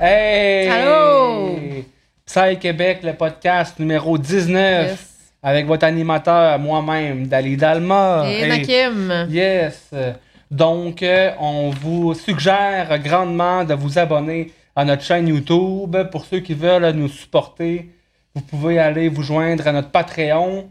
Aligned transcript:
Hey! 0.00 0.68
Allô? 0.68 1.58
Psy 2.24 2.58
Québec, 2.58 3.00
le 3.02 3.12
podcast 3.14 3.78
numéro 3.78 4.16
19. 4.18 4.90
Yes. 4.90 4.98
Avec 5.42 5.66
votre 5.66 5.84
animateur, 5.84 6.58
moi-même, 6.58 7.26
Dali 7.26 7.56
Dalma. 7.56 8.24
Et 8.26 8.42
Hey. 8.42 8.48
Nakim. 8.48 9.26
Yes. 9.30 9.90
Donc, 10.50 11.02
euh, 11.02 11.30
on 11.38 11.70
vous 11.70 12.14
suggère 12.14 12.98
grandement 12.98 13.64
de 13.64 13.74
vous 13.74 13.98
abonner 13.98 14.52
à 14.74 14.84
notre 14.84 15.02
chaîne 15.02 15.28
YouTube. 15.28 15.96
Pour 16.10 16.24
ceux 16.24 16.40
qui 16.40 16.54
veulent 16.54 16.90
nous 16.92 17.08
supporter, 17.08 17.90
vous 18.36 18.42
pouvez 18.42 18.78
aller 18.78 19.08
vous 19.08 19.22
joindre 19.22 19.66
à 19.66 19.72
notre 19.72 19.90
Patreon. 19.90 20.68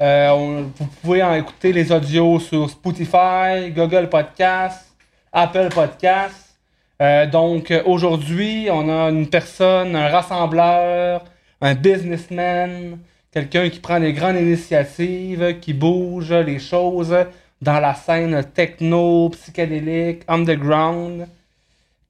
Euh, 0.00 0.64
vous 0.78 0.86
pouvez 1.02 1.22
en 1.22 1.34
écouter 1.34 1.70
les 1.70 1.92
audios 1.92 2.40
sur 2.40 2.70
Spotify, 2.70 3.70
Google 3.70 4.08
Podcast, 4.08 4.96
Apple 5.30 5.68
Podcast. 5.68 6.56
Euh, 7.02 7.26
donc, 7.26 7.70
aujourd'hui, 7.84 8.68
on 8.72 8.88
a 8.88 9.10
une 9.10 9.28
personne, 9.28 9.94
un 9.94 10.08
rassembleur, 10.08 11.22
un 11.60 11.74
businessman, 11.74 12.98
quelqu'un 13.30 13.68
qui 13.68 13.80
prend 13.80 14.00
des 14.00 14.14
grandes 14.14 14.40
initiatives, 14.40 15.58
qui 15.60 15.74
bouge 15.74 16.32
les 16.32 16.58
choses 16.58 17.14
dans 17.60 17.78
la 17.78 17.92
scène 17.92 18.42
techno, 18.54 19.28
psychédélique, 19.28 20.22
underground. 20.28 21.26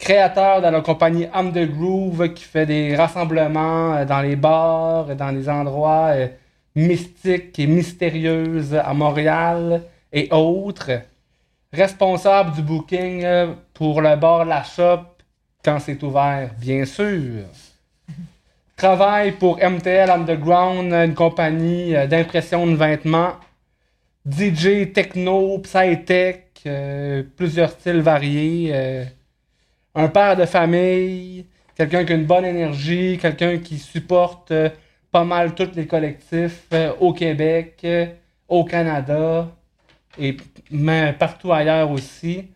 Créateur 0.02 0.60
de 0.60 0.66
la 0.66 0.80
compagnie 0.80 1.28
Am 1.32 1.52
Groove 1.52 2.34
qui 2.34 2.42
fait 2.42 2.66
des 2.66 2.96
rassemblements 2.96 3.94
euh, 3.94 4.04
dans 4.04 4.20
les 4.20 4.34
bars, 4.34 5.08
et 5.08 5.14
dans 5.14 5.30
les 5.30 5.48
endroits 5.48 6.08
euh, 6.08 6.26
mystiques 6.74 7.56
et 7.60 7.68
mystérieux 7.68 8.64
à 8.84 8.94
Montréal 8.94 9.80
et 10.12 10.26
autres. 10.32 10.90
Responsable 11.72 12.50
du 12.50 12.62
booking 12.62 13.22
euh, 13.24 13.54
pour 13.74 14.00
le 14.00 14.16
bar 14.16 14.44
La 14.44 14.64
Shop 14.64 15.04
quand 15.64 15.78
c'est 15.78 16.02
ouvert, 16.02 16.50
bien 16.58 16.84
sûr. 16.84 17.44
Travaille 18.76 19.30
pour 19.30 19.58
MTL 19.58 20.10
Underground, 20.10 20.92
une 20.92 21.14
compagnie 21.14 21.94
euh, 21.94 22.08
d'impression 22.08 22.66
de 22.66 22.74
vêtements. 22.74 23.34
DJ 24.28 24.92
techno, 24.92 25.58
psy-tech, 25.58 26.38
euh, 26.66 27.22
plusieurs 27.36 27.70
styles 27.70 28.00
variés. 28.00 28.70
euh, 28.74 29.04
un 29.94 30.08
père 30.08 30.36
de 30.36 30.44
famille, 30.46 31.46
quelqu'un 31.76 32.04
qui 32.04 32.12
a 32.12 32.16
une 32.16 32.26
bonne 32.26 32.44
énergie, 32.44 33.18
quelqu'un 33.20 33.58
qui 33.58 33.78
supporte 33.78 34.50
euh, 34.50 34.68
pas 35.10 35.24
mal 35.24 35.54
tous 35.54 35.70
les 35.76 35.86
collectifs 35.86 36.64
euh, 36.72 36.92
au 36.98 37.12
Québec, 37.12 37.78
euh, 37.84 38.06
au 38.48 38.64
Canada 38.64 39.48
et 40.18 40.36
partout 41.18 41.52
ailleurs 41.52 41.90
aussi. 41.90 42.48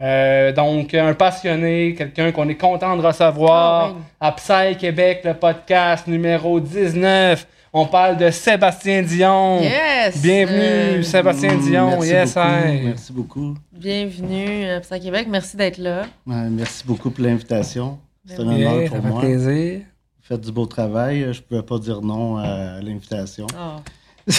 Euh, 0.00 0.52
donc, 0.52 0.94
un 0.94 1.14
passionné, 1.14 1.94
quelqu'un 1.94 2.32
qu'on 2.32 2.48
est 2.48 2.56
content 2.56 2.96
de 2.96 3.06
recevoir 3.06 3.94
oui. 3.94 4.02
à 4.20 4.32
Psy 4.32 4.76
Québec, 4.78 5.22
le 5.24 5.34
podcast 5.34 6.06
numéro 6.06 6.58
19. 6.60 7.46
On 7.72 7.86
parle 7.86 8.18
de 8.18 8.30
Sébastien 8.30 9.02
Dion. 9.02 9.62
Yes! 9.62 10.20
Bienvenue, 10.20 10.58
Euh, 10.60 11.02
Sébastien 11.02 11.54
Mm, 11.56 11.60
Dion. 11.62 11.90
merci 11.90 12.08
Yes, 12.10 12.34
beaucoup, 12.34 12.46
I. 12.48 12.82
Merci 12.84 13.12
beaucoup. 13.12 13.54
bienvenue 13.72 14.64
à 14.68 14.80
Psy 14.80 15.00
Québec. 15.00 15.26
Merci 15.30 15.56
d'être 15.56 15.78
là. 15.78 16.02
Ouais, 16.26 16.50
merci 16.50 16.84
beaucoup 16.86 17.10
pour 17.10 17.24
l'invitation. 17.24 17.98
C'est 18.26 18.38
un 18.40 18.46
honneur 18.46 18.82
ça 18.82 18.88
pour 18.94 19.02
fait 19.02 19.08
moi. 19.08 19.20
plaisir. 19.20 19.78
Vous 19.80 20.22
faites 20.28 20.40
du 20.42 20.52
beau 20.52 20.66
travail. 20.66 21.20
Je 21.22 21.26
ne 21.28 21.32
pouvais 21.44 21.62
pas 21.62 21.78
dire 21.78 22.02
non 22.02 22.36
à 22.36 22.80
l'invitation. 22.82 23.46
Oh. 23.58 23.80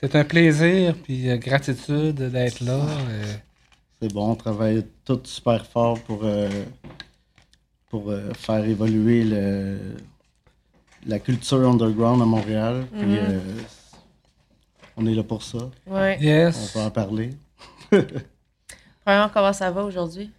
C'est 0.00 0.14
un 0.14 0.22
plaisir, 0.24 0.94
puis 1.02 1.28
euh, 1.28 1.36
gratitude 1.38 2.14
d'être 2.30 2.60
là. 2.60 2.74
euh. 3.10 3.24
C'est 4.00 4.12
bon, 4.14 4.30
on 4.30 4.34
travaille 4.36 4.84
tout 5.04 5.20
super 5.24 5.66
fort 5.66 5.98
pour, 6.02 6.20
euh, 6.22 6.48
pour 7.90 8.08
euh, 8.10 8.30
faire 8.34 8.64
évoluer 8.64 9.24
le, 9.24 9.76
la 11.08 11.18
culture 11.18 11.68
underground 11.68 12.22
à 12.22 12.24
Montréal. 12.26 12.86
Puis, 12.92 13.00
Mhm. 13.02 13.18
euh, 13.20 13.40
on 14.96 15.06
est 15.06 15.14
là 15.14 15.22
pour 15.24 15.42
ça. 15.42 15.58
Ouais. 15.86 16.16
On 16.20 16.22
yes. 16.22 16.72
peut 16.72 16.80
en 16.80 16.90
parler. 16.90 17.30
Premièrement, 19.04 19.30
comment 19.32 19.52
ça 19.52 19.70
va 19.70 19.84
aujourd'hui? 19.84 20.30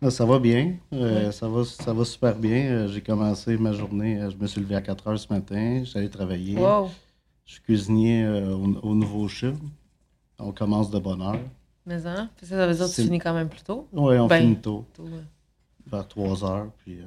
Là, 0.00 0.10
ça 0.10 0.24
va 0.24 0.38
bien. 0.38 0.74
Euh, 0.92 1.30
ça, 1.30 1.48
va, 1.48 1.64
ça 1.64 1.92
va 1.92 2.04
super 2.04 2.34
bien. 2.36 2.56
Euh, 2.66 2.88
J'ai 2.88 3.00
commencé 3.00 3.56
ma 3.56 3.72
journée. 3.72 4.20
Je 4.30 4.36
me 4.36 4.46
suis 4.46 4.60
levé 4.60 4.74
à 4.76 4.82
4 4.82 5.06
heures 5.08 5.18
ce 5.18 5.32
matin. 5.32 5.82
J'allais 5.84 6.08
travailler. 6.08 6.56
Wow. 6.58 6.90
Je 7.46 7.52
suis 7.54 7.62
cuisinier 7.62 8.24
euh, 8.24 8.54
au, 8.54 8.88
au 8.90 8.94
Nouveau 8.94 9.28
Chum. 9.28 9.56
On 10.38 10.52
commence 10.52 10.90
de 10.90 10.98
bonne 10.98 11.22
heure. 11.22 11.38
Mais 11.86 12.06
hein? 12.06 12.28
Ça, 12.42 12.46
ça 12.56 12.66
veut 12.66 12.74
dire 12.74 12.86
que 12.86 12.94
tu 12.94 13.02
finis 13.02 13.18
quand 13.18 13.34
même 13.34 13.48
plus 13.48 13.62
tôt? 13.62 13.86
Oui, 13.92 14.18
on 14.18 14.26
Ben, 14.26 14.40
finit 14.40 14.56
tôt, 14.56 14.84
Tôt, 14.94 15.02
ouais. 15.04 15.10
vers 15.86 16.08
3 16.08 16.44
heures. 16.44 16.66
Puis 16.78 16.98
euh, 16.98 17.04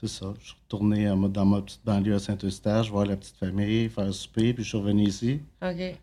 c'est 0.00 0.08
ça. 0.08 0.32
Je 0.40 0.46
suis 0.46 0.56
retourné 0.64 1.06
dans 1.06 1.44
ma 1.44 1.60
petite 1.60 1.84
banlieue 1.84 2.14
à 2.14 2.18
Saint-Eustache, 2.20 2.90
voir 2.90 3.04
la 3.06 3.16
petite 3.16 3.36
famille, 3.36 3.88
faire 3.88 4.12
souper, 4.14 4.54
puis 4.54 4.62
je 4.62 4.68
suis 4.68 4.78
revenu 4.78 5.04
ici. 5.04 5.40
OK. 5.60 5.96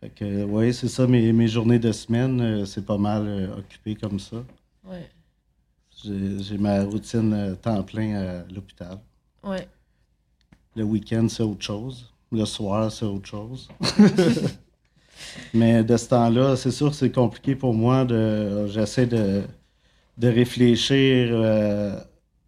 Fait 0.00 0.10
que, 0.14 0.44
oui, 0.44 0.72
c'est 0.72 0.88
ça. 0.88 1.06
Mes, 1.06 1.32
mes 1.32 1.48
journées 1.48 1.78
de 1.78 1.92
semaine, 1.92 2.40
euh, 2.40 2.64
c'est 2.64 2.84
pas 2.84 2.96
mal 2.96 3.26
euh, 3.26 3.58
occupé 3.58 3.94
comme 3.94 4.18
ça. 4.18 4.36
Ouais. 4.84 5.08
J'ai 6.04 6.58
ma 6.58 6.82
routine 6.84 7.32
euh, 7.32 7.54
temps 7.54 7.82
plein 7.82 8.14
à 8.14 8.52
l'hôpital. 8.52 8.98
Ouais. 9.42 9.68
Le 10.74 10.84
week-end, 10.84 11.26
c'est 11.28 11.42
autre 11.42 11.64
chose. 11.64 12.12
Le 12.32 12.44
soir, 12.44 12.90
c'est 12.90 13.06
autre 13.06 13.26
chose. 13.26 13.68
Mais 15.54 15.82
de 15.82 15.96
ce 15.96 16.08
temps-là, 16.08 16.56
c'est 16.56 16.70
sûr 16.70 16.90
que 16.90 16.96
c'est 16.96 17.12
compliqué 17.12 17.54
pour 17.54 17.72
moi. 17.72 18.04
de 18.04 18.66
J'essaie 18.68 19.06
de, 19.06 19.42
de 20.18 20.28
réfléchir 20.28 21.34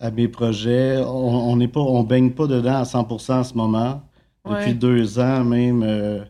à 0.00 0.10
mes 0.10 0.28
projets. 0.28 0.98
On 1.06 1.56
n'est 1.56 1.68
pas, 1.68 1.80
on 1.80 2.02
baigne 2.02 2.30
pas 2.30 2.46
dedans 2.46 2.76
à 2.76 2.82
100% 2.84 3.32
en 3.32 3.44
ce 3.44 3.54
moment. 3.54 4.02
Ouais. 4.44 4.60
Depuis 4.60 4.74
deux 4.74 5.18
ans 5.18 5.44
même, 5.44 5.82
euh, 5.82 6.24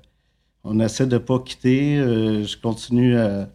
on 0.65 0.81
essaie 0.81 1.07
de 1.07 1.19
pas 1.19 1.39
quitter. 1.41 1.99
Euh, 1.99 2.45
je 2.45 2.57
continue 2.57 3.17
à, 3.17 3.49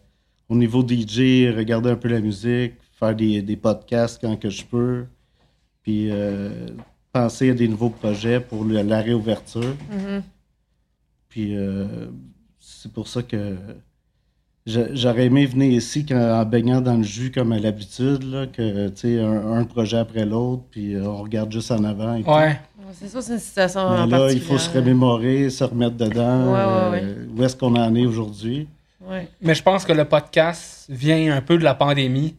au 0.48 0.56
niveau 0.56 0.82
DJ, 0.86 1.50
regarder 1.56 1.90
un 1.90 1.96
peu 1.96 2.08
la 2.08 2.20
musique, 2.20 2.74
faire 2.92 3.14
des, 3.14 3.42
des 3.42 3.56
podcasts 3.56 4.20
quand 4.20 4.36
que 4.36 4.50
je 4.50 4.64
peux. 4.64 5.04
Puis 5.82 6.08
euh, 6.10 6.68
penser 7.12 7.50
à 7.50 7.54
des 7.54 7.68
nouveaux 7.68 7.90
projets 7.90 8.40
pour 8.40 8.64
le- 8.64 8.82
la 8.82 9.00
réouverture. 9.00 9.74
Mhm. 9.90 10.22
Puis 11.28 11.56
euh, 11.56 11.86
c'est 12.60 12.92
pour 12.92 13.08
ça 13.08 13.22
que 13.22 13.56
j'aurais 14.66 15.26
aimé 15.26 15.46
venir 15.46 15.72
ici 15.72 16.06
quand- 16.06 16.16
en 16.40 16.44
baignant 16.44 16.80
dans 16.80 16.96
le 16.96 17.02
jus 17.02 17.30
comme 17.30 17.52
à 17.52 17.58
l'habitude, 17.58 18.22
là, 18.24 18.46
que 18.46 18.88
tu 18.88 19.00
sais, 19.00 19.20
un, 19.20 19.52
un 19.52 19.64
projet 19.64 19.98
après 19.98 20.24
l'autre, 20.24 20.62
puis 20.70 20.94
euh, 20.94 21.04
on 21.06 21.22
regarde 21.22 21.52
juste 21.52 21.70
en 21.70 21.84
avant. 21.84 22.14
et. 22.14 22.22
Ouais. 22.22 22.58
Ouais, 22.86 22.92
C'est 22.92 23.08
ça, 23.08 23.22
c'est 23.22 23.32
une 23.34 23.38
situation 23.38 24.06
Mais 24.06 24.18
là, 24.18 24.30
il 24.30 24.40
faut 24.40 24.58
se 24.58 24.70
remémorer, 24.70 25.50
se 25.50 25.64
remettre 25.64 25.96
dedans. 25.96 26.52
Ouais, 26.52 26.90
ouais, 26.92 27.00
euh, 27.04 27.26
où 27.36 27.42
est-ce 27.42 27.56
qu'on 27.56 27.74
en 27.76 27.94
est 27.94 28.06
aujourd'hui? 28.06 28.68
Ouais. 29.06 29.28
Mais 29.42 29.54
je 29.54 29.62
pense 29.62 29.84
que 29.84 29.92
le 29.92 30.04
podcast 30.04 30.86
vient 30.88 31.34
un 31.36 31.40
peu 31.42 31.58
de 31.58 31.64
la 31.64 31.74
pandémie. 31.74 32.34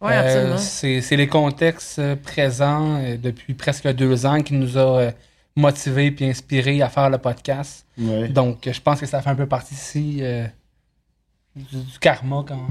Ouais, 0.00 0.12
Euh, 0.12 0.20
absolument. 0.22 0.58
c'est 0.58 1.00
c'est 1.00 1.16
les 1.16 1.26
contextes 1.26 2.00
présents 2.22 3.00
depuis 3.20 3.54
presque 3.54 3.88
deux 3.94 4.24
ans 4.26 4.40
qui 4.42 4.54
nous 4.54 4.78
a 4.78 5.10
motivés 5.56 6.12
puis 6.12 6.24
inspirés 6.26 6.80
à 6.82 6.88
faire 6.88 7.10
le 7.10 7.18
podcast. 7.18 7.84
Ouais. 8.00 8.28
Donc, 8.28 8.68
je 8.70 8.80
pense 8.80 9.00
que 9.00 9.06
ça 9.06 9.20
fait 9.20 9.30
un 9.30 9.34
peu 9.34 9.46
partie 9.46 9.74
ici 9.74 10.18
euh, 10.20 10.46
du, 11.70 11.76
du 11.82 11.98
karma, 12.00 12.44
quand, 12.46 12.66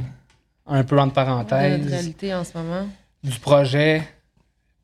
un 0.66 0.84
peu 0.84 0.98
entre 1.00 1.10
De 1.10 1.16
parenthèses, 1.16 1.88
réalité 1.88 2.34
en 2.34 2.44
ce 2.44 2.58
moment. 2.58 2.88
du 3.24 3.40
projet. 3.40 4.08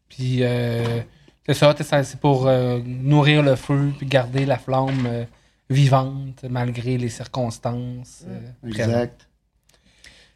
Puis, 0.10 0.40
euh, 0.44 1.02
c'est 1.46 1.54
ça, 1.54 1.76
c'est 2.04 2.20
pour 2.20 2.48
euh, 2.48 2.80
nourrir 2.86 3.42
le 3.44 3.56
feu 3.56 3.92
puis 3.98 4.06
garder 4.06 4.46
la 4.46 4.58
flamme 4.58 5.06
euh, 5.06 5.26
vivante 5.70 6.44
malgré 6.50 6.98
les 6.98 7.10
circonstances. 7.10 8.24
euh. 8.28 8.68
Exact. 8.68 9.28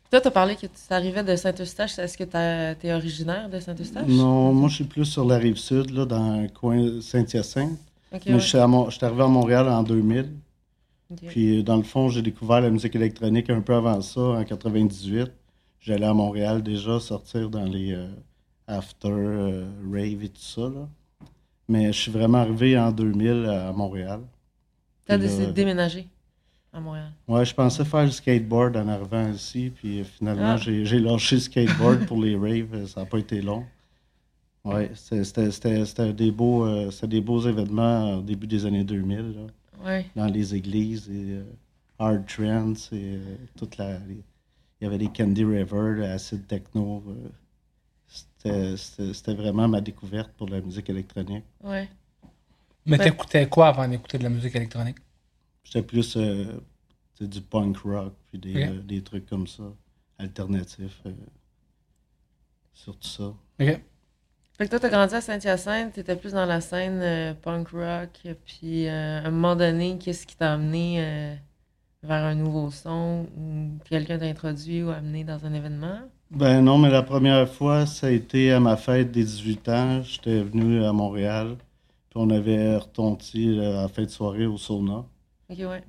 Toi, 0.10 0.22
tu 0.22 0.28
as 0.30 0.32
parlé 0.32 0.56
que 0.56 0.66
tu 0.68 0.72
arrivais 0.90 1.24
de 1.24 1.36
Saint-Eustache. 1.36 2.00
Est-ce 2.00 2.18
que 2.18 2.24
tu 2.24 2.88
es 2.88 2.94
originaire 2.94 3.50
de 3.50 3.60
Saint-Eustache? 3.60 4.08
Non, 4.08 4.54
moi, 4.54 4.70
je 4.70 4.76
suis 4.76 4.84
plus 4.86 5.06
sur 5.06 5.26
la 5.26 5.38
rive 5.38 5.58
sud, 5.58 5.92
là, 5.92 6.06
dans 6.06 6.42
le 6.42 6.48
coin 6.48 7.02
Saint-Hyacinthe. 7.02 7.78
Ok, 8.14 8.22
Mais 8.26 8.34
ouais. 8.36 8.40
je 8.40 8.48
suis, 8.48 8.58
à 8.58 8.68
Mon- 8.68 8.90
je 8.90 8.96
suis 8.96 9.06
arrivé 9.06 9.24
à 9.24 9.28
Montréal 9.28 9.68
en 9.68 9.84
2000. 9.84 10.30
Puis, 11.28 11.60
euh, 11.60 11.64
dans 11.64 11.78
le 11.78 11.84
fond, 11.84 12.10
j'ai 12.10 12.22
découvert 12.22 12.60
la 12.62 12.70
musique 12.70 12.96
électronique 12.96 13.50
un 13.50 13.62
peu 13.62 13.74
avant 13.76 14.02
ça, 14.02 14.20
en 14.22 14.44
98. 14.44 15.32
J'allais 15.80 16.06
à 16.06 16.14
Montréal 16.14 16.62
déjà 16.62 17.00
sortir 17.00 17.50
dans 17.50 17.64
les 17.64 17.94
euh, 17.94 18.08
after, 18.68 19.08
euh, 19.10 19.66
rave 19.92 20.24
et 20.24 20.30
tout 20.30 20.42
ça. 20.42 20.62
Là. 20.64 20.88
Mais 21.70 21.88
je 21.94 21.98
suis 22.02 22.12
vraiment 22.12 22.40
arrivé 22.40 22.78
en 22.78 22.92
2000 22.92 23.46
à 23.46 23.72
Montréal. 23.72 24.20
Tu 25.06 25.14
as 25.14 25.18
Puis 25.18 25.24
là, 25.24 25.30
décidé 25.30 25.48
de 25.48 25.52
déménager 25.52 26.08
à 26.74 26.80
Montréal. 26.82 27.12
Ouais, 27.28 27.46
je 27.46 27.54
pensais 27.54 27.86
faire 27.86 28.04
le 28.04 28.12
skateboard 28.12 28.76
en 28.76 28.88
arrivant 28.90 29.30
ici, 29.32 29.72
puis 29.74 30.04
finalement, 30.04 30.56
Ah. 30.56 30.58
j'ai 30.58 31.00
lâché 31.00 31.36
le 31.38 31.42
skateboard 31.42 32.06
pour 32.06 32.22
les 32.22 32.36
raves. 32.36 32.86
Ça 32.88 33.02
n'a 33.02 33.06
pas 33.06 33.20
été 33.20 33.42
long. 33.42 33.64
Ouais, 34.66 34.92
c'est- 34.96 35.24
c'était 35.24 36.12
des, 36.12 36.32
beaux, 36.32 36.66
euh, 36.66 36.90
des 37.04 37.22
beaux 37.22 37.40
événements 37.40 38.18
au 38.18 38.22
début 38.22 38.48
des 38.48 38.66
années 38.66 38.84
2000, 38.84 39.18
là, 39.20 39.42
Ouais. 39.84 40.06
dans 40.16 40.26
les 40.28 40.56
églises, 40.56 41.10
et 41.10 41.32
euh, 41.34 41.44
Hard 42.00 42.26
Trance, 42.28 42.92
et 42.94 43.16
euh, 43.16 43.36
toute 43.56 43.78
la. 43.78 44.00
les- 44.00 44.24
il 44.80 44.84
y 44.84 44.88
avait 44.88 44.98
les 45.00 45.12
Candy 45.12 45.44
River, 45.44 46.06
Acid 46.06 46.46
Techno. 46.48 47.04
euh, 48.46 48.76
c'était- 48.78 49.34
vraiment 49.34 49.68
ma 49.68 49.82
découverte 49.82 50.32
pour 50.38 50.48
la 50.48 50.62
musique 50.62 50.90
électronique. 50.90 51.44
Ouais. 51.64 51.90
Mais 52.86 52.98
Ouais. 52.98 53.04
t'écoutais 53.10 53.50
quoi 53.50 53.68
avant 53.70 53.88
d'écouter 53.88 54.18
de 54.20 54.24
la 54.24 54.30
musique 54.30 54.56
électronique? 54.56 54.98
J'étais 55.64 55.82
plus 55.84 56.16
euh, 56.16 56.60
du 57.20 57.42
punk 57.42 57.78
rock, 57.80 58.14
puis 58.30 58.38
des, 58.40 58.64
euh, 58.64 58.80
des 58.82 59.02
trucs 59.04 59.26
comme 59.26 59.48
ça, 59.48 59.64
alternatifs, 60.20 61.02
euh, 61.06 61.12
surtout 62.74 63.08
ça. 63.08 63.24
OK. 63.60 63.82
Fait 64.58 64.66
que 64.66 64.72
toi, 64.72 64.80
t'as 64.80 64.90
grandi 64.90 65.14
à 65.14 65.22
Saint-Hyacinthe, 65.22 65.94
t'étais 65.94 66.16
plus 66.16 66.34
dans 66.34 66.48
la 66.48 66.62
scène 66.62 67.00
euh, 67.04 67.36
punk 67.36 67.68
rock, 67.70 68.36
puis 68.44 68.88
euh, 68.88 69.22
à 69.22 69.28
un 69.28 69.30
moment 69.30 69.56
donné, 69.56 70.00
qu'est-ce 70.00 70.26
qui 70.26 70.36
t'a 70.36 70.54
amené 70.54 70.96
euh, 70.98 71.36
vers 72.02 72.24
un 72.24 72.34
nouveau 72.34 72.72
son, 72.72 73.28
ou 73.38 73.78
quelqu'un 73.88 74.18
t'a 74.18 74.26
introduit 74.26 74.82
ou 74.82 74.90
amené 74.90 75.24
dans 75.24 75.46
un 75.46 75.54
événement? 75.54 76.00
Ben 76.32 76.62
non, 76.62 76.80
mais 76.80 76.90
la 76.90 77.04
première 77.04 77.48
fois, 77.48 77.86
ça 77.86 78.08
a 78.08 78.10
été 78.10 78.52
à 78.52 78.60
ma 78.60 78.78
fête 78.78 79.12
des 79.12 79.24
18 79.24 79.70
ans. 79.70 80.02
J'étais 80.02 80.42
venu 80.42 80.84
à 80.84 80.92
Montréal, 80.92 81.56
puis 82.10 82.16
on 82.16 82.32
avait 82.32 82.78
retonti 82.78 83.60
à 83.60 83.82
la 83.84 83.88
fin 83.88 84.06
de 84.06 84.10
soirée 84.10 84.48
au 84.48 84.58
sauna. 84.58 85.06
Ok, 85.52 85.60
ouais. 85.60 85.84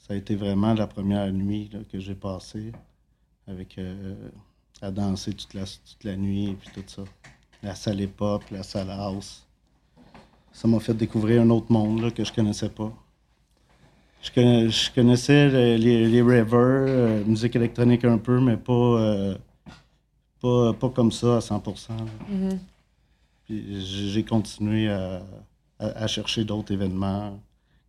Ça 0.00 0.14
a 0.14 0.16
été 0.16 0.34
vraiment 0.34 0.74
la 0.74 0.88
première 0.88 1.32
nuit 1.32 1.70
là, 1.72 1.78
que 1.88 2.00
j'ai 2.00 2.16
passée 2.16 2.72
avec 3.46 3.78
à 4.80 4.90
danser 4.90 5.32
toute 5.32 5.54
la, 5.54 5.62
toute 5.62 6.02
la 6.02 6.16
nuit 6.16 6.50
et 6.50 6.54
puis 6.54 6.68
tout 6.74 6.82
ça. 6.88 7.04
La 7.62 7.74
salle 7.74 8.00
hip-hop, 8.00 8.42
la 8.50 8.62
salle 8.62 8.90
house. 8.90 9.46
Ça 10.52 10.68
m'a 10.68 10.80
fait 10.80 10.94
découvrir 10.94 11.42
un 11.42 11.50
autre 11.50 11.70
monde 11.72 12.00
là, 12.02 12.10
que 12.10 12.24
je 12.24 12.32
connaissais 12.32 12.68
pas. 12.68 12.92
Je, 14.22 14.30
connais- 14.30 14.68
je 14.68 14.90
connaissais 14.92 15.48
le- 15.48 15.76
les, 15.76 16.06
les 16.08 16.22
ravers, 16.22 16.44
euh, 16.88 17.24
musique 17.24 17.56
électronique 17.56 18.04
un 18.04 18.18
peu, 18.18 18.40
mais 18.40 18.56
pas, 18.56 18.72
euh, 18.72 19.36
pas, 20.40 20.72
pas 20.74 20.90
comme 20.90 21.10
ça 21.12 21.36
à 21.36 21.40
100%. 21.40 21.88
là. 21.96 22.04
Mhm. 22.28 22.58
Puis 23.44 23.80
j'ai 23.84 24.08
j'ai 24.10 24.24
continué 24.24 24.90
à, 24.90 25.22
à- 25.78 25.86
à 26.04 26.06
chercher 26.06 26.44
d'autres 26.44 26.72
événements, 26.72 27.40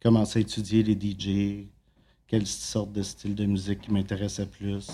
commencer 0.01 0.39
à 0.39 0.41
étudier 0.41 0.81
les 0.83 0.95
DJ, 0.95 1.67
quelle 2.27 2.47
sorte 2.47 2.91
de 2.91 3.03
style 3.03 3.35
de 3.35 3.45
musique 3.45 3.81
qui 3.81 3.91
m'intéressait 3.91 4.47
plus. 4.47 4.87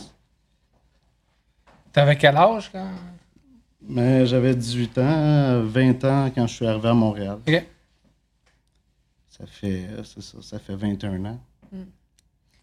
T'avais 1.94 2.18
quel 2.18 2.36
âge 2.38 2.70
quand? 2.72 2.92
Mais 3.82 4.26
j'avais 4.26 4.56
18 4.56 4.98
ans, 4.98 5.62
20 5.64 6.04
ans 6.04 6.32
quand 6.34 6.48
je 6.48 6.54
suis 6.54 6.68
arrivé 6.68 6.90
à 6.90 6.94
Montréal. 6.94 7.40
OK. 7.48 7.66
Ça 9.30 9.46
fait, 9.46 9.88
c'est 10.04 10.22
ça, 10.22 10.38
ça 10.42 10.60
fait 10.60 10.76
21 10.76 11.24
ans. 11.26 11.40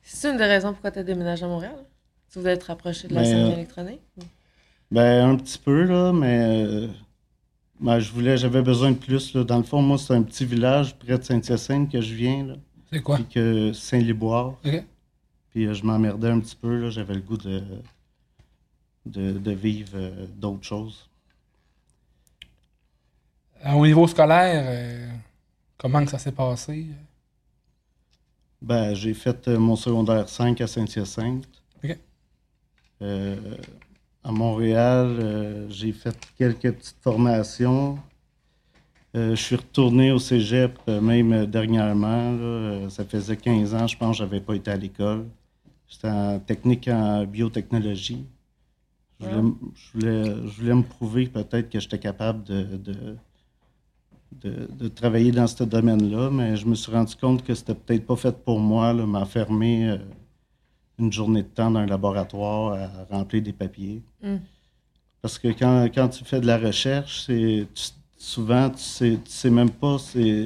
C'est 0.02 0.30
une 0.30 0.36
des 0.36 0.44
raisons 0.44 0.72
pourquoi 0.72 0.90
t'as 0.90 1.02
déménagé 1.02 1.44
à 1.44 1.48
Montréal? 1.48 1.74
Tu 2.30 2.38
voulais 2.38 2.56
te 2.56 2.66
rapprocher 2.66 3.08
de 3.08 3.14
la 3.14 3.22
Ben, 3.22 3.26
scène 3.26 3.46
euh, 3.46 3.52
électronique? 3.54 4.00
Ben, 4.90 5.28
un 5.30 5.36
petit 5.36 5.58
peu, 5.58 5.84
là, 5.84 6.12
mais 6.12 6.38
euh, 6.64 6.88
ben, 7.80 7.98
je 7.98 8.12
voulais, 8.12 8.36
j'avais 8.36 8.62
besoin 8.62 8.92
de 8.92 8.96
plus. 8.98 9.34
Là. 9.34 9.42
Dans 9.42 9.56
le 9.56 9.62
fond, 9.64 9.82
moi, 9.82 9.98
c'est 9.98 10.14
un 10.14 10.22
petit 10.22 10.44
village 10.44 10.94
près 10.96 11.18
de 11.18 11.24
Saint-Hyacinthe 11.24 11.90
que 11.90 12.00
je 12.00 12.14
viens, 12.14 12.44
là, 12.46 12.54
C'est 12.92 13.02
quoi? 13.02 13.16
puis 13.16 13.24
que 13.24 13.72
Saint-Liboire. 13.72 14.54
OK. 14.64 14.84
Puis 15.50 15.66
euh, 15.66 15.72
je 15.74 15.82
m'emmerdais 15.84 16.28
un 16.28 16.38
petit 16.40 16.56
peu, 16.56 16.76
là. 16.78 16.90
J'avais 16.90 17.14
le 17.14 17.20
goût 17.22 17.38
de, 17.38 17.62
de, 19.06 19.32
de 19.38 19.52
vivre 19.52 19.92
euh, 19.96 20.26
d'autres 20.36 20.64
choses? 20.64 21.08
Euh, 23.64 23.72
Au 23.72 23.86
niveau 23.86 24.06
scolaire, 24.06 24.64
euh, 24.68 25.08
comment 25.78 26.04
que 26.04 26.10
ça 26.10 26.18
s'est 26.18 26.32
passé? 26.32 26.86
Ben, 28.62 28.94
j'ai 28.94 29.14
fait 29.14 29.48
mon 29.48 29.76
secondaire 29.76 30.28
5 30.28 30.60
à 30.60 30.66
Saint-Hyacinthe. 30.66 31.46
Euh, 33.02 33.36
à 34.24 34.32
Montréal, 34.32 35.18
euh, 35.20 35.68
j'ai 35.70 35.92
fait 35.92 36.16
quelques 36.38 36.72
petites 36.72 36.96
formations. 37.02 37.98
Euh, 39.14 39.30
je 39.36 39.42
suis 39.42 39.56
retourné 39.56 40.12
au 40.12 40.18
cégep, 40.18 40.78
même 40.88 41.46
dernièrement. 41.46 42.32
là. 42.32 42.90
Ça 42.90 43.04
faisait 43.04 43.36
15 43.36 43.74
ans, 43.74 43.86
je 43.86 43.96
pense, 43.96 44.12
que 44.12 44.18
je 44.18 44.24
n'avais 44.24 44.40
pas 44.40 44.54
été 44.54 44.70
à 44.70 44.76
l'école. 44.76 45.26
J'étais 45.88 46.08
en 46.08 46.38
technique 46.40 46.88
en 46.88 47.24
biotechnologie. 47.24 48.26
Je 49.20 49.26
voulais, 49.26 49.52
je 49.74 49.92
voulais, 49.92 50.24
je 50.48 50.60
voulais 50.60 50.74
me 50.74 50.82
prouver 50.82 51.26
peut-être 51.26 51.70
que 51.70 51.80
j'étais 51.80 51.98
capable 51.98 52.44
de, 52.44 52.62
de, 52.76 53.16
de, 54.32 54.68
de 54.78 54.88
travailler 54.88 55.32
dans 55.32 55.46
ce 55.46 55.64
domaine-là, 55.64 56.30
mais 56.30 56.56
je 56.56 56.66
me 56.66 56.74
suis 56.74 56.92
rendu 56.92 57.14
compte 57.16 57.42
que 57.42 57.54
c'était 57.54 57.74
peut-être 57.74 58.06
pas 58.06 58.16
fait 58.16 58.36
pour 58.44 58.58
moi, 58.60 58.92
m'enfermer 58.92 59.90
euh, 59.90 59.98
une 60.98 61.12
journée 61.12 61.42
de 61.42 61.48
temps 61.48 61.70
dans 61.70 61.80
un 61.80 61.86
laboratoire 61.86 62.74
à 62.74 63.04
remplir 63.16 63.42
des 63.42 63.52
papiers. 63.52 64.02
Mm. 64.22 64.36
Parce 65.22 65.38
que 65.38 65.48
quand, 65.48 65.86
quand 65.94 66.08
tu 66.08 66.24
fais 66.24 66.40
de 66.40 66.46
la 66.46 66.58
recherche, 66.58 67.24
c'est 67.26 67.66
tu- 67.74 67.92
souvent 68.18 68.70
tu 68.70 68.78
sais, 68.82 69.18
tu 69.24 69.30
sais 69.30 69.50
même 69.50 69.70
pas, 69.70 69.98
c'est 69.98 70.44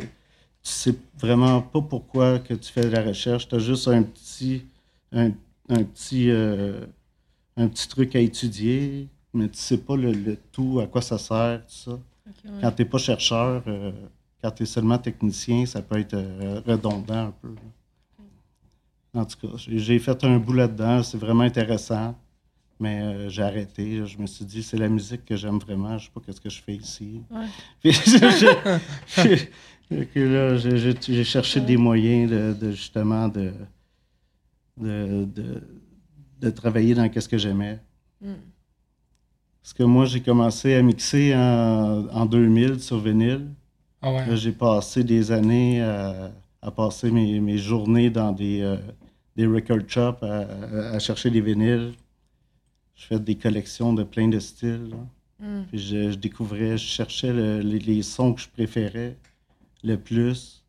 tu 0.63 0.71
sais 0.71 0.95
vraiment 1.19 1.61
pas 1.63 1.81
pourquoi 1.83 2.39
que 2.39 2.55
tu 2.55 2.71
fais 2.73 2.83
de 2.83 2.91
la 2.91 3.03
recherche. 3.03 3.49
Tu 3.49 3.55
as 3.57 3.59
juste 3.59 3.89
un 3.89 4.03
petit 4.03 4.63
un, 5.13 5.31
un 5.69 5.83
petit 5.85 6.31
euh, 6.31 6.87
un 7.61 7.69
petit 7.69 7.89
truc 7.89 8.15
à 8.17 8.21
étudier, 8.21 9.09
mais 9.35 9.49
tu 9.49 9.59
sais 9.59 9.79
pas 9.79 9.97
le, 9.97 10.13
le 10.13 10.37
tout, 10.53 10.81
à 10.81 10.87
quoi 10.87 11.03
ça 11.03 11.19
sert, 11.19 11.61
tout 11.67 11.75
ça. 11.75 11.91
Ouais. 11.93 12.59
Quand 12.61 12.73
tu 12.73 12.83
n'es 12.83 12.89
pas 12.89 12.99
chercheur, 12.99 13.63
euh, 13.67 13.93
quand 14.43 14.51
tu 14.53 14.63
es 14.63 14.67
seulement 14.67 14.99
technicien, 14.99 15.67
ça 15.67 15.83
peut 15.83 15.99
être 15.99 16.15
euh, 16.15 16.61
redondant 16.67 17.27
un 17.29 17.35
peu. 17.41 17.49
là. 17.49 17.61
En 19.21 19.25
tout 19.25 19.37
cas, 19.45 19.49
j'ai 19.57 19.99
fait 19.99 20.25
un 20.25 20.39
bout 20.39 20.53
là-dedans, 20.53 21.03
c'est 21.03 21.19
vraiment 21.19 21.43
intéressant, 21.43 22.17
mais 22.79 23.01
euh, 23.03 23.29
j'ai 23.29 23.43
arrêté. 23.43 24.07
Je 24.07 24.17
me 24.19 24.27
suis 24.27 24.45
dit, 24.45 24.63
c'est 24.63 24.77
la 24.79 24.89
musique 24.89 25.25
que 25.25 25.35
j'aime 25.37 25.59
vraiment, 25.59 25.99
je 25.99 26.05
sais 26.07 26.11
pas 26.15 26.21
qu'est-ce 26.25 26.41
que 26.41 26.49
je 26.49 26.63
fais 26.63 26.75
ici. 26.77 27.21
Ouais. 27.31 27.91
J'ai- 29.91 31.25
cherché 31.25 31.61
des 31.61 31.77
moyens 31.77 32.31
de, 32.31 32.53
de, 32.53 32.71
justement 32.71 33.27
de, 33.27 33.53
de, 34.77 35.25
de, 35.25 35.63
de 36.41 36.51
travailler 36.51 36.95
dans 36.95 37.09
ce 37.13 37.29
que 37.29 37.39
j'aimais. 37.39 37.79
Mm. 38.21 38.33
Parce 39.63 39.75
que 39.75 39.83
moi, 39.83 40.07
j'ai 40.07 40.21
commencé 40.21 40.75
à 40.75 40.83
mixer 40.83 41.35
en, 41.35 42.07
en 42.13 42.27
2000 42.27 42.81
sur 42.81 42.99
vinyle. 42.99 43.49
Ah 44.03 44.13
ouais. 44.13 44.37
J'ai 44.37 44.53
passé 44.53 45.05
des 45.05 45.31
années 45.33 45.83
à, 45.83 46.33
à 46.63 46.71
passer 46.71 47.11
mes, 47.11 47.39
mes 47.41 47.59
journées 47.59 48.09
dans 48.09 48.33
des, 48.33 48.63
euh, 48.63 48.77
des 49.37 49.47
record 49.47 49.81
shops 49.87 50.23
à, 50.23 50.99
chercher 50.99 51.31
des 51.31 51.43
vinyles. 51.43 51.93
Je 52.97 53.05
fais 53.07 53.19
des 53.21 53.35
collections 53.37 53.93
de 53.93 54.03
plein 54.03 54.29
de 54.29 54.39
styles. 54.39 54.89
là. 54.91 55.47
Mm. 55.47 55.65
Puis 55.69 55.79
je, 55.79 56.11
je 56.13 56.17
découvrais, 56.17 56.79
je 56.79 56.85
cherchais 56.87 57.33
le- 57.33 57.61
les, 57.61 57.79
les 57.79 58.03
sons 58.03 58.33
que 58.33 58.41
je 58.41 58.49
préférais 58.49 59.17
le 59.85 59.97
plus. 59.99 60.60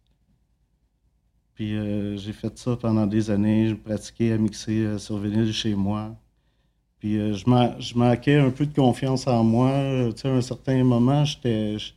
Puis 1.55 1.75
euh, 1.75 2.17
j'ai 2.17 2.33
fait 2.33 2.57
ça 2.57 2.75
pendant 2.75 3.05
des 3.05 3.29
années. 3.29 3.69
Je 3.69 3.75
pratiquais 3.75 4.31
à 4.33 4.37
mixer 4.37 4.79
euh, 4.85 4.97
sur 4.97 5.17
vinyle 5.17 5.51
chez 5.53 5.75
moi. 5.75 6.15
Puis 6.99 7.17
euh, 7.19 7.33
je, 7.33 7.49
ma- 7.49 7.79
je 7.79 7.95
manquais 7.95 8.35
un 8.39 8.49
peu 8.51 8.65
de 8.65 8.73
confiance 8.73 9.27
en 9.27 9.43
moi. 9.43 9.71
Tu 10.15 10.21
sais, 10.21 10.27
à 10.29 10.31
un 10.33 10.41
certain 10.41 10.83
moment, 10.83 11.23
j'étais, 11.25 11.77
je, 11.77 11.91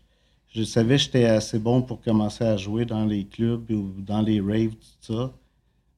je 0.55 0.63
savais 0.65 0.97
que 0.97 1.03
j'étais 1.03 1.25
assez 1.27 1.59
bon 1.59 1.83
pour 1.83 2.01
commencer 2.01 2.45
à 2.45 2.57
jouer 2.57 2.85
dans 2.85 3.05
les 3.05 3.25
clubs 3.25 3.71
ou 3.71 3.93
dans 3.99 4.21
les 4.23 4.41
raves, 4.41 4.73
tout 5.07 5.15
ça. 5.15 5.33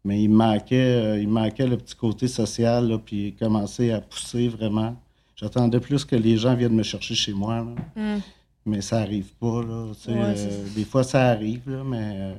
Mais 0.04 0.22
il 0.22 0.28
me 0.30 0.36
manquait, 0.36 1.20
il 1.20 1.28
manquait 1.28 1.66
le 1.66 1.76
petit 1.76 1.96
côté 1.96 2.28
social, 2.28 2.88
là, 2.88 2.98
puis 2.98 3.34
commencer 3.38 3.90
à 3.90 4.00
pousser 4.00 4.48
vraiment. 4.48 4.94
J'attendais 5.34 5.80
plus 5.80 6.04
que 6.04 6.14
les 6.14 6.36
gens 6.36 6.54
viennent 6.54 6.76
me 6.76 6.84
chercher 6.84 7.14
chez 7.16 7.32
moi. 7.32 7.56
là. 7.96 8.16
Mm. 8.16 8.20
Mais 8.66 8.80
ça 8.82 8.98
arrive 8.98 9.32
pas, 9.34 9.62
là. 9.62 9.92
tu 9.94 10.02
sais, 10.02 10.12
Ouais, 10.12 10.34
des 10.76 10.84
fois, 10.84 11.02
ça 11.04 11.26
arrive, 11.26 11.68
là, 11.68 11.82
mais 11.84 12.34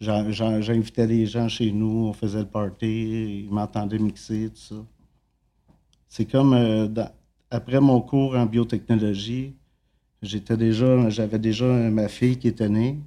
j'invitais 0.00 1.06
des 1.06 1.26
gens 1.26 1.48
chez 1.48 1.70
nous, 1.72 2.06
on 2.08 2.12
faisait 2.12 2.40
le 2.40 2.46
party, 2.46 3.44
ils 3.46 3.50
m'entendaient 3.50 3.98
mixer, 3.98 4.50
tout 4.50 4.56
ça. 4.56 4.74
C'est 6.08 6.24
comme 6.24 6.52
euh, 6.54 6.86
dans- 6.86 7.10
après 7.50 7.80
mon 7.80 8.00
cours 8.00 8.36
en 8.36 8.46
biotechnologie, 8.46 9.54
j'étais 10.22 10.56
déjà, 10.56 11.08
j'avais 11.10 11.38
déjà 11.38 11.64
euh, 11.64 11.90
ma 11.90 12.08
fille 12.08 12.36
qui 12.38 12.48
était 12.48 12.68
née. 12.68 12.98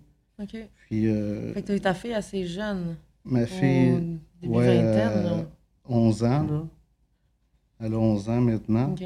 OK. 0.41 0.55
Puis 0.87 1.07
euh, 1.07 1.53
Fait 1.53 1.61
que 1.61 1.67
t'as 1.67 1.75
eu 1.75 1.81
ta 1.81 1.93
fille 1.93 2.13
assez 2.13 2.45
jeune. 2.45 2.95
ma 3.23 3.43
Au 3.43 3.45
fille, 3.45 4.19
début 4.41 4.53
ouais, 4.53 4.75
vingtaine, 4.77 5.11
euh, 5.25 5.37
là. 5.37 5.45
11 5.87 6.23
ans, 6.23 6.43
là. 6.43 6.63
Elle 7.79 7.93
a 7.93 7.97
11 7.97 8.29
ans 8.29 8.41
maintenant. 8.41 8.91
OK. 8.91 9.03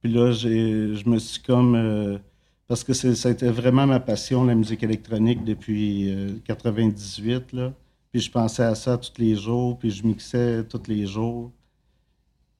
Puis 0.00 0.12
là, 0.12 0.30
je 0.32 1.08
me 1.08 1.18
suis 1.18 1.42
comme. 1.42 2.20
Euh, 2.68 2.74
parce 2.74 2.84
que 2.84 2.92
ça 2.92 3.28
a 3.28 3.32
été 3.32 3.48
vraiment 3.48 3.86
ma 3.86 4.00
passion, 4.00 4.44
la 4.44 4.54
musique 4.54 4.82
électronique, 4.82 5.44
depuis 5.44 6.10
euh, 6.10 6.38
98. 6.44 7.52
Là. 7.52 7.72
Puis 8.12 8.20
je 8.22 8.30
pensais 8.30 8.62
à 8.62 8.74
ça 8.74 8.98
tous 8.98 9.18
les 9.18 9.36
jours, 9.36 9.78
puis 9.78 9.90
je 9.90 10.06
mixais 10.06 10.64
tous 10.64 10.82
les 10.88 11.06
jours. 11.06 11.50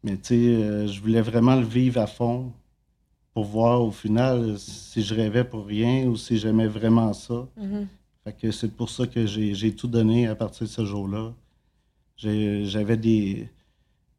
Mais 0.02 0.16
tu 0.16 0.24
sais, 0.24 0.34
euh, 0.34 0.86
je 0.86 1.00
voulais 1.00 1.22
vraiment 1.22 1.56
le 1.56 1.66
vivre 1.66 2.00
à 2.00 2.06
fond. 2.06 2.52
pour 3.34 3.44
voir 3.44 3.82
au 3.82 3.92
final 3.92 4.58
si 4.58 5.02
je 5.02 5.14
rêvais 5.14 5.44
pour 5.44 5.64
rien 5.66 6.06
ou 6.06 6.16
si 6.16 6.38
j'aimais 6.38 6.66
vraiment 6.66 7.12
ça. 7.12 7.46
Mhm. 7.56 7.86
Fait 8.24 8.32
que 8.32 8.50
c'est 8.50 8.74
pour 8.74 8.90
ça 8.90 9.06
que 9.06 9.26
j'ai 9.26 9.74
tout 9.74 9.86
donné 9.86 10.26
à 10.26 10.34
partir 10.34 10.66
de 10.66 10.72
ce 10.72 10.84
jour-là. 10.84 11.32
J'avais 12.16 12.96
des. 12.96 13.48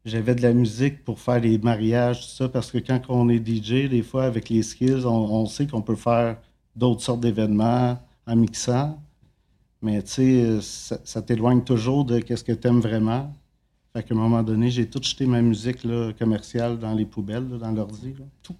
J'avais 0.04 0.34
de 0.34 0.42
la 0.42 0.52
musique 0.54 1.04
pour 1.04 1.20
faire 1.20 1.40
les 1.40 1.58
mariages, 1.58 2.20
tout 2.22 2.32
ça, 2.36 2.48
parce 2.48 2.70
que 2.70 2.78
quand 2.78 3.02
on 3.10 3.28
est 3.28 3.38
DJ, 3.46 3.88
des 3.88 4.02
fois, 4.02 4.24
avec 4.24 4.48
les 4.48 4.62
skills, 4.62 5.04
on, 5.06 5.44
sait 5.46 5.66
qu'on 5.66 5.82
peut 5.82 5.96
faire 5.96 6.38
d'autres 6.74 7.02
sortes 7.02 7.20
d'événements 7.20 7.98
en 8.26 8.36
mixant. 8.36 8.98
Mais 9.82 10.02
tu 10.02 10.10
sais, 10.10 10.60
ça, 11.04 11.22
t'éloigne 11.22 11.62
toujours 11.64 12.04
de 12.04 12.20
qu'est-ce 12.20 12.44
que 12.44 12.52
tu 12.52 12.68
aimes 12.68 12.80
vraiment. 12.80 13.32
Fait 13.94 14.02
qu'à 14.04 14.14
un 14.14 14.18
moment 14.18 14.42
donné, 14.42 14.70
j'ai 14.70 14.88
tout 14.88 15.02
jeté 15.02 15.26
ma 15.26 15.42
musique 15.42 15.84
là, 15.84 16.12
commerciale 16.18 16.78
dans 16.78 16.94
les 16.94 17.06
poubelles, 17.06 17.48
dans 17.58 17.72
l'ordi. 17.72 18.14
Tout. 18.42 18.56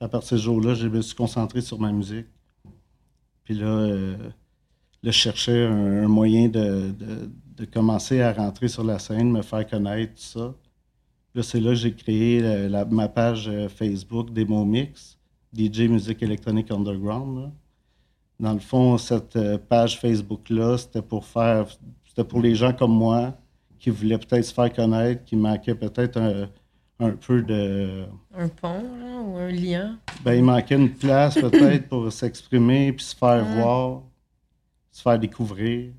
À 0.00 0.08
partir 0.08 0.36
de 0.36 0.40
ce 0.40 0.44
jour-là, 0.44 0.74
je 0.74 0.88
me 0.88 1.02
suis 1.02 1.16
concentré 1.16 1.60
sur 1.62 1.80
ma 1.80 1.92
musique. 1.92 2.26
Puis 3.44 3.54
là, 3.54 3.66
euh, 3.66 4.16
je 5.02 5.10
cherchais 5.10 5.66
un, 5.66 6.04
un 6.04 6.08
moyen 6.08 6.48
de, 6.48 6.92
de- 6.92 7.30
de 7.56 7.64
commencer 7.66 8.20
à 8.22 8.32
rentrer 8.32 8.68
sur 8.68 8.84
la 8.84 8.98
scène, 9.00 9.30
me 9.32 9.42
faire 9.42 9.66
connaître, 9.66 10.14
tout 10.14 10.22
ça. 10.40 10.54
Là, 11.34 11.42
c'est 11.42 11.60
là 11.60 11.70
que 11.70 11.76
j'ai 11.76 11.92
créé 11.94 12.40
la- 12.40 12.68
la- 12.68 12.84
ma 12.84 13.08
page 13.08 13.48
euh, 13.48 13.68
Facebook 13.68 14.32
Demo 14.32 14.64
Mix, 14.64 15.18
DJ 15.54 15.82
Musique 15.88 16.22
électronique 16.22 16.70
underground. 16.70 17.38
là. 17.42 17.50
Dans 18.40 18.52
le 18.52 18.60
fond, 18.60 18.96
cette 18.98 19.36
euh, 19.36 19.58
page 19.58 19.98
Facebook-là, 20.00 20.78
c'était 20.78 21.02
pour 21.02 21.24
faire, 21.24 21.66
c'était 22.06 22.24
pour 22.24 22.40
les 22.40 22.54
gens 22.54 22.72
comme 22.72 22.92
moi 22.92 23.34
qui 23.78 23.90
voulaient 23.90 24.18
peut-être 24.18 24.44
se 24.44 24.54
faire 24.54 24.72
connaître, 24.72 25.24
qui 25.24 25.36
manquaient 25.36 25.74
peut-être 25.74 26.16
un, 26.18 26.48
un 27.00 27.10
peu 27.12 27.42
de, 27.42 28.04
Un 28.36 28.48
pont, 28.48 28.82
là, 28.98 29.20
ou 29.24 29.36
un 29.36 29.48
lien. 29.52 29.98
ben, 30.24 30.34
il 30.34 30.42
manquait 30.44 30.74
une 30.76 30.90
place 30.92 31.34
peut-être 31.34 31.88
pour 31.88 32.12
s'exprimer, 32.12 32.92
puis 32.92 33.04
se 33.04 33.14
faire 33.16 33.44
voir, 33.56 34.02
se 34.90 35.02
faire 35.02 35.18
découvrir. 35.18 35.90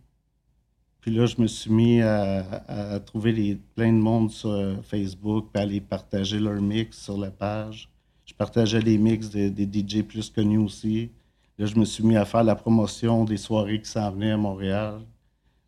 Puis 1.01 1.12
là, 1.15 1.25
je 1.25 1.41
me 1.41 1.48
suis 1.48 1.72
mis 1.72 2.01
à, 2.01 2.41
à- 2.68 3.00
trouver 3.00 3.32
les, 3.32 3.56
plein 3.75 3.91
de 3.94 3.98
monde 3.98 4.32
sur 4.32 4.50
euh, 4.51 4.75
Facebook, 4.84 5.48
puis 5.53 5.60
à 5.62 5.63
aller 5.63 5.82
partager 5.82 6.39
leurs 6.39 6.62
mix 6.62 6.98
sur 7.01 7.18
la 7.18 7.32
page. 7.32 7.89
Je 8.25 8.34
partageais 8.34 8.82
les 8.82 8.98
mix 8.98 9.29
des, 9.29 9.50
des 9.50 9.65
DJ 9.65 10.03
plus 10.03 10.29
connus 10.29 10.58
aussi. 10.60 11.12
Là, 11.58 11.65
je 11.65 11.75
me 11.75 11.86
suis 11.86 12.03
mis 12.03 12.15
à 12.18 12.25
faire 12.25 12.44
la 12.44 12.56
promotion 12.56 13.25
des 13.25 13.38
soirées 13.38 13.82
qui 13.82 13.89
s'en 13.89 14.12
venaient 14.12 14.32
à 14.32 14.38
Montréal, 14.38 15.01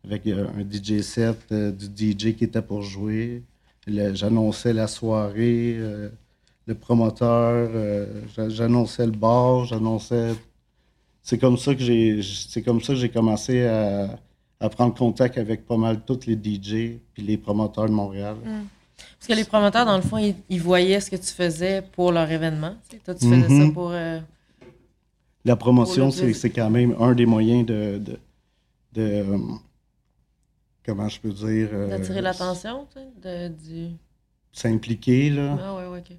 avec 0.04 0.26
euh, 0.26 0.48
un 0.56 0.64
DJ 0.64 1.02
set 1.02 1.38
euh, 1.52 1.72
du 1.72 1.88
DJ 1.88 2.34
qui 2.36 2.44
était 2.44 2.62
pour 2.62 2.82
jouer. 2.82 3.44
J'annonçais 3.86 4.72
la 4.72 4.86
soirée. 4.88 5.76
euh, 5.78 6.10
le 6.66 6.74
promoteur, 6.76 7.70
euh, 7.74 8.22
j'a- 8.36 8.48
j'annonçais 8.48 9.06
le 9.06 9.12
bar, 9.12 9.64
j'annonçais. 9.66 10.34
C'est 11.22 11.38
comme 11.38 11.56
ça 11.56 11.74
que 11.74 11.80
j'ai, 11.82 12.22
c'est 12.22 12.62
comme 12.62 12.80
ça 12.80 12.94
que 12.94 13.00
j'ai 13.00 13.10
commencé 13.10 13.64
à, 13.66 14.18
à 14.62 14.68
prendre 14.70 14.94
contact 14.94 15.36
avec 15.38 15.66
pas 15.66 15.76
mal 15.76 16.00
tous 16.06 16.24
les 16.26 16.34
DJ 16.36 16.98
puis 17.12 17.22
les 17.22 17.36
promoteurs 17.36 17.86
de 17.86 17.92
Montréal. 17.92 18.36
Parce 18.44 19.26
que 19.28 19.32
les 19.34 19.44
promoteurs, 19.44 19.84
dans 19.84 19.96
le 19.96 20.02
fond, 20.02 20.18
ils, 20.18 20.36
ils 20.48 20.60
voyaient 20.62 21.00
ce 21.00 21.10
que 21.10 21.16
tu 21.16 21.32
faisais 21.32 21.82
pour 21.82 22.12
leur 22.12 22.30
événement. 22.30 22.74
Toi, 23.04 23.14
tu 23.14 23.28
faisais 23.28 23.48
ça 23.48 23.54
Mhm. 23.64 23.72
pour. 23.74 23.90
euh, 23.90 24.20
La 25.44 25.56
promotion, 25.56 26.10
c'est, 26.12 26.50
quand 26.50 26.70
même 26.70 26.94
un 27.00 27.12
des 27.14 27.26
moyens 27.26 27.66
de, 27.66 27.98
de, 27.98 28.12
de, 28.92 29.02
euh, 29.02 29.38
comment 30.86 31.08
je 31.08 31.18
peux 31.20 31.32
dire, 31.32 31.68
euh, 31.72 31.88
d'attirer 31.88 32.20
l'attention, 32.22 32.86
tu 32.94 33.00
sais, 33.00 33.48
de, 33.48 33.54
du. 33.54 33.88
s'impliquer 34.52 35.30
là. 35.30 35.58
Ah, 35.60 35.74
ouais, 35.74 35.86
ouais, 35.88 35.98
ok. 35.98 36.16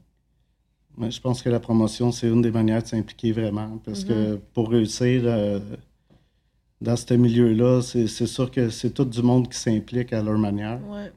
Ouais, 0.98 1.10
je 1.12 1.22
pense 1.22 1.42
que 1.42 1.50
la 1.50 1.60
promotion, 1.62 2.12
c'est 2.12 2.28
une 2.28 2.42
des 2.42 2.52
manières 2.52 2.84
de 2.84 2.88
s'impliquer 2.88 3.32
vraiment. 3.32 3.80
Parce 3.86 4.04
que 4.04 4.36
pour 4.54 4.70
réussir 4.70 5.24
dans 6.84 6.96
ce 6.98 7.14
milieu-là, 7.14 7.82
c'est 7.82 8.08
sûr 8.28 8.52
que 8.52 8.70
c'est 8.70 8.92
tout 8.92 9.06
du 9.06 9.22
monde 9.22 9.50
qui 9.50 9.58
s'implique 9.58 10.12
à 10.14 10.22
leur 10.22 10.38
manière. 10.38 10.80
Ouais. 10.88 11.12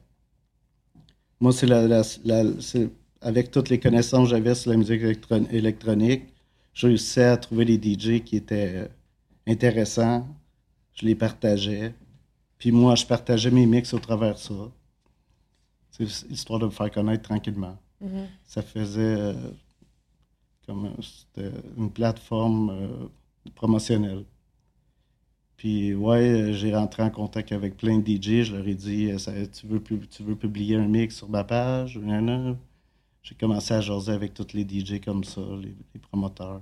Moi, 1.39 1.51
c'est 1.51 1.67
la, 1.67 1.87
la- 1.87 2.01
la- 2.25 2.61
c'est- 2.61 2.89
avec 3.21 3.51
toutes 3.51 3.69
les 3.69 3.79
connaissances 3.79 4.29
que 4.29 4.35
j'avais 4.35 4.55
sur 4.55 4.71
la 4.71 4.77
musique 4.77 5.01
électron- 5.01 5.47
électronique, 5.51 6.23
je 6.73 6.87
réussissais 6.87 7.25
à 7.25 7.37
trouver 7.37 7.65
des 7.65 7.77
DJ 7.77 8.23
qui 8.23 8.37
étaient 8.37 8.71
euh, 8.75 8.87
intéressants. 9.47 10.27
Je 10.93 11.05
les 11.05 11.15
partageais. 11.15 11.93
Puis 12.57 12.71
moi, 12.71 12.95
je 12.95 13.05
partageais 13.05 13.51
mes 13.51 13.65
mix 13.65 13.93
au 13.93 13.99
travers 13.99 14.33
de 14.35 14.39
ça. 14.39 14.53
C'est 15.91 16.05
histoire 16.31 16.59
de 16.59 16.65
me 16.65 16.71
faire 16.71 16.89
connaître 16.91 17.23
tranquillement. 17.23 17.77
Mhm. 18.01 18.27
Ça 18.45 18.61
faisait 18.61 19.01
euh, 19.01 19.33
comme 20.65 20.85
euh, 20.85 20.89
c'était 21.01 21.51
une 21.77 21.91
plateforme 21.91 22.69
euh, 22.69 23.07
promotionnelle. 23.55 24.23
Puis 25.57 25.95
ouais, 25.95 26.29
euh, 26.29 26.53
j'ai 26.53 26.75
rentré 26.75 27.03
en 27.03 27.09
contact 27.09 27.51
avec 27.51 27.77
plein 27.77 27.97
de 27.99 28.07
DJ. 28.07 28.43
Je 28.43 28.55
leur 28.55 28.67
ai 28.67 28.75
dit 28.75 29.11
euh, 29.11 29.45
tu, 29.51 29.67
veux, 29.67 30.35
publier 30.35 30.75
un 30.77 30.87
mix 30.87 31.17
sur 31.17 31.29
ma 31.29 31.43
page? 31.43 31.99
J'ai 33.23 33.35
commencé 33.35 33.73
à 33.73 33.81
jaser 33.81 34.11
avec 34.13 34.33
tous 34.33 34.53
les 34.53 34.63
DJ 34.63 35.01
comme 35.03 35.23
ça, 35.23 35.41
les, 35.61 35.75
promoteurs. 35.99 36.61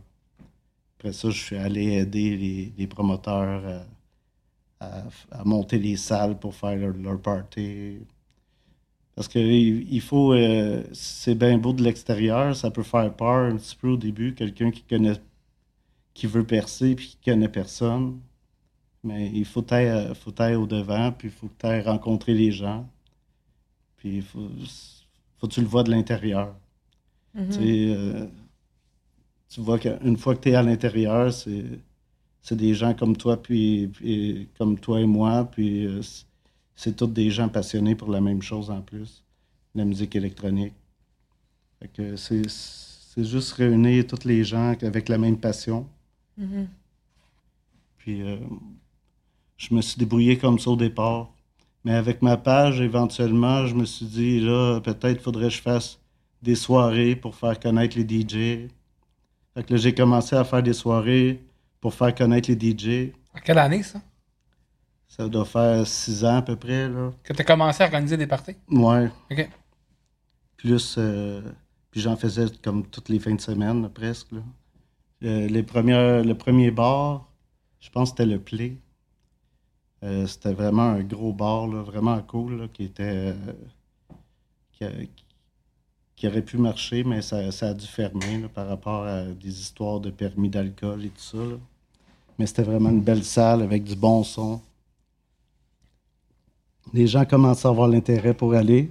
Après 0.98 1.14
ça, 1.14 1.30
je 1.30 1.40
suis 1.40 1.58
allé 1.58 1.94
aider 1.94 2.74
les, 2.78 2.88
promoteurs 2.88 3.86
à, 4.80 5.04
monter 5.46 5.78
les 5.80 5.98
salles 5.98 6.40
pour 6.40 6.56
faire 6.56 6.76
leur, 6.78 6.94
leur 6.94 7.22
party. 7.22 8.00
Parce 9.16 9.28
que 9.30 9.40
il 9.40 10.02
faut. 10.02 10.34
euh, 10.34 10.84
c'est 10.94 11.36
bien 11.36 11.58
beau 11.58 11.74
de 11.74 11.84
l'extérieur, 11.84 12.56
ça 12.56 12.70
peut 12.72 12.84
faire 12.84 13.14
peur 13.16 13.52
un 13.52 13.58
petit 13.58 13.76
peu 13.76 13.90
au 13.90 13.98
début, 13.98 14.34
quelqu'un 14.36 14.72
qui 14.72 14.84
connaît. 14.84 15.16
qui 16.14 16.28
veut 16.28 16.46
percer 16.46 16.96
puis 16.96 17.08
qui 17.10 17.18
connaît 17.32 17.50
personne. 17.50 18.20
Mais 19.06 19.30
il 19.34 19.46
faut 19.46 19.66
être 19.70 20.16
faut 20.18 20.34
être 20.38 20.56
au 20.60 20.66
devant, 20.68 21.12
puis 21.12 21.28
il 21.30 21.32
faut 21.32 21.48
que 21.48 21.54
tu 21.60 21.66
ailles 21.68 21.82
rencontrer 21.82 22.34
les 22.34 22.52
gens. 22.52 22.90
Puis 23.98 24.18
il 24.18 24.22
faut, 24.24 24.50
faut 25.38 25.48
que 25.48 25.54
tu 25.54 25.62
le 25.62 25.68
vois 25.68 25.84
de 25.84 25.92
l'intérieur. 25.92 26.56
Mhm. 27.36 27.48
Tu 27.50 27.54
sais, 27.54 27.96
euh, 27.96 28.26
tu 29.50 29.62
vois 29.62 29.80
qu'une 29.80 30.18
fois 30.18 30.36
que 30.36 30.42
tu 30.42 30.50
es 30.50 30.56
à 30.56 30.64
l'intérieur, 30.64 31.32
c'est 31.32 31.64
c'est 32.42 32.56
des 32.56 32.76
gens 32.76 32.94
comme 32.94 33.18
toi, 33.18 33.42
puis, 33.42 33.88
puis 33.88 34.48
comme 34.58 34.78
toi 34.78 35.02
et 35.02 35.06
moi, 35.08 35.46
puis 35.52 35.86
euh, 35.86 36.02
c'est- 36.76 36.96
tous 36.96 37.08
des 37.08 37.32
gens 37.32 37.50
passionnés 37.50 37.96
pour 37.96 38.10
la 38.12 38.22
même 38.22 38.42
chose 38.44 38.70
en 38.70 38.82
plus, 38.82 39.24
la 39.74 39.84
musique 39.86 40.16
électronique. 40.16 40.74
Fait 41.80 41.88
que 41.90 42.16
c'est 42.16 42.48
c'est 42.50 43.24
juste 43.24 43.54
réunir 43.54 44.06
tous 44.08 44.26
les 44.26 44.44
gens 44.44 44.74
avec 44.82 45.10
la 45.10 45.18
même 45.18 45.38
passion. 45.40 45.88
Mhm. 46.38 46.68
Puis 47.98 48.22
euh, 48.22 48.38
je 49.58 49.74
me 49.74 49.82
suis 49.82 49.98
débrouillé 49.98 50.38
comme 50.38 50.60
ça 50.60 50.70
au 50.72 50.76
départ. 50.76 51.30
Mais 51.84 51.94
avec 51.94 52.22
ma 52.22 52.36
page, 52.38 52.82
éventuellement, 52.82 53.68
je 53.68 53.76
me 53.76 53.86
suis 53.86 54.06
dit, 54.06 54.40
là, 54.40 54.80
peut-être 54.82 55.22
faudrait 55.22 55.50
que 55.50 55.54
je 55.56 55.62
fasse 55.62 56.00
des 56.42 56.56
soirées 56.56 57.16
pour 57.16 57.36
faire 57.36 57.60
connaître 57.60 57.98
les 57.98 58.04
DJ. 58.04 58.70
Fait 59.54 59.64
que 59.64 59.74
là, 59.74 59.78
j'ai 59.78 59.94
commencé 59.94 60.36
à 60.36 60.44
faire 60.44 60.64
des 60.64 60.74
soirées 60.74 61.42
pour 61.80 61.94
faire 61.94 62.14
connaître 62.14 62.50
les 62.52 62.56
DJ. 62.60 63.12
En 63.36 63.40
quelle 63.40 63.60
année, 63.60 63.84
ça? 63.84 64.02
Ça 65.08 65.28
doit 65.30 65.46
faire 65.46 65.86
six 65.86 66.26
ans 66.26 66.38
à 66.38 66.42
peu 66.42 66.56
près, 66.56 66.90
là. 66.90 67.12
Que 67.24 67.34
tu 67.34 67.42
as 67.42 67.46
commencé 67.46 67.84
à 67.84 67.86
organiser 67.86 68.18
des 68.18 68.28
parties? 68.28 68.56
Ouais. 68.70 69.10
OK. 69.32 69.50
Plus, 70.58 70.96
euh, 70.98 71.42
puis 71.92 72.02
j'en 72.02 72.18
faisais 72.18 72.46
comme 72.64 72.86
toutes 72.88 73.10
les 73.10 73.20
fins 73.20 73.36
de 73.36 73.42
semaine, 73.42 73.84
là, 73.84 73.90
presque. 73.90 74.32
là. 74.32 74.40
Euh, 75.24 75.48
les 75.48 75.64
premières, 75.64 76.24
le 76.24 76.36
premier 76.36 76.72
bar, 76.72 77.32
je 77.80 77.90
pense 77.90 78.12
que 78.12 78.18
c'était 78.18 78.32
le 78.32 78.40
Play. 78.40 78.78
Euh, 80.06 80.26
c'était 80.28 80.54
vraiment 80.54 80.84
un 80.84 81.04
gros 81.04 81.34
bar, 81.34 81.68
là, 81.68 81.82
vraiment 81.84 82.22
cool, 82.24 82.60
là, 82.62 82.68
qui 82.70 82.86
était. 82.86 83.34
euh, 83.34 83.54
qui, 84.74 84.86
qui 86.16 86.28
aurait 86.28 86.42
pu 86.44 86.58
marcher, 86.58 87.04
mais 87.04 87.22
ça, 87.22 87.52
ça 87.52 87.70
a 87.70 87.74
dû 87.74 87.86
fermer 87.88 88.48
par 88.54 88.68
rapport 88.68 89.04
à 89.06 89.24
des 89.24 89.60
histoires 89.62 90.00
de 90.00 90.10
permis 90.10 90.50
d'alcool 90.50 91.06
et 91.06 91.10
tout 91.10 91.22
ça. 91.22 91.38
Mais 92.40 92.46
c'était 92.48 92.64
vraiment 92.64 92.90
une 92.90 93.02
belle 93.02 93.24
salle 93.24 93.62
avec 93.62 93.84
du 93.84 93.96
bon 93.96 94.24
son. 94.24 94.62
Les 96.94 97.06
gens 97.06 97.26
commençaient 97.26 97.68
à 97.68 97.72
avoir 97.72 97.88
l'intérêt 97.88 98.34
pour 98.34 98.56
aller. 98.56 98.90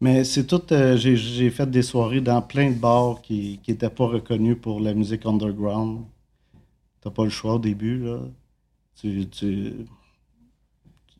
Mais 0.00 0.24
c'est 0.24 0.46
tout. 0.46 0.62
euh, 0.72 0.96
j'ai, 0.98 1.16
j'ai 1.16 1.50
fait 1.50 1.70
des 1.70 1.82
soirées 1.82 2.20
dans 2.20 2.42
plein 2.42 2.70
de 2.70 2.78
bars 2.78 3.22
qui 3.22 3.60
n'étaient 3.66 3.88
pas 3.90 4.06
reconnus 4.06 4.58
pour 4.60 4.80
la 4.80 4.94
musique 4.94 5.24
underground. 5.26 6.04
T'as 7.02 7.10
pas 7.10 7.24
le 7.24 7.30
choix 7.30 7.54
au 7.54 7.58
début, 7.58 7.98
là. 8.04 8.20
Tu, 9.02 9.28
tu, 9.28 9.72
tu 11.08 11.16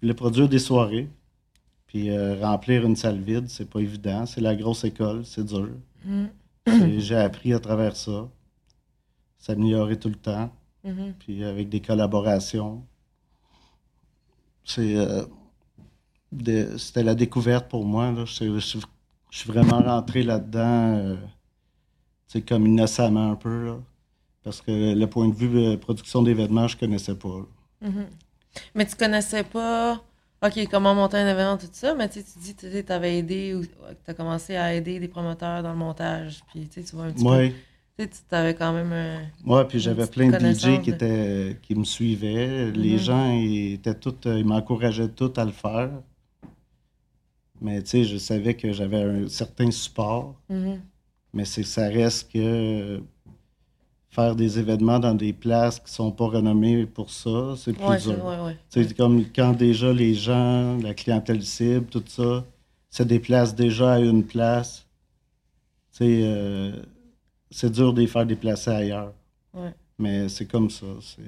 voulais 0.00 0.14
produire 0.14 0.48
des 0.48 0.60
soirées. 0.60 1.08
Puis 1.88 2.10
euh, 2.10 2.40
remplir 2.40 2.86
une 2.86 2.94
salle 2.96 3.20
vide, 3.20 3.48
c'est 3.48 3.68
pas 3.68 3.80
évident. 3.80 4.24
C'est 4.24 4.40
la 4.40 4.54
grosse 4.54 4.84
école, 4.84 5.26
c'est 5.26 5.44
dur. 5.44 5.68
C'est- 6.66 7.00
J'ai 7.00 7.16
appris 7.16 7.52
à 7.52 7.58
travers 7.58 7.96
ça. 7.96 8.28
S'améliorer 9.38 9.98
tout 9.98 10.08
le 10.08 10.14
temps 10.14 10.52
Mhm. 10.84 11.14
puis 11.18 11.42
avec 11.44 11.68
des 11.68 11.80
collaborations. 11.80 12.84
C'est, 14.64 14.96
euh, 14.96 15.24
c'était 16.78 17.02
la 17.02 17.14
découverte 17.16 17.68
pour 17.68 17.84
moi. 17.84 18.12
Là. 18.12 18.24
Je, 18.24 18.58
je- 18.60 18.78
je 19.30 19.38
suis 19.38 19.48
vraiment 19.50 19.80
rentré 19.82 20.22
là-dedans. 20.22 20.94
euh, 20.96 21.16
comme 22.48 22.66
innocemment 22.66 23.32
un 23.32 23.36
peu, 23.36 23.66
là. 23.66 23.78
Parce 24.44 24.60
que 24.60 24.94
le 24.94 25.06
point 25.06 25.28
de 25.28 25.34
vue 25.34 25.48
de 25.48 25.76
production 25.76 26.22
d'événements, 26.22 26.66
je 26.68 26.76
connaissais 26.76 27.14
pas. 27.14 27.46
Mhm. 27.80 28.06
Mais 28.74 28.86
tu 28.86 28.96
connaissais 28.96 29.44
pas, 29.44 30.02
OK, 30.44 30.66
comment 30.70 30.94
monter 30.94 31.16
un 31.18 31.28
événement, 31.28 31.56
tout 31.56 31.68
ça, 31.72 31.94
mais 31.94 32.08
tu 32.08 32.20
dis 32.40 32.54
que 32.54 32.80
tu 32.82 32.92
avais 32.92 33.18
aidé 33.18 33.54
ou 33.54 33.64
tu 33.64 33.70
as 34.08 34.14
commencé 34.14 34.56
à 34.56 34.74
aider 34.74 34.98
des 34.98 35.08
promoteurs 35.08 35.62
dans 35.62 35.70
le 35.72 35.78
montage, 35.78 36.40
puis 36.50 36.68
tu 36.68 36.80
vois 36.92 37.04
un 37.04 37.12
petit 37.12 37.24
peu. 37.24 37.30
Ouais. 37.30 37.54
Tu 37.98 38.08
avais 38.32 38.54
quand 38.54 38.72
même 38.72 38.92
un. 38.92 39.20
Ouais, 39.48 39.64
puis 39.64 39.78
j'avais 39.78 40.06
plein 40.08 40.28
de 40.28 40.38
DJ 40.38 40.82
qui, 40.82 40.90
étaient, 40.90 41.56
qui 41.62 41.74
me 41.76 41.84
suivaient. 41.84 42.72
Les 42.72 42.94
Mhm. 42.94 42.98
gens, 42.98 43.32
ils 43.32 43.74
étaient 43.74 43.94
tous, 43.94 44.14
euh, 44.26 44.38
ils 44.40 44.44
m'encourageaient 44.44 45.08
tous 45.10 45.38
à 45.38 45.44
le 45.44 45.52
faire. 45.52 45.90
Mais 47.60 47.80
tu 47.82 47.90
sais, 47.90 48.04
je 48.04 48.16
savais 48.16 48.54
que 48.54 48.72
j'avais 48.72 49.02
un 49.02 49.28
certain 49.28 49.70
support. 49.70 50.34
Mhm. 50.48 50.80
Mais 51.32 51.44
c'est 51.44 51.62
ça 51.62 51.88
reste 51.88 52.32
que 52.32 52.38
euh, 52.38 53.00
faire 54.12 54.36
des 54.36 54.58
événements 54.58 54.98
dans 54.98 55.14
des 55.14 55.32
places 55.32 55.80
qui 55.80 55.90
sont 55.90 56.12
pas 56.12 56.26
renommées 56.26 56.84
pour 56.84 57.10
ça, 57.10 57.54
c'est 57.56 57.72
plus 57.72 57.82
Ouais, 57.82 57.98
c'est 57.98 58.14
dur. 58.14 58.24
ouais, 58.26 58.40
ouais. 58.44 58.56
Tu 58.70 58.84
sais, 58.84 58.94
comme 58.94 59.24
quand 59.34 59.52
déjà 59.54 59.90
les 59.92 60.12
gens, 60.14 60.76
la 60.82 60.92
clientèle 60.92 61.42
cible, 61.42 61.86
tout 61.86 62.04
ça, 62.06 62.44
se 62.90 63.02
déplacent 63.02 63.54
déjà 63.54 63.94
à 63.94 63.98
une 64.00 64.22
place, 64.22 64.86
euh, 66.02 66.72
c'est 67.50 67.70
dur 67.72 67.92
de 67.94 68.00
les 68.02 68.06
faire 68.06 68.26
déplacer 68.26 68.70
ailleurs. 68.70 69.12
Mais 69.98 70.28
c'est 70.28 70.46
comme 70.46 70.68
ça. 70.70 70.86
c'est- 71.00 71.22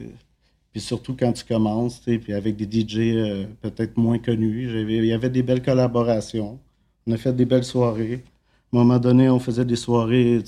Puis 0.72 0.80
surtout 0.80 1.14
quand 1.18 1.32
tu 1.32 1.44
commences, 1.44 2.00
puis 2.00 2.32
avec 2.32 2.56
des 2.56 2.66
DJ 2.66 2.98
euh, 3.16 3.46
peut-être 3.62 3.96
moins 3.96 4.18
connus, 4.18 4.68
il 4.82 5.04
y 5.06 5.12
avait 5.12 5.30
des 5.30 5.42
belles 5.42 5.62
collaborations. 5.62 6.58
On 7.06 7.12
a 7.12 7.16
fait 7.16 7.32
des 7.32 7.44
belles 7.44 7.64
soirées. 7.64 8.24
À 8.72 8.76
un 8.76 8.80
moment 8.80 8.98
donné, 8.98 9.30
on 9.30 9.38
faisait 9.38 9.64
des 9.64 9.76
soirées 9.76 10.42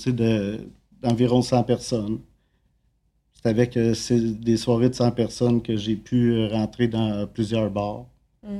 d'environ 1.01 1.41
100 1.41 1.63
personnes. 1.63 2.19
C'est 3.41 3.49
avec 3.49 3.77
euh, 3.77 3.93
des 4.11 4.57
soirées 4.57 4.89
de 4.89 4.95
100 4.95 5.11
personnes 5.11 5.61
que 5.61 5.75
j'ai 5.77 5.95
pu 5.95 6.31
euh, 6.33 6.47
rentrer 6.49 6.87
dans 6.87 7.27
plusieurs 7.27 7.69
bars. 7.69 8.05
Mm. 8.43 8.59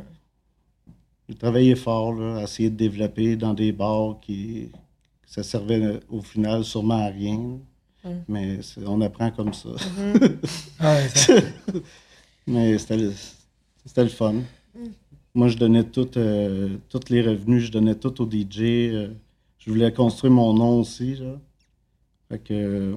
J'ai 1.30 1.36
travaillé 1.36 1.76
fort 1.76 2.14
là, 2.14 2.38
à 2.38 2.44
essayer 2.44 2.70
de 2.70 2.76
développer 2.78 3.36
dans 3.36 3.54
des 3.54 3.72
bars 3.72 4.18
qui 4.22 4.70
ça 5.26 5.44
servait 5.44 5.82
euh, 5.84 6.00
au 6.10 6.22
final 6.22 6.64
sûrement 6.64 7.06
à 7.06 7.08
rien. 7.08 7.60
Mm. 8.04 8.10
Mais 8.28 8.60
on 8.86 9.02
apprend 9.02 9.32
comme 9.32 9.54
ça. 9.54 9.70
Mhm. 9.70 10.38
Ouais, 10.82 11.08
ça- 11.10 11.34
Mais 12.48 12.78
c'était 12.78 12.98
le, 12.98 13.14
c'était 13.86 14.04
le 14.04 14.10
fun. 14.10 14.34
Mm. 14.34 14.86
Moi, 15.34 15.48
je 15.50 15.58
donnais 15.58 15.84
tout, 15.84 16.18
euh, 16.18 16.78
tous 16.90 17.10
les 17.10 17.22
revenus, 17.22 17.66
je 17.66 17.72
donnais 17.72 17.96
tout 17.96 18.22
au 18.22 18.30
DJ. 18.30 18.60
euh, 18.62 19.10
je 19.60 19.70
voulais 19.72 19.92
construire 19.92 20.32
mon 20.34 20.54
nom 20.54 20.80
aussi. 20.80 21.16
Là. 21.16 21.40
Fait 22.30 22.40
que 22.40 22.54
euh, 22.54 22.96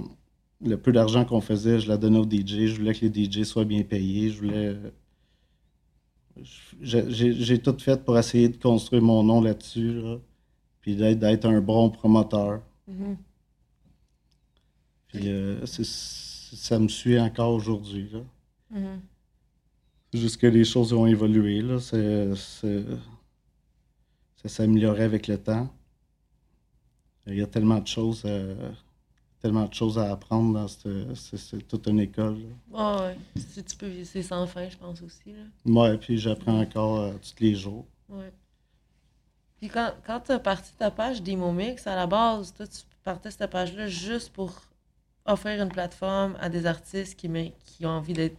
le 0.63 0.77
peu 0.77 0.93
d'argent 0.93 1.25
qu'on 1.25 1.41
faisait, 1.41 1.81
je 1.81 1.89
la 1.89 1.97
donnais 1.97 2.19
au 2.19 2.25
DJ. 2.25 2.67
Je 2.67 2.77
voulais 2.77 2.95
que 2.95 3.05
les 3.07 3.25
DJ 3.25 3.45
soient 3.45 3.65
bien 3.65 3.83
payés. 3.83 4.31
Je 4.31 4.39
voulais. 4.39 4.77
euh, 4.77 4.91
J'ai 6.81 7.59
tout 7.61 7.77
fait 7.79 8.05
pour 8.05 8.19
essayer 8.19 8.49
de 8.49 8.57
construire 8.57 9.03
mon 9.03 9.23
nom 9.23 9.41
là-dessus. 9.41 9.95
Là, 10.01 10.19
puis 10.81 10.97
d'être 10.97 11.47
un 11.47 11.61
bon 11.61 11.91
promoteur. 11.91 12.63
Mhm. 12.89 13.17
Puis 15.09 15.29
euh, 15.29 15.65
ça 15.67 16.79
me 16.79 16.89
suit 16.89 17.19
encore 17.19 17.53
aujourd'hui. 17.55 18.09
là. 18.13 18.21
Mhm. 18.71 19.01
C'est 20.13 20.19
juste 20.21 20.37
que 20.39 20.47
les 20.47 20.65
choses 20.65 20.93
ont 20.93 21.07
évolué. 21.07 21.63
Là. 21.63 21.79
Ça 21.81 21.97
s'améliorait 24.45 25.05
avec 25.05 25.27
le 25.29 25.39
temps. 25.39 25.73
Il 27.27 27.37
y 27.37 27.43
a 27.43 27.47
tellement 27.47 27.79
de 27.79 27.87
choses 27.87 28.25
à, 28.25 28.43
tellement 29.41 29.67
de 29.67 29.75
choses 29.75 29.99
à 29.99 30.11
apprendre 30.13 30.53
dans 30.55 30.69
cette. 30.69 31.15
C'est 31.15 31.67
toute 31.67 31.87
une 31.87 32.01
école. 32.01 32.35
là. 32.39 32.49
Ah 32.75 32.97
ouais. 33.07 33.17
Si 33.37 33.63
tu 33.65 33.77
peux, 33.77 34.05
c'est 34.05 34.23
sans 34.23 34.47
fin, 34.47 34.69
je 34.69 34.77
pense 34.77 35.01
aussi. 35.03 35.35
Ouais, 35.65 35.97
puis 35.99 36.19
j'apprends 36.19 36.61
encore 36.61 37.01
euh, 37.01 37.13
tous 37.15 37.43
les 37.43 37.55
jours. 37.55 37.85
Ouais. 38.09 38.33
Puis 39.59 39.69
quand, 39.69 39.93
quand 40.07 40.21
tu 40.21 40.33
as 40.33 40.39
parti 40.39 40.73
ta 40.79 40.91
page 40.91 41.23
Demo 41.23 41.53
Mix, 41.53 41.87
à 41.87 41.95
la 41.97 42.07
base, 42.07 42.53
toi, 42.55 42.67
tu 42.67 42.79
partais 43.05 43.31
cette 43.31 43.51
page-là 43.51 43.87
juste 43.89 44.31
pour 44.33 44.53
offrir 45.27 45.63
une 45.63 45.69
plateforme 45.69 46.37
à 46.41 46.49
des 46.49 46.65
artistes 46.67 47.19
qui, 47.19 47.29
qui 47.65 47.85
ont 47.87 47.91
envie 47.91 48.15
d'être 48.15 48.39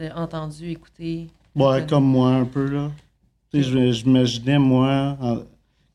euh, 0.00 0.10
entendus, 0.14 0.70
écoutés. 0.70 1.28
Ouais, 1.54 1.84
comme 1.86 2.04
moi 2.04 2.30
un 2.30 2.44
peu 2.44 2.68
là. 2.68 2.90
Tu 3.52 3.62
sais, 3.62 3.92
j'imaginais 3.92 4.58
moi 4.58 5.16
en- 5.20 5.42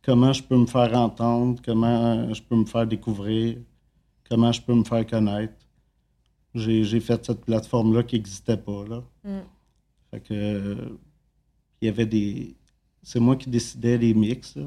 comment 0.04 0.32
je 0.32 0.42
peux 0.44 0.56
me 0.58 0.66
faire 0.66 0.94
entendre, 0.98 1.60
comment 1.66 2.34
je 2.34 2.42
peux 2.42 2.56
me 2.56 2.66
faire 2.66 2.88
découvrir, 2.88 3.58
comment 4.30 4.52
je 4.52 4.62
peux 4.62 4.74
me 4.74 4.84
faire 4.84 5.06
connaître. 5.06 5.54
J'ai 6.56 7.00
fait 7.00 7.26
cette 7.26 7.42
plateforme-là 7.42 8.04
qui 8.04 8.16
n'existait 8.16 8.58
pas 8.58 8.86
là. 8.88 9.04
Mm. 9.24 9.40
Fait 10.12 10.20
que 10.22 10.34
euh, 10.34 10.76
il 11.82 11.86
y 11.86 11.90
avait 11.90 12.06
des. 12.06 12.56
C'est 13.04 13.20
moi 13.20 13.36
qui 13.36 13.50
décidais 13.50 13.98
des 13.98 14.14
mix. 14.14 14.56
Là. 14.56 14.66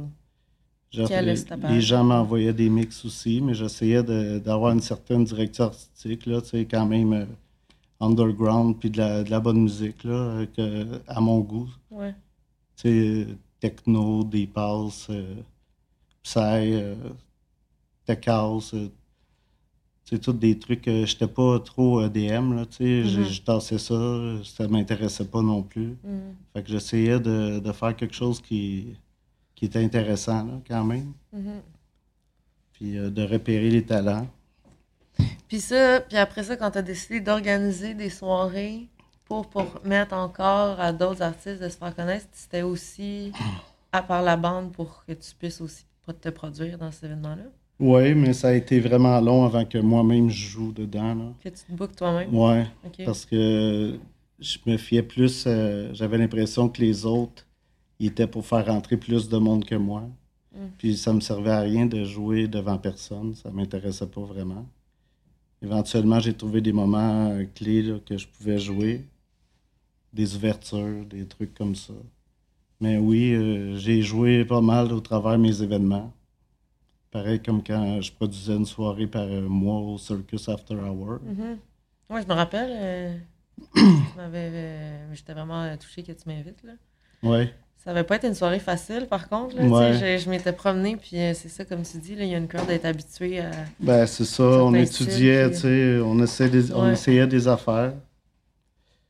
Les, 0.94 1.34
les 1.70 1.80
gens 1.80 2.04
m'envoyaient 2.04 2.52
des 2.52 2.68
mix 2.68 3.04
aussi, 3.04 3.40
mais 3.40 3.54
j'essayais 3.54 4.02
d'avoir 4.02 4.72
une 4.72 4.82
certaine 4.82 5.24
direction 5.24 5.64
artistique, 5.64 6.26
là, 6.26 6.40
quand 6.70 6.86
même 6.86 7.12
euh, 7.14 7.24
underground, 7.98 8.78
puis 8.78 8.90
de 8.90 8.98
la, 8.98 9.22
de 9.22 9.30
la 9.30 9.40
bonne 9.40 9.62
musique, 9.62 10.04
là, 10.04 10.44
euh, 10.58 10.98
à 11.06 11.20
mon 11.20 11.40
goût. 11.40 11.70
Ouais. 11.90 12.14
Techno, 13.60 14.24
des 14.24 14.46
passes, 14.46 15.06
euh, 15.08 15.36
psy, 16.24 16.40
euh, 16.40 16.94
tech 18.04 18.26
house, 18.26 18.74
euh, 20.04 20.16
sais, 20.16 20.18
tous 20.18 20.32
des 20.32 20.58
trucs. 20.58 20.86
euh, 20.88 21.06
J'étais 21.06 21.26
pas 21.28 21.58
trop 21.60 22.02
EDM, 22.04 22.54
là, 22.56 22.66
tu 22.66 22.76
sais, 22.78 23.04
je- 23.04 23.20
Mhm. 23.20 23.26
je 23.28 23.42
tassais 23.42 23.78
ça, 23.78 23.94
ça 24.44 24.68
m'intéressait 24.68 25.24
pas 25.26 25.42
non 25.42 25.62
plus. 25.62 25.96
Mhm. 26.04 26.34
Fait 26.52 26.62
que 26.62 26.68
j'essayais 26.70 27.20
de, 27.20 27.58
de 27.60 27.72
faire 27.72 27.94
quelque 27.96 28.14
chose 28.14 28.40
qui, 28.40 28.94
qui 29.54 29.64
était 29.66 29.82
intéressant, 29.82 30.44
là, 30.44 30.60
quand 30.68 30.84
même. 30.84 31.12
Mhm. 31.32 31.60
Puis 32.72 32.98
euh, 32.98 33.10
de 33.10 33.22
repérer 33.22 33.70
les 33.70 33.84
talents. 33.84 34.26
Puis 35.48 35.60
ça, 35.60 36.00
puis 36.00 36.16
après 36.16 36.42
ça, 36.44 36.56
quand 36.56 36.70
tu 36.70 36.78
as 36.78 36.82
décidé 36.82 37.20
d'organiser 37.20 37.94
des 37.94 38.08
soirées 38.10 38.88
pour 39.26 39.48
permettre 39.48 40.14
encore 40.14 40.80
à 40.80 40.92
d'autres 40.92 41.22
artistes 41.22 41.60
de 41.62 41.68
se 41.68 41.76
faire 41.76 41.94
connaître, 41.94 42.26
c'était 42.32 42.62
aussi 42.62 43.32
à 43.92 44.02
part 44.02 44.22
la 44.22 44.36
bande 44.38 44.72
pour 44.72 45.04
que 45.06 45.12
tu 45.12 45.34
puisses 45.38 45.60
aussi 45.60 45.84
te 46.20 46.28
produire 46.30 46.78
dans 46.78 46.90
cet 46.90 47.04
événement-là? 47.04 47.44
Oui, 47.80 48.14
mais 48.14 48.32
ça 48.32 48.48
a 48.48 48.52
été 48.52 48.78
vraiment 48.80 49.20
long 49.20 49.44
avant 49.44 49.64
que 49.64 49.78
moi-même 49.78 50.30
je 50.30 50.46
joue 50.50 50.72
dedans. 50.72 51.14
Là. 51.14 51.32
Que 51.42 51.48
tu 51.48 51.64
te 51.64 51.72
bookes 51.72 51.96
toi-même? 51.96 52.32
OK. 52.86 53.04
parce 53.04 53.24
que 53.26 53.98
je 54.38 54.58
me 54.66 54.76
fiais 54.76 55.02
plus. 55.02 55.44
euh, 55.46 55.90
J'avais 55.92 56.18
l'impression 56.18 56.68
que 56.68 56.80
les 56.80 57.04
autres, 57.06 57.44
ils 57.98 58.08
étaient 58.08 58.26
pour 58.28 58.46
faire 58.46 58.66
rentrer 58.66 58.96
plus 58.96 59.28
de 59.28 59.36
monde 59.36 59.64
que 59.64 59.74
moi. 59.74 60.02
Mm. 60.54 60.58
Puis 60.78 60.96
ça 60.96 61.12
me 61.12 61.20
servait 61.20 61.50
à 61.50 61.60
rien 61.60 61.86
de 61.86 62.04
jouer 62.04 62.46
devant 62.46 62.78
personne. 62.78 63.34
Ça 63.34 63.50
m'intéressait 63.50 64.06
pas 64.06 64.20
vraiment. 64.22 64.66
Éventuellement, 65.60 66.20
j'ai 66.20 66.34
trouvé 66.34 66.60
des 66.60 66.72
moments 66.72 67.30
euh, 67.30 67.44
clés 67.54 67.82
là, 67.82 67.98
que 68.04 68.16
je 68.16 68.26
pouvais 68.28 68.58
jouer. 68.58 69.04
Des 70.12 70.36
ouvertures, 70.36 71.04
des 71.06 71.26
trucs 71.26 71.54
comme 71.54 71.74
ça. 71.74 71.94
Mais 72.80 72.98
oui, 72.98 73.32
euh, 73.32 73.76
j'ai 73.76 74.02
joué 74.02 74.44
pas 74.44 74.60
mal 74.60 74.92
au 74.92 75.00
travers 75.00 75.32
de 75.32 75.42
mes 75.42 75.62
événements. 75.62 76.12
Pareil 77.12 77.40
comme 77.40 77.62
quand 77.62 78.00
je 78.00 78.10
produisais 78.12 78.54
une 78.56 78.64
soirée 78.66 79.06
par 79.06 79.22
euh, 79.22 79.42
mois 79.42 79.78
au 79.80 79.98
Circus 79.98 80.48
After 80.48 80.74
Hour. 80.74 81.18
Mhm. 81.22 81.58
Ouais, 82.10 82.22
je 82.22 82.26
me 82.26 82.32
rappelle. 82.32 82.70
euh, 82.72 83.16
euh, 84.18 85.06
J'étais 85.14 85.34
vraiment 85.34 85.76
touchée 85.76 86.02
que 86.02 86.12
tu 86.12 86.22
m'invites. 86.26 86.62
Là. 86.64 86.72
Ouais. 87.22 87.52
Ça 87.84 87.92
va 87.92 88.02
pas 88.04 88.16
être 88.16 88.24
une 88.26 88.34
soirée 88.34 88.60
facile, 88.60 89.06
par 89.08 89.28
contre. 89.28 89.56
Là, 89.56 89.64
Ouais. 89.66 89.92
Je, 90.18 90.24
je 90.24 90.30
m'étais 90.30 90.52
promenée, 90.52 90.96
puis 90.96 91.18
euh, 91.18 91.34
c'est 91.34 91.48
ça, 91.50 91.64
comme 91.66 91.82
tu 91.82 91.98
dis, 91.98 92.14
il 92.18 92.24
y 92.24 92.34
a 92.34 92.38
une 92.38 92.48
crowd 92.48 92.66
d'être 92.66 92.84
habituée 92.86 93.40
à. 93.40 93.50
Ben, 93.80 94.06
c'est 94.06 94.24
ça. 94.24 94.42
On 94.44 94.72
étudiait, 94.74 95.52
styles, 95.52 95.54
tu 95.54 95.60
sais, 95.68 96.00
on, 96.02 96.18
essayait 96.22 96.50
des, 96.50 96.72
on 96.72 96.90
essayait 96.90 97.26
des 97.26 97.46
affaires. 97.46 97.92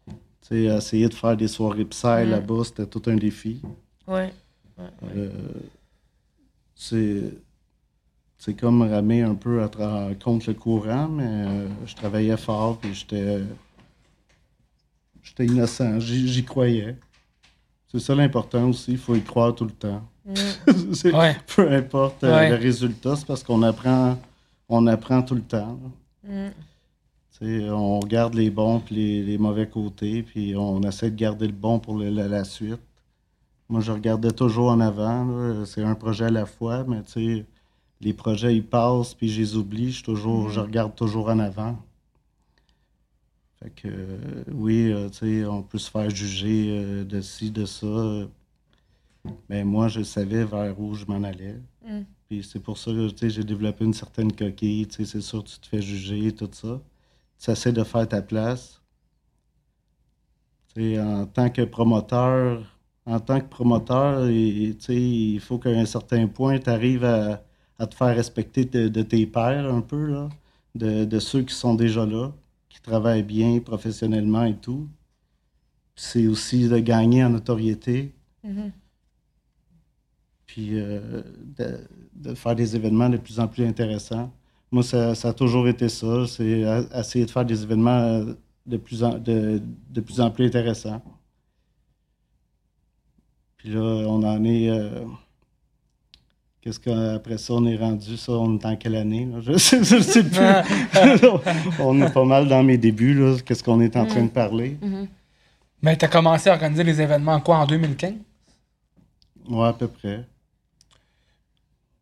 Tu 0.08 0.14
sais, 0.48 0.62
essayer 0.64 1.08
de 1.08 1.14
faire 1.14 1.36
des 1.36 1.48
soirées 1.48 1.84
psy 1.84 2.06
Mm. 2.26 2.30
là-bas, 2.30 2.64
c'était 2.64 2.86
tout 2.86 3.02
un 3.06 3.14
défi. 3.16 3.62
Euh, 4.08 5.30
c'est 6.74 7.22
c'est 8.44 8.54
comme 8.54 8.82
ramer 8.82 9.22
un 9.22 9.36
peu 9.36 9.62
à 9.62 9.68
contre 10.20 10.48
le 10.48 10.54
courant, 10.54 11.06
mais 11.06 11.22
euh, 11.24 11.68
je 11.86 11.94
travaillais 11.94 12.36
fort 12.36 12.76
puis 12.78 12.92
j'étais 12.92 13.38
j'étais 15.22 15.46
innocent, 15.46 16.00
j'y 16.00 16.44
croyais. 16.44 16.96
C'est 17.86 18.00
ça 18.00 18.16
l'important 18.16 18.68
aussi, 18.68 18.92
il 18.92 18.98
faut 18.98 19.14
y 19.14 19.22
croire 19.22 19.54
tout 19.54 19.64
le 19.66 19.70
temps. 19.70 20.02
Mm. 20.26 20.34
Ouais. 21.16 21.36
Peu 21.54 21.70
importe 21.72 22.24
euh, 22.24 22.34
Ouais. 22.34 22.50
le 22.50 22.56
résultat, 22.56 23.14
c'est 23.14 23.26
parce 23.26 23.44
qu'on 23.44 23.62
apprend 23.62 24.18
on 24.68 24.86
apprend 24.88 25.22
tout 25.22 25.36
le 25.36 25.42
temps. 25.42 25.78
Mm. 26.26 26.48
On 27.70 28.00
regarde 28.00 28.34
les 28.34 28.50
bons 28.50 28.78
puis 28.80 28.94
les, 28.96 29.22
les 29.22 29.38
mauvais 29.38 29.68
côtés, 29.68 30.22
puis 30.24 30.54
on 30.56 30.80
essaie 30.82 31.10
de 31.10 31.16
garder 31.16 31.46
le 31.46 31.52
bon 31.52 31.78
pour 31.80 31.96
le- 31.98 32.10
la, 32.10 32.26
la 32.28 32.44
suite. 32.44 32.80
Moi, 33.68 33.80
je 33.80 33.90
regardais 33.92 34.30
toujours 34.32 34.70
en 34.70 34.80
avant. 34.80 35.64
C'est 35.64 35.82
un 35.82 35.94
projet 35.96 36.26
à 36.26 36.30
la 36.30 36.46
fois, 36.46 36.84
mais 36.86 37.02
tu 37.02 37.12
sais, 37.38 37.46
les 38.02 38.12
projets 38.14 38.54
ils 38.56 38.66
passent, 38.66 39.14
puis 39.14 39.28
je 39.28 39.40
les 39.40 39.56
oublie, 39.56 39.92
je, 39.92 40.02
toujours, 40.04 40.50
je 40.50 40.60
regarde 40.60 40.94
toujours 40.94 41.28
en 41.28 41.38
avant. 41.38 41.78
Fait 43.62 43.70
que 43.70 43.88
euh, 43.88 44.44
oui, 44.52 44.90
euh, 44.92 45.08
tu 45.08 45.18
sais, 45.18 45.46
on 45.46 45.62
peut 45.62 45.78
se 45.78 45.90
faire 45.90 46.10
juger 46.10 46.66
euh, 46.70 47.04
de 47.04 47.20
ci, 47.20 47.50
de 47.50 47.64
ça. 47.64 48.26
Mais 49.48 49.62
moi, 49.62 49.86
je 49.88 50.02
savais 50.02 50.44
vers 50.44 50.78
où 50.80 50.94
je 50.94 51.04
m'en 51.06 51.22
allais. 51.22 51.60
Mm. 51.86 52.00
Puis 52.28 52.42
c'est 52.42 52.58
pour 52.60 52.76
ça 52.76 52.90
que 52.90 53.08
tu 53.10 53.18
sais, 53.18 53.30
j'ai 53.30 53.44
développé 53.44 53.84
une 53.84 53.94
certaine 53.94 54.32
coquille. 54.32 54.86
Tu 54.88 54.96
sais, 54.96 55.04
c'est 55.04 55.20
sûr, 55.20 55.44
tu 55.44 55.58
te 55.60 55.66
fais 55.66 55.80
juger, 55.82 56.32
tout 56.32 56.48
ça. 56.52 56.80
Tu 57.38 57.50
essaies 57.50 57.72
de 57.72 57.84
faire 57.84 58.08
ta 58.08 58.20
place. 58.22 58.80
Tu 60.74 60.94
sais, 60.94 61.00
en 61.00 61.26
tant 61.26 61.50
que 61.50 61.62
promoteur, 61.62 62.64
en 63.06 63.20
tant 63.20 63.40
que 63.40 63.46
promoteur, 63.48 64.26
et- 64.28 64.74
tu 64.78 64.84
sais, 64.86 65.00
il 65.00 65.40
faut 65.40 65.58
qu'à 65.58 65.70
un 65.70 65.84
certain 65.86 66.26
point, 66.28 66.58
tu 66.58 66.70
arrives 66.70 67.04
à, 67.04 67.42
à 67.78 67.86
te 67.86 67.94
faire 67.94 68.14
respecter 68.16 68.64
de, 68.64 68.88
de 68.88 69.02
tes 69.02 69.26
pairs 69.26 69.72
un 69.72 69.80
peu, 69.82 70.06
là, 70.06 70.28
de, 70.74 71.04
de 71.04 71.18
ceux 71.18 71.42
qui 71.42 71.54
sont 71.54 71.74
déjà 71.74 72.06
là, 72.06 72.32
qui 72.68 72.80
travaillent 72.82 73.22
bien 73.24 73.60
professionnellement 73.60 74.44
et 74.44 74.56
tout. 74.56 74.88
C'est 75.96 76.26
aussi 76.26 76.68
de 76.68 76.78
gagner 76.78 77.24
en 77.24 77.30
notoriété, 77.30 78.12
Mhm. 78.44 78.72
puis 80.46 80.78
euh, 80.80 81.22
de, 81.58 81.78
de 82.14 82.34
faire 82.34 82.54
des 82.56 82.76
événements 82.76 83.08
de 83.08 83.16
plus 83.18 83.38
en 83.40 83.48
plus 83.48 83.64
intéressants. 83.64 84.32
Moi, 84.70 84.82
ça, 84.82 85.14
ça 85.14 85.28
a 85.30 85.32
toujours 85.34 85.68
été 85.68 85.88
ça, 85.88 86.26
c'est 86.26 86.62
essayer 86.94 87.24
de 87.26 87.30
faire 87.30 87.44
des 87.44 87.62
événements 87.62 87.90
euh, 88.00 88.34
de 88.66 88.76
plus 88.78 89.04
en, 89.04 89.18
de, 89.18 89.60
de 89.90 90.00
plus, 90.00 90.20
en 90.20 90.30
plus 90.30 90.46
intéressants. 90.46 91.02
Puis 93.56 93.70
là, 93.70 93.80
on 93.80 94.22
en 94.22 94.44
est. 94.44 94.70
euh, 94.70 95.04
Qu'est-ce 96.62 96.78
qu'après 96.78 97.38
ça, 97.38 97.54
on 97.54 97.66
est 97.66 97.76
rendu? 97.76 98.16
Ça, 98.16 98.32
on 98.32 98.56
est 98.56 98.64
en 98.64 98.76
quelle 98.76 98.94
année? 98.94 99.26
là? 99.26 99.40
Je 99.44 99.58
sais, 99.58 99.82
je 99.82 100.00
sais 100.00 100.22
plus. 100.22 100.38
on 101.80 102.00
est 102.00 102.12
pas 102.12 102.24
mal 102.24 102.46
dans 102.48 102.62
mes 102.62 102.78
débuts. 102.78 103.14
là. 103.14 103.36
Qu'est-ce 103.44 103.64
qu'on 103.64 103.80
est 103.80 103.96
en 103.96 104.06
train 104.06 104.22
de 104.22 104.30
parler? 104.30 104.78
Mhm. 104.80 105.08
Mais 105.82 105.96
tu 105.98 106.04
as 106.04 106.08
commencé 106.08 106.48
à 106.48 106.52
organiser 106.52 106.84
les 106.84 107.00
événements 107.00 107.40
quoi 107.40 107.58
en 107.58 107.66
2015? 107.66 108.12
Ouais, 109.48 109.66
à 109.66 109.72
peu 109.72 109.88
près. 109.88 110.24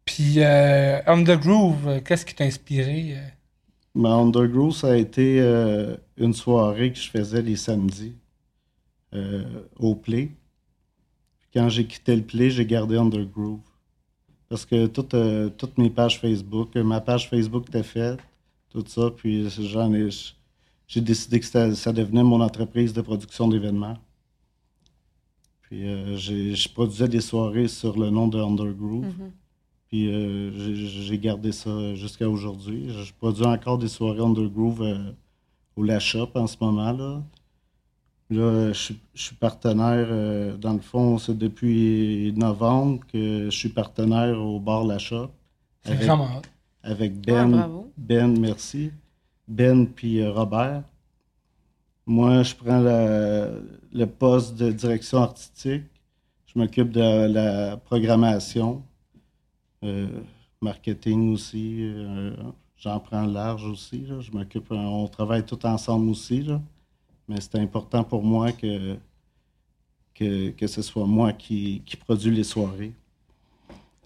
Puis 0.05 0.35
euh, 0.39 1.01
On 1.07 1.23
the 1.25 1.31
Groove, 1.41 1.89
euh, 1.89 2.01
qu'est-ce 2.05 2.27
qui 2.27 2.35
t'a 2.35 2.45
inspiré? 2.45 3.15
euh? 3.17 3.29
Mais 3.95 4.09
Undergroove, 4.11 4.75
ça 4.75 4.93
a 4.93 4.97
été 4.97 5.41
euh, 5.41 5.97
une 6.19 6.35
soirée 6.35 6.93
que 6.93 6.99
je 6.99 7.09
faisais 7.09 7.41
les 7.43 7.57
samedis 7.57 8.13
euh, 9.15 9.43
au 9.79 9.95
Play. 9.95 10.27
Puis 11.41 11.49
quand 11.55 11.69
j'ai 11.71 11.87
quitté 11.87 12.15
le 12.15 12.23
Play, 12.23 12.51
j'ai 12.51 12.67
gardé 12.67 12.99
Undergroove. 12.99 13.59
Parce 14.51 14.67
que 14.67 14.87
toutes, 14.89 15.15
euh, 15.15 15.49
toutes 15.57 15.79
mes 15.79 15.91
pages 15.91 16.19
Facebook, 16.21 16.71
euh, 16.77 16.83
ma 16.83 17.01
page 17.01 17.31
Facebook 17.31 17.69
était 17.69 17.85
faite, 17.85 18.19
tout 18.71 18.83
ça, 18.87 19.09
puis 19.17 19.49
j'en 19.49 19.95
ai, 19.95 20.09
j'ai 20.89 21.01
décidé 21.01 21.39
que 21.39 21.47
ça 21.47 21.93
devenait 21.93 22.25
mon 22.25 22.41
entreprise 22.41 22.93
de 22.93 23.01
production 23.01 23.47
d'événements. 23.47 23.97
Puis 25.63 25.87
euh, 25.89 26.17
j'ai- 26.17 26.57
je 26.57 26.69
produisais 26.69 27.07
des 27.07 27.21
soirées 27.21 27.69
sur 27.69 27.97
le 27.97 28.11
nom 28.11 28.27
de 28.27 28.41
Undergroove. 28.41 29.05
Mhm. 29.05 29.31
Puis 29.89 30.09
euh, 30.13 30.51
j'ai- 30.75 31.19
gardé 31.19 31.53
ça 31.53 31.95
jusqu'à 31.95 32.29
aujourd'hui. 32.29 32.91
Je, 32.91 33.13
produis 33.13 33.45
encore 33.47 33.79
des 33.79 33.87
soirées 33.89 34.21
undergroove 34.21 34.83
au 35.77 35.83
La 35.85 36.01
Shop 36.01 36.31
en 36.35 36.49
ce 36.49 36.57
moment. 36.61 36.91
Là, 36.91 37.23
là 38.31 38.69
je, 38.73 38.79
suis- 38.79 39.01
je 39.15 39.23
suis 39.23 39.37
partenaire, 39.37 40.07
euh, 40.11 40.57
dans 40.57 40.73
le 40.75 40.81
fond, 40.81 41.19
c'est 41.19 41.37
depuis 41.37 42.33
novembre 42.37 43.01
que 43.13 43.47
je 43.47 43.57
suis 43.57 43.69
partenaire 43.71 44.39
au 44.41 44.59
bar 44.61 44.85
La 44.85 44.99
Shop 44.99 45.31
C'est 45.83 45.93
avec, 45.93 46.07
avec 46.83 47.13
Ah, 47.17 47.21
Ben, 47.27 47.51
bravo. 47.51 47.93
Ben, 47.97 48.39
merci. 48.41 48.91
Ben 49.49 49.87
puis 49.87 50.21
euh, 50.21 50.31
Robert. 50.33 50.83
Moi, 52.07 52.43
je 52.43 52.55
prends 52.55 52.81
la- 52.81 53.51
le 53.93 54.05
poste 54.07 54.57
de 54.57 54.73
direction 54.73 55.19
artistique. 55.19 55.85
Je 56.47 56.59
m'occupe 56.59 56.91
de 56.91 57.27
la 57.33 57.77
programmation, 57.77 58.83
euh, 59.85 60.09
marketing 60.61 61.33
aussi. 61.33 61.79
euh, 61.83 62.35
J'en 62.77 62.99
prends 62.99 63.27
large 63.27 63.65
aussi. 63.67 64.07
là. 64.07 64.21
Je 64.21 64.33
m'occupe, 64.33 64.71
on 64.71 65.07
travaille 65.07 65.45
tout 65.45 65.65
ensemble 65.67 66.09
aussi. 66.11 66.43
là. 66.43 66.61
Mais 67.31 67.41
c'est 67.41 67.55
important 67.61 68.03
pour 68.03 68.25
moi 68.25 68.51
que, 68.51 68.97
que, 70.15 70.51
que 70.51 70.67
ce 70.67 70.83
soit 70.83 71.07
moi 71.07 71.33
qui, 71.33 71.81
qui 71.87 71.97
produis 71.97 72.35
les 72.35 72.43
soirées. 72.43 72.93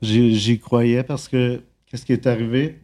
J'y 0.03 0.59
croyais 0.61 1.03
parce 1.03 1.27
que 1.27 1.63
qu'est-ce 1.87 2.05
qui 2.05 2.13
est 2.13 2.27
arrivé? 2.27 2.79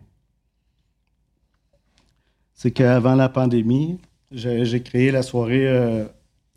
c'est 2.54 2.70
qu'avant 2.70 3.14
la 3.14 3.28
pandémie, 3.30 3.98
j'ai 4.30 4.82
créé 4.82 5.10
la 5.10 5.22
soirée 5.22 5.66
euh, 5.66 6.04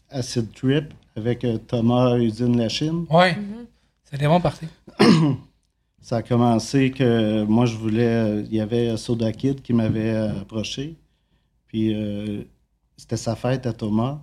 Acid 0.10 0.52
Trip 0.54 0.93
avec 1.15 1.43
euh, 1.46 1.58
Thomas 1.58 2.17
Usine 2.17 2.58
La 2.58 2.67
Chine. 2.69 3.06
Ouais, 3.10 3.36
Mhm. 3.36 3.65
c'est 4.04 4.17
des 4.17 4.28
bons 4.28 4.41
parties. 4.41 4.67
Ça 6.02 6.17
a 6.17 6.22
commencé 6.22 6.91
que 6.91 7.43
moi, 7.43 7.65
je 7.65 7.78
voulais. 7.78 8.04
euh, 8.06 8.41
Il 8.50 8.54
y 8.56 8.60
avait 8.60 8.96
Soda 8.98 9.32
Kid 9.32 9.62
qui 9.62 9.72
m'avait 9.74 10.13
approché. 10.13 10.96
Puis 11.67 11.93
euh, 11.96 12.43
c'était 12.97 13.17
sa 13.17 13.36
fête 13.36 13.65
à 13.65 13.73
Thomas. 13.73 14.21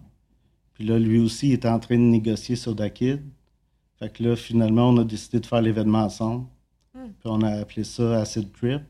Puis 0.74 0.84
là, 0.84 0.98
lui 0.98 1.18
aussi, 1.18 1.48
il 1.48 1.52
était 1.54 1.68
en 1.68 1.78
train 1.78 1.96
de 1.96 2.02
négocier 2.02 2.56
Soda 2.56 2.88
Kid. 2.90 3.20
Fait 3.98 4.10
que 4.12 4.22
là, 4.22 4.36
finalement, 4.36 4.88
on 4.90 4.96
a 4.98 5.04
décidé 5.04 5.40
de 5.40 5.46
faire 5.46 5.60
l'événement 5.62 6.04
ensemble. 6.04 6.46
Hmm. 6.94 7.08
Puis 7.20 7.26
on 7.26 7.42
a 7.42 7.50
appelé 7.60 7.84
ça 7.84 8.20
Acid 8.20 8.50
Trip. 8.52 8.82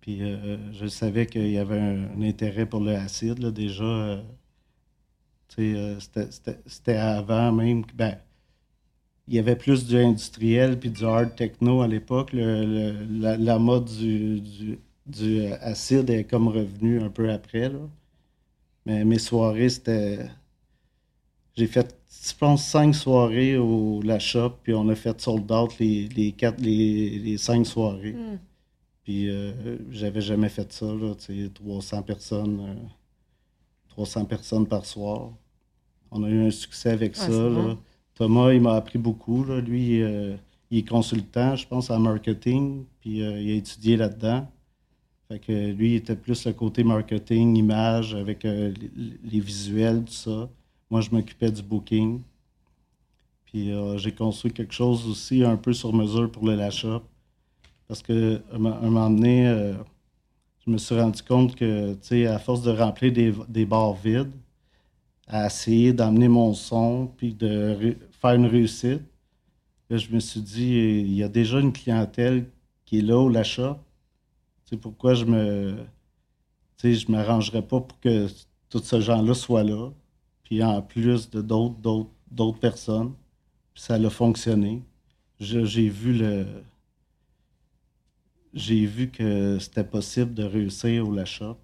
Puis 0.00 0.22
euh, 0.22 0.56
je 0.72 0.86
savais 0.86 1.26
qu'il 1.26 1.48
y 1.50 1.58
avait 1.58 1.78
un, 1.78 2.10
un 2.18 2.22
intérêt 2.22 2.66
pour 2.66 2.80
le 2.80 2.92
acide, 2.96 3.38
là, 3.38 3.50
déjà. 3.50 3.84
euh, 3.84 4.22
tu 5.48 5.72
sais, 5.74 5.78
euh, 5.78 6.00
c'était- 6.66 6.96
avant 6.96 7.52
même. 7.52 7.84
Ben, 7.94 8.16
il 9.28 9.34
y 9.34 9.38
avait 9.38 9.56
plus 9.56 9.86
du 9.86 9.96
industriel 9.96 10.78
puis 10.78 10.90
du 10.90 11.04
hard 11.04 11.34
techno 11.36 11.82
à 11.82 11.88
l'époque. 11.88 12.32
La, 12.32 13.36
la 13.36 13.58
mode 13.58 13.84
du, 13.86 14.40
du, 14.40 14.78
du, 15.06 15.40
euh, 15.42 15.56
acide 15.60 16.10
est 16.10 16.24
comme 16.24 16.48
revenue 16.48 17.00
un 17.02 17.10
peu 17.10 17.30
après. 17.30 17.68
Là. 17.68 17.78
Mais 18.86 19.04
mes 19.04 19.18
soirées, 19.18 19.68
c'était. 19.68 20.18
J'ai 21.54 21.66
fait, 21.66 21.94
je 22.26 22.34
pense, 22.34 22.64
cinq 22.66 22.94
soirées 22.94 23.58
au 23.58 24.00
La 24.02 24.18
Shop, 24.18 24.54
puis 24.62 24.72
on 24.74 24.88
a 24.88 24.94
fait 24.94 25.20
sold 25.20 25.50
out 25.52 25.78
les, 25.78 26.08
les, 26.08 26.32
quatre, 26.32 26.60
les, 26.60 27.18
les 27.18 27.36
cinq 27.36 27.66
soirées. 27.66 28.14
Mhm. 28.14 28.38
Puis 29.04 29.28
euh, 29.28 29.76
j'avais 29.90 30.20
jamais 30.20 30.48
fait 30.48 30.72
ça, 30.72 30.86
là, 30.86 31.14
tu 31.14 31.44
sais, 31.44 31.50
300 31.52 32.02
personnes, 32.02 32.60
euh, 32.60 32.74
300 33.88 34.24
personnes 34.24 34.66
par 34.66 34.86
soir. 34.86 35.32
On 36.10 36.22
a 36.22 36.28
eu 36.28 36.46
un 36.46 36.50
succès 36.50 36.90
avec 36.90 37.16
ça. 37.16 37.28
là. 37.28 37.76
Thomas, 38.14 38.52
il 38.52 38.60
m'a 38.60 38.74
appris 38.74 38.98
beaucoup. 38.98 39.44
Là. 39.44 39.60
Lui, 39.60 40.02
euh, 40.02 40.36
il 40.70 40.78
est 40.78 40.88
consultant, 40.88 41.56
je 41.56 41.66
pense, 41.66 41.90
en 41.90 41.98
marketing, 41.98 42.84
puis 43.00 43.22
euh, 43.22 43.40
il 43.40 43.50
a 43.50 43.54
étudié 43.54 43.96
là-dedans. 43.96 44.46
Que 45.38 45.72
lui, 45.72 45.92
il 45.92 45.96
était 45.96 46.16
plus 46.16 46.46
le 46.46 46.52
côté 46.52 46.84
marketing, 46.84 47.56
image, 47.56 48.14
avec 48.14 48.44
euh, 48.44 48.72
les, 49.24 49.40
visuels, 49.40 50.04
tout 50.04 50.12
ça. 50.12 50.48
Moi, 50.90 51.00
je 51.00 51.10
m'occupais 51.10 51.50
du 51.50 51.62
booking. 51.62 52.20
Puis 53.46 53.70
euh, 53.72 53.98
j'ai 53.98 54.12
construit 54.12 54.52
quelque 54.52 54.72
chose 54.74 55.06
aussi 55.08 55.44
un 55.44 55.56
peu 55.56 55.72
sur 55.72 55.92
mesure 55.92 56.30
pour 56.30 56.46
le 56.46 56.54
La 56.54 56.70
Shop. 56.70 57.02
Parce 57.88 58.02
que 58.02 58.40
un 58.52 58.58
mo- 58.58 58.70
un 58.74 58.80
moment 58.90 59.10
donné, 59.10 59.46
euh, 59.48 59.74
je 60.66 60.70
me 60.70 60.78
suis 60.78 60.94
rendu 60.98 61.22
compte 61.22 61.54
que, 61.54 61.92
tu 61.94 61.98
sais, 62.02 62.26
à 62.26 62.38
force 62.38 62.62
de 62.62 62.70
remplir 62.70 63.12
des, 63.12 63.32
des 63.48 63.66
bars 63.66 63.94
vides, 63.94 64.32
à 65.26 65.46
essayer 65.46 65.92
d'amener 65.92 66.28
mon 66.28 66.54
son, 66.54 67.08
puis 67.16 67.34
de 67.34 67.96
faire 68.10 68.34
une 68.34 68.46
réussite, 68.46 69.02
je 69.90 70.14
me 70.14 70.20
suis 70.20 70.40
dit, 70.40 70.74
il 71.00 71.14
y 71.14 71.22
a 71.22 71.28
déjà 71.28 71.60
une 71.60 71.72
clientèle 71.72 72.46
qui 72.84 72.98
est 72.98 73.02
là 73.02 73.18
au 73.18 73.28
l'achat. 73.28 73.78
Tu 74.72 74.76
sais, 74.76 74.80
pourquoi 74.80 75.12
je 75.14 75.24
me. 75.26 75.76
Tu 76.78 76.94
sais, 76.94 77.00
je 77.06 77.10
m'arrangerais 77.12 77.62
pas 77.62 77.80
pour 77.80 78.00
que 78.00 78.26
tous 78.70 78.82
ces 78.84 79.00
gens-là 79.02 79.34
soient 79.34 79.64
là, 79.64 79.90
puis 80.44 80.62
en 80.64 80.82
plus 80.82 81.30
de 81.30 81.42
d'autres, 81.42 81.76
d'autres, 81.80 82.10
d'autres 82.30 82.58
personnes. 82.60 83.14
Puis 83.74 83.84
ça 83.84 83.94
a 83.96 84.10
fonctionné. 84.10 84.82
Je- 85.40 85.64
J'ai 85.66 85.88
vu 85.90 86.14
le. 86.14 86.46
J'ai 88.54 88.86
vu 88.86 89.10
que 89.10 89.58
c'était 89.58 89.84
possible 89.84 90.32
de 90.32 90.42
réussir 90.44 91.06
au 91.06 91.12
l'achat. 91.12 91.54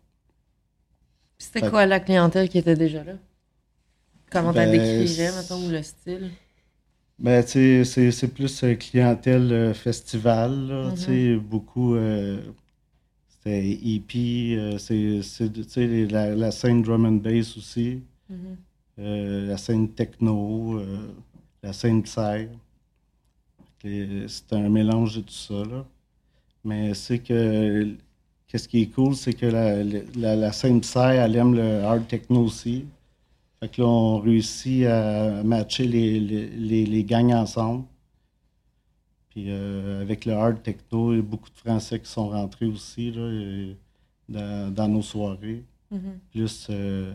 C'était 1.37 1.65
quoi 1.65 1.85
la 1.85 1.99
clientèle 1.99 2.49
qui 2.49 2.59
était 2.59 2.77
déjà 2.77 3.03
là? 3.03 3.15
Comment 4.31 4.55
t'as 4.55 4.65
Ben, 4.65 4.67
décrirais, 4.67 5.33
c'est- 5.33 5.33
mettons, 5.33 5.67
ou 5.67 5.69
le 5.69 5.83
style? 5.83 6.31
Ben, 7.19 7.43
tu 7.45 7.51
sais, 7.51 7.85
c'est, 7.85 8.11
c'est 8.13 8.29
plus 8.29 8.63
euh, 8.65 8.75
clientèle 8.77 9.53
euh, 9.53 9.75
festival, 9.75 10.69
là, 10.69 10.91
Mhm. 10.91 10.93
tu 10.93 11.35
sais, 11.35 11.37
beaucoup, 11.37 11.95
euh, 11.97 12.41
c'était 13.49 13.67
hippie, 13.83 14.55
euh, 14.57 14.79
c'est, 14.79 16.11
la, 16.11 16.35
la 16.35 16.51
scène 16.51 16.83
drum 16.83 17.05
and 17.07 17.13
bass 17.23 17.57
aussi, 17.57 18.01
Mhm. 18.31 18.37
euh, 18.99 19.47
la 19.49 19.57
scène 19.57 19.89
techno, 19.89 20.79
euh, 20.79 20.85
la 21.63 21.73
scène 21.73 22.03
psy. 22.03 22.49
Et 23.85 24.27
C'est 24.29 24.53
un 24.55 24.69
mélange 24.69 25.17
de 25.17 25.21
tout 25.23 25.33
ça, 25.33 25.65
là. 25.65 25.85
Mais 26.65 26.95
c'est 26.95 27.19
que. 27.21 27.95
Qu'est-ce 28.49 28.67
qui 28.69 28.81
est 28.83 28.87
cool, 28.87 29.15
c'est 29.15 29.35
que 29.35 29.45
la, 29.47 29.85
la, 30.17 30.35
la 30.35 30.53
scène 30.53 30.81
Psy, 30.81 30.99
elle 30.99 31.37
aime 31.37 31.55
le 31.55 31.83
hard 31.85 32.07
techno 32.09 32.45
aussi. 32.45 32.87
Fait 33.61 33.69
que 33.69 33.83
là, 33.83 33.87
on 33.89 34.19
réussit 34.21 34.87
à 34.87 35.43
matcher 35.45 35.85
les, 35.87 36.19
les, 36.19 36.87
les, 36.87 37.05
gangs 37.05 37.35
ensemble. 37.35 37.85
Puis 39.39 39.51
euh, 39.51 40.03
avec 40.03 40.25
le 40.25 40.33
hard 40.33 40.65
techno, 40.65 41.13
il 41.13 41.17
y 41.17 41.19
a 41.21 41.23
beaucoup 41.23 41.49
de 41.49 41.59
Français 41.59 42.01
qui 42.01 42.11
sont 42.11 42.31
rentrés 42.31 42.67
aussi 42.67 43.13
là, 43.13 43.73
dans, 44.29 44.75
dans, 44.75 44.89
nos 44.89 45.03
soirées. 45.03 45.63
Mhm. 45.93 46.19
Plus, 46.33 46.67
euh, 46.71 47.15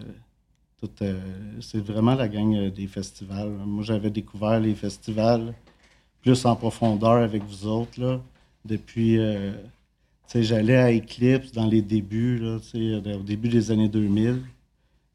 euh, 1.02 1.20
c'est 1.60 1.84
vraiment 1.84 2.16
la 2.16 2.30
gang 2.30 2.70
des 2.70 2.88
festivals. 2.88 3.50
Moi, 3.66 3.84
j'avais 3.84 4.10
découvert 4.10 4.58
les 4.62 4.74
festivals 4.74 5.54
plus 6.22 6.46
en 6.46 6.56
profondeur 6.56 7.22
avec 7.22 7.44
vous 7.44 7.68
autres. 7.68 8.00
Là, 8.00 8.22
depuis, 8.64 9.20
j'allais 10.34 10.78
à 10.78 10.94
Eclipse 10.96 11.52
dans 11.52 11.68
les 11.68 11.82
débuts, 11.82 12.38
là, 12.38 12.56
au 13.18 13.24
début 13.24 13.50
des 13.50 13.70
années 13.70 13.90
2000. 13.90 14.44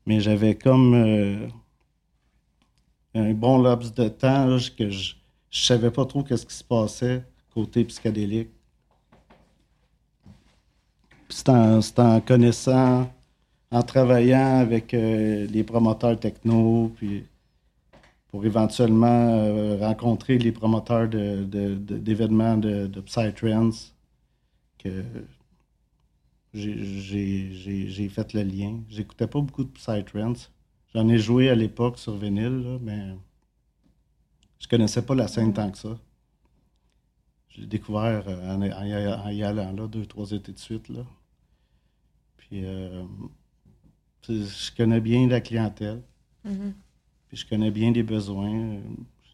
Mais 0.05 0.21
j'avais 0.21 0.55
comme 0.55 0.93
euh, 0.93 1.49
un 3.15 3.33
bon 3.33 3.63
laps 3.63 3.95
de 3.95 4.09
temps 4.09 4.59
que 4.77 4.91
je 4.91 5.15
ne 5.51 5.65
savais 5.65 5.91
pas 5.91 6.05
trop 6.05 6.23
qu'est-ce 6.23 6.47
qui 6.47 6.55
se 6.55 6.65
passait 6.65 7.25
côté 7.59 7.85
psychédélique. 7.85 8.51
C'est 11.29 11.49
en, 11.49 12.21
connaissant, 12.21 13.13
en 13.71 13.83
travaillant 13.83 14.61
avec 14.61 14.95
euh, 14.95 15.47
les 15.47 15.65
promoteurs 15.65 16.19
techno, 16.19 16.93
puis 16.97 17.25
pour 18.29 18.45
éventuellement 18.45 19.29
euh, 19.31 19.77
rencontrer 19.79 20.39
les 20.39 20.53
promoteurs 20.53 21.09
d'événements 21.09 22.57
de, 22.57 22.71
de, 22.71 22.87
de, 22.87 23.01
Psytrance, 23.01 23.95
que 24.79 25.05
j'ai 26.55 28.09
fait 28.09 28.33
le 28.35 28.43
lien. 28.43 28.81
J'écoutais 28.89 29.27
pas 29.27 29.41
beaucoup 29.41 29.65
de 29.65 29.71
Psytrance. 29.71 30.51
J'en 30.95 31.09
ai 31.09 31.19
joué 31.19 31.51
à 31.51 31.55
l'époque 31.55 31.99
sur 31.99 32.17
vinyle, 32.17 32.79
mais 32.81 33.15
je 34.59 34.69
connaissais 34.69 35.03
pas 35.03 35.15
la 35.15 35.29
scène 35.29 35.53
tant 35.53 35.71
que 35.71 35.79
ça. 35.79 35.99
Je 37.49 37.61
l'ai 37.61 37.67
découvert 37.67 38.25
euh, 38.27 38.55
en, 38.55 39.31
y 39.31 39.43
allant 39.43 39.73
là, 39.73 39.87
deux, 39.87 40.07
trois 40.07 40.31
étés 40.31 40.53
de 40.53 40.59
suite. 40.59 40.89
Là. 40.89 41.05
Puis 42.37 42.65
euh, 42.65 43.05
je 44.29 44.77
connais 44.77 45.01
bien 45.01 45.27
la 45.27 45.41
clientèle. 45.41 46.03
Mm-hmm. 46.47 46.73
Puis 47.29 47.37
je 47.37 47.47
connais 47.47 47.71
bien 47.71 47.93
les 47.93 48.03
besoins, 48.03 48.81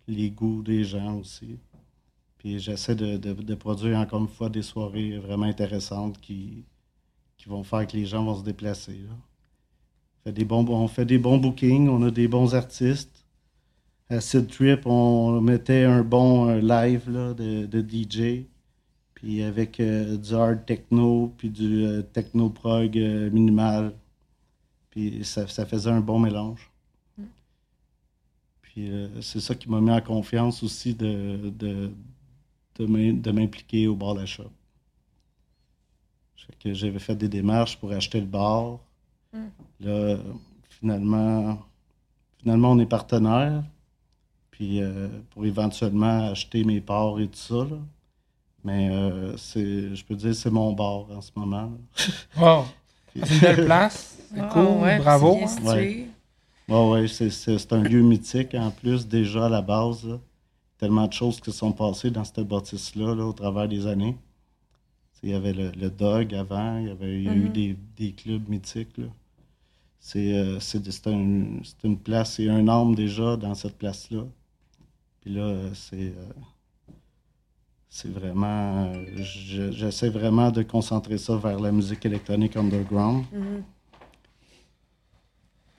les 0.08 0.30
goûts 0.30 0.62
des 0.62 0.84
gens 0.84 1.18
aussi. 1.18 1.58
Puis 2.38 2.58
j'essaie 2.58 2.94
de, 2.94 3.16
de, 3.16 3.54
produire 3.54 3.98
encore 3.98 4.20
une 4.20 4.28
fois 4.28 4.50
des 4.50 4.62
soirées 4.62 5.18
vraiment 5.18 5.46
intéressantes 5.46 6.20
qui, 6.20 6.64
qui 7.38 7.48
vont 7.48 7.62
faire 7.62 7.86
que 7.86 7.96
les 7.96 8.04
gens 8.04 8.24
vont 8.24 8.36
se 8.36 8.44
déplacer. 8.44 9.00
On, 9.10 10.24
fait 10.24 10.32
des 10.32 10.44
bons, 10.44 10.66
on 10.68 10.88
fait 10.88 11.06
des 11.06 11.18
bons 11.18 11.38
bookings, 11.38 11.88
on 11.88 12.02
a 12.02 12.10
des 12.10 12.28
bons 12.28 12.54
artistes. 12.54 13.23
À 14.14 14.20
Sid 14.20 14.46
Trip, 14.46 14.86
on 14.86 15.40
mettait 15.40 15.82
un 15.82 16.02
bon 16.02 16.48
euh, 16.48 16.60
live 16.60 17.10
de, 17.10 17.80
DJ. 17.80 18.46
Puis 19.14 19.42
avec 19.42 19.80
euh, 19.80 20.16
du 20.16 20.34
hard 20.34 20.64
techno, 20.64 21.34
puis 21.36 21.50
du 21.50 21.84
euh, 21.84 22.02
techno 22.02 22.48
prog 22.48 22.96
minimal. 22.96 23.92
Puis 24.90 25.24
ça, 25.24 25.46
faisait 25.46 25.90
un 25.90 26.00
bon 26.00 26.20
mélange. 26.20 26.70
Mm. 27.18 27.22
Puis 28.62 28.90
c'est 29.20 29.40
ça 29.40 29.56
qui 29.56 29.68
m'a 29.68 29.80
mis 29.80 29.90
en 29.90 30.00
confiance 30.00 30.62
aussi 30.62 30.94
de, 30.94 31.50
de, 31.50 31.90
de 32.78 33.30
m'impliquer 33.32 33.88
au 33.88 33.96
bar 33.96 34.14
d'achat 34.14 34.44
que 36.60 36.74
j'avais 36.74 36.98
fait 36.98 37.16
des 37.16 37.28
démarches 37.28 37.78
pour 37.78 37.90
acheter 37.92 38.20
le 38.20 38.26
bar. 38.26 38.78
Mm. 39.32 39.38
Là, 39.80 40.16
finalement, 40.68 41.58
finalement, 42.38 42.72
on 42.72 42.78
est 42.78 42.86
partenaire. 42.86 43.64
Puis 44.54 44.80
euh, 44.80 45.08
pour 45.30 45.44
éventuellement 45.44 46.30
acheter 46.30 46.62
mes 46.62 46.80
parts 46.80 47.18
et 47.18 47.26
tout 47.26 47.36
ça. 47.36 47.66
Mais 48.62 48.88
euh, 48.88 49.36
c'est, 49.36 49.96
je 49.96 50.04
peux 50.04 50.14
dire, 50.14 50.32
c'est 50.32 50.50
mon 50.50 50.72
bar 50.72 51.06
en 51.10 51.20
ce 51.20 51.32
moment. 51.34 51.72
Wow! 52.38 52.64
C'est 53.16 53.34
une 53.34 53.40
belle 53.40 53.64
place. 53.64 54.18
C'est 54.34 54.48
cool. 54.48 54.98
Bravo. 54.98 55.38
Oui, 55.64 56.08
ouais, 56.68 56.88
ouais, 56.88 57.06
c'est, 57.08 57.72
un 57.72 57.82
lieu 57.82 58.02
mythique 58.02 58.54
en 58.54 58.70
plus, 58.70 59.06
déjà 59.06 59.46
à 59.46 59.48
la 59.48 59.62
base. 59.62 60.18
Tellement 60.78 61.06
de 61.06 61.12
choses 61.12 61.40
qui 61.40 61.52
sont 61.52 61.70
passées 61.70 62.10
dans 62.10 62.24
cette 62.24 62.40
bâtisse-là 62.40 63.14
là, 63.14 63.24
au 63.26 63.32
travers 63.32 63.68
des 63.68 63.86
années. 63.86 64.16
Il 65.22 65.30
y 65.30 65.34
avait 65.34 65.52
le, 65.52 65.90
Dog 65.90 66.34
avant, 66.34 66.78
il 66.78 66.88
y, 66.88 66.90
avait, 66.90 67.06
a 67.06 67.34
eu 67.34 67.48
mm-hmm. 67.48 67.76
des, 67.96 68.12
clubs 68.12 68.48
mythiques. 68.48 69.00
C'est 70.00 70.34
euh, 70.34 70.58
une 71.84 71.98
place, 72.02 72.34
c'est 72.34 72.48
un 72.48 72.66
homme 72.66 72.94
déjà 72.94 73.36
dans 73.36 73.54
cette 73.54 73.78
place-là. 73.78 74.24
Puis 75.24 75.32
là, 75.32 75.70
c'est 75.72 75.96
euh, 75.96 76.32
c'est 77.88 78.10
vraiment. 78.12 78.92
J'essaie 79.16 80.10
vraiment 80.10 80.50
de 80.50 80.62
concentrer 80.62 81.16
ça 81.16 81.34
vers 81.36 81.58
la 81.58 81.72
musique 81.72 82.04
électronique 82.04 82.56
underground. 82.56 83.24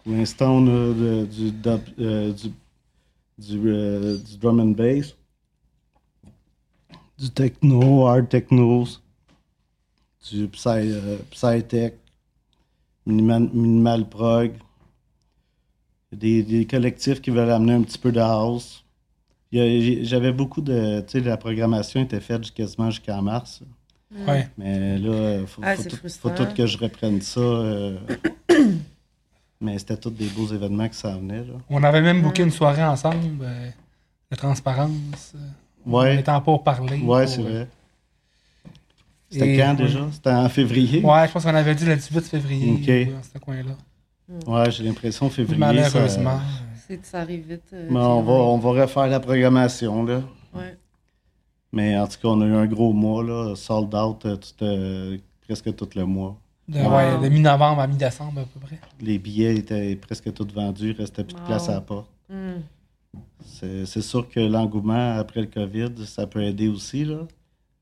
Pour 0.03 0.13
l'instant, 0.13 0.51
on 0.55 0.67
a 0.67 1.25
du, 1.25 1.53
euh, 1.99 2.33
du, 2.33 2.51
du, 3.37 4.37
drum 4.39 4.59
and 4.59 4.71
bass, 4.71 5.15
du 7.19 7.29
techno, 7.29 8.07
hard 8.07 8.29
techno, 8.29 8.85
du 10.27 10.47
Psy, 10.47 10.69
euh, 10.69 11.17
Psytech, 11.29 11.99
minimal, 13.05 13.49
minimal 13.53 14.09
prog, 14.09 14.53
des, 16.11 16.41
des, 16.41 16.65
collectifs 16.65 17.21
qui 17.21 17.29
veulent 17.29 17.51
amener 17.51 17.73
un 17.73 17.83
petit 17.83 17.99
peu 17.99 18.11
de 18.11 18.19
house. 18.19 18.84
J'avais 20.03 20.31
beaucoup 20.31 20.61
de. 20.61 21.01
Tu 21.01 21.19
sais, 21.19 21.19
la 21.21 21.37
programmation 21.37 22.01
était 22.01 22.19
faite 22.19 22.51
quasiment 22.53 22.89
jusqu'en 22.89 23.21
mars. 23.21 23.61
Ouais. 24.27 24.47
Mais 24.57 24.97
là, 24.97 25.39
il 25.39 25.47
faut, 25.47 25.61
ah, 25.63 25.75
faut, 25.75 26.29
tout, 26.29 26.47
que 26.55 26.65
je 26.65 26.77
reprenne 26.77 27.21
ça. 27.21 27.39
Euh, 27.39 27.97
mais 29.61 29.77
c'était 29.79 29.97
tous 29.97 30.11
des 30.11 30.27
beaux 30.27 30.47
événements 30.47 30.87
que 30.87 30.95
ça 30.95 31.15
venait. 31.15 31.39
Là. 31.39 31.53
On 31.69 31.83
avait 31.83 32.01
même 32.01 32.21
booké 32.21 32.43
une 32.43 32.51
soirée 32.51 32.83
ensemble 32.83 33.17
euh, 33.41 33.69
de 34.31 34.35
transparence. 34.35 35.33
Ouais. 35.85 36.15
On 36.15 36.19
était 36.19 36.31
en 36.31 36.41
pour 36.41 36.63
parler. 36.63 36.99
Ouais, 36.99 37.27
c'est 37.27 37.41
vrai. 37.41 37.67
C'était 39.29 39.57
quand 39.57 39.73
déjà? 39.73 40.07
C'était 40.11 40.29
en 40.29 40.49
février? 40.49 41.03
Ouais, 41.03 41.27
je 41.27 41.33
pense 41.33 41.43
qu'on 41.43 41.55
avait 41.55 41.75
dit 41.75 41.85
le 41.85 41.95
18 41.95 42.21
février. 42.21 42.71
OK. 42.71 43.13
Dans 43.13 43.23
ce 43.23 43.37
coin-là. 43.39 43.75
Ouais, 44.47 44.71
j'ai 44.71 44.83
l'impression 44.83 45.29
février. 45.29 45.59
Malheureusement. 45.59 46.39
Ça, 46.39 46.74
ça 47.03 47.21
arrive 47.21 47.47
vite. 47.47 47.63
Euh, 47.73 47.87
Mais 47.89 47.99
on, 47.99 48.21
va, 48.21 48.33
on 48.33 48.57
va 48.57 48.81
refaire 48.83 49.07
la 49.07 49.19
programmation, 49.19 50.03
là. 50.03 50.21
Ouais. 50.53 50.77
Mais 51.71 51.97
en 51.97 52.07
tout 52.07 52.17
cas, 52.21 52.27
on 52.29 52.41
a 52.41 52.45
eu 52.45 52.53
un 52.53 52.65
gros 52.65 52.93
mois, 52.93 53.23
là. 53.23 53.55
Sold 53.55 53.93
out 53.93 54.25
euh, 54.25 54.37
tout, 54.37 54.63
euh, 54.63 55.17
presque 55.41 55.75
tout 55.75 55.89
le 55.95 56.05
mois. 56.05 56.37
De, 56.67 56.79
ouais, 56.79 57.21
de 57.21 57.29
mi-novembre 57.29 57.81
à 57.81 57.87
mi-décembre, 57.87 58.41
à 58.41 58.45
peu 58.45 58.59
près. 58.59 58.79
Les 58.99 59.19
billets 59.19 59.57
étaient 59.57 59.95
presque 59.95 60.33
tous 60.33 60.47
vendus. 60.53 60.91
Il 60.91 60.97
restait 60.97 61.23
plus 61.23 61.35
de 61.35 61.41
place 61.41 61.69
à 61.69 61.73
la 61.73 61.81
porte. 61.81 62.09
Mm. 62.29 62.61
C'est 63.43 64.01
sûr 64.01 64.27
que 64.27 64.39
l'engouement 64.39 65.17
après 65.17 65.41
le 65.41 65.47
COVID, 65.47 66.05
ça 66.05 66.25
peut 66.27 66.43
aider 66.43 66.67
aussi, 66.67 67.05
là. 67.05 67.19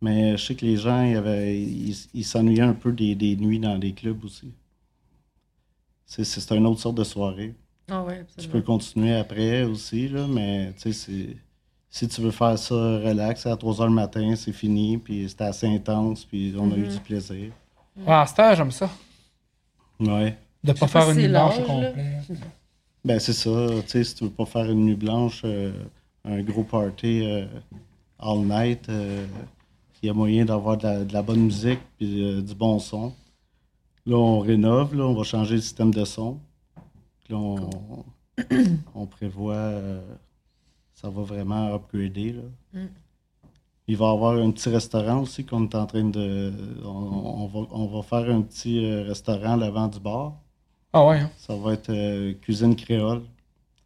Mais 0.01 0.35
je 0.35 0.45
sais 0.45 0.55
que 0.55 0.65
les 0.65 0.75
gens, 0.75 1.01
ils, 1.01 2.25
s'ennuyaient 2.25 2.61
un 2.61 2.73
peu 2.73 2.91
des, 2.91 3.37
nuits 3.37 3.59
dans 3.59 3.75
les 3.75 3.93
clubs 3.93 4.23
aussi. 4.25 4.51
C'est 6.05 6.51
une 6.51 6.67
autre 6.67 6.81
sorte 6.81 6.97
de 6.97 7.05
soirée. 7.05 7.55
Ah 7.89 8.03
ouais, 8.03 8.25
tu 8.37 8.47
peux 8.47 8.61
continuer 8.61 9.13
après 9.13 9.63
aussi, 9.63 10.07
là, 10.07 10.25
mais 10.27 10.73
si 10.77 12.07
tu 12.07 12.21
veux 12.21 12.31
faire 12.31 12.57
ça 12.57 12.75
relax, 12.75 13.45
à 13.45 13.55
3 13.55 13.73
h 13.73 13.83
le 13.85 13.91
matin, 13.91 14.33
c'est 14.35 14.53
fini, 14.53 14.97
puis 14.97 15.27
c'était 15.29 15.43
assez 15.43 15.67
intense, 15.67 16.25
puis 16.25 16.55
on 16.57 16.71
a 16.71 16.75
eu 16.75 16.87
du 16.87 16.99
plaisir. 16.99 17.51
Ah, 18.07 18.25
stage, 18.25 18.57
j'aime 18.57 18.71
ça. 18.71 18.89
Ouais. 19.99 20.37
De 20.63 20.73
pas 20.73 20.87
faire 20.87 21.09
une 21.11 21.17
nuit 21.17 21.27
blanche 21.27 21.59
complet. 21.59 22.21
Ben, 23.05 23.19
c'est 23.19 23.33
ça. 23.33 23.67
Tu 23.81 23.89
sais, 23.89 24.03
si 24.03 24.15
tu 24.15 24.23
veux 24.23 24.29
pas 24.29 24.45
faire 24.45 24.69
une 24.71 24.85
nuit 24.85 24.95
blanche, 24.95 25.41
euh, 25.43 25.73
un 26.23 26.41
gros 26.41 26.63
party 26.63 27.21
euh, 27.25 27.45
all 28.17 28.39
night, 28.39 28.87
euh, 28.87 29.25
il 30.01 30.07
y 30.07 30.09
a 30.09 30.13
moyen 30.13 30.45
d'avoir 30.45 30.77
de, 30.77 31.11
la 31.11 31.21
bonne 31.21 31.41
musique 31.41 31.81
et 31.99 32.41
du 32.41 32.55
bon 32.55 32.79
son. 32.79 33.13
Là, 34.05 34.15
on 34.15 34.39
rénove, 34.39 34.95
là, 34.95 35.03
on 35.03 35.13
va 35.13 35.23
changer 35.23 35.55
le 35.55 35.61
système 35.61 35.93
de 35.93 36.05
son. 36.05 36.39
Là, 37.33 37.37
on, 37.39 38.05
on 38.95 39.05
prévoit, 39.05 39.53
euh, 39.55 40.01
ça 40.93 41.09
va 41.09 41.21
vraiment 41.23 41.73
upgrader. 41.73 42.33
Là. 42.33 42.43
Mm. 42.81 42.87
Il 43.87 43.97
va 43.97 44.05
y 44.05 44.09
avoir 44.11 44.35
un 44.37 44.51
petit 44.51 44.69
restaurant 44.69 45.19
aussi 45.21 45.45
qu'on 45.45 45.63
est 45.65 45.75
en 45.75 45.85
train 45.85 46.05
de. 46.05 46.53
On, 46.85 46.87
on 47.43 47.47
va, 47.47 47.59
on 47.71 47.85
va 47.87 48.01
faire 48.01 48.33
un 48.33 48.41
petit 48.41 48.85
euh, 48.85 49.03
restaurant 49.03 49.53
à 49.53 49.57
l'avant 49.57 49.87
du 49.87 49.99
bar. 49.99 50.33
Ah 50.93 51.05
ouais, 51.07 51.19
hein? 51.19 51.29
Ça 51.37 51.55
va 51.55 51.73
être 51.73 51.89
euh, 51.89 52.33
cuisine 52.41 52.75
créole. 52.75 53.23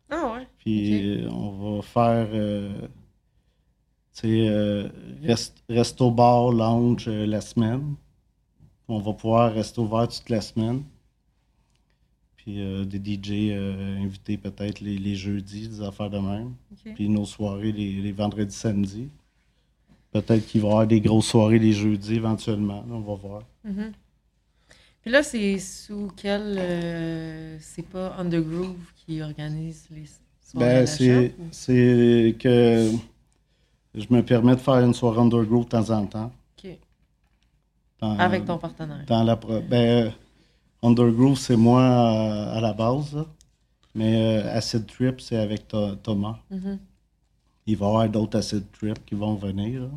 Ah 0.10 0.33
ouais. 0.33 0.47
Puis 0.60 1.25
on 1.31 1.49
va 1.77 1.81
faire. 1.81 2.27
euh, 2.31 2.69
tu 4.13 4.21
sais, 4.21 4.47
euh, 4.49 4.88
rest- 5.23 5.63
resto 5.69 6.12
bar, 6.12 6.51
lounge 6.51 7.05
euh, 7.07 7.25
la 7.25 7.41
semaine. 7.41 7.95
On 8.88 8.99
va 8.99 9.13
pouvoir 9.13 9.53
rester 9.53 9.79
ouvert 9.81 10.07
toute 10.07 10.29
la 10.29 10.41
semaine. 10.41 10.83
Puis 12.47 12.62
euh, 12.62 12.86
des 12.86 12.97
DJ 13.13 13.51
euh, 13.51 13.97
invités 14.01 14.38
peut-être 14.38 14.79
les, 14.79 14.97
les 14.97 15.15
jeudis, 15.17 15.67
des 15.67 15.81
affaires 15.81 16.10
de 16.10 16.17
même. 16.17 16.53
OK. 16.71 16.93
Puis 16.95 17.10
nos 17.10 17.25
soirées 17.25 17.73
les, 17.73 17.91
les 18.01 18.13
vendredis, 18.13 18.55
samedis. 18.55 19.10
Peut-être 20.13 20.47
qu'il 20.47 20.62
va 20.62 20.67
y 20.69 20.71
avoir 20.71 20.88
des 20.88 21.01
grosses 21.01 21.27
soirées 21.27 21.60
les 21.60 21.73
jeudis 21.73 22.15
éventuellement. 22.15 22.86
On 22.89 23.01
va 23.01 23.15
voir. 23.15 23.41
Mhm. 23.65 23.91
Puis 25.01 25.12
là, 25.12 25.23
c'est 25.23 25.60
sous 25.60 26.10
quel. 26.15 26.55
euh, 26.57 27.57
c'est 27.60 27.86
pas 27.86 28.15
Undergroove 28.17 28.77
qui 28.95 29.21
organise 29.21 29.86
les 29.91 30.05
soirées 30.41 30.65
Ben, 30.65 30.88
c'est 30.88 31.36
ou- 31.38 32.38
que 32.38 32.91
je 33.93 34.05
me 34.10 34.21
permets 34.21 34.55
de 34.55 34.62
faire 34.62 34.75
une 34.86 34.93
soirée 34.93 35.19
underground 35.19 35.65
de 35.65 35.69
temps 35.69 35.89
en 35.89 36.05
temps. 36.05 36.31
OK. 36.63 36.71
Dans- 37.99 38.17
Avec 38.17 38.45
ton 38.45 38.57
partenaire. 38.57 39.03
Dans 39.05 39.23
la 39.25 39.36
ben, 39.36 40.13
Undergroove, 40.84 41.38
c'est 41.38 41.56
moi 41.58 41.82
euh, 41.82 42.58
à 42.58 42.62
la 42.62 42.74
base. 42.74 43.18
Mais 43.96 44.16
euh, 44.44 44.56
Acid 44.56 44.86
Trip, 44.86 45.20
c'est 45.22 45.38
avec 45.38 45.68
Tho- 45.68 45.96
Thomas. 45.96 46.38
Mhm. 46.52 46.80
Il 47.66 47.76
va 47.78 47.86
y 47.86 47.90
avoir 47.90 48.10
d'autres 48.10 48.38
Acid 48.38 48.63
Trip 48.72 49.04
qui 49.06 49.16
vont 49.16 49.36
venir. 49.36 49.90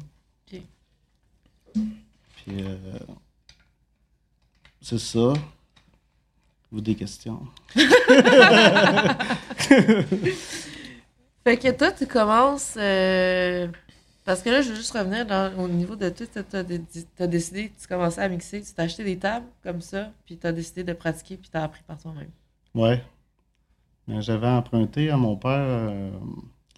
Puis, 0.46 0.62
euh, 2.64 2.76
c'est 4.80 4.98
ça. 4.98 5.34
Vous 6.72 6.80
des 6.80 6.94
questions? 6.94 7.40
Fait 11.44 11.56
que 11.56 11.70
toi, 11.72 11.90
tu 11.92 12.06
commences. 12.06 12.74
euh, 12.76 13.68
parce 14.30 14.42
que 14.42 14.50
là, 14.50 14.62
je 14.62 14.68
veux 14.68 14.76
juste 14.76 14.96
revenir 14.96 15.26
au 15.58 15.66
niveau 15.66 15.96
de 15.96 16.08
tout. 16.08 16.24
Tu 16.24 16.56
as, 16.56 17.26
décidé, 17.26 17.72
tu 17.76 17.88
commençais 17.88 18.20
à 18.20 18.28
mixer, 18.28 18.62
tu 18.62 18.72
t'as 18.72 18.84
acheté 18.84 19.02
des 19.02 19.18
tables 19.18 19.46
comme 19.64 19.80
ça, 19.80 20.12
puis 20.24 20.36
tu 20.38 20.46
as 20.46 20.52
décidé 20.52 20.84
de 20.84 20.92
pratiquer, 20.92 21.36
puis 21.36 21.50
tu 21.50 21.56
as 21.56 21.64
appris 21.64 21.82
par 21.84 21.98
toi-même. 22.00 22.30
Ouais. 22.72 23.02
J'avais 24.06 24.46
emprunté 24.46 25.10
à 25.10 25.16
mon 25.16 25.34
père 25.34 25.50
euh, 25.50 26.12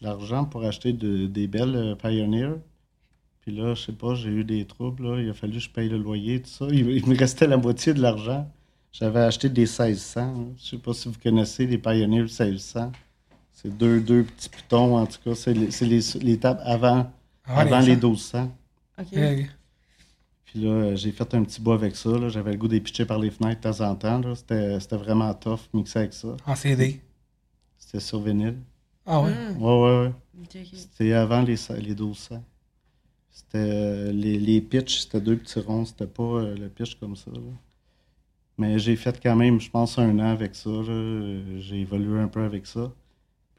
l'argent 0.01 0.47
pour 0.47 0.65
acheter 0.65 0.95
de- 0.95 1.27
des 1.27 1.47
belles 1.47 1.77
euh, 1.77 1.95
Pioneer. 1.95 2.55
Puis 3.43 3.55
là, 3.55 3.75
je 3.75 3.83
sais 3.83 3.93
pas, 3.93 4.15
j'ai 4.15 4.31
eu 4.31 4.45
des 4.45 4.65
troubles. 4.65 5.21
Il 5.21 5.29
a 5.29 5.35
fallu 5.35 5.53
que 5.53 5.59
je 5.59 5.69
paye 5.69 5.91
le 5.91 5.99
loyer, 5.99 6.41
tout 6.41 6.49
ça. 6.49 6.67
Il, 6.71 7.07
me 7.07 7.19
restait 7.19 7.47
la 7.47 7.59
moitié 7.59 7.93
de 7.93 8.01
l'argent. 8.01 8.51
J'avais 8.93 9.21
acheté 9.21 9.51
des 9.51 9.67
1600. 9.67 10.21
là. 10.21 10.45
Je 10.57 10.71
sais 10.71 10.79
pas 10.79 10.95
si 10.95 11.07
vous 11.07 11.19
connaissez 11.23 11.67
les 11.67 11.77
Pioneer 11.77 12.23
1600. 12.23 12.93
C'est 13.53 13.77
deux, 13.77 14.01
deux 14.01 14.23
petits 14.23 14.49
pitons, 14.49 14.97
en 14.97 15.05
tout 15.05 15.19
cas. 15.23 15.35
C'est 15.35 15.53
les 15.53 16.39
tables 16.39 16.63
avant, 16.65 17.13
Ah, 17.45 17.61
avant 17.61 17.81
les, 17.81 17.87
gens. 17.87 17.93
1200. 17.93 18.53
OK. 18.99 19.07
Eh, 19.13 19.47
Puis 20.45 20.61
là, 20.61 20.95
j'ai 20.95 21.13
fait 21.13 21.35
un 21.35 21.43
petit 21.45 21.61
bois 21.61 21.75
avec 21.75 21.97
ça. 21.97 22.11
là. 22.11 22.29
J'avais 22.29 22.53
le 22.53 22.59
goût 22.59 22.69
d'épicher 22.69 23.05
par 23.05 23.19
les 23.19 23.31
fenêtres 23.31 23.61
de 23.61 23.75
temps 23.77 23.85
en 23.91 23.95
temps. 23.97 24.19
là. 24.21 24.35
C'était 24.35 24.79
c'était 24.81 24.97
vraiment 24.97 25.33
tough, 25.35 25.61
mixer 25.73 25.99
avec 26.01 26.13
ça. 26.13 26.37
En 26.47 26.55
CD. 26.55 27.01
C'était 27.79 28.01
sur 28.01 28.21
vinyle. 28.21 28.59
Ah 29.07 29.21
ouais? 29.23 29.31
Mm. 29.33 29.63
Ouais, 29.63 29.83
ouais, 29.83 30.07
ouais. 30.07 30.65
C'était 30.75 31.13
avant 31.13 31.43
les, 31.43 31.57
les 31.81 31.95
1200. 31.95 32.43
C'était 33.31 33.59
euh, 33.59 34.13
les, 34.13 34.39
les 34.39 34.61
pitchs, 34.61 35.01
c'était 35.01 35.21
deux 35.21 35.37
petits 35.37 35.59
ronds, 35.61 35.85
c'était 35.87 36.07
pas 36.07 36.23
euh, 36.23 36.55
le 36.57 36.69
pitch 36.69 36.97
comme 36.97 37.17
ça. 37.17 37.31
là. 37.31 37.41
Mais 38.59 38.79
j'ai 38.79 38.97
fait 38.97 39.19
quand 39.23 39.35
même, 39.37 39.61
je 39.61 39.71
pense, 39.71 39.99
un 39.99 40.19
an 40.19 40.31
avec 40.31 40.55
ça. 40.55 40.71
là. 40.71 41.41
J'ai 41.59 41.81
évolué 41.81 42.21
un 42.21 42.29
peu 42.29 42.43
avec 42.45 42.67
ça. 42.67 42.93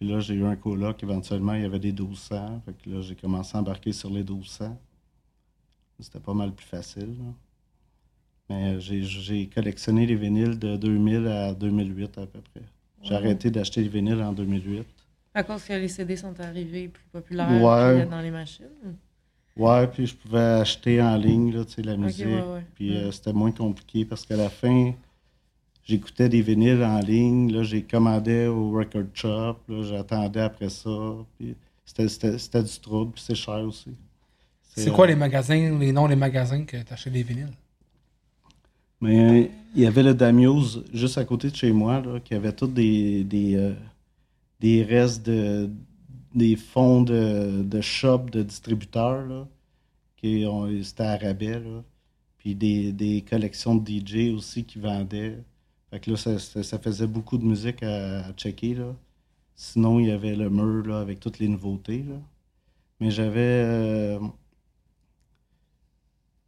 Puis 0.04 0.12
là, 0.12 0.20
j'ai 0.20 0.34
eu 0.34 0.44
un 0.44 0.58
coloc, 0.58 1.02
éventuellement, 1.02 1.54
il 1.54 1.62
y 1.62 1.66
avait 1.66 1.80
des 1.80 1.94
1200. 1.94 2.62
Fait 2.66 2.74
que 2.74 2.90
là, 2.90 3.00
j'ai 3.00 3.16
commencé 3.16 3.56
à 3.56 3.62
embarquer 3.62 3.94
sur 3.94 4.10
les 4.10 4.22
1200. 4.22 4.78
C'était 5.98 6.20
pas 6.20 6.34
mal 6.34 6.52
plus 6.52 6.66
facile. 6.66 7.16
là. 7.20 7.32
Mais 8.50 8.82
j'ai- 8.82 9.04
j'ai 9.04 9.48
collectionné 9.48 10.06
les 10.06 10.16
vinyles 10.16 10.60
de 10.60 10.76
2000 10.76 11.26
à 11.28 11.54
2008 11.54 12.18
à 12.18 12.26
peu 12.26 12.42
près. 12.42 12.64
J'ai 13.02 13.12
Ouais. 13.12 13.16
arrêté 13.16 13.50
d'acheter 13.50 13.82
les 13.82 13.88
vinyles 13.88 14.22
en 14.22 14.34
2008. 14.34 14.86
À 15.34 15.42
cause 15.42 15.64
que 15.64 15.72
les 15.72 15.88
CD 15.88 16.18
sont 16.18 16.38
arrivés 16.38 16.90
plus 16.90 17.06
populaires 17.10 17.50
Ouais. 17.64 18.06
dans 18.06 18.20
les 18.20 18.32
machines? 18.32 18.66
Ouais, 19.56 19.88
puis 19.88 20.06
je 20.08 20.16
pouvais 20.16 20.40
acheter 20.60 21.02
en 21.02 21.16
ligne, 21.16 21.54
là, 21.56 21.64
la 21.78 21.96
musique. 21.96 22.26
ouais. 22.26 22.66
Puis 22.76 22.98
euh, 22.98 23.08
Mm. 23.08 23.12
c'était 23.14 23.32
moins 23.34 23.54
compliqué 23.54 24.04
parce 24.04 24.26
qu'à 24.26 24.36
la 24.36 24.50
fin, 24.50 24.92
j'écoutais 25.84 26.30
des 26.30 26.42
vinyles 26.42 26.84
en 26.84 27.00
ligne. 27.00 27.52
Là, 27.52 27.64
j'ai 27.64 27.84
commandé 27.84 28.48
au 28.48 28.72
record 28.72 29.04
shop. 29.14 29.58
Là, 29.68 29.84
j'attendais 29.84 30.42
après 30.42 30.70
ça. 30.70 30.90
Puis 31.38 31.56
c'était, 31.86 32.08
c'était, 32.08 32.38
c'était 32.38 32.64
du 32.64 32.80
trouble, 32.80 33.12
puis 33.14 33.24
c'est 33.26 33.36
cher 33.36 33.60
aussi. 33.62 33.92
C'est 34.76 34.92
quoi 34.92 35.06
euh, 35.06 35.10
les 35.10 35.16
magasins, 35.16 35.78
les 35.78 35.92
noms 35.92 36.08
des 36.08 36.16
magasins 36.16 36.64
que 36.64 36.78
t'achètes 36.78 37.14
des 37.14 37.24
vinyles? 37.24 37.54
Mais 39.02 39.44
euh, 39.44 39.48
il 39.76 39.82
y 39.82 39.86
avait 39.86 40.04
le 40.04 40.14
Damios 40.14 40.84
juste 40.94 41.18
à 41.18 41.26
côté 41.26 41.50
de 41.52 41.56
chez 41.56 41.72
moi, 41.72 42.02
là, 42.02 42.20
qui 42.20 42.34
avait 42.34 42.54
tous 42.54 42.68
des, 42.68 43.24
des, 43.24 43.56
euh, 43.56 43.74
des 44.60 44.84
restes 44.84 45.26
de 45.26 45.70
des 46.34 46.56
fonds 46.56 47.04
de, 47.04 47.62
de 47.64 47.82
shop 47.82 48.30
de 48.32 48.42
distributeurs, 48.44 49.26
là, 49.28 49.48
qui 50.18 50.46
ont, 50.48 50.68
c'était 50.82 51.04
à 51.04 51.18
rabais, 51.18 51.60
là. 51.60 51.84
Puis 52.40 52.56
des, 52.56 52.92
des 52.92 53.22
collections 53.22 53.76
de 53.76 53.90
DJ 53.90 54.34
aussi 54.36 54.66
qui 54.66 54.80
vendaient. 54.80 55.38
Fait 55.94 56.00
que 56.00 56.10
là, 56.12 56.18
ça, 56.18 56.80
faisait 56.80 57.06
beaucoup 57.08 57.38
de 57.38 57.46
musique 57.46 57.84
à, 57.84 58.34
checker, 58.34 58.74
là. 58.74 58.96
Sinon, 59.56 60.00
il 60.00 60.08
y 60.08 60.12
avait 60.12 60.36
le 60.36 60.50
mur, 60.50 60.88
là, 60.88 61.00
avec 61.02 61.20
toutes 61.20 61.38
les 61.40 61.48
nouveautés, 61.48 62.04
là. 62.04 62.16
Mais 63.00 63.12
j'avais... 63.12 63.40
euh, 63.66 64.20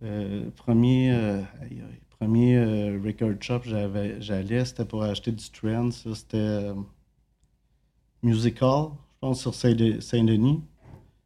euh, 0.03 0.49
premier, 0.51 1.11
euh, 1.13 1.41
premier 2.19 2.57
record 3.03 3.35
shop 3.41 3.61
j'allais, 4.19 4.65
c'était 4.65 4.85
pour 4.85 5.03
acheter 5.03 5.31
du 5.31 5.49
trend. 5.51 5.91
C'était 5.91 6.73
Musical, 8.23 8.89
je 9.13 9.19
pense, 9.21 9.39
sur 9.41 9.53
Saint- 9.55 10.01
Saint-Denis. 10.01 10.61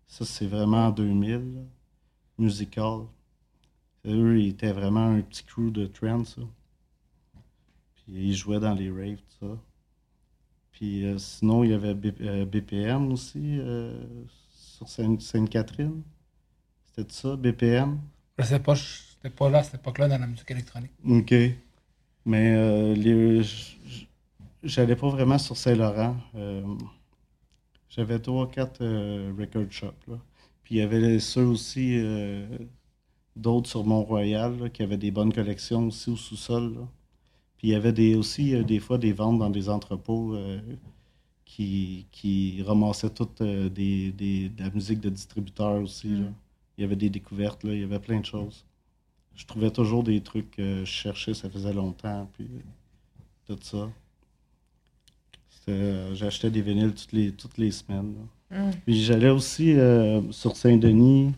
Ça, 0.08 0.26
c'est 0.26 0.48
vraiment 0.48 0.88
en 0.88 0.92
2000. 0.92 1.56
là. 1.56 1.62
Musical. 2.38 3.02
Eux, 4.06 4.40
ils 4.42 4.50
étaient 4.50 4.74
vraiment 4.74 5.06
un 5.08 5.22
petit 5.22 5.44
crew 5.46 5.72
de 5.72 5.88
trend, 5.88 6.26
ça. 6.26 6.42
Puis 8.10 8.30
ils 8.30 8.36
jouaient 8.36 8.60
dans 8.60 8.74
les 8.74 8.90
raves, 8.90 9.18
tout 9.18 9.48
ça. 9.48 9.58
Puis 10.72 11.06
euh, 11.06 11.18
sinon, 11.18 11.64
il 11.64 11.72
y 11.72 11.74
avait 11.74 11.94
B- 11.94 12.14
euh, 12.22 12.46
BPM 12.46 13.12
aussi, 13.12 13.60
euh, 13.60 13.94
sur 14.56 14.88
Sainte- 14.88 15.22
Sainte-Catherine. 15.22 16.02
C'était 16.86 17.12
ça, 17.14 17.36
BPM? 17.36 18.00
Je 18.38 18.44
sais 18.46 18.60
pas, 18.60 18.74
j'étais 18.76 19.30
pas 19.30 19.50
là 19.50 19.60
à 19.60 19.64
cette 19.64 19.76
époque-là 19.76 20.08
dans 20.08 20.18
la 20.18 20.28
musique 20.28 20.50
électronique. 20.50 20.92
OK. 21.06 21.34
Mais 22.26 22.56
euh, 22.56 22.94
les- 22.96 23.42
j'allais 24.64 24.96
pas 24.96 25.10
vraiment 25.10 25.38
sur 25.38 25.56
Saint-Laurent. 25.58 26.16
J'avais 27.90 28.20
trois, 28.20 28.50
quatre 28.50 28.84
record 29.38 29.70
shops. 29.72 30.08
Là. 30.08 30.18
Puis 30.64 30.76
il 30.76 30.78
y 30.80 30.82
avait 30.82 31.20
ceux 31.20 31.46
aussi, 31.46 32.02
d'autres 33.36 33.70
sur 33.70 33.84
Mont-Royal, 33.84 34.72
qui 34.72 34.84
avaient 34.84 34.98
des 34.98 35.12
bonnes 35.12 35.34
collections 35.34 35.88
aussi 35.88 36.10
au 36.12 36.16
sous-sol. 36.16 36.88
Puis 37.60 37.68
il 37.68 37.72
y 37.72 37.76
avait 37.76 37.94
des, 37.94 38.16
aussi 38.16 38.56
euh, 38.56 38.64
des 38.64 38.80
fois 38.80 38.98
des 38.98 39.14
ventes 39.14 39.38
dans 39.38 39.50
des 39.52 39.70
entrepôts 39.70 40.34
euh, 40.34 40.60
qui, 41.46 42.08
qui 42.12 42.64
ramassaient 42.64 43.10
toute 43.12 43.42
euh, 43.42 43.70
des, 43.70 44.12
des- 44.14 44.50
de 44.50 44.64
la 44.64 44.70
musique 44.72 45.00
de 45.02 45.10
distributeurs 45.10 45.80
aussi. 45.82 46.08
là. 46.10 46.22
Mm. 46.22 46.34
Il 46.78 46.82
y 46.82 46.84
avait 46.86 46.96
des 46.96 47.10
découvertes, 47.12 47.64
là, 47.66 47.74
il 47.74 47.82
y 47.82 47.84
avait 47.84 48.00
plein 48.00 48.20
de 48.22 48.26
choses 48.26 48.66
je 49.36 49.46
trouvais 49.46 49.72
toujours 49.72 50.04
des 50.04 50.20
trucs 50.20 50.52
que 50.52 50.80
je 50.82 50.92
cherchais, 50.92 51.34
ça 51.34 51.50
faisait 51.50 51.72
longtemps, 51.72 52.30
puis 52.34 52.46
tout 53.46 53.58
ça. 53.62 53.90
J'achetais 56.14 56.50
des 56.52 56.62
vinyles 56.62 56.94
toutes 56.94 57.14
les, 57.14 57.32
toutes 57.32 57.58
les 57.58 57.72
semaines. 57.72 58.16
là. 58.52 58.68
Mm. 58.68 58.72
Puis 58.86 59.02
j'allais 59.02 59.30
aussi 59.30 59.76
sur 60.32 60.58
Saint-Denis, 60.58 61.32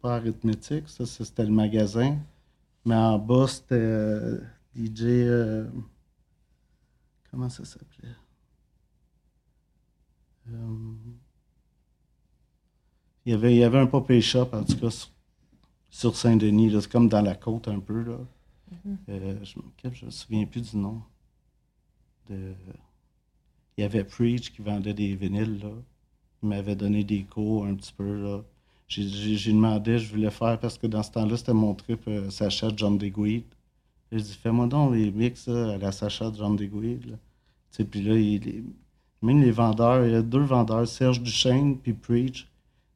pas 0.00 0.16
arithmétique, 0.16 0.88
ça, 0.88 1.04
c'était 1.04 1.44
le 1.44 1.50
magasin, 1.52 2.16
mais 2.88 2.94
en 2.94 3.18
bas 3.18 3.46
c'était 3.46 3.74
euh, 3.74 4.40
DJ, 4.74 5.02
euh, 5.04 5.68
comment 7.30 7.50
ça 7.50 7.64
s'appelait? 7.66 8.08
Euh, 10.48 10.94
il 13.26 13.32
y 13.32 13.34
avait, 13.34 13.54
il 13.54 13.58
y 13.58 13.64
avait 13.64 13.78
un 13.78 13.86
pop 13.86 14.10
shop, 14.20 14.48
en 14.52 14.64
tout 14.64 14.78
cas, 14.78 14.88
sur, 14.88 15.10
sur 15.90 16.16
Saint-Denis. 16.16 16.72
C'est 16.80 16.90
comme 16.90 17.10
dans 17.10 17.20
la 17.20 17.34
côte 17.34 17.68
un 17.68 17.78
peu. 17.78 18.02
Là. 18.02 18.18
Euh, 19.10 19.44
je 19.44 19.58
ne 19.58 20.06
me 20.06 20.10
souviens 20.10 20.46
plus 20.46 20.70
du 20.70 20.78
nom. 20.78 21.02
De... 22.30 22.54
Il 23.76 23.82
y 23.82 23.84
avait 23.84 24.04
Preach 24.04 24.50
qui 24.50 24.62
vendait 24.62 24.94
des 24.94 25.14
vinyles. 25.14 25.60
Là. 25.60 25.72
Il 26.42 26.48
m'avait 26.48 26.76
donné 26.76 27.04
des 27.04 27.24
cours 27.24 27.66
un 27.66 27.74
petit 27.74 27.92
peu. 27.92 28.22
Là. 28.22 28.42
J'ai, 28.88 29.06
demandé, 29.52 29.98
je 29.98 30.10
voulais 30.10 30.30
faire 30.30 30.58
parce 30.58 30.78
que 30.78 30.86
dans 30.86 31.02
ce 31.02 31.10
temps-là, 31.12 31.36
c'était 31.36 31.52
mon 31.52 31.74
trip 31.74 32.00
euh, 32.08 32.30
Sacha 32.30 32.68
John 32.74 32.96
DeGuide. 32.96 33.44
J'ai 34.10 34.18
dit, 34.20 34.32
fais-moi 34.42 34.66
donc 34.66 34.94
les 34.94 35.10
mix 35.10 35.46
là, 35.46 35.74
à 35.74 35.78
la 35.78 35.92
Sacha 35.92 36.32
John 36.34 36.56
sais, 37.70 37.84
Puis 37.84 38.02
là, 38.02 38.14
il, 38.14 38.46
il- 38.46 38.64
Même 39.20 39.42
les 39.42 39.50
vendeurs, 39.50 40.06
il 40.06 40.12
y 40.12 40.14
a 40.14 40.22
deux 40.22 40.40
vendeurs, 40.44 40.88
Serge 40.88 41.20
Duchesne 41.22 41.76
puis 41.76 41.92
Preach. 41.92 42.48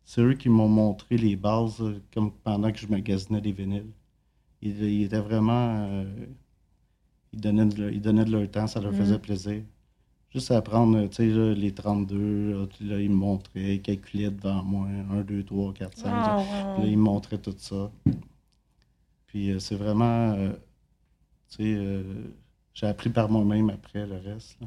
C'est 0.04 0.22
eux 0.22 0.34
qui 0.34 0.48
m'ont 0.48 0.68
montré 0.68 1.16
les 1.18 1.36
bases 1.36 1.80
euh, 1.80 2.00
comme 2.12 2.32
pendant 2.32 2.72
que 2.72 2.78
je 2.78 2.86
magasinais 2.86 3.40
des 3.40 3.52
vinyles. 3.52 3.90
Ils, 4.62 4.82
ils 4.82 5.02
étaient 5.04 5.20
vraiment. 5.20 5.86
euh, 5.90 6.04
ils, 7.34 7.40
donnaient 7.40 7.66
de, 7.66 7.80
leur- 7.82 7.90
ils 7.90 8.00
donnaient 8.00 8.24
de 8.24 8.30
leur 8.32 8.50
temps, 8.50 8.66
ça 8.66 8.80
leur 8.80 8.92
Mhm. 8.92 8.98
faisait 8.98 9.18
plaisir. 9.18 9.62
Juste 10.34 10.50
à 10.50 10.56
apprendre, 10.56 11.08
tu 11.08 11.16
sais, 11.16 11.26
là, 11.26 11.52
les 11.52 11.72
32, 11.72 12.52
là, 12.52 12.66
là, 12.80 13.00
ils 13.00 13.10
me 13.10 13.14
montraient, 13.16 13.74
ils 13.76 13.82
calculaient 13.82 14.30
devant 14.30 14.62
moi, 14.64 14.86
1, 15.12 15.20
2, 15.22 15.42
3, 15.44 15.74
4, 15.74 15.98
5. 15.98 16.10
Ah, 16.10 16.36
Puis 16.74 16.82
là, 16.82 16.88
wow. 16.88 16.92
ils 16.92 16.96
me 16.96 17.02
montraient 17.02 17.38
tout 17.38 17.54
ça. 17.58 17.90
Puis 19.26 19.50
euh, 19.50 19.58
c'est 19.58 19.74
vraiment. 19.74 20.32
euh, 20.32 20.52
tu 21.50 21.56
sais, 21.56 21.74
euh, 21.76 22.02
j'ai 22.72 22.86
appris 22.86 23.10
par 23.10 23.28
moi-même 23.30 23.68
après 23.70 24.06
le 24.06 24.14
reste. 24.16 24.56
là. 24.60 24.66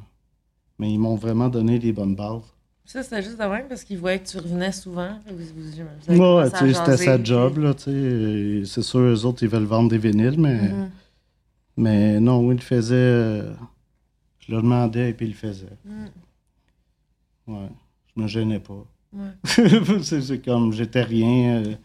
Mais 0.78 0.92
ils 0.92 1.00
m'ont 1.00 1.16
vraiment 1.16 1.50
donné 1.50 1.80
des 1.80 1.92
bonnes 1.94 2.16
bases. 2.16 2.44
Ça, 2.86 3.02
c'était 3.02 3.24
juste 3.24 3.40
de 3.40 3.46
même 3.46 3.68
parce 3.68 3.84
qu'ils 3.84 3.98
voyaient 3.98 4.20
que 4.20 4.28
tu 4.28 4.38
revenais 4.38 4.72
souvent. 4.72 5.18
Vous, 5.28 6.14
Ouais, 6.14 6.50
c'était 6.52 6.98
sa 6.98 7.24
job, 7.24 7.58
là, 7.58 7.74
tu 7.74 7.84
sais. 7.86 7.90
Euh, 7.92 8.66
C'est 8.66 8.84
sûr, 8.84 9.00
eux 9.00 9.26
autres, 9.26 9.42
ils 9.42 9.50
veulent 9.50 9.64
vendre 9.64 9.90
des 9.90 9.98
vinyles, 9.98 10.40
mais, 10.40 10.70
Mhm. 10.70 10.90
mais 11.78 12.20
non, 12.20 12.52
ils 12.52 12.56
le 12.58 12.62
faisaient. 12.62 13.42
Je 14.48 14.52
leur 14.52 14.62
demandais 14.62 15.10
et 15.10 15.14
puis 15.14 15.26
ils 15.28 15.30
le 15.32 15.36
faisaient. 15.36 15.78
Mhm. 15.86 16.10
Ouais. 17.48 17.70
Je 18.16 18.22
me 18.22 18.28
gênais 18.28 18.60
pas. 18.60 18.86
Ouais. 19.14 19.32
c'est 20.04 20.44
comme, 20.44 20.72
j'étais 20.74 21.04
rien. 21.04 21.64
euh, 21.64 21.76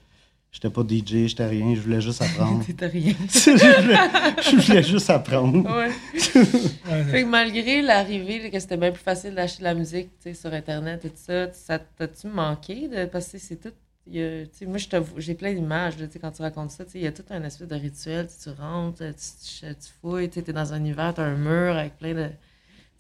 j'étais 0.53 0.71
pas 0.71 0.83
DJ, 0.83 1.27
j'étais 1.29 1.47
rien, 1.47 1.75
je 1.75 1.81
voulais 1.81 2.01
juste 2.01 2.23
apprendre. 2.23 2.65
T'étais 2.67 2.87
rien. 2.87 3.15
je, 3.29 3.51
voulais, 3.51 4.43
je 4.43 4.57
voulais 4.67 4.83
juste 4.83 5.11
apprendre. 5.11 5.65
Ouais. 5.77 5.91
Fait 6.21 7.23
que 7.23 7.27
malgré 7.27 7.83
l'arrivée, 7.83 8.51
que 8.51 8.59
c'était 8.59 8.77
bien 8.77 8.91
plus 8.91 9.03
facile 9.03 9.35
d'acheter 9.35 9.61
de 9.61 9.65
la 9.65 9.75
musique 9.75 10.11
sur 10.35 10.53
Internet 10.53 11.05
et 11.05 11.11
tout 11.11 11.17
ça, 11.17 11.53
ça 11.53 11.79
t'as-tu 11.79 12.27
manqué 12.29 12.89
de. 12.89 13.05
Parce 13.07 13.29
que 13.29 13.39
c'est 13.39 13.57
tout. 13.61 13.73
il 14.07 14.15
y 14.17 14.23
a- 14.23 14.67
moi, 14.67 14.79
j'ai 15.19 15.35
plein 15.35 15.53
d'images 15.55 15.95
quand 16.21 16.31
tu 16.33 16.43
racontes 16.43 16.71
ça. 16.73 16.85
Il 16.95 17.03
y 17.03 17.07
a 17.07 17.13
tout 17.13 17.25
un 17.31 17.43
espèce 17.45 17.69
de 17.69 17.75
rituel. 17.77 18.29
tu 18.43 18.51
rentres, 18.51 18.99
tu, 19.05 19.15
tu, 19.15 19.67
tu 19.75 19.91
fouilles, 20.01 20.31
tu 20.31 20.41
es 20.41 20.53
dans 20.53 20.73
un 20.73 20.79
univers, 20.79 21.15
tu 21.15 21.21
as 21.21 21.25
un 21.25 21.37
mur 21.37 21.77
avec 21.77 21.97
plein 21.99 22.15
de. 22.15 22.29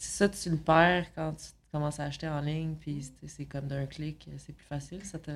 C'est 0.00 0.16
ça, 0.16 0.28
tu 0.30 0.48
le 0.48 0.56
perds 0.56 1.12
quand 1.14 1.34
tu 1.34 1.48
commences 1.70 2.00
à 2.00 2.04
acheter 2.04 2.26
en 2.26 2.40
ligne, 2.40 2.74
puis 2.80 3.06
c'est 3.26 3.44
comme 3.44 3.66
d'un 3.66 3.84
clic, 3.84 4.26
c'est 4.38 4.54
plus 4.54 4.64
facile. 4.64 5.04
Ça 5.04 5.18
t'a 5.18 5.32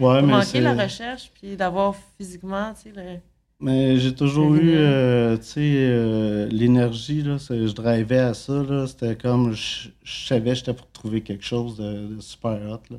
Ouais, 0.00 0.22
mais 0.22 0.60
la 0.60 0.74
recherche, 0.74 1.30
puis 1.34 1.56
d'avoir 1.56 1.94
physiquement, 2.16 2.74
tu 2.74 2.90
sais, 2.90 2.92
le. 2.96 3.20
Mais 3.60 3.96
j'ai 3.96 4.14
toujours 4.14 4.54
eu, 4.54 4.74
euh, 4.76 5.36
tu 5.36 5.44
sais, 5.44 5.60
euh, 5.60 6.48
l'énergie, 6.48 7.22
là, 7.22 7.36
je 7.38 7.72
drivais 7.72 8.18
à 8.18 8.34
ça, 8.34 8.62
là, 8.62 8.86
c'était 8.88 9.16
comme, 9.16 9.52
je, 9.52 9.88
je 10.02 10.26
savais 10.26 10.50
que 10.50 10.56
j'étais 10.56 10.74
pour 10.74 10.90
trouver 10.90 11.22
quelque 11.22 11.44
chose 11.44 11.76
de, 11.76 12.14
de 12.14 12.20
super 12.20 12.52
hot, 12.52 12.82
là. 12.90 12.98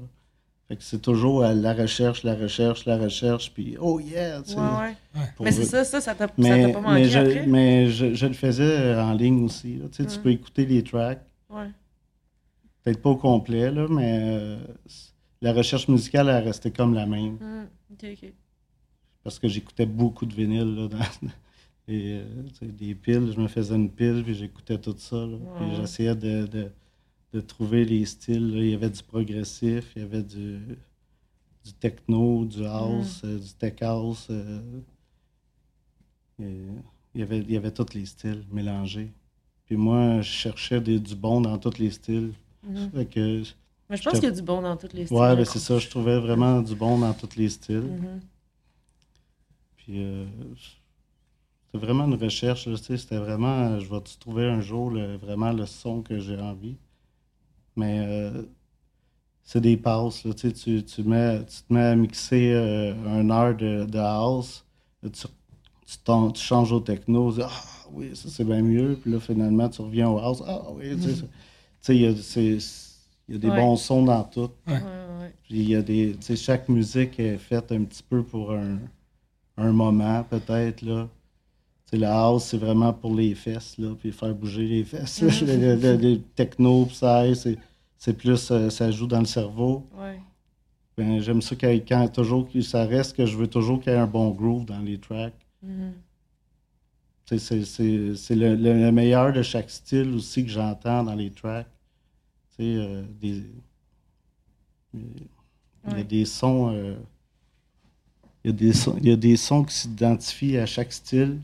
Fait 0.69 0.75
que 0.77 0.83
c'est 0.83 1.01
toujours 1.01 1.43
à 1.43 1.53
la 1.53 1.73
recherche, 1.73 2.23
la 2.23 2.35
recherche, 2.35 2.85
la 2.85 2.97
recherche, 2.97 3.51
puis 3.53 3.75
oh 3.81 3.99
yeah, 3.99 4.41
tu 4.43 4.51
sais. 4.51 4.59
Ouais, 4.59 4.63
ouais. 5.15 5.21
pour 5.35 5.43
Mais 5.45 5.51
c'est 5.51 5.65
ça, 5.65 5.83
ça, 5.83 5.99
ça 5.99 6.13
t'a 6.13 6.27
ça 6.27 6.33
Mais, 6.37 6.61
t'a 6.71 6.79
pas 6.79 6.81
manqué 6.81 6.93
mais, 7.01 7.05
je, 7.09 7.19
après? 7.19 7.45
mais 7.47 7.87
je, 7.89 8.13
je 8.13 8.25
le 8.27 8.33
faisais 8.33 8.93
en 8.95 9.13
ligne 9.13 9.43
aussi, 9.45 9.77
là, 9.77 9.85
tu 9.91 10.03
sais, 10.03 10.05
tu 10.09 10.19
Mm. 10.19 10.21
peux 10.21 10.31
écouter 10.31 10.65
les 10.67 10.83
tracks, 10.83 11.25
Ouais. 11.49 11.69
peut-être 12.83 13.01
pas 13.01 13.09
au 13.09 13.15
complet, 13.17 13.71
là, 13.71 13.87
mais 13.89 14.19
euh, 14.21 14.57
la 15.41 15.53
recherche 15.53 15.87
musicale, 15.87 16.29
elle 16.29 16.43
restait 16.43 16.71
comme 16.71 16.93
la 16.93 17.07
même. 17.07 17.39
Ok, 17.91 18.05
ok. 18.13 18.31
parce 19.23 19.39
que 19.39 19.47
j'écoutais 19.47 19.87
beaucoup 19.87 20.25
de 20.27 20.33
vinyle 20.35 20.75
là, 20.75 20.87
dans 20.87 20.97
et, 21.87 22.19
euh, 22.19 22.23
tu 22.49 22.59
sais, 22.59 22.65
des 22.71 22.93
piles. 22.93 23.31
Je 23.35 23.41
me 23.41 23.47
faisais 23.47 23.73
une 23.75 23.89
pile, 23.89 24.21
puis 24.23 24.35
j'écoutais 24.35 24.77
tout 24.77 24.93
ça. 24.99 25.15
là. 25.15 25.37
Puis 25.57 25.75
j'essayais 25.77 26.13
de, 26.15 26.45
de, 26.45 26.71
de 27.33 27.41
trouver 27.41 27.85
les 27.85 28.05
styles. 28.05 28.55
là. 28.55 28.61
Il 28.63 28.69
y 28.69 28.73
avait 28.73 28.89
du 28.89 29.03
progressif, 29.03 29.91
il 29.95 30.01
y 30.01 30.05
avait 30.05 30.23
du, 30.23 30.59
du 31.65 31.73
techno, 31.79 32.45
du 32.45 32.65
house, 32.65 33.21
euh, 33.23 33.37
du 33.39 33.53
tech 33.53 33.75
house. 33.81 34.27
euh, 34.29 34.61
il, 36.39 37.19
y 37.19 37.21
avait, 37.21 37.39
il 37.39 37.51
y 37.51 37.57
avait 37.57 37.71
tous 37.71 37.93
les 37.93 38.05
styles 38.05 38.43
mélangés. 38.51 39.11
Puis 39.65 39.75
moi, 39.75 40.21
je 40.21 40.29
cherchais 40.29 40.79
des- 40.81 40.99
du 40.99 41.15
bon 41.15 41.41
dans 41.41 41.57
tous 41.57 41.77
les 41.77 41.91
styles. 41.91 42.31
Mhm. 42.63 42.91
Fait 42.91 43.05
que, 43.05 43.43
Mais 43.89 43.97
je 43.97 44.03
pense 44.03 44.13
qu'il 44.13 44.23
y 44.23 44.27
a 44.27 44.31
du 44.31 44.41
bon 44.41 44.61
dans 44.61 44.77
tous 44.77 44.93
les 44.93 45.05
styles. 45.05 45.17
ouais, 45.17 45.35
ben 45.35 45.45
c'est 45.45 45.59
ça. 45.59 45.77
Je 45.79 45.89
trouvais 45.89 46.19
vraiment 46.19 46.61
du 46.61 46.75
bon 46.75 46.97
dans 46.99 47.13
tous 47.13 47.35
les 47.37 47.49
styles. 47.49 47.81
Mhm. 47.81 48.19
Puis 49.77 50.03
euh, 50.03 50.25
c'était 50.55 51.85
vraiment 51.85 52.05
une 52.05 52.15
recherche, 52.15 52.73
c'était 52.75 53.17
vraiment, 53.17 53.79
je 53.79 53.89
vais 53.89 53.99
trouver 54.19 54.45
un 54.45 54.61
jour 54.61 54.91
le- 54.91 55.17
vraiment 55.17 55.51
le 55.51 55.65
son 55.65 56.01
que 56.01 56.19
j'ai 56.19 56.39
envie? 56.39 56.75
Mais 57.75 57.99
euh, 57.99 58.43
c'est 59.43 59.61
des 59.61 59.77
passes, 59.77 60.23
là, 60.25 60.33
tu, 60.33 60.51
tu, 60.53 60.83
tu, 60.83 61.03
mets, 61.03 61.43
tu 61.45 61.63
te 61.63 61.73
mets 61.73 61.83
à 61.83 61.95
mixer 61.95 62.51
euh, 62.53 62.93
un 63.07 63.29
heure 63.29 63.55
de, 63.55 63.85
de 63.85 63.97
house, 63.97 64.65
tu, 65.01 65.09
tu, 65.11 66.41
changes 66.41 66.71
au 66.71 66.79
techno, 66.79 67.31
tu 67.31 67.39
dis, 67.39 67.43
ah 67.45 67.87
oui, 67.91 68.15
ça 68.15 68.29
c'est 68.29 68.43
bien 68.43 68.61
mieux, 68.61 68.97
puis 69.01 69.11
là 69.11 69.19
finalement 69.19 69.67
tu 69.69 69.81
reviens 69.81 70.09
au 70.09 70.19
house, 70.19 70.43
ah 70.45 70.61
oui, 70.71 70.95
tu 70.95 71.09
sais, 71.09 71.15
tu 71.15 71.27
sais, 71.81 71.95
il 71.95 72.01
y 72.01 72.05
a, 72.05 72.11
y 73.29 73.35
a 73.35 73.37
des 73.37 73.49
Ouais. 73.49 73.55
bons 73.55 73.75
sons 73.77 74.03
dans 74.03 74.23
tout. 74.23 74.51
Ouais, 74.67 74.73
ouais. 74.73 75.33
Puis 75.43 75.55
il 75.55 75.69
y 75.69 75.75
a 75.75 75.81
des. 75.81 76.15
Tu 76.19 76.27
sais, 76.27 76.35
chaque 76.35 76.69
musique 76.69 77.19
est 77.19 77.37
faite 77.37 77.71
un 77.71 77.83
petit 77.85 78.03
peu 78.03 78.23
pour 78.23 78.51
un, 78.51 78.79
un 79.57 79.71
moment, 79.71 80.23
peut-être, 80.23 80.81
là. 80.81 81.07
La 81.97 82.19
house, 82.25 82.45
c'est 82.45 82.57
vraiment 82.57 82.93
pour 82.93 83.15
les 83.15 83.33
fesses, 83.35 83.77
là, 83.77 83.95
puis 83.99 84.11
faire 84.11 84.33
bouger 84.35 84.67
les 84.67 84.83
fesses. 84.83 85.21
là. 85.21 85.27
le, 85.41 85.75
le- 85.75 85.97
le- 85.97 85.97
le 86.11 86.21
techno, 86.21 86.85
psy, 86.85 87.35
c'est, 87.35 87.57
c'est 87.97 88.13
plus. 88.13 88.51
euh, 88.51 88.69
ça 88.69 88.91
joue 88.91 89.07
dans 89.07 89.19
le 89.19 89.25
cerveau. 89.25 89.87
Ouais. 89.97 90.19
Ben, 90.97 91.19
j'aime 91.21 91.41
ça 91.41 91.55
quand, 91.55 91.71
quand 91.87 92.07
toujours 92.09 92.47
que 92.47 92.61
ça 92.61 92.85
reste 92.85 93.15
que 93.15 93.25
je 93.25 93.35
veux 93.37 93.47
toujours 93.47 93.79
qu'il 93.81 93.91
y 93.91 93.95
ait 93.95 93.99
un 93.99 94.05
bon 94.07 94.29
groove 94.31 94.65
dans 94.65 94.79
les 94.81 94.99
tracks. 94.99 95.33
Mhm. 95.63 95.93
Sais, 97.25 97.37
C'est, 97.39 97.63
c'est, 97.63 98.15
c'est 98.15 98.35
le, 98.35 98.55
le- 98.55 98.73
le 98.85 98.91
meilleur 98.91 99.31
de 99.33 99.41
chaque 99.41 99.69
style 99.69 100.13
aussi 100.13 100.43
que 100.43 100.49
j'entends 100.51 101.03
dans 101.03 101.15
les 101.15 101.31
tracks. 101.31 101.67
Tu 102.57 102.63
sais, 102.63 102.75
euh, 102.77 103.03
des, 103.19 103.43
il 104.93 104.99
y 105.87 105.91
a 105.91 105.93
Ouais. 105.95 106.03
des 106.03 106.25
sons. 106.25 106.71
euh, 106.73 106.95
il, 108.43 108.51
y 108.51 108.53
a 108.53 108.57
des 108.57 108.73
sons 108.73 108.95
il 109.01 109.07
y 109.07 109.11
a 109.11 109.15
des 109.15 109.37
sons 109.37 109.63
qui 109.63 109.73
s'identifient 109.73 110.57
à 110.57 110.65
chaque 110.65 110.91
style. 110.91 111.39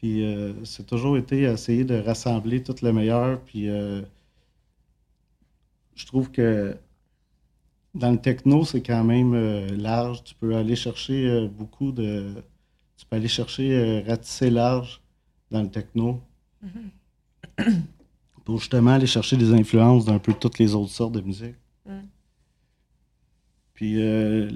Puis 0.00 0.24
euh, 0.24 0.64
c'est 0.64 0.86
toujours 0.86 1.18
été 1.18 1.42
essayer 1.42 1.84
de 1.84 1.94
rassembler 1.94 2.62
tout 2.62 2.74
le 2.80 2.90
meilleur. 2.90 3.38
Puis 3.42 3.68
euh, 3.68 4.00
je 5.94 6.06
trouve 6.06 6.30
que 6.30 6.74
dans 7.94 8.10
le 8.10 8.18
techno, 8.18 8.64
c'est 8.64 8.80
quand 8.80 9.04
même 9.04 9.34
euh, 9.34 9.68
large. 9.76 10.24
Tu 10.24 10.34
peux 10.34 10.56
aller 10.56 10.74
chercher 10.74 11.46
beaucoup 11.48 11.92
de. 11.92 12.32
Tu 12.96 13.04
peux 13.04 13.16
aller 13.16 13.28
chercher 13.28 14.02
ratisser 14.06 14.48
large 14.48 15.02
dans 15.50 15.62
le 15.62 15.70
techno. 15.70 16.22
Pour 18.46 18.58
justement 18.58 18.92
aller 18.92 19.06
chercher 19.06 19.36
des 19.36 19.52
influences 19.52 20.06
d'un 20.06 20.18
peu 20.18 20.32
toutes 20.32 20.58
les 20.58 20.74
autres 20.74 20.92
sortes 20.92 21.12
de 21.12 21.20
musique. 21.20 21.56
Mm. 21.84 22.00
Puis 23.74 24.00
euh, 24.00 24.50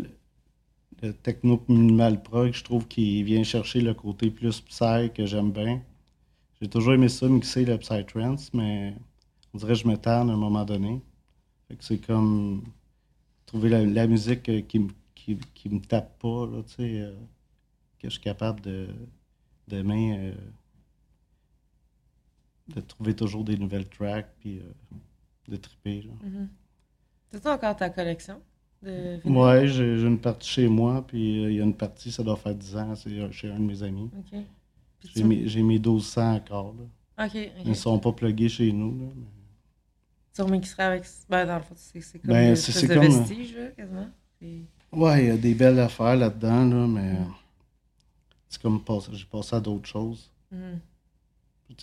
techno 1.12 1.62
minimal 1.68 2.22
prog, 2.22 2.52
je 2.52 2.64
trouve 2.64 2.86
qu'il 2.88 3.24
vient 3.24 3.42
chercher 3.42 3.80
le 3.80 3.94
côté 3.94 4.30
plus 4.30 4.60
psy 4.60 5.10
que 5.14 5.26
j'aime 5.26 5.52
bien. 5.52 5.82
J'ai 6.60 6.68
toujours 6.68 6.94
aimé 6.94 7.08
ça, 7.08 7.28
mixer 7.28 7.64
le 7.64 7.78
psytrance, 7.78 8.52
mais 8.54 8.94
on 9.52 9.58
dirait 9.58 9.74
que 9.74 9.80
je 9.80 9.88
me 9.88 9.96
à 9.96 10.20
un 10.20 10.24
moment 10.24 10.64
donné. 10.64 11.02
C'est 11.80 11.98
comme 11.98 12.62
trouver 13.46 13.68
la, 13.68 14.06
musique 14.06 14.48
euh, 14.48 14.60
qui, 14.60 14.86
qui, 15.14 15.38
qui 15.54 15.68
me 15.68 15.80
tape 15.80 16.18
pas, 16.20 16.46
là, 16.46 16.62
tu 16.62 16.74
sais, 16.74 17.00
euh, 17.00 17.14
que 17.98 18.08
je 18.08 18.14
suis 18.14 18.20
capable 18.22 18.60
de 18.60 18.88
euh, 19.72 20.32
de 22.68 22.80
trouver 22.80 23.14
toujours 23.14 23.44
des 23.44 23.56
nouvelles 23.56 23.88
tracks, 23.88 24.32
puis 24.40 24.58
euh, 24.58 24.72
de 25.48 25.56
triper. 25.56 26.02
Là. 26.02 26.12
Mhm. 26.22 26.48
C'est 27.30 27.46
encore 27.46 27.76
ta 27.76 27.90
collection? 27.90 28.40
De? 28.84 29.20
Ouais, 29.28 29.66
j'ai 29.66 30.02
une 30.02 30.18
partie 30.18 30.48
chez 30.48 30.68
moi, 30.68 31.04
puis 31.06 31.44
euh, 31.44 31.50
il 31.50 31.56
y 31.56 31.60
a 31.60 31.64
une 31.64 31.74
partie, 31.74 32.12
ça 32.12 32.22
doit 32.22 32.36
faire 32.36 32.54
10 32.54 32.76
ans, 32.76 32.94
c'est 32.94 33.10
euh, 33.10 33.30
chez 33.32 33.50
un 33.50 33.56
de 33.58 33.64
mes 33.64 33.82
amis. 33.82 34.10
OK. 34.18 34.38
J'ai 35.04 35.20
tu- 35.20 35.24
mes, 35.24 35.46
j'ai 35.48 35.62
mes 35.62 35.78
1200 35.78 36.34
encore, 36.36 36.74
là. 36.78 37.24
OK, 37.26 37.30
OK. 37.34 37.52
Ils 37.64 37.68
ne 37.70 37.74
sont 37.74 37.98
pas 37.98 38.12
plugués 38.12 38.48
chez 38.48 38.72
nous, 38.72 38.98
là. 38.98 39.12
mais- 39.16 39.22
Tu 40.34 40.42
remixerais 40.42 40.82
avec... 40.82 41.04
Ben, 41.28 41.46
dans 41.46 41.56
le 41.56 41.62
fond, 41.62 41.74
c'est 41.76 42.00
comme 42.18 42.30
Ben, 42.30 42.50
une 42.50 42.56
c'est- 42.56 42.86
comme- 42.88 43.00
vestige, 43.00 43.54
là, 43.56 43.66
quasiment. 43.68 44.08
Ouais, 44.92 45.24
il 45.24 45.28
y 45.28 45.30
a 45.30 45.36
des 45.36 45.54
belles 45.54 45.78
affaires 45.80 46.16
là-dedans, 46.16 46.64
là, 46.68 46.86
mais 46.86 47.12
Mm. 47.14 47.34
c'est 48.48 48.60
comme 48.62 48.80
j'ai 49.12 49.24
passé 49.26 49.56
à 49.56 49.60
d'autres 49.60 49.88
choses. 49.88 50.30
Mhm. 50.50 50.80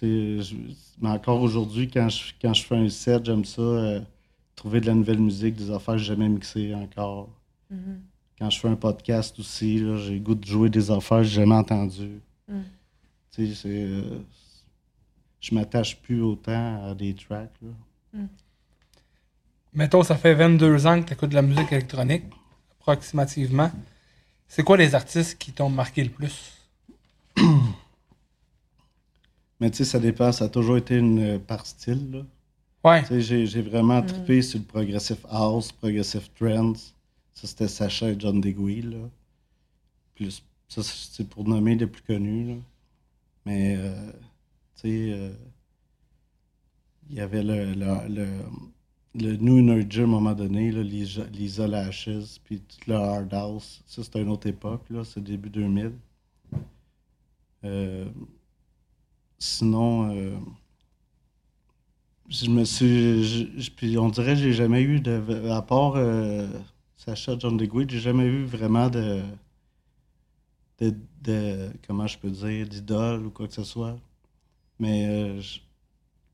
Je- 0.02 0.56
mais 1.02 1.10
encore 1.10 1.42
aujourd'hui, 1.42 1.90
quand 1.90 2.08
je, 2.10 2.34
quand 2.42 2.54
je 2.54 2.64
fais 2.64 2.76
un 2.78 2.88
set, 2.90 3.26
j'aime 3.26 3.44
ça, 3.46 3.62
euh, 3.62 4.02
trouver 4.56 4.82
de 4.82 4.88
la 4.88 4.94
nouvelle 4.94 5.20
musique, 5.20 5.56
des 5.56 5.72
affaires 5.72 5.96
que 5.96 6.00
j'ai 6.00 6.08
jamais 6.08 6.30
mixées 6.30 6.74
encore. 6.76 7.30
Mhm. 7.70 8.02
Quand 8.42 8.50
je 8.50 8.60
fais 8.60 8.70
un 8.70 8.76
podcast 8.76 9.38
aussi, 9.40 9.78
là, 9.78 9.98
j'ai 9.98 10.16
le 10.16 10.20
goût 10.20 10.34
de 10.34 10.44
jouer 10.44 10.70
des 10.70 10.90
affaires 10.90 11.20
que 11.20 11.26
j'ai 11.26 11.42
jamais 11.42 11.54
entendues. 11.54 12.22
Mm. 12.48 12.62
Tu 13.32 13.48
sais, 13.48 13.54
c'est, 13.54 13.70
euh, 13.70 14.20
je 15.40 15.54
m'attache 15.54 16.02
plus 16.02 16.24
autant 16.24 16.90
à 16.90 16.96
des 16.96 17.14
tracks. 17.14 17.54
Là. 17.62 17.70
Mm. 18.14 18.28
mettons, 19.74 20.02
ça 20.02 20.16
fait 20.16 20.34
22 20.34 20.88
ans 20.88 21.02
que 21.02 21.08
tu 21.08 21.14
écoutes 21.14 21.30
de 21.30 21.36
la 21.36 21.44
musique 21.44 21.72
électronique, 21.72 22.24
approximativement. 22.80 23.72
C'est 24.48 24.64
quoi 24.64 24.76
les 24.76 24.96
artistes 24.96 25.38
qui 25.38 25.52
t'ont 25.52 25.70
marqué 25.70 26.04
le 26.04 26.10
plus? 26.10 26.52
Mais 29.60 29.70
tu 29.70 29.78
sais, 29.78 29.86
ça 29.86 30.00
dépend. 30.00 30.32
Ça 30.32 30.46
a 30.46 30.50
toujours 30.50 30.78
été 30.78 30.98
une 30.98 31.40
par 31.40 31.68
style. 31.68 32.12
Là. 32.12 32.26
Ouais. 32.84 33.04
J'ai, 33.10 33.46
j'ai 33.46 33.62
vraiment 33.62 34.02
trippé 34.02 34.42
sur 34.42 34.60
le 34.60 34.66
progressive 34.66 35.26
house, 35.30 35.72
progressive 35.72 36.30
trends. 36.40 36.74
Ça, 37.34 37.48
c'était 37.48 37.68
Sacha 37.68 38.10
et 38.10 38.16
John 38.20 38.42
Degui, 38.42 38.82
là. 38.82 38.98
Plus, 40.16 40.44
ça, 40.68 40.82
c'est 40.84 41.28
pour 41.28 41.48
nommer 41.48 41.76
les 41.76 41.88
plus 41.88 42.04
connus, 42.04 42.48
là. 42.48 42.56
Mais, 43.46 43.76
euh, 43.78 44.12
tu 44.76 44.82
sais, 44.82 45.12
euh, 45.14 45.34
il 47.10 47.16
y 47.18 47.20
avait 47.20 47.44
le, 47.44 47.74
le, 47.74 48.08
le, 48.10 48.28
le 49.16 49.36
New 49.38 49.60
Energy 49.60 50.02
à 50.02 50.04
un 50.04 50.08
moment 50.08 50.34
donné, 50.34 50.72
là, 50.72 50.82
Lisa, 50.84 51.24
Lisa 51.26 51.68
Lashes, 51.68 52.40
puis 52.44 52.62
tout 52.62 52.90
le 52.90 52.96
Hard 52.96 53.34
House. 53.34 53.84
Ça, 53.86 54.04
c'était 54.04 54.22
une 54.22 54.30
autre 54.30 54.48
époque, 54.48 54.84
là. 54.90 55.04
C'est 55.04 55.24
début 55.24 55.50
2000. 55.50 55.92
Euh, 57.64 58.06
sinon, 59.40 60.12
euh, 60.16 60.38
je 62.32 62.50
me 62.50 62.64
suis. 62.66 63.24
je- 63.24 63.60
je- 63.60 63.72
puis 63.72 63.98
on 63.98 64.10
dirait 64.10 64.34
que 64.34 64.40
j'ai 64.42 64.54
jamais 64.54 64.82
eu 64.82 65.00
de. 65.02 65.50
À 65.52 65.62
part 65.62 65.94
euh, 65.98 66.48
Sacha 66.98 67.38
John 67.40 67.58
DeGuy, 67.58 67.86
j'ai 67.90 68.00
jamais 68.00 68.26
eu 68.26 68.46
vraiment 68.46 68.90
de, 68.90 69.22
de. 70.80 70.96
de- 71.22 71.70
comment 71.88 72.08
je 72.08 72.18
peux 72.18 72.30
dire 72.30 72.68
D'idole 72.68 73.26
ou 73.28 73.32
quoi 73.32 73.48
que 73.48 73.54
ce 73.54 73.64
soit. 73.64 73.98
Mais. 74.80 75.06
euh, 75.08 75.42
je- 75.42 75.60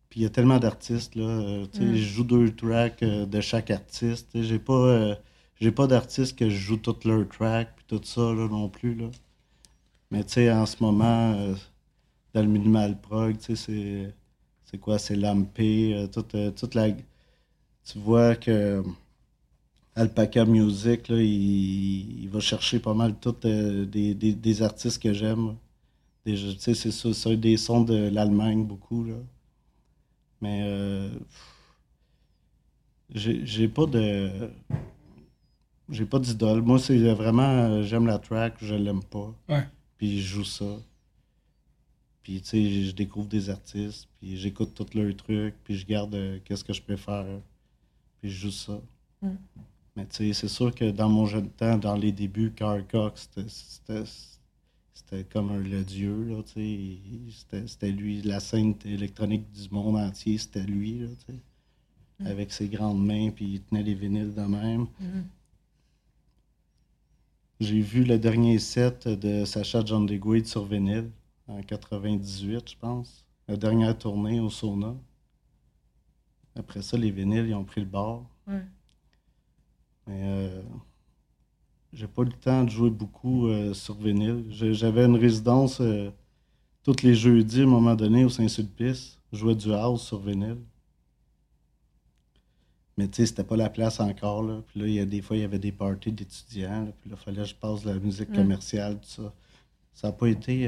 puis 0.10 0.22
il 0.22 0.24
y 0.24 0.26
a 0.26 0.30
tellement 0.30 0.60
d'artistes, 0.60 1.16
là. 1.16 1.24
euh, 1.26 1.66
tu 1.74 1.80
sais, 1.80 1.86
Mm. 1.86 1.96
je 1.96 2.04
joue 2.04 2.24
deux 2.24 2.56
tracks 2.56 3.04
de 3.04 3.42
chaque 3.42 3.72
artiste. 3.72 4.30
J'ai 4.42 4.60
pas. 4.60 5.18
j'ai 5.60 5.72
pas 5.72 5.88
d'artistes 5.88 6.38
que 6.38 6.50
je 6.50 6.56
joue 6.58 6.78
toutes 6.78 7.04
leurs 7.06 7.28
tracks, 7.28 7.74
puis 7.76 7.86
tout 7.88 8.02
ça, 8.06 8.22
là, 8.22 8.48
non 8.50 8.70
plus, 8.70 8.96
là. 8.96 9.08
Mais 10.12 10.24
tu 10.24 10.34
sais, 10.34 10.52
en 10.52 10.66
ce 10.66 10.82
moment, 10.84 11.34
dans 12.34 12.42
le 12.42 12.48
minimal 12.48 13.00
prog, 13.02 13.38
tu 13.40 13.56
sais, 13.56 13.58
c'est. 13.58 14.16
C'est 14.68 14.78
quoi? 14.80 15.00
C'est 15.00 15.16
Lampé, 15.16 15.96
euh, 15.96 16.08
toute, 16.08 16.36
euh, 16.36 16.52
toute 16.52 16.76
la. 16.76 16.92
Tu 16.92 18.00
vois 18.00 18.36
que 18.36 18.84
Alpaca 19.96 20.46
Music, 20.46 21.10
là, 21.10 21.22
il, 21.22 22.24
il 22.24 22.30
va 22.30 22.40
chercher 22.40 22.80
pas 22.80 22.94
mal 22.94 23.16
toutes 23.20 23.44
euh, 23.46 23.86
des, 23.86 24.14
des, 24.14 24.34
des 24.34 24.62
artistes 24.62 25.02
que 25.02 25.12
j'aime. 25.14 25.56
Tu 26.26 26.38
sais, 26.60 26.74
c'est 26.76 26.92
ça, 26.92 27.36
des 27.36 27.58
sons 27.58 27.82
de 27.84 28.10
l'Allemagne, 28.10 28.66
beaucoup, 28.66 29.04
là. 29.06 29.16
Mais. 30.42 30.62
euh, 30.64 31.10
j'ai 33.14 33.68
pas 33.68 33.86
de. 33.86 34.50
J'ai 35.90 36.06
pas 36.06 36.20
d'idole. 36.20 36.62
Moi, 36.62 36.80
c'est 36.80 36.98
vraiment. 37.14 37.82
J'aime 37.84 38.06
la 38.08 38.20
track, 38.20 38.56
je 38.62 38.76
l'aime 38.76 39.04
pas. 39.04 39.34
Ouais. 39.50 39.68
Puis 39.98 40.22
je 40.22 40.28
joue 40.28 40.44
ça. 40.46 40.66
Puis, 42.28 42.42
tu 42.42 42.48
sais, 42.50 42.84
je 42.84 42.92
découvre 42.92 43.30
des 43.30 43.50
artistes, 43.50 44.06
puis 44.20 44.36
j'écoute 44.36 44.74
tous 44.76 44.94
leurs 44.98 45.16
trucs, 45.16 45.56
puis 45.64 45.78
je 45.78 45.86
garde 45.86 46.14
euh, 46.14 46.40
qu'est-ce 46.44 46.62
que 46.66 46.74
je 46.74 46.82
préfère, 46.82 47.26
puis 48.20 48.30
je 48.30 48.38
joue 48.38 48.52
ça. 48.52 48.82
Mm. 49.22 49.30
Mais, 49.96 50.06
tu 50.08 50.16
sais, 50.18 50.34
c'est 50.34 50.50
sûr 50.50 50.76
que 50.76 50.92
dans 50.92 51.08
mon 51.08 51.26
jeune 51.26 51.50
temps, 51.50 51.78
dans 51.78 51.96
les 51.96 52.12
débuts, 52.12 52.52
Carl 52.54 52.86
Cox, 52.86 53.30
c'était- 53.48 55.24
comme 55.32 55.52
un, 55.52 55.60
le 55.60 55.86
dieu, 55.86 56.26
là, 56.26 56.44
tu 56.44 57.00
sais. 57.50 57.66
C'était 57.66 57.92
lui, 57.92 58.22
la 58.24 58.42
scène 58.42 58.76
électronique 58.84 59.50
du 59.54 59.70
monde 59.70 59.96
entier, 59.96 60.38
c'était 60.38 60.66
lui, 60.66 61.00
là, 61.00 61.08
tu 61.26 61.32
sais. 61.32 61.40
Mm. 62.20 62.28
Avec 62.28 62.52
ses 62.52 62.68
grandes 62.68 63.06
mains, 63.06 63.30
puis 63.30 63.46
il 63.54 63.62
tenait 63.62 63.84
les 63.84 63.94
vinyles 63.94 64.34
de 64.34 64.42
même. 64.42 64.88
Mhm. 65.00 65.24
J'ai 67.62 67.80
vu 67.80 68.04
le 68.04 68.20
dernier 68.20 68.60
set 68.60 69.08
de 69.08 69.46
Sacha 69.46 69.82
John 69.86 70.06
DeGuide 70.06 70.46
sur 70.46 70.66
vinyle 70.66 71.10
en 71.48 71.62
98, 71.62 72.72
je 72.72 72.76
pense. 72.78 73.26
La 73.48 73.56
dernière 73.58 73.98
tournée 73.98 74.40
au 74.40 74.50
sauna. 74.50 74.96
Après 76.56 76.82
ça, 76.82 76.98
les 76.98 77.12
vinyles, 77.12 77.48
ils 77.48 77.54
ont 77.56 77.64
pris 77.64 77.82
le 77.82 77.88
bord. 77.88 78.26
Ouais. 78.48 78.64
Mais 80.08 80.22
euh, 80.24 80.62
j'ai 81.94 82.08
pas 82.08 82.24
eu 82.24 82.26
le 82.26 82.32
temps 82.34 82.64
de 82.64 82.70
jouer 82.70 82.90
beaucoup 82.90 83.48
euh, 83.48 83.74
sur 83.74 83.96
vinyle. 83.96 84.46
J'avais 84.50 85.06
une 85.06 85.16
résidence 85.18 85.80
euh, 85.82 86.10
tous 86.84 87.04
les 87.04 87.16
jeudis 87.16 87.62
à 87.62 87.64
un 87.64 87.68
moment 87.68 87.96
donné 87.96 88.26
au 88.26 88.30
Saint-Sulpice. 88.30 89.20
Je 89.32 89.38
jouais 89.38 89.56
du 89.56 89.72
house 89.74 90.04
sur 90.06 90.20
vinyle. 90.20 90.58
Mais 92.98 93.08
tu 93.08 93.18
sais, 93.18 93.26
c'était 93.28 93.44
pas 93.44 93.58
la 93.58 93.70
place 93.70 94.00
encore. 94.00 94.42
Là. 94.42 94.62
Puis 94.68 94.80
là, 94.80 94.88
il 94.88 94.94
y 94.94 95.00
a 95.00 95.06
des 95.06 95.22
fois, 95.22 95.38
il 95.38 95.42
y 95.42 95.46
avait 95.46 95.60
des 95.60 95.72
parties 95.72 96.12
d'étudiants. 96.12 96.86
là. 96.86 96.92
Puis 97.00 97.10
là, 97.12 97.16
il 97.20 97.24
fallait 97.24 97.44
que 97.44 97.50
je 97.50 97.56
passe 97.56 97.84
de 97.84 97.92
la 97.92 98.00
musique 98.00 98.30
Mm. 98.30 98.36
commerciale, 98.36 98.96
tout 99.00 99.08
ça. 99.24 99.34
Ça 99.94 100.08
n'a 100.08 100.14
pas 100.14 100.28
été. 100.28 100.68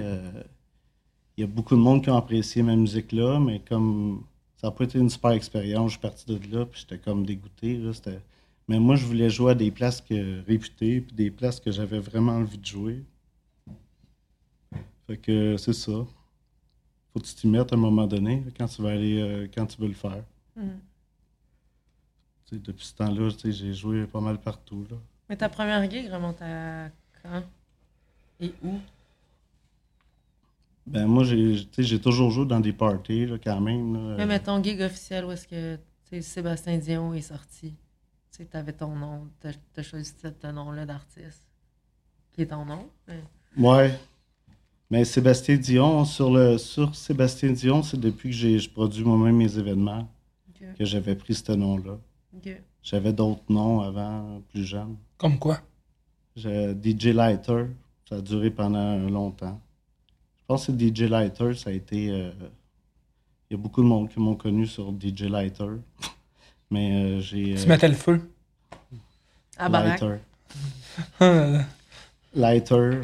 Il 1.40 1.44
y 1.44 1.46
a 1.46 1.48
beaucoup 1.48 1.74
de 1.74 1.80
monde 1.80 2.04
qui 2.04 2.10
ont 2.10 2.18
apprécié 2.18 2.62
ma 2.64 2.76
musique 2.76 3.14
là, 3.14 3.40
mais 3.40 3.62
comme 3.62 4.26
ça 4.58 4.68
n'a 4.68 4.72
pas 4.72 4.84
été 4.84 5.00
une 5.00 5.10
super 5.10 5.32
expérience, 5.32 5.86
je 5.86 5.92
suis 5.92 6.02
parti 6.02 6.26
de 6.26 6.38
là, 6.54 6.66
puis 6.66 6.82
j'étais 6.82 6.98
comme 7.02 7.26
dégoûté. 7.26 7.78
Là, 7.78 7.94
c'était- 7.94 8.20
mais 8.68 8.78
moi, 8.78 8.98
je 8.98 9.06
voulais 9.06 9.30
jouer 9.30 9.52
à 9.52 9.56
des 9.56 9.72
places 9.72 10.02
que, 10.02 10.46
réputées, 10.46 11.00
puis 11.00 11.16
des 11.16 11.32
places 11.32 11.62
que 11.62 11.72
j'avais 11.72 12.00
vraiment 12.00 12.34
envie 12.34 12.58
de 12.58 12.66
jouer. 12.66 13.06
Fait 15.08 15.16
que 15.16 15.56
c'est 15.56 15.72
ça. 15.72 15.94
Faut 17.14 17.20
que 17.22 17.26
tu 17.26 17.34
t'y 17.36 17.48
mettes 17.48 17.72
à 17.72 17.78
un 17.78 17.80
moment 17.80 18.06
donné, 18.06 18.44
quand 18.58 18.68
tu 18.68 18.82
vas 18.82 18.90
aller, 18.90 19.22
euh, 19.22 19.48
quand 19.56 19.66
tu 19.66 19.82
veux 19.82 19.88
le 19.88 19.94
faire. 19.94 20.26
Sais, 22.50 22.58
depuis 22.58 22.86
ce 22.86 22.96
temps-là, 22.96 23.30
j'ai 23.46 23.74
joué 23.74 24.06
pas 24.08 24.20
mal 24.20 24.42
partout. 24.42 24.86
Là. 24.92 24.98
Mais 25.30 25.38
ta 25.38 25.48
première 25.48 25.90
gig 25.90 26.12
remonte 26.12 26.42
à 26.42 26.90
quand? 27.24 27.44
Et 28.42 28.52
où? 28.62 28.74
Ben 30.90 31.06
moi, 31.08 31.24
j'ai 31.24 31.66
tu 31.68 31.68
sais, 31.76 31.84
j'ai 31.84 32.00
toujours 32.02 32.32
joué 32.32 32.46
dans 32.46 32.60
des 32.60 32.74
parties 32.74 33.26
là, 33.26 33.38
quand 33.44 33.62
même. 33.62 33.94
là. 34.10 34.16
Mais 34.18 34.26
mettons 34.26 34.62
gig 34.64 34.82
officiel 34.82 35.26
où 35.26 35.32
est-ce 35.32 35.48
que 35.48 35.76
tu 35.76 35.82
sais, 36.10 36.22
Sébastien 36.22 36.78
Dion 36.78 37.14
est 37.14 37.22
sorti. 37.22 37.72
Tu 38.32 38.38
sais, 38.38 38.46
t'avais 38.46 38.74
ton 38.74 38.96
nom, 38.96 39.28
t'as 39.40 39.52
as 39.78 39.84
choisi 39.84 40.14
ce 40.22 40.48
nom-là 40.52 40.86
d'artiste. 40.86 41.46
Qui 42.32 42.42
est 42.44 42.48
ton 42.48 42.66
nom. 42.66 42.90
mais- 43.08 43.24
Ouais. 43.58 44.00
Mais 44.92 45.06
Sébastien 45.06 45.58
Dion, 45.58 46.04
sur, 46.06 46.32
le, 46.34 46.58
sur 46.58 46.96
Sébastien 46.96 47.52
Dion, 47.52 47.84
c'est 47.84 48.00
depuis 48.00 48.30
que 48.30 48.36
j'ai 48.36 48.58
je 48.58 48.70
produis 48.70 49.04
moi-même 49.04 49.36
mes 49.38 49.58
événements 49.58 50.10
que 50.78 50.86
j'avais 50.86 51.16
pris 51.16 51.36
ce 51.36 51.52
nom-là. 51.52 52.00
J'avais 52.82 53.14
d'autres 53.14 53.44
noms 53.50 53.82
avant, 53.82 54.42
plus 54.50 54.64
jeune. 54.64 54.96
Comme 55.18 55.38
quoi? 55.38 55.60
J'ai 56.36 56.74
DJ 56.74 57.08
Lighter, 57.14 57.66
ça 58.08 58.16
a 58.16 58.22
duré 58.22 58.50
pendant 58.50 58.98
longtemps. 59.10 59.60
Je 60.50 60.54
pense 60.56 60.66
que 60.66 60.72
DJ 60.72 61.02
Lighter, 61.08 61.54
ça 61.54 61.70
a 61.70 61.74
été. 61.74 62.10
euh, 62.10 62.32
Il 63.52 63.54
y 63.54 63.54
a 63.54 63.58
beaucoup 63.62 63.84
de 63.84 63.88
monde 63.88 64.10
qui 64.10 64.20
m'ont 64.20 64.34
connu 64.34 64.66
sur 64.66 64.92
DJ 65.00 65.26
Lighter. 65.30 65.68
Mais 66.72 66.92
euh, 66.92 67.20
j'ai. 67.20 67.54
Tu 67.54 67.62
euh, 67.62 67.66
mettais 67.68 67.88
le 67.88 67.94
feu? 67.94 68.20
À 69.60 69.70
Barack. 69.70 70.02
Lighter. 70.02 70.16
Ah, 71.20 71.60
Lighter. 72.34 73.02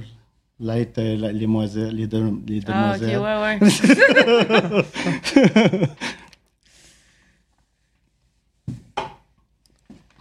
Light, 0.60 0.98
euh, 0.98 1.18
la- 1.18 1.32
les, 1.34 1.46
moiselles, 1.46 1.94
les, 1.96 2.08
de- 2.08 2.34
les 2.48 2.62
Ah, 2.66 2.96
ok, 2.96 3.02
demoiselles. 3.02 3.20
ouais, 3.20 3.60
ouais. 3.60 3.60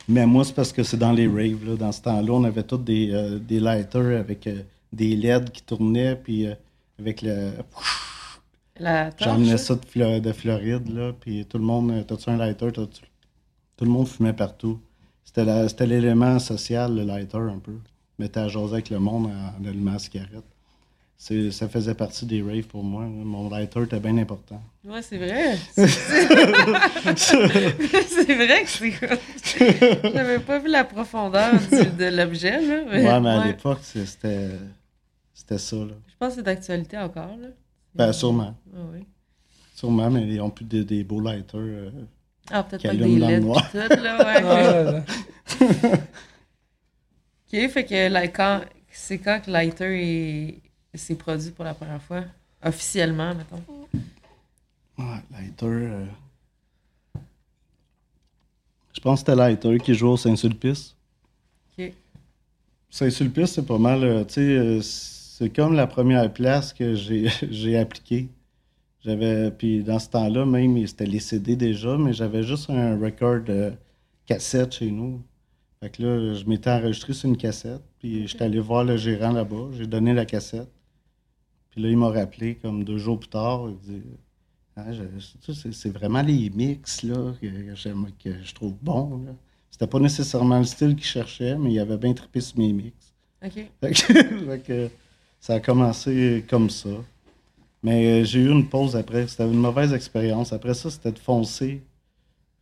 Mais 0.09 0.27
moi, 0.27 0.45
c'est 0.45 0.55
parce 0.55 0.73
que 0.73 0.83
c'est 0.83 0.97
dans 0.99 1.13
les 1.13 1.27
raves. 1.27 1.65
Là. 1.67 1.77
Dans 1.77 1.93
ce 1.93 2.03
temps-là, 2.03 2.33
on 2.33 2.45
avait 2.45 2.63
tous 2.63 2.79
des, 2.79 3.11
euh, 3.13 3.39
des 3.39 3.59
lighters 3.61 4.21
avec 4.21 4.47
euh, 4.47 4.63
des 4.93 5.17
LED 5.17 5.51
qui 5.51 5.63
tournaient, 5.63 6.15
puis 6.17 6.47
euh, 6.47 6.55
avec 6.99 7.23
le. 7.23 7.53
J'emmenais 9.21 9.57
ça 9.57 9.75
de, 9.77 9.85
Flo- 9.87 10.21
de 10.21 10.33
Floride, 10.33 10.89
là, 10.93 11.13
puis 11.19 11.45
tout 11.47 11.59
le 11.59 11.65
monde. 11.65 12.05
T'as-tu 12.07 12.29
un 12.31 12.37
lighter? 12.37 12.73
Tout 12.73 12.89
le 13.85 13.91
monde 13.91 14.09
fumait 14.09 14.33
partout. 14.33 14.81
C'était 15.25 15.87
l'élément 15.87 16.39
social, 16.39 16.95
le 16.95 17.03
lighter, 17.05 17.39
un 17.39 17.59
peu. 17.59 17.75
Mettais 18.19 18.41
à 18.41 18.49
jaser 18.49 18.75
avec 18.75 18.91
le 18.91 18.99
monde 18.99 19.27
en, 19.27 19.63
en 19.63 19.69
allumant 19.69 19.93
la 19.93 19.99
cigarette. 19.99 20.45
Ça 21.17 21.69
faisait 21.69 21.95
partie 21.95 22.27
des 22.27 22.43
raves 22.43 22.63
pour 22.67 22.83
moi. 22.85 23.05
Mon 23.05 23.49
lighter 23.49 23.83
était 23.85 23.99
bien 24.01 24.19
important. 24.19 24.61
Ouais, 24.85 25.01
c'est 25.03 25.17
vrai. 25.19 25.57
C'est 27.17 28.35
vrai 28.35 28.65
que 28.65 28.69
c'est. 28.69 30.13
J'avais 30.15 30.39
pas 30.41 30.59
vu 30.59 30.69
la 30.69 30.85
profondeur 30.85 31.53
du- 31.55 31.97
de 31.97 32.17
l'objet, 32.17 32.61
là. 32.61 32.83
Mais, 32.91 33.07
Ouais, 33.07 33.21
mais 33.21 33.31
à 33.31 33.39
ouais. 33.39 33.47
l'époque, 33.49 33.79
c'était 33.83 34.51
c'était 35.47 35.59
ça. 35.59 35.77
Là. 35.77 35.93
Je 36.09 36.15
pense 36.19 36.31
que 36.31 36.35
c'est 36.37 36.43
d'actualité 36.43 36.99
encore, 36.99 37.37
là. 37.37 37.49
Ben, 37.95 38.13
sûrement. 38.13 38.55
Ah 38.75 38.81
oui. 38.93 39.05
Sûrement, 39.75 40.11
mais 40.11 40.27
ils 40.27 40.41
ont 40.41 40.51
plus 40.51 40.65
des, 40.65 40.85
des 40.85 41.05
beaux 41.05 41.21
lighters. 41.21 41.61
euh. 41.61 41.91
Ah, 42.51 42.63
peut-être 42.63 42.83
pas 42.83 42.95
des 42.95 43.19
LED 43.19 43.43
noir. 43.43 43.71
tout, 43.71 43.77
là, 43.79 44.19
ouais. 44.19 45.05
Ah, 45.61 45.95
ok, 47.53 47.69
fait 47.71 47.85
que 47.85 48.27
quand, 48.29 48.61
c'est 48.91 49.19
quand 49.19 49.41
que 49.45 49.51
Lighter 49.51 50.01
est, 50.03 50.61
s'est 50.99 51.15
produit 51.15 51.51
pour 51.51 51.65
la 51.65 51.75
première 51.75 52.03
fois? 52.03 52.25
Officiellement, 52.63 53.35
mettons. 53.35 53.63
Ouais, 54.99 55.05
lighter. 55.33 55.67
euh, 55.67 56.05
Je 58.95 59.01
pense 59.01 59.21
que 59.23 59.27
c'était 59.27 59.37
Lighter 59.37 59.79
qui 59.79 59.95
jouait 59.95 60.11
au 60.11 60.17
Saint-Sulpice. 60.17 60.95
Ok. 61.79 61.93
Saint-Sulpice, 62.91 63.53
c'est 63.53 63.67
pas 63.67 63.79
mal. 63.79 64.05
euh, 64.05 64.25
tu 64.25 64.35
sais, 64.35 64.41
euh, 64.41 64.81
c'est 65.37 65.51
comme 65.51 65.75
la 65.75 65.89
première 65.89 66.33
place 66.33 66.73
que 66.73 66.95
j'ai 67.51 67.77
appliquée. 67.77 68.29
J'avais. 69.05 69.51
Puis 69.51 69.83
dans 69.83 69.99
ce 69.99 70.09
temps-là, 70.11 70.47
même, 70.47 70.87
c'était 70.87 71.07
les 71.07 71.19
CD 71.19 71.57
déjà, 71.57 71.99
mais 71.99 72.13
j'avais 72.13 72.45
juste 72.45 72.71
un 72.71 72.97
record 72.97 73.41
euh, 73.49 73.73
cassette 74.27 74.75
chez 74.75 74.93
nous. 74.93 75.21
Fait 75.81 75.91
que 75.91 76.03
là, 76.03 76.35
je 76.35 76.45
m'étais 76.45 76.71
enregistré 76.71 77.13
sur 77.15 77.29
une 77.29 77.37
cassette, 77.37 77.83
puis 77.99 78.29
j'étais 78.29 78.45
allé 78.45 78.61
voir 78.61 78.85
le 78.85 78.97
gérant 78.97 79.33
là-bas, 79.33 79.71
j'ai 79.77 79.89
donné 79.89 80.15
la 80.15 80.25
cassette. 80.25 80.71
Puis 81.71 81.83
là, 81.83 81.89
il 81.91 81.97
m'a 81.97 82.11
rappelé 82.11 82.55
comme 82.55 82.85
deux 82.85 82.99
jours 82.99 83.19
plus 83.19 83.29
tard, 83.29 83.69
il 83.69 83.77
dit 83.79 84.03
Ah, 84.77 84.93
je- 84.93 85.03
tu 85.43 85.53
sais, 85.53 85.73
c'est 85.73 85.91
vraiment 85.91 86.23
les 86.23 86.49
mix 86.51 87.03
là, 87.03 87.35
que, 87.43 87.47
que 88.23 88.43
je 88.43 88.55
trouve 88.55 88.75
bons. 88.81 89.21
là. 89.27 89.33
C'était 89.73 89.89
pas 89.89 89.99
nécessairement 89.99 90.59
le 90.61 90.65
style 90.65 90.95
qu'il 90.95 91.05
cherchait, 91.07 91.57
mais 91.59 91.73
il 91.73 91.81
avait 91.81 91.99
bien 91.99 92.15
trippé 92.15 92.41
sur 92.41 92.57
mes 92.57 92.73
mix. 92.73 93.13
OK. 93.45 93.53
Fait 93.81 93.91
que, 93.91 93.97
fait 94.47 94.63
que 94.65 94.91
ça 95.45 95.57
a 95.57 95.61
commencé 95.61 96.43
comme 96.49 96.71
ça. 96.71 96.89
Mais 97.83 98.23
euh, 98.23 98.25
j'ai 98.25 98.41
eu 98.41 98.51
une 98.51 98.67
pause 98.67 98.97
après. 98.97 99.29
C'était 99.29 99.45
une 99.45 99.61
mauvaise 99.61 99.93
expérience. 99.93 100.55
Après 100.55 100.73
ça, 100.73 100.91
c'était 100.91 101.13
de 101.13 101.19
foncer. 101.19 101.83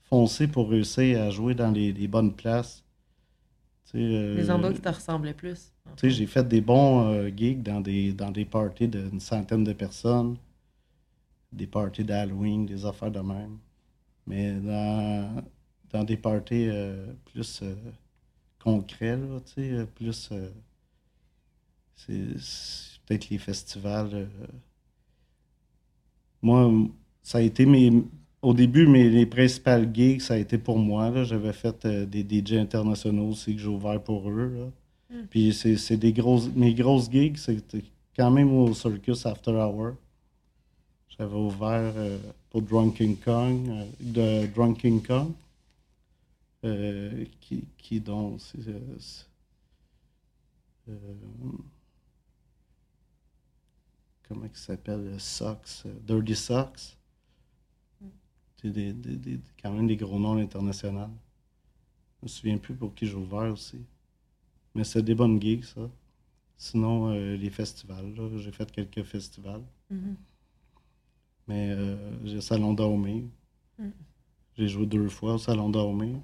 Foncer 0.03 0.49
pour 0.49 0.68
réussir 0.68 1.22
à 1.22 1.30
jouer 1.30 1.55
dans 1.55 1.70
les, 1.70 1.93
les 1.93 2.09
bonnes 2.09 2.35
places. 2.35 2.83
Euh, 3.95 4.35
Les 4.35 4.51
endroits 4.51 4.72
qui 4.72 4.80
te 4.80 4.89
ressemblaient 4.89 5.33
plus. 5.33 5.72
tu 5.97 6.09
sais, 6.09 6.11
j'ai 6.11 6.26
fait 6.26 6.43
des 6.49 6.61
bons 6.61 7.07
euh, 7.07 7.28
gigs 7.28 7.62
dans 7.62 7.80
des, 7.80 8.12
dans 8.12 8.33
des 8.33 8.45
parties 8.45 8.89
d'une 8.89 9.20
centaine 9.20 9.62
de 9.62 9.74
personnes, 9.74 10.37
des 11.53 11.68
parties 11.68 12.03
d'Halloween, 12.03 12.66
des 12.66 12.85
affaires 12.85 13.12
de 13.12 13.20
même. 13.20 13.59
Mais 14.26 14.55
dans, 14.55 15.45
dans 15.93 16.03
des 16.03 16.16
parties 16.16 16.68
euh, 16.68 17.12
plus 17.26 17.62
euh, 17.62 17.76
plus. 19.95 20.33
C'est 21.97 22.34
peut-être 23.07 23.30
les 23.30 23.38
festivals. 23.38 24.11
euh. 24.14 24.26
moi, 26.43 26.70
ça 27.22 27.38
a 27.38 27.40
été 27.40 27.66
mes. 27.66 27.93
Au 28.43 28.55
début, 28.55 28.86
mes, 28.88 29.09
les 29.09 29.26
principales 29.26 29.88
gigs, 29.95 30.20
ça 30.20 30.34
a 30.34 30.38
été 30.38 30.59
pour 30.59 30.78
moi. 30.78 31.22
J'avais 31.24 31.53
fait 31.53 31.84
euh, 31.84 32.07
des 32.07 32.22
DJ 32.28 32.55
internationaux 32.55 33.28
aussi 33.28 33.55
que 33.55 33.61
j'ai 33.62 33.68
ouvert 33.68 34.03
pour 34.03 34.28
eux. 34.28 34.53
là. 34.59 34.70
Puis 35.30 35.53
c'est 35.55 35.97
des 35.97 36.12
grosses. 36.12 36.49
Mes 36.55 36.74
grosses 36.74 37.11
gigs, 37.11 37.36
c'était 37.36 37.84
quand 38.16 38.30
même 38.30 38.53
au 38.53 38.74
Circus 38.74 39.26
After 39.26 39.53
Hour. 39.53 39.95
J'avais 41.16 41.36
ouvert 41.36 41.93
euh, 41.97 42.18
pour 42.51 42.62
Drunken 42.62 43.16
Kong, 43.16 43.68
de 44.01 44.47
Drunken 44.47 45.03
Kong. 45.03 45.32
euh, 46.64 47.24
qui, 47.40 47.64
qui 47.78 48.01
donc. 48.01 48.40
euh, 48.66 48.78
euh, 50.88 50.93
comment 54.33 54.47
il 54.47 54.57
s'appelle 54.59 55.14
Socks, 55.20 55.83
euh, 55.87 55.93
Dirty 56.07 56.35
Socks. 56.35 56.97
C'est 58.61 58.70
des, 58.70 58.93
des- 58.93 59.16
des- 59.16 59.41
quand 59.61 59.72
même 59.72 59.87
des 59.87 59.97
gros 59.97 60.18
noms 60.18 60.37
internationaux. 60.39 61.09
Je 62.20 62.26
me 62.26 62.28
souviens 62.28 62.59
plus 62.59 62.74
pour 62.74 62.95
qui 62.95 63.07
j'ai 63.07 63.14
ouvert 63.16 63.53
aussi. 63.53 63.80
Mais 64.74 64.85
c'est 64.85 65.03
des 65.03 65.14
bonnes 65.14 65.41
gigs, 65.43 65.64
ça. 65.64 65.91
Sinon, 66.57 67.09
euh, 67.11 67.37
les 67.37 67.51
festivals, 67.51 68.14
j'ai 68.37 68.53
fait 68.53 68.70
quelques 68.70 69.03
festivals. 69.03 69.62
Mhm. 69.91 70.16
Mais 71.49 71.70
euh, 71.72 71.97
j'ai 72.24 72.41
Salon 72.41 72.72
Daumé. 72.72 73.24
Mm. 73.78 73.89
J'ai 74.57 74.68
joué 74.68 74.87
deux 74.87 75.09
fois 75.09 75.35
au 75.35 75.39
Salon 75.39 75.68
Daumé. 75.70 76.14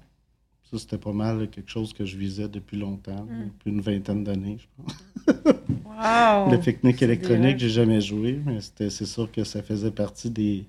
Ça, 0.63 0.77
c'était 0.79 0.97
pas 0.97 1.11
mal 1.11 1.49
quelque 1.49 1.69
chose 1.69 1.91
que 1.93 2.05
je 2.05 2.15
visais 2.17 2.47
depuis 2.47 2.77
longtemps, 2.77 3.25
Mm. 3.25 3.45
depuis 3.47 3.69
une 3.71 3.81
vingtaine 3.81 4.23
d'années, 4.23 4.57
je 4.59 4.67
pense. 4.77 5.03
Wow! 5.99 6.51
Le 6.51 6.57
pique-nique 6.59 7.01
électronique, 7.01 7.59
j'ai 7.59 7.69
jamais 7.69 7.99
joué, 8.01 8.41
mais 8.45 8.61
c'était- 8.61 8.89
c'est 8.89 9.05
sûr 9.05 9.29
que 9.31 9.43
ça 9.43 9.61
faisait 9.61 9.91
partie 9.91 10.29
des, 10.29 10.65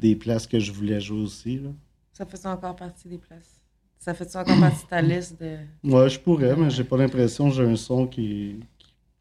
des 0.00 0.16
places 0.16 0.46
que 0.46 0.58
je 0.58 0.72
voulais 0.72 1.00
jouer 1.00 1.20
aussi. 1.20 1.58
Là. 1.58 1.70
Ça 2.12 2.26
fait 2.26 2.44
encore 2.46 2.74
partie 2.76 3.08
des 3.08 3.18
places? 3.18 3.60
Ça 4.00 4.14
fait 4.14 4.34
encore 4.36 4.58
partie 4.58 4.84
de 4.84 4.88
ta 4.90 5.00
liste 5.02 5.40
de. 5.40 5.58
Ouais, 5.84 6.10
je 6.10 6.18
pourrais, 6.18 6.56
mais 6.56 6.70
j'ai 6.70 6.84
pas 6.84 6.96
l'impression 6.96 7.48
que 7.48 7.54
j'ai 7.54 7.62
un 7.64 7.76
son 7.76 8.06
qui, 8.06 8.56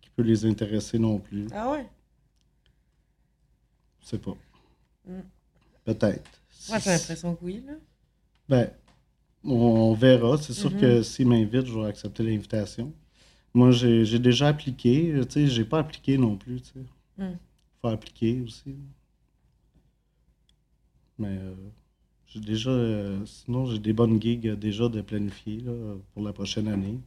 qui, 0.02 0.10
peut 0.16 0.24
les 0.24 0.46
intéresser 0.46 0.98
non 1.00 1.20
plus. 1.20 1.48
Ah 1.54 1.72
ouais? 1.72 1.86
Je 4.02 4.08
sais 4.08 4.18
pas. 4.18 4.36
Mm. 5.06 5.20
Peut-être. 5.86 6.32
Moi, 6.70 6.80
j'ai 6.80 6.90
l'impression 6.92 7.36
que 7.36 7.44
oui, 7.46 7.64
là. 7.66 7.74
Ben, 8.50 8.70
on, 9.44 9.54
on 9.56 9.94
verra. 9.94 10.38
C'est 10.38 10.54
sûr 10.54 10.72
Mhm. 10.72 10.80
que 10.82 11.02
s'il 11.04 11.28
m'invite, 11.28 11.66
je 11.68 11.80
vais 11.80 11.86
accepter 11.88 12.24
l'invitation. 12.24 12.92
Moi, 13.54 13.72
j'ai 13.72 14.20
déjà 14.20 14.48
appliqué. 14.48 15.14
Tu 15.24 15.32
sais, 15.32 15.48
j'ai 15.48 15.66
pas 15.66 15.80
appliqué 15.80 16.18
non 16.18 16.38
plus, 16.38 16.62
tu 16.62 16.72
sais. 16.74 16.86
Mm. 17.18 17.38
Faut 17.82 17.88
appliquer 17.88 18.42
aussi. 18.42 18.76
Mais 21.20 21.38
euh, 21.38 21.54
j'ai 22.28 22.40
déjà... 22.40 22.72
euh, 22.72 23.26
sinon, 23.26 23.66
j'ai 23.68 23.80
des 23.80 23.94
bonnes 23.94 24.22
gigs 24.22 24.54
déjà 24.54 24.90
de 24.90 25.02
planifier 25.02 25.62
là, 25.62 25.96
pour 26.14 26.24
la 26.24 26.34
prochaine 26.34 26.68
année. 26.68 27.00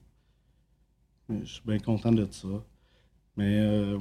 Je 1.28 1.44
suis 1.44 1.62
bien 1.66 1.78
content 1.78 2.12
de 2.12 2.26
ça. 2.30 2.48
Mais... 3.36 3.58
euh, 3.60 3.98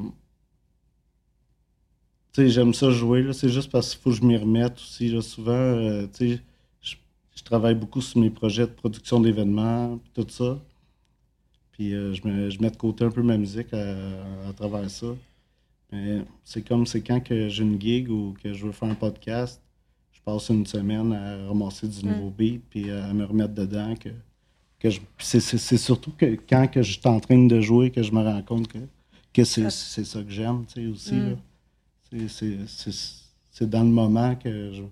tu 2.35 2.41
sais, 2.41 2.49
j'aime 2.49 2.73
ça 2.73 2.89
jouer. 2.91 3.31
C'est 3.31 3.47
juste 3.49 3.71
parce 3.71 3.91
qu'il 3.91 4.01
faut 4.01 4.09
que 4.09 4.17
je 4.17 4.23
m'y 4.23 4.35
remette 4.35 4.75
aussi, 4.75 5.09
là. 5.09 5.21
Souvent, 5.21 5.53
euh, 5.53 6.05
tu 6.13 6.35
sais, 6.35 6.41
je, 6.81 7.43
travaille 7.43 7.75
beaucoup 7.75 8.01
sur 8.01 8.19
mes 8.19 8.29
projets 8.29 8.67
de 8.67 8.71
production 8.73 9.21
d'événements, 9.21 9.99
tout 10.13 10.25
ça. 10.27 10.59
Puis 11.77 11.93
euh, 11.93 12.13
je, 12.13 12.25
me, 12.27 12.49
je 12.49 12.59
mets 12.61 12.69
de 12.71 12.77
côté 12.77 13.03
un 13.03 13.11
peu 13.11 13.21
ma 13.21 13.37
musique 13.37 13.73
à, 13.73 13.95
à 14.49 14.53
travers 14.55 14.89
ça. 14.89 15.07
Mais 15.91 16.21
c'est 16.43 16.61
comme, 16.61 16.85
c'est 16.85 17.01
quand 17.01 17.19
que 17.21 17.47
j'ai 17.49 17.63
une 17.63 17.79
gig 17.79 18.09
ou 18.09 18.33
que 18.41 18.53
je 18.53 18.65
veux 18.65 18.71
faire 18.71 18.89
un 18.89 18.95
podcast, 18.95 19.61
je 20.11 20.19
passe 20.21 20.49
une 20.49 20.65
semaine 20.65 21.13
à 21.13 21.47
ramasser 21.47 21.87
du 21.87 22.05
nouveau 22.05 22.29
beat, 22.29 22.61
puis 22.69 22.89
à 22.89 23.13
me 23.13 23.25
remettre 23.25 23.53
dedans. 23.53 23.93
Que, 23.95 24.09
que 24.79 24.89
c'est, 25.19 25.39
c'est- 25.39 25.57
c'est 25.57 25.77
surtout 25.77 26.11
que 26.17 26.37
quand 26.49 26.67
que 26.67 26.81
je 26.81 26.93
suis 26.93 27.07
en 27.07 27.19
train 27.19 27.45
de 27.45 27.59
jouer 27.61 27.91
que 27.91 28.01
je 28.01 28.11
me 28.11 28.23
rends 28.23 28.41
compte 28.41 28.67
que, 28.67 28.79
que 29.33 29.43
c'est, 29.43 29.69
c'est 29.69 30.05
ça 30.05 30.23
que 30.23 30.31
j'aime, 30.31 30.65
tu 30.65 30.81
sais, 30.81 30.87
aussi, 30.87 31.13
Mm. 31.15 31.29
là. 31.29 31.35
C'est- 32.11 32.27
C'est, 32.29 32.57
c'est, 32.67 32.91
c'est 33.51 33.69
dans 33.69 33.83
le 33.83 33.89
moment 33.89 34.35
que, 34.35 34.71
je- 34.73 34.83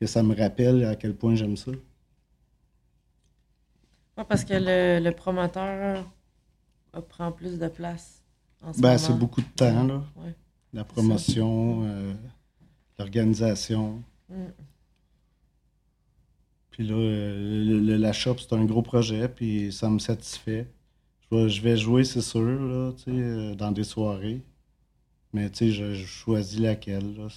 que 0.00 0.06
ça 0.06 0.22
me 0.22 0.34
rappelle 0.36 0.84
à 0.84 0.94
quel 0.94 1.14
point 1.14 1.34
j'aime 1.34 1.56
ça. 1.56 1.72
Parce 4.16 4.44
que 4.44 4.54
le, 4.54 5.02
le 5.02 5.10
promoteur 5.12 6.04
euh, 6.94 7.00
prend 7.00 7.32
plus 7.32 7.58
de 7.58 7.68
place 7.68 8.22
en 8.62 8.72
ce 8.72 8.80
Ben, 8.80 8.98
c'est 8.98 9.16
beaucoup 9.18 9.40
de 9.40 9.46
temps, 9.56 9.84
là. 9.84 10.02
Ouais. 10.16 10.34
La 10.72 10.84
promotion, 10.84 11.82
euh, 11.84 12.14
l'organisation. 12.98 14.02
Mm. 14.28 14.34
Puis 16.70 16.86
là, 16.86 16.94
le- 16.96 17.80
le- 17.80 17.96
la 17.96 18.12
shop, 18.12 18.36
c'est 18.38 18.52
un 18.54 18.64
gros 18.64 18.82
projet, 18.82 19.28
puis 19.28 19.72
ça 19.72 19.90
me 19.90 19.98
satisfait. 19.98 20.66
Je 21.30 21.36
vais, 21.36 21.48
je 21.48 21.62
vais 21.62 21.76
jouer, 21.76 22.04
c'est 22.04 22.22
sûr, 22.22 22.40
là, 22.42 22.92
euh, 23.08 23.54
dans 23.54 23.72
des 23.72 23.84
soirées. 23.84 24.42
Mais 25.34 25.50
tu 25.50 25.58
sais, 25.58 25.70
je, 25.72 25.94
je 25.94 26.06
choisis 26.06 26.58
laquelle, 26.60 27.16
là. 27.16 27.28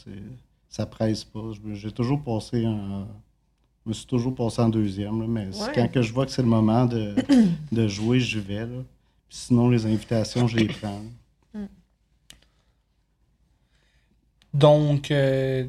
Ça 0.70 0.86
presse 0.86 1.24
pas. 1.24 1.52
J'ai 1.74 1.92
toujours 1.92 2.22
passé 2.24 2.66
en. 2.66 3.08
Je 3.86 3.90
me 3.90 3.94
suis 3.94 4.08
toujours 4.08 4.34
passé 4.34 4.62
en 4.62 4.70
deuxième, 4.70 5.22
là, 5.22 5.28
mais 5.28 5.46
Ouais. 5.62 5.72
quand 5.76 5.88
que 5.92 6.02
je 6.02 6.12
vois 6.12 6.26
que 6.26 6.32
c'est 6.32 6.42
le 6.42 6.48
moment 6.48 6.86
de, 6.86 7.14
de 7.72 7.88
jouer, 7.88 8.20
je 8.20 8.40
vais, 8.40 8.66
là. 8.66 8.82
Puis 9.30 9.38
sinon, 9.38 9.70
les 9.70 9.86
invitations, 9.86 10.48
je 10.48 10.58
les 10.58 10.68
prends. 10.68 11.02
Donc, 14.54 15.12
euh, 15.12 15.68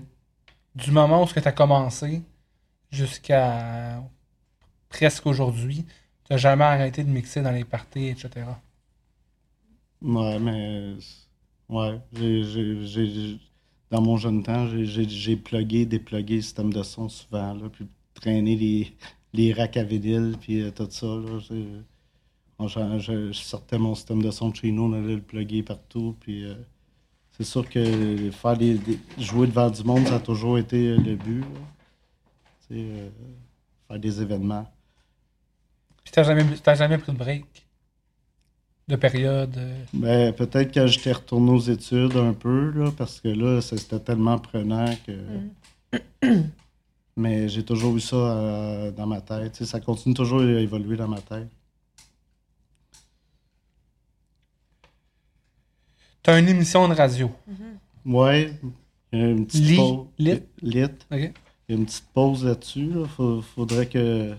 du 0.74 0.90
moment 0.92 1.24
où 1.24 1.26
tu 1.26 1.38
as 1.38 1.52
commencé 1.52 2.22
jusqu'à 2.90 4.02
presque 4.88 5.26
aujourd'hui, 5.26 5.84
tu 6.24 6.32
n'as 6.32 6.36
jamais 6.36 6.64
arrêté 6.64 7.02
de 7.02 7.10
mixer 7.10 7.42
dans 7.42 7.50
les 7.50 7.64
parties, 7.64 8.06
etc. 8.06 8.46
Ouais, 10.02 10.38
mais. 10.38 10.94
Ouais, 11.68 12.00
j'ai- 12.12 12.44
j'ai- 12.44 12.86
j'ai- 12.86 13.40
dans 13.90 14.00
mon 14.00 14.16
jeune 14.16 14.42
temps, 14.44 14.68
j'ai- 14.68 14.86
j'ai 14.86 15.08
j'ai 15.08 15.36
plugué, 15.36 15.84
déplugué 15.84 16.36
le 16.36 16.42
système 16.42 16.72
de 16.72 16.82
son 16.84 17.08
souvent, 17.08 17.54
là, 17.54 17.68
puis 17.68 17.88
traîné 18.16 18.56
les, 18.56 18.92
les 19.32 19.52
racks 19.52 19.76
à 19.76 19.84
vinyle, 19.84 20.36
puis 20.40 20.62
euh, 20.62 20.70
tout 20.70 20.88
ça. 20.90 21.06
Là, 21.06 21.38
on- 22.58 22.68
je, 22.98 23.32
sortais 23.32 23.78
mon 23.78 23.94
système 23.94 24.22
de 24.22 24.30
son 24.30 24.48
de 24.50 24.56
chez 24.56 24.72
nous, 24.72 24.84
on 24.84 24.92
allait 24.92 25.16
le 25.16 25.20
plugger 25.22 25.62
partout, 25.62 26.16
puis 26.20 26.44
euh, 26.44 26.54
c'est 27.32 27.44
sûr 27.44 27.68
que 27.68 28.30
faire 28.32 28.56
des, 28.56 28.74
des- 28.78 28.98
jouer 29.18 29.46
devant 29.46 29.70
du 29.70 29.82
monde, 29.84 30.06
ça 30.06 30.16
a 30.16 30.20
toujours 30.20 30.58
été 30.58 30.88
euh, 30.88 30.96
le 30.98 31.16
but. 31.16 31.44
euh, 32.72 33.08
faire 33.88 33.98
des 34.00 34.22
événements. 34.22 34.66
Puis 36.04 36.12
tu 36.12 36.20
n'as 36.20 36.24
jamais, 36.26 36.44
t'as 36.62 36.74
jamais 36.74 36.98
pris 36.98 37.12
de 37.12 37.18
break? 37.18 37.66
De 38.88 38.96
période. 38.96 39.58
Ben, 39.92 40.32
peut-être 40.32 40.72
que 40.72 40.86
j'étais 40.86 41.12
retourné 41.12 41.50
aux 41.50 41.58
études 41.60 42.16
un 42.16 42.32
peu, 42.32 42.70
là, 42.70 42.90
parce 42.96 43.20
que 43.20 43.28
là, 43.28 43.60
c'était 43.60 43.98
tellement 43.98 44.38
prenant 44.38 44.86
que. 45.06 45.12
Mais 47.16 47.48
j'ai 47.48 47.64
toujours 47.64 47.96
eu 47.96 48.00
ça 48.00 48.16
euh, 48.16 48.90
dans 48.90 49.06
ma 49.06 49.20
tête. 49.22 49.52
Tu 49.52 49.58
sais, 49.58 49.64
ça 49.66 49.80
continue 49.80 50.14
toujours 50.14 50.40
à 50.40 50.44
évoluer 50.60 50.96
dans 50.96 51.08
ma 51.08 51.20
tête. 51.20 51.48
Tu 56.22 56.30
as 56.30 56.38
une 56.38 56.48
émission 56.48 56.88
de 56.88 56.94
radio. 56.94 57.30
Ouais, 58.04 58.52
il 59.12 59.18
y 59.18 59.22
a 59.22 59.28
une 59.28 59.46
petite 59.46 59.64
Lit, 59.64 59.76
pause. 59.76 60.06
lit? 60.18 60.42
Lit. 60.62 60.84
OK? 60.84 61.32
Il 61.68 61.72
y 61.72 61.72
a 61.72 61.78
une 61.78 61.86
petite 61.86 62.06
pause 62.12 62.44
là-dessus. 62.44 62.90
Là. 62.90 63.06
Faudrait 63.54 63.86
que 63.86 64.34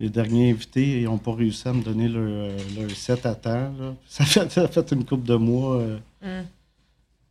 les 0.00 0.10
derniers 0.10 0.50
invités 0.50 1.02
n'ont 1.02 1.18
pas 1.18 1.34
réussi 1.34 1.66
à 1.68 1.72
me 1.72 1.82
donner 1.82 2.08
leur, 2.08 2.22
euh, 2.26 2.58
leur 2.78 2.90
set 2.90 3.26
à 3.26 3.34
temps. 3.34 3.72
là. 3.78 3.94
Ça 4.08 4.24
fait, 4.24 4.50
ça 4.50 4.68
fait 4.68 4.92
une 4.92 5.04
couple 5.04 5.26
de 5.26 5.36
mois. 5.36 5.76
euh, 5.76 5.98
Hum. 6.22 6.44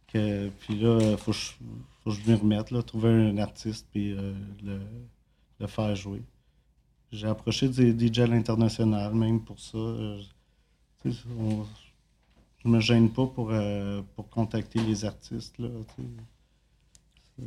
que, 0.07 0.49
puis 0.61 0.79
là, 0.79 0.99
il 1.11 1.17
faut, 1.17 1.31
que 1.31 1.37
je- 1.37 1.51
je 2.13 2.19
m'y 2.29 2.35
remette, 2.37 2.71
là, 2.71 2.83
trouver 2.83 3.09
un 3.09 3.37
artiste 3.37 3.87
puis 3.91 4.13
euh, 4.13 4.33
le, 4.63 4.79
le 5.59 5.67
faire 5.67 5.95
jouer. 5.95 6.23
J'ai 7.11 7.27
approché 7.27 7.69
des 7.69 7.93
DJ 7.93 8.21
à 8.21 8.27
l'international, 8.27 9.13
même 9.15 9.41
pour 9.43 9.59
ça. 9.59 9.77
euh, 9.77 10.21
tu 11.03 11.13
sais, 11.13 11.19
on- 11.39 11.65
je 12.63 12.69
me 12.69 12.79
gêne 12.81 13.09
pas 13.11 13.27
pour, 13.27 13.51
euh, 13.51 14.01
pour 14.15 14.29
contacter 14.29 14.79
les 14.81 15.05
artistes. 15.05 15.57
Là. 15.59 15.69
Euh, 17.41 17.45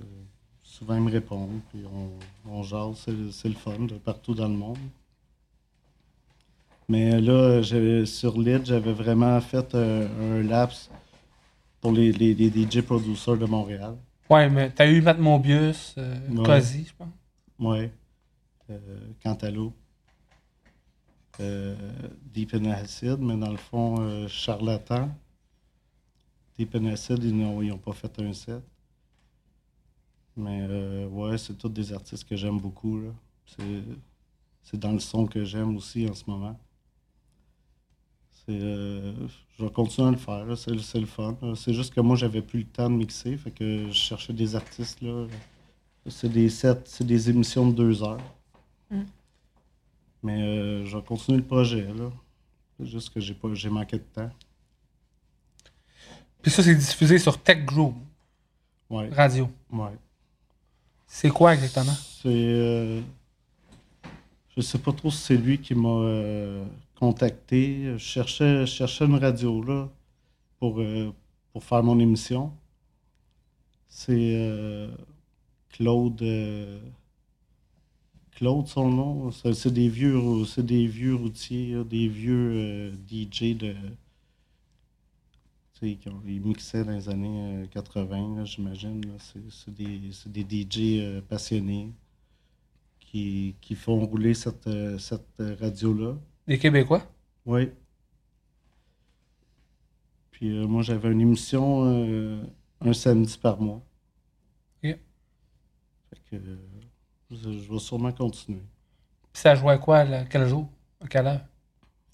souvent, 0.62 0.94
ils 0.96 1.02
me 1.02 1.11
répondent, 1.11 1.61
puis 1.70 1.84
on, 1.84 2.18
on 2.50 2.62
jase. 2.62 3.06
C'est, 3.30 3.48
le 3.48 3.54
fun 3.54 3.80
de 3.80 3.98
partout 3.98 4.34
dans 4.34 4.48
le 4.48 4.54
monde. 4.56 4.78
Mais 6.88 7.20
là, 7.20 7.62
sur 8.04 8.38
Lid, 8.38 8.66
j'avais 8.66 8.92
vraiment 8.92 9.40
fait 9.40 9.74
euh, 9.74 10.40
un 10.40 10.42
laps 10.42 10.90
pour 11.80 11.92
les, 11.92 12.12
les, 12.12 12.34
les 12.34 12.50
DJ 12.50 12.82
producers 12.82 13.36
de 13.38 13.46
Montréal. 13.46 13.96
Ouais, 14.31 14.49
mais 14.51 14.70
t'as 14.70 14.87
eu 14.87 15.01
Matt 15.01 15.18
Mobius, 15.18 15.95
euh, 15.99 16.29
Ouais. 16.31 16.61
Je 16.61 16.93
pense. 16.95 17.09
Ouais. 17.59 17.93
Euh, 18.70 18.79
Cantaloupe. 19.22 19.74
Euh, 21.41 21.76
Deep 22.22 22.55
in 22.55 22.64
Acid, 22.66 23.18
mais 23.20 23.37
dans 23.37 23.51
le 23.51 23.57
fond, 23.57 24.01
euh, 24.01 24.29
Charlatan. 24.29 25.11
Deep 26.59 26.74
in 26.74 26.87
Acid, 26.87 27.22
ils 27.22 27.37
n'ont 27.37 27.79
pas 27.79 27.93
fait 27.93 28.18
un 28.20 28.33
set. 28.33 28.62
Mais 30.37 30.66
ouais, 31.07 31.37
c'est 31.39 31.55
tous 31.57 31.68
des 31.68 31.93
artistes 31.93 32.29
que 32.29 32.37
j'aime 32.37 32.59
beaucoup. 32.59 33.01
là. 33.01 33.11
C'est 33.47 33.83
c'est 34.62 34.79
dans 34.79 34.93
le 34.93 34.99
son 34.99 35.26
que 35.26 35.45
j'aime 35.45 35.76
aussi 35.76 36.07
en 36.09 36.14
ce 36.14 36.24
moment. 36.26 36.59
Euh, 38.49 39.12
je 39.59 39.64
vais 39.64 39.70
continuer 39.70 40.09
à 40.09 40.11
le 40.12 40.16
faire, 40.16 40.46
c'est 40.57 41.01
le 41.01 41.07
fun. 41.07 41.36
C'est 41.55 41.74
juste 41.74 41.92
que 41.94 42.01
moi, 42.01 42.16
j'avais 42.16 42.40
plus 42.42 42.61
le 42.61 42.66
temps 42.66 42.88
de 42.88 42.94
mixer, 42.94 43.36
fait 43.36 43.51
que 43.51 43.88
je 43.88 43.92
cherchais 43.92 44.32
des 44.32 44.55
artistes. 44.57 45.01
là. 45.03 45.26
C'est 46.07 46.30
des 46.30 46.49
sets, 46.49 46.80
c'est 46.86 47.07
des 47.07 47.28
émissions 47.28 47.66
de 47.68 47.72
deux 47.74 48.03
heures. 48.03 48.20
Mm. 48.90 49.03
Mais 50.22 50.40
euh, 50.42 50.86
je 50.86 50.96
vais 50.96 51.03
continuer 51.05 51.38
le 51.38 51.44
projet, 51.44 51.82
là. 51.94 52.11
C'est 52.78 52.86
juste 52.86 53.11
que 53.12 53.20
j'ai 53.20 53.34
pas 53.34 53.53
j'ai 53.55 53.68
manqué 53.70 53.99
de 53.99 54.05
temps. 54.14 54.30
Puis 56.40 56.51
ça, 56.51 56.62
c'est 56.62 56.74
diffusé 56.74 57.18
sur 57.18 57.36
Tech 57.42 57.64
Group 57.64 57.94
Ouais, 58.88 59.11
Radio. 59.11 59.51
ouais. 59.72 59.90
C'est 61.07 61.28
quoi 61.30 61.55
exactement? 61.55 61.92
C'est. 62.22 62.28
euh, 62.28 63.01
je 64.57 64.61
sais 64.62 64.78
pas 64.78 64.92
trop 64.92 65.11
si 65.11 65.18
c'est 65.18 65.36
lui 65.36 65.59
qui 65.59 65.74
m'a 65.74 65.88
euh, 65.88 66.64
contacté. 66.99 67.92
Je 67.94 67.99
cherchais, 67.99 68.66
cherchais 68.66 69.05
une 69.07 69.16
radio 69.16 69.62
là 69.62 69.88
pour, 70.59 70.80
euh, 70.80 71.12
faire 71.61 71.82
mon 71.82 71.99
émission. 71.99 72.53
C'est 73.88 74.34
euh, 74.36 74.90
Claude. 75.70 76.22
euh, 76.22 76.80
Claude, 78.32 78.66
son 78.68 78.88
nom. 78.90 79.30
C'est 79.32 79.72
des 79.72 79.88
vieux, 79.88 80.16
routiers, 81.16 81.84
des 81.84 82.09
vieux 82.09 82.92
DJ 83.09 83.55
de. 83.57 83.74
qui 85.80 85.99
ont- 86.09 86.22
Ils 86.26 86.40
mixaient 86.40 86.84
dans 86.84 86.92
les 86.92 87.09
années 87.09 87.62
euh, 87.64 87.66
80, 87.66 88.36
là, 88.36 88.44
j'imagine. 88.44 89.03
C'est 89.18 89.72
des, 89.74 90.01
des 90.26 90.44
DJ 90.44 91.20
passionnés 91.28 91.92
qui, 93.01 93.55
font 93.76 94.05
rouler 94.07 94.34
cette, 94.34 94.68
radio-là. 95.38 96.16
Les 96.49 96.59
Québécois? 96.59 97.03
Oui. 97.44 97.70
Puis 100.30 100.57
euh, 100.57 100.66
moi, 100.66 100.80
j'avais 100.82 101.12
une 101.12 101.20
émission 101.20 101.84
euh, 101.84 102.42
un 102.80 102.94
samedi 102.94 103.36
par 103.36 103.61
mois. 103.61 103.82
Ok. 104.82 104.96
Fait 106.11 106.20
que 106.30 106.36
euh, 106.36 106.57
je, 107.30 107.53
je 107.53 107.70
vais 107.70 107.78
sûrement 107.78 108.12
continuer. 108.12 108.62
Puis 109.30 109.42
ça 109.42 109.55
jouait 109.55 109.74
à 109.74 109.78
quoi, 109.78 110.05
là? 110.05 110.24
Quel 110.24 110.49
jour? 110.49 110.66
À 111.05 111.07
quelle 111.07 111.26
heure? 111.26 111.44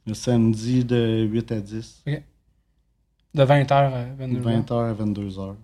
Le 0.05 0.15
samedi 0.15 0.85
de 0.85 1.27
8 1.31 1.53
à 1.53 1.61
10, 1.61 2.05
De 3.35 3.43
20h 3.45 3.73
à 3.73 4.05
22h. 4.17 4.43
20h 4.43 4.91
à 4.91 4.95
22h. 4.95 5.55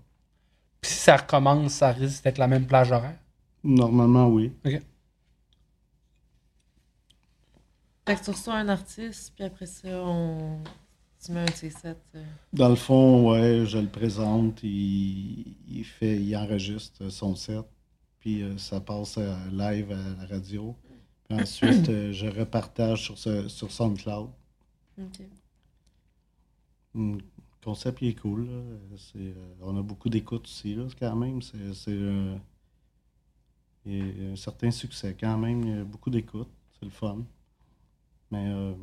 Puis 0.81 0.93
si 0.93 0.99
ça 0.99 1.17
recommence, 1.17 1.73
ça 1.73 1.91
risque 1.91 2.23
d'être 2.23 2.39
la 2.39 2.47
même 2.47 2.67
plage 2.67 2.93
horaire? 2.93 3.19
Normalement, 3.65 4.29
oui. 4.29 4.53
Fait 8.11 8.17
que 8.17 8.25
tu 8.25 8.31
reçois 8.31 8.55
un 8.57 8.69
artiste, 8.69 9.33
puis 9.37 9.45
après 9.45 9.67
ça, 9.67 10.03
on... 10.05 10.59
tu 11.25 11.31
mets 11.31 11.43
un 11.43 11.45
de 11.45 11.53
ses 11.53 11.71
sets. 11.71 11.95
euh. 12.17 12.25
Dans 12.53 12.69
le 12.69 12.75
fond, 12.75 13.31
ouais, 13.31 13.65
je 13.67 13.79
le 13.79 13.87
présente, 13.87 14.65
il, 14.65 15.57
il 15.69 15.85
fait, 15.85 16.21
il 16.21 16.37
enregistre 16.37 17.09
son 17.09 17.37
set, 17.37 17.65
puis 18.19 18.43
euh, 18.43 18.59
ça 18.59 18.81
passe 18.81 19.17
euh, 19.19 19.33
live 19.53 19.93
à 19.93 20.23
la 20.23 20.27
radio. 20.27 20.75
Puis 21.29 21.41
ensuite, 21.41 21.89
euh, 21.89 22.13
je 22.13 22.27
repartage 22.27 23.05
sur, 23.05 23.17
ce, 23.17 23.47
sur 23.47 23.71
SoundCloud. 23.71 24.31
Ok. 24.99 25.21
Hmm, 26.95 27.15
Le 27.15 27.23
concept 27.65 28.03
il 28.03 28.09
est 28.09 28.15
cool. 28.21 28.49
là. 28.49 28.61
On 29.63 29.77
a 29.79 29.83
beaucoup 29.83 30.09
d'écoute 30.09 30.47
aussi, 30.47 30.75
là, 30.75 30.83
quand 30.99 31.15
même. 31.15 31.41
C'est, 31.43 31.93
un 33.87 34.35
certain 34.35 34.73
succès 34.73 35.17
quand 35.19 35.39
même. 35.39 35.63
Il 35.63 35.77
y 35.77 35.79
a 35.79 35.85
beaucoup 35.85 36.11
d'écoute. 36.11 36.49
C'est 36.81 36.87
le 36.87 36.91
fun. 36.91 37.25
Mais 38.31 38.49
euh, 38.53 38.75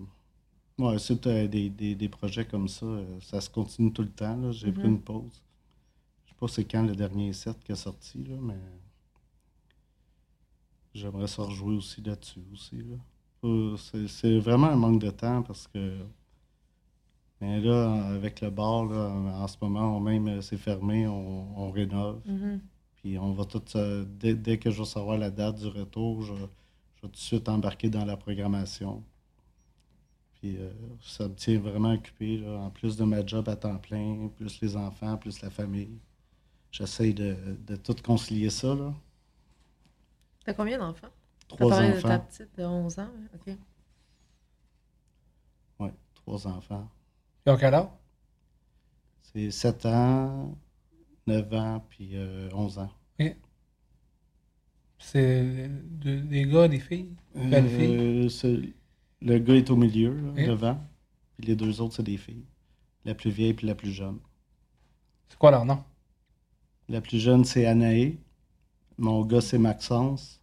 ouais, 0.80 1.00
c'est 1.00 1.26
euh, 1.28 1.48
des, 1.48 1.70
des, 1.70 1.96
des 1.96 2.10
projets 2.10 2.46
comme 2.46 2.68
ça. 2.68 2.86
euh, 2.86 3.20
ça 3.22 3.42
se 3.42 3.50
continue 3.50 3.92
tout 3.94 4.04
le 4.04 4.10
temps. 4.12 4.52
J'ai 4.52 4.72
pris 4.72 4.88
Mhm. 4.88 4.96
une 4.96 5.02
pause. 5.02 5.42
Je 6.26 6.30
sais 6.32 6.36
pas 6.40 6.48
c'est 6.48 6.66
quand 6.66 6.84
le 6.84 6.96
dernier 6.96 7.34
set 7.34 7.58
qui 7.64 7.72
est 7.72 7.76
sorti, 7.76 8.24
là, 8.26 8.36
mais 8.42 8.58
j'aimerais 10.94 11.28
ça 11.28 11.44
rejouer 11.44 11.76
aussi 11.76 12.02
là-dessus 12.02 12.44
aussi. 12.54 12.78
Là. 12.78 12.96
Euh, 13.44 13.78
C'est, 14.08 14.40
vraiment 14.40 14.68
un 14.68 14.76
manque 14.76 15.02
de 15.02 15.10
temps 15.12 15.44
parce 15.44 15.68
que 15.68 15.98
mais 17.40 17.62
là, 17.62 18.08
avec 18.16 18.42
le 18.42 18.50
bar, 18.50 18.86
là, 18.86 19.10
en 19.12 19.48
ce 19.48 19.58
moment, 19.62 19.96
on 19.98 20.00
même 20.00 20.28
euh, 20.28 20.42
c'est 20.42 20.58
fermé, 20.58 21.08
on, 21.08 21.56
on 21.68 21.72
rénove. 21.72 22.20
Mhm. 22.26 22.62
Puis 22.96 23.18
on 23.20 23.32
va 23.34 23.46
tout 23.46 23.62
dès, 24.20 24.34
dès 24.36 24.58
que 24.58 24.72
je 24.72 24.80
vais 24.80 24.86
savoir 24.86 25.18
la 25.20 25.30
date 25.30 25.58
du 25.60 25.68
retour, 25.68 26.24
je, 26.24 26.34
je 26.34 26.40
vais 26.42 26.48
tout 27.04 27.08
de 27.10 27.16
suite 27.16 27.48
embarquer 27.48 27.90
dans 27.92 28.06
la 28.06 28.18
programmation. 28.18 29.04
Puis 30.40 30.58
euh, 30.58 30.70
ça 31.02 31.28
me 31.28 31.36
tient 31.36 31.60
vraiment 31.60 31.94
occupé, 31.94 32.38
là, 32.38 32.58
en 32.60 32.70
plus 32.72 32.98
de 32.98 33.04
ma 33.04 33.26
job 33.26 33.50
à 33.50 33.56
temps 33.56 33.78
plein, 33.78 34.30
plus 34.36 34.62
les 34.62 34.76
enfants, 34.78 35.18
plus 35.18 35.42
la 35.42 35.50
famille. 35.50 36.00
J'essaye 36.72 37.14
de, 37.16 37.38
de 37.68 37.76
tout 37.78 37.96
concilier 38.04 38.50
ça, 38.52 38.76
là. 38.76 38.94
T'as 40.44 40.54
combien 40.56 40.80
d'enfants? 40.80 41.12
T'as 41.56 41.66
Trois 41.66 41.68
parlé 41.68 41.92
de 41.92 42.02
ta 42.02 42.18
enfants. 42.18 42.20
petite 42.20 42.56
de 42.58 42.64
11 42.64 42.98
ans, 43.00 43.12
ok. 43.36 43.56
Ouais, 45.80 45.92
trois 46.14 46.46
enfants. 46.48 46.88
Ils 47.46 47.52
ont 47.52 47.58
quel 47.58 47.74
âge? 47.74 47.88
C'est 49.22 49.52
7 49.52 49.86
ans, 49.86 50.58
9 51.28 51.54
ans, 51.54 51.86
puis 51.90 52.12
euh, 52.16 52.50
11 52.54 52.80
ans. 52.80 52.92
C'est 55.00 55.70
de- 56.00 56.20
des 56.20 56.46
gars, 56.46 56.68
des 56.68 56.80
filles? 56.80 57.16
Euh, 57.36 58.30
c'est- 58.30 58.74
le 59.22 59.40
gars 59.40 59.56
est 59.56 59.70
au 59.70 59.76
milieu, 59.76 60.14
là, 60.14 60.32
devant. 60.48 60.80
Puis 61.38 61.48
les 61.48 61.56
deux 61.56 61.82
autres, 61.82 61.96
c'est 61.96 62.04
des 62.04 62.18
filles. 62.18 62.44
La 63.06 63.14
plus 63.16 63.30
vieille 63.32 63.54
puis 63.54 63.68
la 63.68 63.76
plus 63.76 63.92
jeune. 63.92 64.20
C'est 65.30 65.38
quoi 65.38 65.52
leur 65.52 65.66
nom? 65.66 65.84
La 66.90 67.02
plus 67.02 67.20
jeune, 67.20 67.44
c'est 67.46 67.66
Anaé. 67.66 68.18
Mon 68.98 69.24
gars, 69.26 69.42
c'est 69.42 69.58
Maxence. 69.58 70.40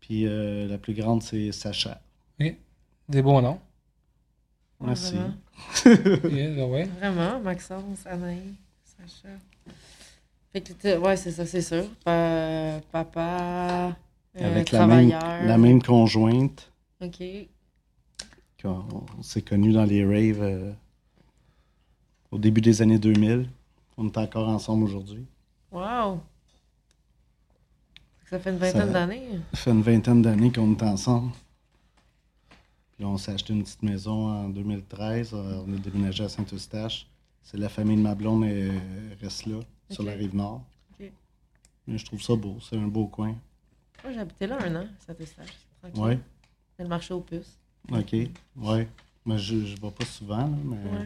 Puis 0.00 0.26
euh, 0.26 0.66
la 0.68 0.78
plus 0.78 0.94
grande, 0.94 1.22
c'est 1.22 1.52
Sacha. 1.52 2.00
Des 3.08 3.22
beaux 3.22 3.40
noms. 3.40 3.60
Merci. 4.80 5.14
Vraiment, 5.84 6.28
Yeah, 6.30 6.66
ouais. 6.66 6.84
Vraiment, 6.84 7.40
Maxence, 7.40 8.04
Anaïs, 8.06 8.54
Sacha. 8.84 9.28
Fait 10.52 10.60
que 10.60 10.96
ouais, 10.98 11.16
c'est 11.16 11.30
ça, 11.30 11.46
c'est 11.46 11.62
sûr. 11.62 11.84
Pa- 12.04 12.80
papa, 12.90 13.96
euh, 14.36 14.50
Avec 14.50 14.70
la 14.72 14.86
même, 14.86 15.10
la 15.10 15.56
même 15.58 15.82
conjointe. 15.82 16.70
Ok. 17.00 17.22
On 18.64 19.22
s'est 19.22 19.42
connus 19.42 19.72
dans 19.72 19.84
les 19.84 20.04
raves 20.04 20.42
euh, 20.42 20.72
au 22.30 22.38
début 22.38 22.60
des 22.60 22.82
années 22.82 22.98
2000. 22.98 23.48
On 23.96 24.06
est 24.06 24.16
encore 24.18 24.48
ensemble 24.48 24.84
aujourd'hui. 24.84 25.24
Wow. 25.70 26.20
Ça 28.28 28.38
fait 28.40 28.50
une 28.50 28.56
vingtaine 28.58 28.92
d'années. 28.92 29.28
Ça 29.52 29.60
fait 29.60 29.70
une 29.70 29.82
vingtaine 29.82 30.22
d'années 30.22 30.50
qu'on 30.52 30.72
est 30.74 30.82
ensemble. 30.82 31.32
Puis 32.94 33.04
là, 33.04 33.08
on 33.08 33.18
s'est 33.18 33.32
acheté 33.32 33.52
une 33.52 33.62
petite 33.62 33.82
maison 33.82 34.28
en 34.28 34.48
2013. 34.48 35.30
euh, 35.34 35.62
On 35.66 35.72
a 35.72 35.76
déménagé 35.76 36.24
à 36.24 36.28
Saint-Eustache. 36.28 37.06
C'est 37.42 37.58
la 37.58 37.68
famille 37.68 37.96
de 37.96 38.02
ma 38.02 38.14
blonde 38.14 38.44
et 38.44 38.70
reste 39.20 39.46
là, 39.46 39.60
sur 39.90 40.02
la 40.02 40.12
rive 40.12 40.34
nord. 40.34 40.62
Mais 41.88 41.98
je 41.98 42.04
trouve 42.04 42.20
ça 42.20 42.34
beau. 42.34 42.56
C'est 42.60 42.76
un 42.76 42.88
beau 42.88 43.06
coin. 43.06 43.36
Moi, 44.02 44.18
habité 44.18 44.48
là 44.48 44.58
un 44.60 44.74
an, 44.74 44.86
Saint-Eustache. 45.06 45.54
Tranquille. 45.80 46.02
Ouais. 46.02 46.18
C'est 46.76 46.82
le 46.82 46.88
marché 46.88 47.14
aux 47.14 47.20
puces. 47.20 47.56
OK. 47.92 48.16
Ouais. 48.56 48.88
Mais 49.24 49.38
je 49.38 49.54
ne 49.54 49.60
vais 49.76 49.90
pas 49.90 50.04
souvent, 50.04 50.38
là, 50.38 50.56
mais 50.64 50.76
Ouais. 50.76 50.98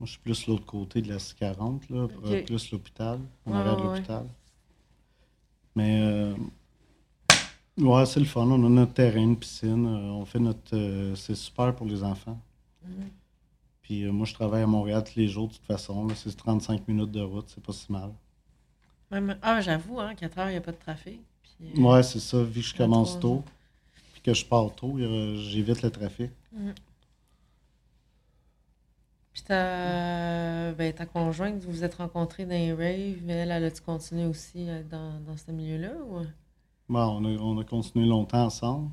moi, 0.00 0.04
je 0.04 0.06
suis 0.06 0.18
plus 0.18 0.46
l'autre 0.46 0.66
côté 0.66 1.00
de 1.02 1.08
la 1.12 1.18
40, 1.38 1.88
là, 1.90 2.04
Ok. 2.04 2.44
plus 2.46 2.70
l'hôpital, 2.72 3.20
en 3.46 3.50
Ouais, 3.52 3.56
arrière 3.58 3.76
de 3.76 3.82
ouais. 3.82 3.94
l'hôpital. 3.96 4.26
Mais, 5.76 6.00
euh, 6.02 6.34
ouais, 7.78 8.06
c'est 8.06 8.20
le 8.20 8.26
fun. 8.26 8.42
On 8.46 8.64
a 8.64 8.68
notre 8.68 8.94
terrain, 8.94 9.20
une 9.20 9.36
piscine. 9.36 9.86
euh, 9.86 10.10
on 10.10 10.24
fait 10.24 10.40
notre. 10.40 10.74
euh, 10.76 11.14
c'est 11.14 11.34
super 11.36 11.74
pour 11.74 11.86
les 11.86 12.02
enfants. 12.02 12.38
Mhm. 12.84 13.08
Puis 13.82 14.04
euh, 14.04 14.12
moi, 14.12 14.26
je 14.26 14.34
travaille 14.34 14.62
à 14.62 14.66
Montréal 14.66 15.04
tous 15.04 15.18
les 15.18 15.28
jours, 15.28 15.48
de 15.48 15.52
toute 15.54 15.64
façon. 15.64 16.06
là, 16.06 16.14
C'est 16.16 16.36
35 16.36 16.86
minutes 16.88 17.12
de 17.12 17.20
route, 17.22 17.46
c'est 17.48 17.62
pas 17.62 17.72
si 17.72 17.90
mal. 17.92 18.10
Même- 19.10 19.38
Ah, 19.40 19.60
j'avoue, 19.60 20.00
hein, 20.00 20.14
4 20.14 20.38
heures, 20.38 20.48
il 20.48 20.52
n'y 20.52 20.58
a 20.58 20.60
pas 20.60 20.72
de 20.72 20.76
trafic. 20.76 21.20
Puis, 21.42 21.72
euh, 21.78 21.80
Ouais, 21.82 22.02
c'est 22.02 22.20
ça. 22.20 22.42
Vu 22.42 22.60
que 22.60 22.66
je 22.66 22.74
commence 22.76 23.18
tôt, 23.20 23.42
que 24.28 24.34
je 24.34 24.44
pars 24.44 24.74
tôt, 24.74 24.98
euh, 24.98 25.36
j'évite 25.36 25.82
le 25.82 25.90
trafic. 25.90 26.30
Puis 29.32 29.42
ta, 29.42 30.72
ben, 30.72 30.92
ta 30.92 31.06
conjointe, 31.06 31.62
vous 31.62 31.72
vous 31.72 31.84
êtes 31.84 31.94
rencontrés 31.94 32.44
dans 32.44 32.50
les 32.50 32.72
raves, 32.72 33.22
mais 33.24 33.34
elle, 33.34 33.50
elle 33.50 33.64
a-tu 33.64 33.80
continué 33.80 34.26
aussi 34.26 34.68
euh, 34.68 34.82
dans, 34.82 35.20
dans 35.20 35.36
ce 35.36 35.50
milieu-là? 35.50 35.92
Ou... 36.10 36.26
On 36.90 37.24
a, 37.24 37.28
on 37.28 37.58
a 37.58 37.64
continué 37.64 38.06
longtemps 38.06 38.44
ensemble, 38.44 38.90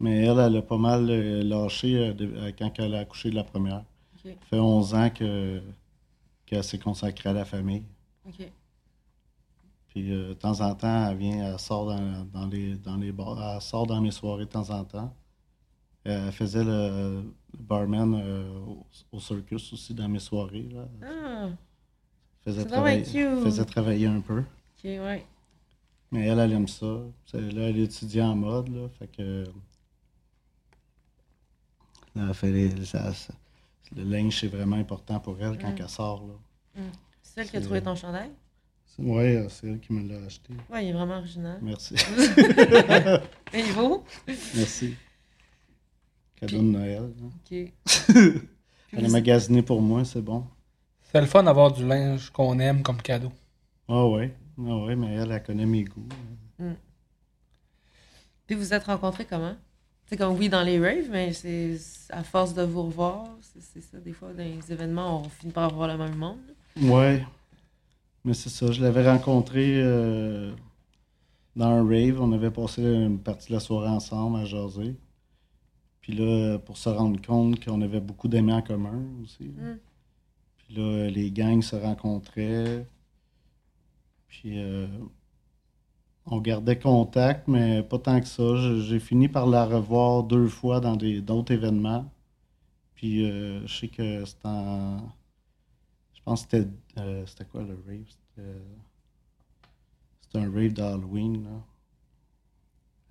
mais 0.00 0.26
elle, 0.26 0.38
elle 0.38 0.56
a 0.56 0.62
pas 0.62 0.78
mal 0.78 1.08
euh, 1.08 1.42
lâché 1.42 2.14
quand 2.58 2.70
elle 2.78 2.94
a 2.94 3.00
accouché 3.00 3.30
de 3.30 3.36
la 3.36 3.44
première. 3.44 3.84
Ça 4.22 4.30
fait 4.48 4.58
11 4.58 4.94
ans 4.94 5.10
que, 5.10 5.62
qu'elle 6.46 6.64
s'est 6.64 6.78
consacrée 6.78 7.30
à 7.30 7.34
la 7.34 7.44
famille. 7.44 7.84
Puis 9.94 10.10
euh, 10.12 10.28
de 10.30 10.32
temps 10.34 10.60
en 10.60 10.74
temps, 10.74 11.08
elle 11.08 11.16
vient, 11.16 11.52
elle 11.52 11.58
sort 11.58 11.86
dans, 11.86 12.24
dans 12.32 12.46
les, 12.46 12.74
dans 12.76 12.96
les 12.96 13.12
bars, 13.12 13.54
elle 13.54 13.60
sort 13.62 13.86
dans 13.86 14.00
mes 14.00 14.10
soirées 14.10 14.44
de 14.44 14.50
temps 14.50 14.68
en 14.70 14.84
temps. 14.84 15.14
Euh, 16.06 16.26
Elle 16.26 16.32
faisait 16.32 16.64
le, 16.64 17.22
le 17.52 17.58
barman 17.62 18.12
euh, 18.14 18.58
au, 18.66 18.84
au 19.12 19.20
circus 19.20 19.72
aussi 19.72 19.94
dans 19.94 20.08
mes 20.08 20.18
soirées. 20.18 20.68
Là. 20.72 20.88
Ah, 21.02 21.48
Faisait, 22.42 22.64
travailler, 22.66 23.04
faisait 23.04 23.64
travailler 23.64 24.06
un 24.06 24.20
peu. 24.20 24.40
ok, 24.40 24.84
ouais. 24.84 25.24
Mais 26.10 26.26
elle, 26.26 26.38
elle 26.40 26.52
aime 26.52 26.68
ça. 26.68 26.86
Là, 27.32 27.62
elle 27.68 27.78
étudie 27.78 28.20
en 28.20 28.36
mode, 28.36 28.68
là, 28.68 28.88
fait 28.98 29.06
que... 29.08 29.44
Là, 32.14 32.26
elle 32.28 32.34
fait 32.34 32.52
les- 32.52 32.84
ça- 32.84 33.12
ça- 33.14 33.32
le 33.96 34.02
linge, 34.04 34.38
c'est 34.40 34.48
vraiment 34.48 34.76
important 34.76 35.18
pour 35.20 35.40
elle 35.40 35.56
quand 35.58 35.70
Mm. 35.70 35.76
elle 35.78 35.88
sort, 35.88 36.26
là. 36.26 36.82
C'est 37.22 37.40
elle 37.40 37.48
qui 37.50 37.56
a 37.56 37.60
trouvé 37.60 37.82
ton 37.82 37.94
chandail? 37.94 38.30
Ouais, 38.98 39.36
euh, 39.36 39.48
c'est 39.48 39.66
elle 39.66 39.80
qui 39.80 39.92
me 39.92 40.08
l'a 40.08 40.24
acheté. 40.24 40.52
Ouais, 40.70 40.84
il 40.86 40.90
est 40.90 40.92
vraiment 40.92 41.18
original. 41.18 41.58
Merci. 41.62 41.94
Et 43.52 43.58
il 43.60 43.72
vaut? 43.72 44.04
Merci. 44.28 44.94
Cadeau 46.36 46.46
Puis- 46.46 46.56
de 46.58 46.62
Noël. 46.72 47.02
hein. 47.22 47.30
Ok. 47.34 47.72
Elle 48.96 49.04
a 49.04 49.08
magasiné 49.08 49.62
pour 49.62 49.82
moi, 49.82 50.04
c'est 50.04 50.20
bon. 50.22 50.44
C'est 51.10 51.20
le 51.20 51.26
fun 51.26 51.42
d'avoir 51.42 51.72
du 51.72 51.86
linge 51.86 52.30
qu'on 52.30 52.58
aime 52.60 52.82
comme 52.82 53.00
cadeau. 53.02 53.32
Ah 53.88 54.06
ouais. 54.06 54.34
Ah 54.58 54.76
ouais, 54.84 54.94
mais 54.96 55.14
elle, 55.14 55.32
elle 55.32 55.42
connaît 55.42 55.66
mes 55.66 55.84
goûts. 55.84 56.06
Puis 58.46 58.56
vous 58.56 58.72
êtes 58.74 58.84
rencontrés 58.84 59.24
comment? 59.24 59.56
C'est 60.06 60.16
comme 60.16 60.36
oui 60.36 60.48
dans 60.48 60.62
les 60.62 60.78
raves, 60.78 61.08
mais 61.10 61.32
c'est 61.32 61.76
à 62.10 62.22
force 62.22 62.52
de 62.54 62.62
vous 62.62 62.82
revoir, 62.84 63.26
c'est 63.40 63.62
c'est 63.62 63.80
ça. 63.80 63.98
Des 63.98 64.12
fois, 64.12 64.32
dans 64.34 64.44
les 64.44 64.70
événements, 64.70 65.22
on 65.22 65.28
finit 65.28 65.52
par 65.52 65.72
voir 65.74 65.88
le 65.88 65.96
même 65.96 66.14
monde. 66.14 66.38
Ouais. 66.82 67.24
Mais 68.24 68.34
c'est 68.34 68.48
ça, 68.48 68.72
je 68.72 68.82
l'avais 68.82 69.08
rencontré 69.10 69.80
euh, 69.82 70.52
dans 71.56 71.66
un 71.66 71.86
rave. 71.86 72.20
On 72.20 72.32
avait 72.32 72.50
passé 72.50 72.82
une 72.82 73.18
partie 73.18 73.48
de 73.48 73.54
la 73.54 73.60
soirée 73.60 73.88
ensemble 73.88 74.38
à 74.38 74.44
jaser. 74.44 74.96
Puis 76.00 76.12
là, 76.14 76.58
pour 76.58 76.76
se 76.78 76.88
rendre 76.88 77.20
compte 77.20 77.64
qu'on 77.64 77.80
avait 77.82 78.00
beaucoup 78.00 78.28
d'amis 78.28 78.52
en 78.52 78.62
commun 78.62 79.02
aussi. 79.22 79.44
Mm. 79.44 79.78
Puis 80.58 80.74
là, 80.76 81.08
les 81.10 81.30
gangs 81.30 81.62
se 81.62 81.76
rencontraient. 81.76 82.86
Puis 84.28 84.58
euh, 84.58 84.86
on 86.26 86.40
gardait 86.40 86.78
contact, 86.78 87.48
mais 87.48 87.82
pas 87.82 87.98
tant 87.98 88.20
que 88.20 88.26
ça. 88.26 88.56
J'ai 88.80 89.00
fini 89.00 89.28
par 89.28 89.46
la 89.46 89.64
revoir 89.66 90.24
deux 90.24 90.48
fois 90.48 90.80
dans 90.80 90.96
des- 90.96 91.20
d'autres 91.20 91.52
événements. 91.52 92.10
Puis 92.94 93.24
euh, 93.30 93.66
je 93.66 93.74
sais 93.80 93.88
que 93.88 94.24
c'était 94.24 94.46
en. 94.48 94.98
Je 96.26 96.30
pense 96.30 96.46
que 96.46 96.56
c'était. 96.58 96.70
euh, 96.98 97.24
c'était 97.26 97.44
quoi 97.44 97.62
le 97.62 97.74
rave? 97.86 98.06
C'était, 98.08 98.58
c'était 100.20 100.38
un 100.38 100.50
rave 100.52 100.72
d'Halloween, 100.72 101.44
là. 101.44 101.62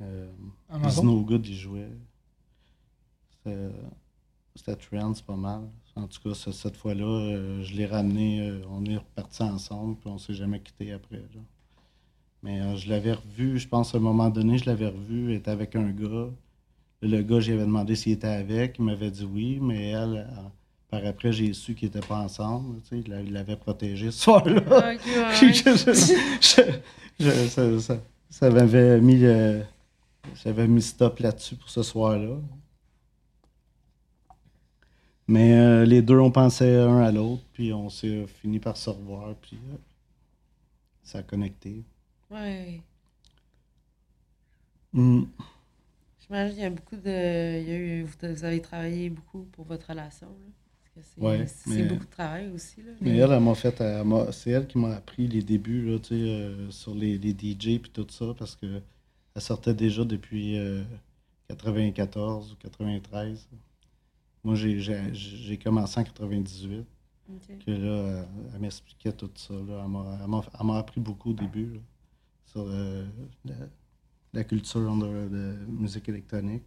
Euh, 0.02 0.28
Amazon? 0.70 1.02
Snow 1.04 1.24
Good, 1.26 1.48
il 1.48 1.56
jouait. 1.56 1.90
C'était, 3.32 3.70
c'était 4.56 4.76
Trends, 4.78 5.14
pas 5.28 5.36
mal. 5.38 5.70
En 5.96 6.08
tout 6.08 6.22
cas, 6.22 6.34
ce- 6.36 6.52
cette 6.52 6.78
fois-là, 6.78 7.06
euh, 7.06 7.64
je 7.64 7.76
l'ai 7.76 7.86
ramené, 7.88 8.42
euh, 8.50 8.64
on 8.70 8.86
est 8.86 8.98
repartis 8.98 9.44
ensemble, 9.44 9.98
puis 10.00 10.10
on 10.10 10.18
s'est 10.20 10.34
jamais 10.36 10.62
quitté 10.62 10.92
après. 10.94 11.18
là. 11.18 11.42
Mais 12.44 12.62
euh, 12.62 12.76
je 12.76 12.90
l'avais 12.90 13.14
revu, 13.14 13.58
je 13.58 13.68
pense 13.68 13.96
à 13.96 13.98
un 13.98 14.02
moment 14.02 14.30
donné, 14.30 14.58
je 14.60 14.66
l'avais 14.66 14.88
revu, 14.90 15.32
elle 15.32 15.38
était 15.38 15.52
avec 15.52 15.76
un 15.76 15.90
gars. 15.92 16.30
Le 17.02 17.22
gars, 17.24 17.40
j'avais 17.42 17.62
demandé 17.66 17.96
s'il 17.96 18.14
était 18.14 18.28
avec, 18.28 18.78
il 18.80 18.86
m'avait 18.86 19.12
dit 19.12 19.26
oui, 19.26 19.60
mais 19.62 19.90
elle, 19.92 20.28
par 21.02 21.06
après, 21.06 21.32
j'ai 21.34 21.54
su 21.54 21.76
qu'ils 21.76 21.88
n'étaient 21.90 22.06
pas 22.08 22.20
ensemble. 22.20 22.82
tu 22.84 22.90
sais, 22.90 23.00
il 23.00 23.10
l'a- 23.10 23.22
il 23.22 23.34
l'avait 23.34 23.56
protégé 23.58 24.12
ce 24.12 24.20
soir-là. 24.20 24.58
Ok, 24.62 24.68
ouais, 24.68 24.98
Je- 25.34 25.46
ouais. 25.46 25.54
je- 25.54 26.72
je- 27.20 27.26
je- 27.26 27.48
ça, 27.50 27.80
ça- 27.80 28.02
ça 28.30 28.50
m'avait 28.50 29.00
mis 29.02 29.18
le- 29.20 29.64
j'avais 30.44 30.68
mis 30.68 30.82
stop 30.82 31.20
là-dessus 31.20 31.56
pour 31.56 31.70
ce 31.70 31.84
soir-là. 31.84 32.38
Mais 35.28 35.54
euh, 35.58 35.86
les 35.86 36.02
deux, 36.02 36.20
on 36.20 36.32
pensait 36.32 36.76
un 36.82 37.00
à 37.00 37.12
l'autre, 37.12 37.44
puis 37.54 37.72
on 37.74 37.90
s'est 37.90 38.26
fini 38.28 38.60
par 38.60 38.76
se 38.76 38.90
revoir, 38.90 39.36
puis 39.36 39.58
euh, 39.72 39.78
ça 41.04 41.20
a 41.20 41.24
connecté. 41.24 41.84
Ouais. 42.30 42.82
Mm. 44.92 45.24
J'imagine 46.20 46.54
qu'il 46.56 46.64
y 46.64 46.66
a 46.66 46.70
beaucoup 46.70 46.96
de. 46.98 47.60
Il 47.62 47.68
y 47.70 47.72
a 47.72 47.78
eu, 47.78 48.04
vous, 48.04 48.44
avez 48.46 48.62
travaillé 48.62 49.10
beaucoup 49.10 49.44
pour 49.54 49.66
votre 49.66 49.88
relation. 49.90 50.28
Là, 50.28 50.46
que 50.96 51.02
c'est 51.02 51.22
Ouais, 51.22 51.88
beaucoup 51.88 52.06
de 52.06 52.10
travail 52.10 52.50
aussi. 52.54 52.82
Là, 52.84 52.92
Mais 53.02 53.18
elle, 53.18 53.32
elle 53.32 53.40
m'a 53.40 53.56
fait, 53.56 53.84
c'est 54.32 54.52
elle 54.52 54.68
qui 54.68 54.78
m'a 54.78 54.96
appris 54.96 55.28
les 55.28 55.42
débuts 55.42 55.86
là, 55.86 56.00
euh, 56.12 56.72
sur 56.72 56.94
les, 56.94 57.18
les 57.18 57.32
DJ 57.32 57.80
puis 57.80 57.92
tout 57.92 58.08
ça, 58.10 58.34
parce 58.38 58.56
que 58.56 58.82
elle 59.36 59.42
sortait 59.42 59.74
déjà 59.74 60.06
depuis 60.06 60.58
euh, 60.58 60.84
94 61.50 62.54
ou 62.54 62.56
93. 62.56 63.48
Moi, 64.44 64.56
j'ai, 64.56 65.58
commencé 65.58 66.00
en 66.00 66.04
98. 66.04 66.86
Ok. 67.30 67.66
que 67.66 67.72
là, 67.72 68.26
elle, 68.54 68.60
m'expliquait 68.60 69.14
tout 69.14 69.32
ça. 69.36 69.54
Là. 69.54 69.86
Elle, 69.86 70.28
m'a, 70.28 70.42
elle 70.60 70.76
appris 70.78 71.00
beaucoup 71.00 71.32
au 71.32 71.34
début 71.34 71.74
là, 71.74 71.80
sur 72.46 72.66
euh, 72.68 73.06
la, 73.46 73.56
la 74.34 74.44
culture 74.44 74.82
de, 74.82 75.30
de 75.30 75.56
musique 75.68 76.10
électronique, 76.10 76.64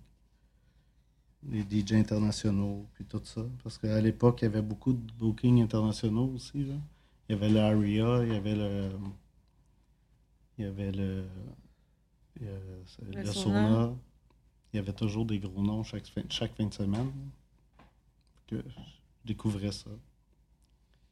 les 1.45 1.63
DJ 1.63 1.93
internationaux, 1.93 2.87
puis 2.95 3.05
tout 3.05 3.21
ça. 3.25 3.45
Parce 3.63 3.79
qu'à 3.79 4.01
l'époque, 4.01 4.41
il 4.43 4.47
y 4.47 4.49
avait 4.49 4.63
beaucoup 4.63 4.93
de 4.93 5.13
bookings 5.19 5.63
internationaux 5.63 6.33
aussi. 6.35 6.65
Là. 6.65 6.75
Il 7.29 7.33
y 7.33 7.35
avait 7.37 7.49
l'ARIA, 7.49 8.25
il 8.25 8.33
y 8.33 8.37
avait 8.37 8.55
le. 8.57 8.91
Il 10.59 10.65
y 10.65 10.69
avait 10.69 10.93
le. 10.93 11.25
euh, 12.43 12.83
c'est- 12.87 13.05
Le 13.15 13.21
le 13.23 13.27
Sona. 13.27 13.69
Sona. 13.71 13.95
Il 14.73 14.77
y 14.77 14.81
avait 14.81 14.93
toujours 14.93 15.25
des 15.25 15.39
gros 15.39 15.63
noms 15.63 15.83
chaque 15.85 16.07
fin, 16.07 16.23
chaque 16.29 16.55
fin 16.57 16.67
de 16.67 16.75
semaine. 16.75 17.11
Que 18.47 18.57
je 18.57 18.81
découvrais 19.25 19.73
ça. 19.73 19.91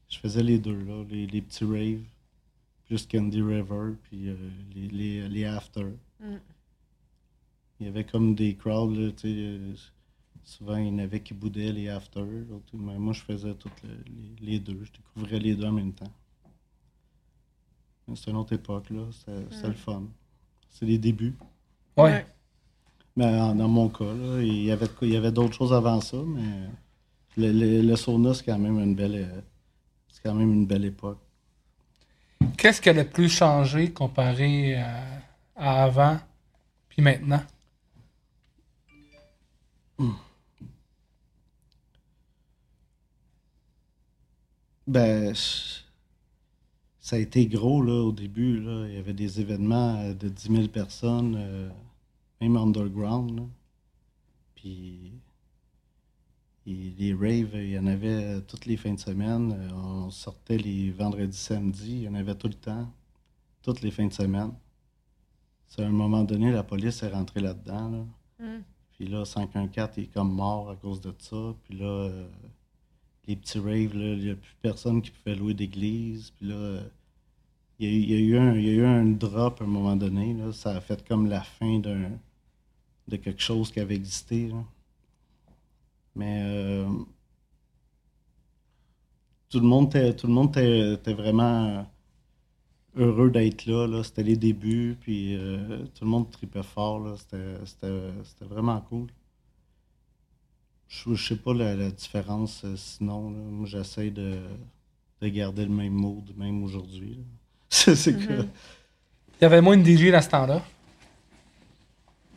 Je 0.08 0.18
faisais 0.18 0.42
les 0.42 0.58
deux, 0.58 0.84
là, 0.84 1.02
les, 1.08 1.26
les 1.26 1.40
petits 1.42 1.64
raves, 1.64 2.04
plus 2.86 3.06
Candy 3.06 3.40
River, 3.42 3.94
puis 4.04 4.28
euh, 4.28 4.36
les, 4.74 4.88
les, 4.88 5.28
les 5.28 5.44
after. 5.44 5.86
Mm. 6.20 6.36
Il 7.80 7.86
y 7.86 7.88
avait 7.88 8.04
comme 8.04 8.34
des 8.34 8.54
crowds, 8.54 8.94
là, 8.96 9.10
tu 9.12 9.22
sais, 9.22 9.34
euh, 9.36 9.74
souvent 10.44 10.76
il 10.76 10.86
y 10.88 10.90
en 10.90 10.98
avait 10.98 11.20
qui 11.20 11.34
boudaient 11.34 11.72
les 11.72 11.88
after, 11.88 12.22
mais 12.74 12.98
moi 12.98 13.12
je 13.12 13.20
faisais 13.22 13.54
toutes 13.54 13.82
le- 13.82 14.04
les, 14.40 14.52
les 14.52 14.58
deux, 14.58 14.78
je 14.84 14.92
découvrais 14.92 15.38
les 15.38 15.54
deux 15.54 15.66
en 15.66 15.72
même 15.72 15.92
temps. 15.92 16.10
C'est 18.14 18.30
une 18.30 18.36
autre 18.36 18.52
époque, 18.52 18.90
là, 18.90 19.02
Mm. 19.26 19.66
le 19.66 19.72
fun. 19.72 20.02
C'est 20.70 20.84
les 20.84 20.98
débuts. 20.98 21.34
Ouais. 21.96 22.26
Mais 23.16 23.24
en- 23.26 23.54
dans 23.54 23.68
mon 23.68 23.88
cas, 23.88 24.04
là, 24.12 24.42
il 24.42 24.64
y 24.64 24.70
avait, 24.70 24.86
de 24.88 24.92
quoi- 24.92 25.06
il 25.08 25.14
y 25.14 25.16
avait 25.16 25.32
d'autres 25.32 25.54
choses 25.54 25.72
avant 25.72 26.00
ça, 26.00 26.18
mais 26.26 26.68
le, 27.36 27.52
le, 27.52 27.80
le 27.82 27.96
sauna, 27.96 28.34
c'est 28.34 28.44
quand 28.44 28.58
même 28.58 28.78
une 28.80 28.94
belle, 28.94 29.42
c'est 30.08 30.22
quand 30.22 30.34
même 30.34 30.52
une 30.52 30.66
belle 30.66 30.84
époque. 30.84 31.18
Qu'est-ce 32.58 32.82
qui 32.82 32.88
a 32.90 32.92
le 32.92 33.08
plus 33.08 33.28
changé 33.30 33.90
comparé 33.92 34.76
à 34.76 35.02
à 35.56 35.84
avant, 35.84 36.18
puis 36.88 37.00
maintenant? 37.00 37.42
Ben, 44.86 45.34
ça 45.34 47.16
a 47.16 47.18
été 47.18 47.46
gros 47.46 47.82
là, 47.82 48.04
au 48.04 48.12
début. 48.12 48.60
Là. 48.60 48.86
Il 48.88 48.94
y 48.94 48.98
avait 48.98 49.14
des 49.14 49.40
événements 49.40 50.00
euh, 50.00 50.14
de 50.14 50.28
10 50.28 50.52
000 50.52 50.68
personnes, 50.68 51.36
euh, 51.38 51.68
même 52.40 52.56
underground. 52.56 53.36
là. 53.36 53.42
Puis 54.54 55.12
et 56.66 56.94
les 56.98 57.12
raves, 57.12 57.56
il 57.56 57.70
y 57.70 57.78
en 57.78 57.86
avait 57.86 58.24
euh, 58.24 58.40
toutes 58.40 58.64
les 58.64 58.78
fins 58.78 58.94
de 58.94 59.00
semaine. 59.00 59.70
On 59.74 60.10
sortait 60.10 60.56
les 60.56 60.90
vendredis, 60.90 61.36
samedis. 61.36 61.92
Il 61.92 62.02
y 62.04 62.08
en 62.08 62.14
avait 62.14 62.34
tout 62.34 62.48
le 62.48 62.54
temps, 62.54 62.90
toutes 63.62 63.82
les 63.82 63.90
fins 63.90 64.06
de 64.06 64.12
semaine. 64.12 64.52
C'est 65.66 65.82
à 65.82 65.86
un 65.86 65.90
moment 65.90 66.24
donné, 66.24 66.52
la 66.52 66.62
police 66.62 67.02
est 67.02 67.10
rentrée 67.10 67.40
là-dedans. 67.40 67.90
Là. 67.90 68.46
Mm. 68.46 68.62
Puis 68.92 69.08
là, 69.08 69.24
514 69.24 69.98
est 69.98 70.06
comme 70.06 70.32
mort 70.32 70.70
à 70.70 70.76
cause 70.76 71.00
de 71.02 71.12
ça. 71.18 71.54
Puis 71.64 71.76
là, 71.78 71.84
euh, 71.84 72.26
les 73.26 73.36
petits 73.36 73.58
raves, 73.58 73.94
il 73.94 74.18
n'y 74.18 74.30
a 74.30 74.34
plus 74.34 74.54
personne 74.62 75.02
qui 75.02 75.10
pouvait 75.10 75.36
louer 75.36 75.54
d'église. 75.54 76.30
Puis 76.30 76.48
là, 76.48 76.80
il 77.78 78.10
y, 78.10 78.14
a 78.14 78.18
eu- 78.18 78.84
un, 78.84 79.04
drop 79.06 79.60
à 79.60 79.64
un 79.64 79.66
moment 79.66 79.96
donné. 79.96 80.34
Là. 80.34 80.52
Ça 80.52 80.76
a 80.76 80.80
fait 80.80 81.06
comme 81.06 81.28
la 81.28 81.42
fin 81.42 81.78
de 81.78 83.16
quelque 83.16 83.42
chose 83.42 83.70
qui 83.72 83.80
avait 83.80 83.96
existé. 83.96 84.50
Mais 86.14 86.42
euh, 86.44 86.88
tout 89.48 89.60
le 89.60 89.66
monde 89.66 89.94
était, 89.96 91.14
vraiment 91.14 91.86
heureux 92.96 93.30
d'être 93.30 93.66
là. 93.66 93.86
là. 93.86 94.02
C'était 94.04 94.22
les 94.22 94.36
débuts, 94.36 94.96
puis 95.00 95.36
euh, 95.36 95.84
tout 95.94 96.04
le 96.04 96.10
monde 96.10 96.30
tripait 96.30 96.62
fort. 96.62 97.16
c'était 97.18 98.44
vraiment 98.44 98.80
cool. 98.82 99.08
Je 100.88 101.10
ne 101.10 101.16
sais 101.16 101.36
pas 101.36 101.54
la, 101.54 101.74
la 101.74 101.90
différence 101.90 102.62
euh, 102.64 102.76
sinon. 102.76 103.30
là. 103.30 103.38
Moi, 103.38 103.66
j'essaie 103.66 104.10
de, 104.10 104.38
de 105.20 105.28
garder 105.28 105.64
le 105.64 105.72
même 105.72 105.92
mood, 105.94 106.24
même 106.36 106.62
aujourd'hui. 106.62 107.18
que. 107.70 107.90
Mhm. 108.42 108.48
Il 109.40 109.42
y 109.42 109.44
avait 109.46 109.60
moins 109.60 109.76
de 109.76 109.84
DJ 109.84 110.10
dans 110.12 110.22
ce 110.22 110.28
temps-là? 110.28 110.62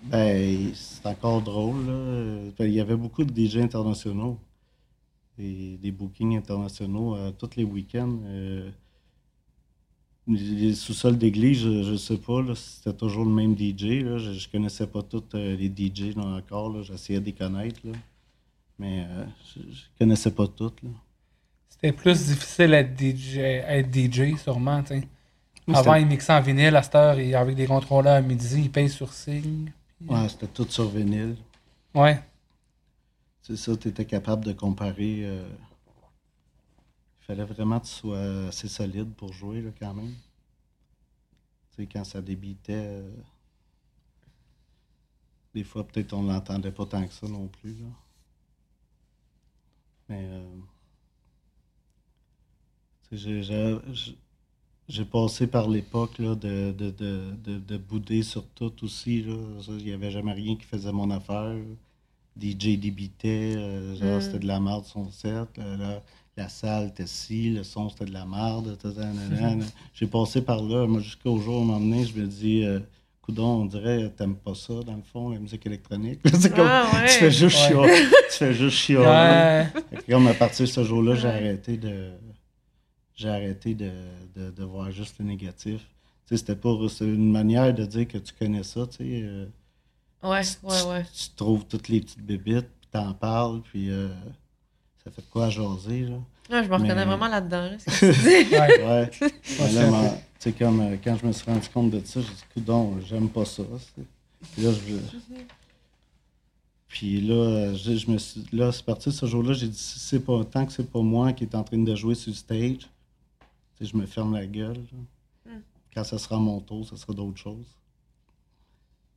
Ben, 0.04 0.72
c'est 0.74 1.06
encore 1.06 1.42
drôle. 1.42 1.86
là. 1.86 2.52
Ben, 2.58 2.66
Il 2.66 2.74
y 2.74 2.80
avait 2.80 2.96
beaucoup 2.96 3.24
de 3.24 3.34
DJ 3.46 3.58
internationaux. 3.58 4.40
Et 5.40 5.78
des 5.78 5.92
bookings 5.92 6.36
internationaux 6.38 7.16
euh, 7.16 7.32
tous 7.32 7.52
les 7.58 7.64
week-ends. 7.64 8.18
Euh, 8.26 8.72
les 10.28 10.74
sous-sols 10.74 11.18
d'église, 11.18 11.60
je, 11.62 11.92
ne 11.92 11.96
sais 11.98 12.18
pas 12.18 12.42
c'était 12.56 12.98
toujours 12.98 13.24
le 13.24 13.32
même 13.32 13.56
DJ. 13.56 14.04
Là. 14.04 14.18
Je, 14.18 14.34
je 14.34 14.50
connaissais 14.50 14.88
pas 14.88 15.04
tous 15.04 15.24
euh, 15.36 15.56
les 15.56 15.68
DJ 15.70 16.16
là, 16.16 16.24
encore. 16.24 16.82
J'essayais 16.84 17.20
de 17.20 17.26
les 17.26 17.34
connaître. 17.34 17.80
là. 17.86 17.94
Mais 18.80 19.06
euh, 19.10 19.26
je, 19.56 19.62
je 19.72 19.82
connaissais 20.00 20.32
pas 20.32 20.48
toutes. 20.48 20.80
C'était 21.70 21.92
plus 21.92 22.28
difficile 22.28 22.74
à 22.74 22.80
être 22.80 22.96
DJ, 23.00 23.38
à 23.40 23.78
être 23.78 23.92
DJ 23.94 24.36
sûrement. 24.38 24.78
Avant, 24.82 24.84
c'était- 24.88 26.02
il 26.02 26.08
mixait 26.08 26.34
en 26.34 26.42
vinyle, 26.42 26.76
à 26.76 26.84
cette 26.84 26.96
heure, 26.96 27.20
et 27.20 27.34
avec 27.36 27.56
des 27.56 27.68
contrôleurs 27.68 28.16
à 28.16 28.22
midi, 28.22 28.62
il 28.64 28.72
paye 28.72 28.90
sur 28.90 29.12
signe. 29.14 29.72
Ouais, 30.08 30.30
c'était 30.30 30.48
tout 30.48 30.68
sur 30.70 30.90
vinyle. 30.90 31.36
Ouais. 31.94 32.20
C'est 33.42 33.58
ça, 33.58 33.76
tu 33.78 33.88
étais 33.88 34.06
capable 34.06 34.46
de 34.46 34.54
comparer. 34.54 35.22
euh, 35.26 35.48
Il 37.22 37.26
fallait 37.26 37.46
vraiment 37.46 37.80
que 37.80 37.86
tu 37.86 37.92
sois 37.92 38.48
assez 38.48 38.68
solide 38.70 39.14
pour 39.16 39.34
jouer 39.34 39.62
là, 39.62 39.70
quand 39.80 39.94
même. 39.94 40.14
Tu 41.76 41.84
sais, 41.84 41.90
quand 41.92 42.04
ça 42.04 42.22
débitait, 42.22 42.74
euh, 42.74 43.10
des 45.54 45.64
fois 45.64 45.86
peut-être 45.86 46.14
on 46.14 46.24
l'entendait 46.24 46.72
pas 46.72 46.86
tant 46.86 47.06
que 47.06 47.14
ça 47.14 47.28
non 47.28 47.48
plus. 47.48 47.74
Là. 47.74 47.88
Mais 50.10 50.26
euh, 50.32 50.62
j'ai- 53.12 53.44
j'ai- 53.44 53.78
j'ai- 53.94 54.18
j'ai 54.90 55.06
passé 55.06 55.48
par 55.48 55.70
l'époque 55.70 56.20
là, 56.20 56.36
de, 56.36 56.74
de, 56.74 56.92
de, 56.92 57.32
de, 57.46 57.60
de 57.60 57.78
bouder 57.78 58.24
sur 58.24 58.46
tout 58.50 58.74
aussi. 58.84 59.20
Il 59.70 59.86
n'y 59.86 59.94
avait 59.94 60.12
jamais 60.12 60.34
rien 60.34 60.56
qui 60.58 60.66
faisait 60.66 60.92
mon 60.94 61.12
affaire. 61.12 61.56
DJ 62.38 62.78
débitait, 62.80 63.56
euh, 63.58 63.96
genre 63.96 64.18
Mm. 64.18 64.22
c'était 64.22 64.40
de 64.40 64.48
la 64.48 64.60
merde 64.60 64.86
son 64.86 65.10
set. 65.12 65.58
là, 65.58 65.78
là, 65.78 66.04
la 66.38 66.50
salle 66.50 66.90
était 66.90 67.08
ci, 67.08 67.52
le 67.52 67.64
son 67.64 67.90
c'était 67.90 68.06
de 68.06 68.14
la 68.14 68.26
merde. 68.26 68.78
J'ai 69.94 70.08
passé 70.08 70.42
par 70.44 70.64
là, 70.64 70.88
moi 70.88 71.02
jusqu'au 71.02 71.40
jour 71.40 71.62
où 71.64 71.66
je 72.06 72.14
me 72.22 72.28
dis, 72.28 72.64
euh, 72.66 72.80
coudon, 73.28 73.62
on 73.62 73.66
dirait, 73.66 74.10
t'aimes 74.18 74.36
pas 74.38 74.56
ça 74.56 74.74
dans 74.86 74.96
le 74.96 75.04
fond, 75.04 75.30
la 75.30 75.38
musique 75.40 75.66
électronique. 75.68 76.22
C'est 76.40 76.56
comme, 76.56 76.66
Ah, 76.68 76.90
ouais. 76.94 77.06
tu 77.08 77.14
fais 77.20 77.30
juste 77.32 77.58
Ouais. 77.58 77.68
chialer. 77.68 78.06
tu 78.32 78.38
fais 78.38 78.54
juste 78.54 78.78
chialer. 78.86 79.06
Ouais. 79.76 79.82
Fait 79.92 80.04
que 80.06 80.12
Comme 80.12 80.28
à 80.28 80.34
partir 80.34 80.66
de 80.66 80.72
ce 80.72 80.84
jour-là, 80.84 81.14
j'ai 81.16 81.28
arrêté 81.28 81.78
de. 81.78 82.12
J'ai 83.16 83.30
arrêté 83.30 83.74
de, 83.76 83.92
de, 84.36 84.52
de 84.52 84.64
voir 84.64 84.92
juste 84.92 85.16
le 85.20 85.26
négatif. 85.26 85.82
Tu 86.28 86.36
sais, 86.36 86.38
c'était 86.38 86.56
pas. 86.56 86.76
C'est 86.90 87.06
une 87.06 87.32
manière 87.32 87.74
de 87.74 87.86
dire 87.86 88.08
que 88.08 88.18
tu 88.18 88.34
connais 88.34 88.64
ça, 88.64 88.86
tu 88.88 88.98
sais. 88.98 89.22
euh, 89.24 89.46
Ouais, 90.24 90.42
tu- 90.44 90.66
ouais, 90.66 90.82
ouais. 90.94 91.04
Tu, 91.14 91.30
tu 91.30 91.36
trouves 91.36 91.66
toutes 91.66 91.90
les 91.90 92.02
petites 92.02 92.22
bébites, 92.26 92.68
puis 92.82 92.90
t'en 92.92 93.14
parles, 93.14 93.62
puis 93.62 93.90
euh, 93.92 94.10
ça 95.04 95.12
fait 95.12 95.22
de 95.22 95.28
quoi 95.32 95.46
à 95.46 95.50
jaser, 95.50 96.02
là. 96.02 96.18
Non, 96.50 96.64
je 96.64 96.68
me 96.70 96.74
reconnais 96.74 96.96
Mais- 96.96 97.06
vraiment 97.06 97.28
là-dedans. 97.28 97.70
Ouais. 98.02 98.86
Ouais. 98.86 99.72
Là, 99.74 100.18
tu 100.40 100.54
comme 100.54 100.80
euh, 100.82 100.96
quand 101.04 101.18
je 101.22 101.26
me 101.26 101.32
suis 101.32 101.46
rendu 101.46 101.68
compte 101.70 101.92
de 101.92 102.00
ça, 102.06 102.22
j'ai 102.22 102.28
dit, 102.28 102.44
coudon, 102.54 103.00
j'aime 103.06 103.30
pas 103.30 103.44
ça. 103.46 103.64
Puis 104.54 104.62
là, 104.64 104.72
je. 104.72 104.96
Puis 106.88 107.22
là, 107.22 107.34
euh, 107.34 107.76
je, 107.76 107.96
je 107.98 108.10
me 108.10 108.18
suis. 108.18 108.46
Là, 108.54 108.72
c'est 108.72 108.86
parti 108.86 109.12
ce 109.12 109.26
jour-là, 109.26 109.54
j'ai 109.54 109.68
dit, 109.68 109.78
si 109.78 110.00
c'est 110.00 110.20
pas 110.22 110.44
tant 110.46 110.66
que 110.66 110.72
c'est 110.72 110.90
pas 110.90 111.02
moi 111.02 111.34
qui 111.34 111.44
est 111.44 111.56
en 111.56 111.64
train 111.64 111.78
de 111.78 111.96
jouer 111.96 112.16
sur 112.16 112.32
le 112.32 112.36
stage, 112.36 112.78
tu 112.80 112.88
sais, 113.80 113.86
je 113.86 113.98
me 113.98 114.06
ferme 114.06 114.34
la 114.36 114.46
gueule. 114.46 114.78
là. 115.46 115.52
Mm. 115.54 115.62
Quand 115.94 116.04
ça 116.04 116.18
sera 116.18 116.38
mon 116.38 116.60
tour, 116.62 116.88
ça 116.88 116.96
sera 116.96 117.14
d'autres 117.14 117.38
choses. 117.38 117.76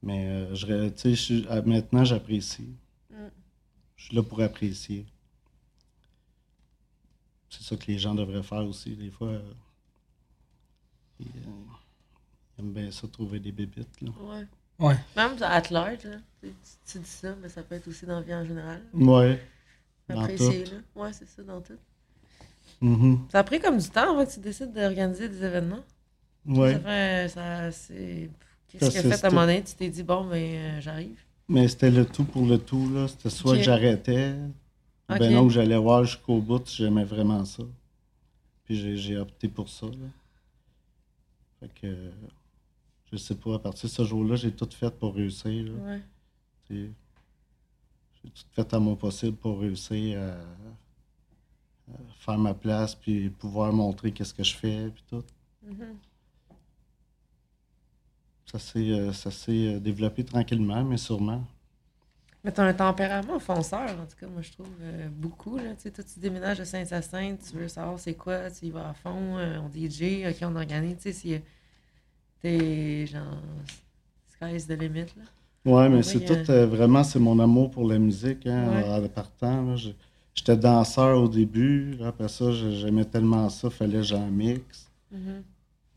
Mais 0.03 0.27
euh, 0.27 0.55
je, 0.55 0.67
ré- 0.67 0.93
tu 0.95 1.15
sais, 1.15 1.37
je 1.41 1.45
ah, 1.49 1.63
maintenant, 1.63 2.05
j'apprécie. 2.05 2.75
Mm. 3.11 3.15
Je 3.97 4.05
suis 4.07 4.17
là 4.17 4.23
pour 4.23 4.41
apprécier. 4.43 5.05
C'est 7.51 7.63
ça 7.65 7.77
que 7.77 7.87
les 7.89 7.99
gens 7.99 8.15
devraient 8.15 8.43
faire 8.43 8.65
aussi, 8.65 8.95
des 8.97 9.11
fois. 9.11 9.29
euh, 9.29 9.53
ils, 11.19 11.27
euh, 11.27 11.51
ils 12.57 12.61
aiment 12.61 12.73
bien 12.73 12.91
ça, 12.91 13.07
trouver 13.09 13.41
des 13.41 13.53
bébites. 13.53 14.01
Là. 14.01 14.11
Ouais. 14.23 14.47
Ouais. 14.79 14.97
Même 15.17 15.33
at 15.43 15.63
large, 15.71 16.05
là, 16.05 16.17
tu, 16.41 16.49
tu 16.91 16.99
dis 17.01 17.05
ça, 17.09 17.35
mais 17.43 17.49
ça 17.51 17.63
peut 17.63 17.75
être 17.75 17.87
aussi 17.89 18.07
dans 18.07 18.17
la 18.17 18.23
vie 18.23 18.35
en 18.35 18.45
général. 18.47 18.83
Ouais. 18.95 19.43
Dans 20.09 20.21
Apprécier, 20.23 20.65
là. 20.65 20.77
Ouais, 20.95 21.13
c'est 21.13 21.29
ça, 21.29 21.43
dans 21.43 21.61
tout. 21.61 21.77
Mhm. 22.81 23.27
Ça 23.31 23.41
a 23.41 23.45
pris 23.45 23.61
comme 23.61 23.77
du 23.79 23.89
temps 23.91 24.13
avant 24.13 24.25
que 24.25 24.33
tu 24.33 24.41
décides 24.41 24.73
d'organiser 24.73 25.29
des 25.29 25.45
événements. 25.45 25.85
Ouais. 26.47 26.73
Ça 26.75 26.79
fait. 26.81 27.29
Ça, 27.29 27.73
c'est... 27.73 28.31
Ça, 28.73 28.79
Qu'est-ce 28.79 28.91
qui 28.93 28.99
a 28.99 29.03
c'est 29.03 29.11
fait 29.11 29.25
à 29.25 29.27
un 29.27 29.31
moment 29.31 29.43
donné? 29.47 29.63
Tu 29.65 29.75
t'es 29.75 29.91
dit, 29.91 30.03
bon, 30.05 30.25
ben, 30.29 30.37
euh, 30.37 30.81
j'arrive. 30.81 31.19
Mais 31.49 31.67
c'était 31.69 31.91
le 31.91 32.07
tout 32.07 32.25
pour 32.25 32.47
le 32.47 32.57
tout. 32.57 32.89
là. 32.95 33.09
C'était 33.09 33.29
soit 33.29 33.57
que 33.57 33.63
j'arrêtais, 33.65 34.35
ou 35.11 35.15
Ok. 35.15 35.19
ben 35.19 35.33
non, 35.33 35.49
j'allais 35.49 35.77
voir 35.77 36.05
jusqu'au 36.05 36.41
bout 36.41 36.67
si 36.67 36.77
j'aimais 36.77 37.05
vraiment 37.05 37.45
ça. 37.45 37.65
Puis 38.65 38.97
j'ai, 38.97 39.17
opté 39.17 39.49
pour 39.49 39.69
ça. 39.69 39.87
Là. 39.87 40.07
Fait 41.59 41.71
que, 41.81 42.11
je 43.13 43.17
sais 43.17 43.35
pas, 43.35 43.57
à 43.57 43.59
partir 43.59 43.89
de 43.89 43.95
ce 43.95 44.05
jour-là, 44.05 44.37
j'ai 44.37 44.53
tout 44.53 44.69
fait 44.71 44.97
pour 44.97 45.15
réussir. 45.15 45.73
Ouais. 45.83 46.01
J'ai 46.71 46.91
tout 48.23 48.45
fait 48.53 48.73
à 48.73 48.79
mon 48.79 48.95
possible 48.95 49.37
pour 49.37 49.61
réussir 49.61 50.21
à, 50.21 51.93
à 51.93 51.97
faire 52.21 52.39
ma 52.39 52.55
place, 52.55 52.95
puis 52.95 53.31
pouvoir 53.31 53.73
montrer 53.73 54.13
qu'est-ce 54.13 54.35
que 54.35 54.45
je 54.45 54.55
fais, 54.55 54.91
puis 54.91 55.03
tout. 55.09 55.25
Mhm. 55.67 55.97
Ça 58.47 58.59
s'est, 58.59 58.91
euh, 58.91 59.13
ça 59.13 59.31
s'est 59.31 59.75
euh, 59.75 59.81
développé 59.81 60.25
tranquillement, 60.25 60.85
mais 60.85 60.97
sûrement. 60.97 61.45
Mais 62.43 62.53
t'as 62.53 62.65
un 62.65 62.73
tempérament 62.73 63.39
fonceur, 63.39 63.91
en 63.91 64.07
tout 64.07 64.17
cas, 64.19 64.27
moi, 64.27 64.41
je 64.41 64.51
trouve, 64.53 64.67
euh, 64.81 65.09
beaucoup, 65.11 65.57
là. 65.59 65.75
Tu 65.75 65.83
sais, 65.83 65.91
toi, 65.91 66.03
tu 66.03 66.19
déménages 66.21 66.59
de 66.59 66.65
Saint-Hyacinthe, 66.65 67.41
tu 67.51 67.57
veux 67.57 67.69
savoir 67.69 67.99
c'est 67.99 68.15
quoi, 68.15 68.51
tu 68.51 68.67
y 68.67 68.71
vas 68.71 68.89
à 68.91 68.95
fond, 68.95 69.37
euh, 69.37 69.59
on 69.61 69.69
DJ, 69.69 70.25
OK, 70.27 70.37
on 70.43 70.57
organise, 70.57 70.97
tu 70.97 71.03
sais, 71.03 71.13
si 71.13 71.39
t'es, 72.41 73.07
genre, 73.07 73.37
sky's 74.27 74.67
the 74.67 74.71
limit, 74.81 75.07
là. 75.17 75.23
Ouais, 75.67 75.89
mais 75.91 76.03
c'est 76.03 76.21
tout, 76.25 76.51
euh, 76.51 76.65
vraiment, 76.67 77.05
c'est 77.05 77.19
mon 77.19 77.39
amour 77.39 77.71
pour 77.71 77.87
la 77.87 77.99
musique, 77.99 78.47
hein, 78.47 78.69
Ouais. 78.71 79.05
en 79.05 79.09
partant. 79.09 79.63
là. 79.63 79.77
Je- 79.77 79.91
J'étais 80.33 80.57
danseur 80.57 81.21
au 81.21 81.29
début, 81.29 81.97
là, 81.97 82.07
après 82.09 82.29
ça, 82.29 82.51
j'aimais 82.53 83.05
tellement 83.05 83.51
ça, 83.51 83.69
fallait 83.69 83.95
que 83.99 84.03
j'en 84.05 84.27
mixe. 84.31 84.89
Mhm. 85.11 85.43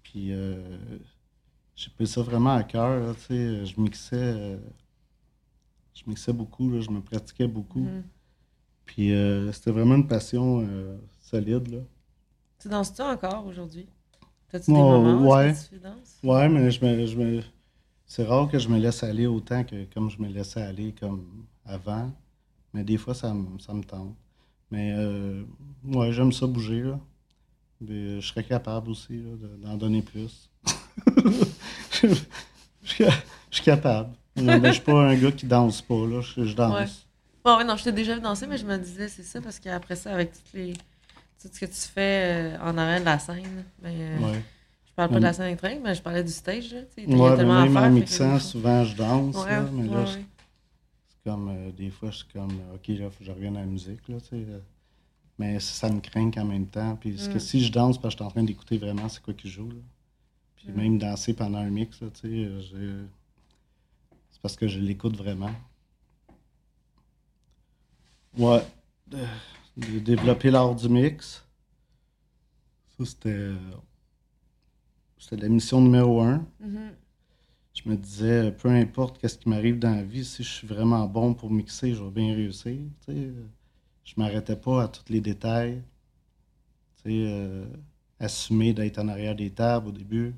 Puis 0.01 0.33
euh, 0.33 0.55
j'ai 1.75 1.89
pris 1.91 2.07
ça 2.07 2.21
vraiment 2.23 2.55
à 2.55 2.63
cœur, 2.63 3.15
tu 3.15 3.21
sais, 3.27 3.65
je 3.65 3.79
mixais, 3.79 4.57
je 5.93 6.03
mixais 6.07 6.33
beaucoup, 6.33 6.69
là, 6.69 6.81
je 6.81 6.89
me 6.89 7.01
pratiquais 7.01 7.47
beaucoup. 7.47 7.81
Mhm. 7.81 8.03
Puis 8.85 9.13
euh, 9.13 9.51
c'était 9.51 9.71
vraiment 9.71 9.95
une 9.95 10.07
passion 10.07 10.65
euh, 10.67 10.97
solide, 11.21 11.67
là. 11.69 11.79
Tu 12.59 12.67
danses-tu 12.69 13.01
encore 13.01 13.45
aujourd'hui? 13.45 13.87
T'as-tu 14.49 14.71
des 14.71 14.77
Oh, 14.79 15.01
moments 15.01 15.29
ouais. 15.31 15.53
tu 15.69 15.79
danses? 15.79 16.17
Ouais, 16.23 16.47
mais 16.49 16.69
je 16.71 16.85
me, 16.85 17.05
je 17.05 17.17
me, 17.17 17.41
c'est 18.05 18.23
rare 18.25 18.47
que 18.49 18.59
je 18.59 18.69
me 18.69 18.77
laisse 18.77 19.03
aller 19.03 19.25
autant 19.27 19.63
que 19.63 19.85
comme 19.93 20.09
je 20.09 20.21
me 20.21 20.27
laissais 20.27 20.61
aller 20.61 20.93
comme 20.99 21.45
avant. 21.65 22.11
Mais 22.73 22.83
des 22.83 22.97
fois, 22.97 23.13
ça, 23.13 23.33
me- 23.33 23.59
ça 23.59 23.73
me 23.73 23.83
tente. 23.83 24.15
Mais 24.71 24.93
euh, 24.95 25.43
ouais, 25.85 26.11
j'aime 26.11 26.31
ça 26.31 26.47
bouger. 26.47 26.81
Là. 26.83 26.99
Mais 27.81 28.19
je 28.21 28.27
serais 28.27 28.43
capable 28.43 28.89
aussi 28.91 29.21
d'en 29.61 29.75
donner 29.77 30.01
plus. 30.01 30.49
je, 31.91 32.07
je- 32.83 33.03
je 33.03 33.55
suis 33.55 33.63
capable. 33.63 34.15
Mais 34.35 34.59
je 34.67 34.71
suis 34.73 34.81
pas 34.81 35.09
un 35.09 35.15
gars 35.15 35.31
qui 35.31 35.45
danse 35.45 35.81
pas. 35.81 36.07
Là. 36.07 36.21
Je, 36.21 36.43
je 36.45 36.55
danse. 36.55 36.73
Ouais. 36.79 36.85
Bon, 37.45 37.57
ouais, 37.57 37.63
non, 37.65 37.75
je 37.75 37.83
t'ai 37.83 37.91
déjà 37.91 38.15
vu 38.15 38.21
danser, 38.21 38.47
mais 38.47 38.57
je 38.57 38.65
me 38.65 38.77
disais, 38.77 39.07
c'est 39.09 39.23
ça, 39.23 39.41
parce 39.41 39.59
qu'après 39.59 39.95
ça, 39.95 40.13
avec 40.13 40.31
toutes 40.31 40.53
les, 40.53 40.73
tout 40.73 41.49
ce 41.51 41.59
que 41.59 41.65
tu 41.65 41.73
fais 41.93 42.55
euh, 42.55 42.57
en 42.61 42.77
arrière 42.77 43.01
de 43.01 43.05
la 43.05 43.19
scène, 43.19 43.65
ben, 43.81 43.89
euh, 43.91 44.17
Ouais. 44.19 44.41
je 44.87 44.93
parle 44.95 45.09
pas 45.09 45.17
de 45.17 45.23
la 45.23 45.31
Mm. 45.31 45.33
scène 45.33 45.45
électronique, 45.47 45.79
mais 45.83 45.93
je 45.95 46.01
parlais 46.01 46.23
du 46.23 46.31
stage. 46.31 46.71
Là, 46.73 46.79
y 46.97 47.13
a 47.13 47.31
à 47.33 47.35
même 47.63 47.73
faire. 47.73 47.83
en 47.83 47.89
mixant, 47.91 48.39
souvent 48.39 48.83
je 48.85 48.95
danse. 48.95 49.45
là, 49.45 49.61
mais 49.71 49.87
là, 49.89 50.05
c'est 50.07 51.29
comme 51.29 51.49
euh, 51.49 51.71
des 51.71 51.89
fois, 51.89 52.11
je 52.11 52.17
suis 52.17 52.27
comme 52.33 52.51
euh, 52.51 52.75
OK, 52.75 52.87
là, 52.87 53.09
faut 53.09 53.19
que 53.19 53.25
je 53.25 53.31
revienne 53.31 53.57
à 53.57 53.61
la 53.61 53.65
musique. 53.65 54.07
Là, 54.07 54.15
tu 54.21 54.29
sais, 54.29 54.35
euh. 54.35 54.59
mais 55.37 55.59
ça 55.59 55.89
me 55.89 55.99
craint 55.99 56.31
en 56.37 56.45
même 56.45 56.67
temps. 56.67 56.95
Puis 56.95 57.15
que 57.17 57.35
Mm. 57.35 57.39
si 57.39 57.63
je 57.65 57.71
danse, 57.73 57.99
parce 57.99 58.15
que 58.15 58.19
je 58.19 58.23
suis 58.23 58.27
en 58.27 58.31
train 58.31 58.43
d'écouter 58.43 58.77
vraiment 58.77 59.09
c'est 59.09 59.21
quoi 59.21 59.33
qui 59.33 59.49
joue. 59.49 59.67
Là. 59.69 59.81
Puis 60.55 60.69
Mm. 60.71 60.77
même 60.81 60.97
danser 60.97 61.33
pendant 61.33 61.57
un 61.59 61.69
mix, 61.69 61.99
là, 62.01 62.07
tu 62.13 62.21
sais, 62.21 62.61
j'ai- 62.61 63.05
parce 64.43 64.55
que 64.57 64.67
je 64.67 64.77
l'écoute 64.79 65.15
vraiment. 65.17 65.51
Ouais. 68.37 68.61
De 69.77 69.99
développer 69.99 70.51
l'art 70.51 70.75
du 70.75 70.87
mix. 70.89 71.43
Ça, 72.97 73.05
c'était. 73.05 73.51
C'était 75.17 75.37
la 75.37 75.49
mission 75.49 75.79
numéro 75.81 76.21
un 76.21 76.45
Mhm. 76.59 76.91
je 77.73 77.89
me 77.89 77.95
disais, 77.95 78.51
peu 78.51 78.67
importe 78.69 79.17
qu'est-ce 79.17 79.37
qui 79.37 79.47
m'arrive 79.47 79.79
dans 79.79 79.95
la 79.95 80.03
vie, 80.03 80.25
si 80.25 80.43
je 80.43 80.49
suis 80.49 80.67
vraiment 80.67 81.07
bon 81.07 81.33
pour 81.33 81.49
mixer, 81.49 81.93
je 81.95 82.03
vais 82.03 82.11
bien 82.11 82.35
réussir. 82.35 82.77
tu 83.05 83.13
sais. 83.13 83.31
Je 84.03 84.13
m'arrêtais 84.17 84.57
pas 84.57 84.83
à 84.83 84.87
tous 84.89 85.05
les 85.09 85.21
détails. 85.21 85.81
Tu 86.97 87.03
sais, 87.03 87.25
euh, 87.27 87.65
assumer 88.19 88.73
d'être 88.73 88.99
en 88.99 89.07
arrière 89.07 89.35
des 89.35 89.49
tables 89.49 89.87
au 89.87 89.91
début, 89.93 90.35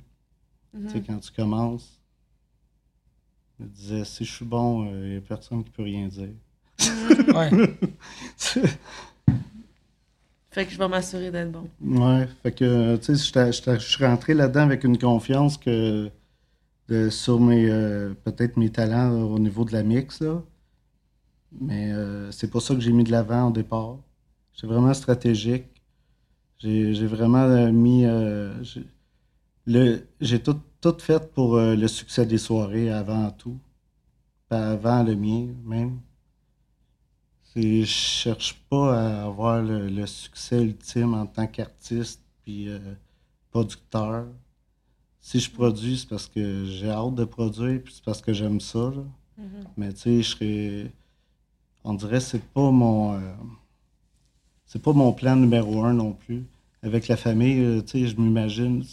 Mhm. 0.74 0.86
tu 0.86 0.90
sais, 0.94 1.02
quand 1.02 1.20
tu 1.20 1.32
commences. 1.32 1.95
Je 3.60 3.64
me 3.66 3.70
disais, 3.70 4.06
si 4.06 4.26
je 4.26 4.32
suis 4.34 4.46
bon, 4.46 4.86
il 4.86 5.10
n'y 5.12 5.16
a 5.18 5.22
personne 5.22 5.64
qui 5.64 5.70
peut 5.72 5.84
rien 5.84 6.08
dire. 6.08 6.30
Ouais. 7.34 7.50
Fait 10.52 10.66
que 10.66 10.72
je 10.72 10.78
vais 10.78 10.88
m'assurer 10.88 11.32
d'être 11.32 11.52
bon. 11.52 11.70
Ouais, 11.82 12.28
fait 12.42 12.52
que, 12.54 12.96
tu 12.96 13.16
sais, 13.18 13.52
je 13.52 13.78
suis 13.80 14.06
rentré 14.06 14.34
là-dedans 14.34 14.62
avec 14.62 14.86
une 14.86 14.98
confiance 14.98 15.58
que 15.58 16.10
de- 16.90 17.10
sur 17.10 17.40
mes, 17.42 17.70
euh, 17.70 18.14
peut-être 18.24 18.58
mes 18.58 18.70
talents 18.72 19.12
euh, 19.14 19.24
au 19.24 19.40
niveau 19.40 19.66
de 19.66 19.74
la 19.74 19.84
mix, 19.84 20.22
là. 20.22 20.42
Mais 21.60 21.92
euh, 21.92 22.32
c'est 22.32 22.50
pas 22.52 22.60
ça 22.60 22.74
que 22.76 22.82
j'ai 22.82 22.92
mis 22.92 23.04
de 23.04 23.12
l'avant 23.12 23.50
au 23.50 23.52
départ. 23.52 23.98
J'étais 24.54 24.68
vraiment 24.68 24.94
stratégique. 24.94 25.66
J'ai 26.60 26.94
j'ai 26.96 27.08
vraiment 27.08 27.44
euh, 27.44 27.72
mis. 27.72 28.06
euh, 28.06 28.54
J'ai 30.22 30.40
tout, 30.42 30.60
tout 30.86 31.00
fait 31.02 31.32
pour 31.34 31.56
euh, 31.56 31.76
le 31.76 31.88
succès 31.88 32.28
des 32.28 32.38
soirées 32.38 32.92
avant 32.92 33.32
tout. 33.32 33.58
Avant 34.52 35.02
le 35.02 35.16
mien, 35.16 35.48
même. 35.64 36.00
Je 37.56 37.84
cherche 37.86 38.54
pas 38.70 39.00
à 39.00 39.24
avoir 39.26 39.64
le, 39.64 39.88
le 39.90 40.06
succès 40.06 40.62
ultime 40.62 41.16
en 41.16 41.26
tant 41.26 41.48
qu'artiste 41.48 42.22
puis 42.44 42.70
euh, 42.70 42.78
producteur. 43.50 44.28
Si 45.22 45.40
je 45.40 45.50
produis, 45.50 45.98
c'est 45.98 46.10
parce 46.10 46.28
que 46.28 46.66
j'ai 46.66 46.90
hâte 46.92 47.16
de 47.16 47.26
produire 47.26 47.82
puis 47.84 47.94
c'est 47.96 48.04
parce 48.04 48.22
que 48.22 48.32
j'aime 48.34 48.60
ça. 48.60 48.92
là. 48.96 49.04
Mhm. 49.40 49.66
Mais 49.78 49.92
tu 49.94 50.00
sais, 50.02 50.22
je 50.22 50.30
serais. 50.30 50.92
On 51.84 51.96
dirait 51.96 52.20
que 52.20 52.26
c'est 52.26 52.44
pas 52.54 52.70
mon. 52.70 53.16
euh, 53.16 53.34
c'est 54.68 54.82
pas 54.82 54.94
mon 54.94 55.14
plan 55.14 55.36
numéro 55.36 55.84
un 55.84 55.94
non 55.94 56.14
plus. 56.14 56.46
Avec 56.84 57.08
la 57.08 57.18
famille, 57.18 57.84
tu 57.86 58.02
sais, 58.04 58.08
je 58.08 58.16
m'imagine. 58.22 58.84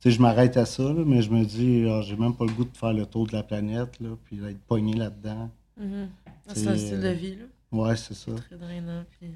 Sais, 0.00 0.12
je 0.12 0.20
m'arrête 0.22 0.56
à 0.56 0.64
ça, 0.64 0.84
là, 0.84 1.02
mais 1.04 1.22
je 1.22 1.30
me 1.30 1.44
dis, 1.44 1.84
ah, 1.88 2.02
j'ai 2.02 2.16
même 2.16 2.34
pas 2.34 2.44
le 2.44 2.52
goût 2.52 2.64
de 2.64 2.76
faire 2.76 2.92
le 2.92 3.04
tour 3.04 3.26
de 3.26 3.32
la 3.32 3.42
planète, 3.42 3.98
là, 4.00 4.10
puis 4.24 4.36
d'être 4.36 4.60
pogné 4.60 4.94
là-dedans. 4.94 5.50
Mhm. 5.76 6.08
Ah, 6.26 6.52
C'est 6.54 6.68
un 6.68 6.76
style 6.76 7.00
de 7.00 7.06
euh, 7.06 7.12
vie, 7.12 7.36
là. 7.36 7.44
Ouais, 7.72 7.96
c'est 7.96 8.14
ça. 8.14 8.32
Très 8.32 8.56
drainant. 8.56 9.04
Puis... 9.18 9.28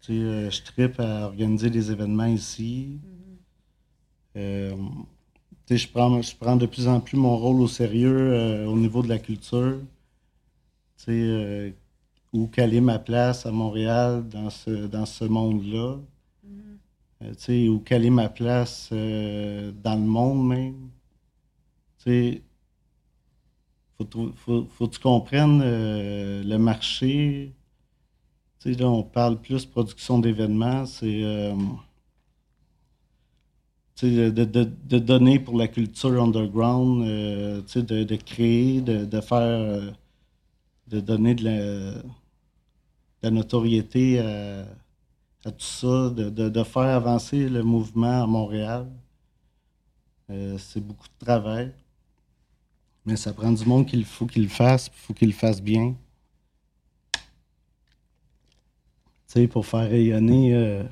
Tu 0.00 0.12
sais, 0.12 0.12
euh, 0.12 0.50
je 0.50 0.62
tripe 0.62 1.00
à 1.00 1.26
organiser 1.26 1.68
des 1.68 1.90
événements 1.90 2.26
ici. 2.26 3.00
Mhm. 3.02 3.36
Euh, 4.36 4.76
tu 5.66 5.76
sais, 5.76 5.78
je 5.78 5.88
prends, 5.92 6.22
je 6.22 6.36
prends 6.36 6.56
de 6.56 6.66
plus 6.66 6.86
en 6.88 7.00
plus 7.00 7.16
mon 7.16 7.36
rôle 7.36 7.60
au 7.60 7.68
sérieux 7.68 8.32
euh, 8.34 8.66
au 8.66 8.76
niveau 8.76 9.02
de 9.02 9.08
la 9.08 9.18
culture. 9.18 9.78
Tu 10.98 11.04
sais, 11.04 11.10
euh, 11.12 11.70
où 12.32 12.46
caler 12.46 12.80
ma 12.80 12.98
place 12.98 13.46
à 13.46 13.50
Montréal 13.52 14.28
dans 14.28 14.50
ce, 14.50 14.86
dans 14.86 15.06
ce 15.06 15.24
monde-là. 15.24 15.98
Euh, 17.24 17.32
sais, 17.36 17.68
où 17.68 17.80
caler 17.80 18.10
ma 18.10 18.28
place 18.28 18.90
euh, 18.92 19.72
dans 19.82 19.96
le 19.96 20.06
monde 20.06 20.48
même. 20.48 20.90
Tu 22.04 22.42
faut, 23.96 24.64
faut, 24.68 24.88
que 24.88 24.94
tu 24.94 25.00
comprennes 25.00 25.62
euh, 25.64 26.42
le 26.42 26.58
marché. 26.58 27.52
Tu 28.60 28.74
sais, 28.74 28.80
là, 28.80 28.88
on 28.88 29.02
parle 29.02 29.40
plus 29.40 29.64
production 29.66 30.18
d'événements. 30.18 30.86
C'est. 30.86 31.22
de, 34.02 34.28
de, 34.30 34.98
donner 34.98 35.38
pour 35.38 35.56
la 35.56 35.68
culture 35.68 36.22
underground, 36.22 37.04
de, 37.04 38.04
de 38.04 38.16
créer, 38.16 38.80
de, 38.82 39.20
faire, 39.20 39.94
de 40.88 41.00
donner 41.00 41.34
de 41.34 41.44
la, 41.44 42.02
la 43.22 43.30
notoriété 43.30 44.18
à, 44.18 44.66
à 45.46 45.52
tout 45.52 45.64
ça, 45.64 46.10
de, 46.10 46.30
de, 46.30 46.48
de 46.48 46.64
faire 46.64 46.82
avancer 46.82 47.48
le 47.48 47.62
mouvement 47.62 48.22
à 48.22 48.26
Montréal. 48.26 48.90
Euh, 50.30 50.56
c'est 50.58 50.80
beaucoup 50.80 51.06
de 51.06 51.24
travail, 51.24 51.72
mais 53.04 53.16
ça 53.16 53.32
prend 53.32 53.52
du 53.52 53.64
monde 53.66 53.86
qu'il 53.86 54.04
faut 54.06 54.26
qu'il 54.26 54.44
le 54.44 54.48
fasse, 54.48 54.86
il 54.86 54.98
faut 54.98 55.12
qu'il 55.12 55.28
le 55.28 55.34
fasse 55.34 55.60
bien. 55.60 55.94
Tu 57.12 57.20
sais, 59.26 59.48
pour 59.48 59.66
faire 59.66 59.88
rayonner. 59.88 60.54
euh, 60.54 60.84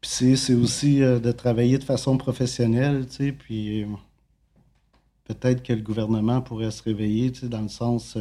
puis 0.00 0.36
c'est, 0.36 0.54
aussi 0.54 1.02
euh, 1.02 1.18
de 1.18 1.30
travailler 1.32 1.76
de 1.76 1.84
façon 1.84 2.16
professionnelle, 2.16 3.06
tu 3.06 3.16
sais, 3.16 3.32
puis 3.32 3.84
peut-être 5.24 5.62
que 5.62 5.74
le 5.74 5.82
gouvernement 5.82 6.40
pourrait 6.40 6.70
se 6.70 6.82
réveiller, 6.82 7.32
tu 7.32 7.40
sais, 7.40 7.48
dans 7.48 7.60
le 7.60 7.68
sens, 7.68 8.16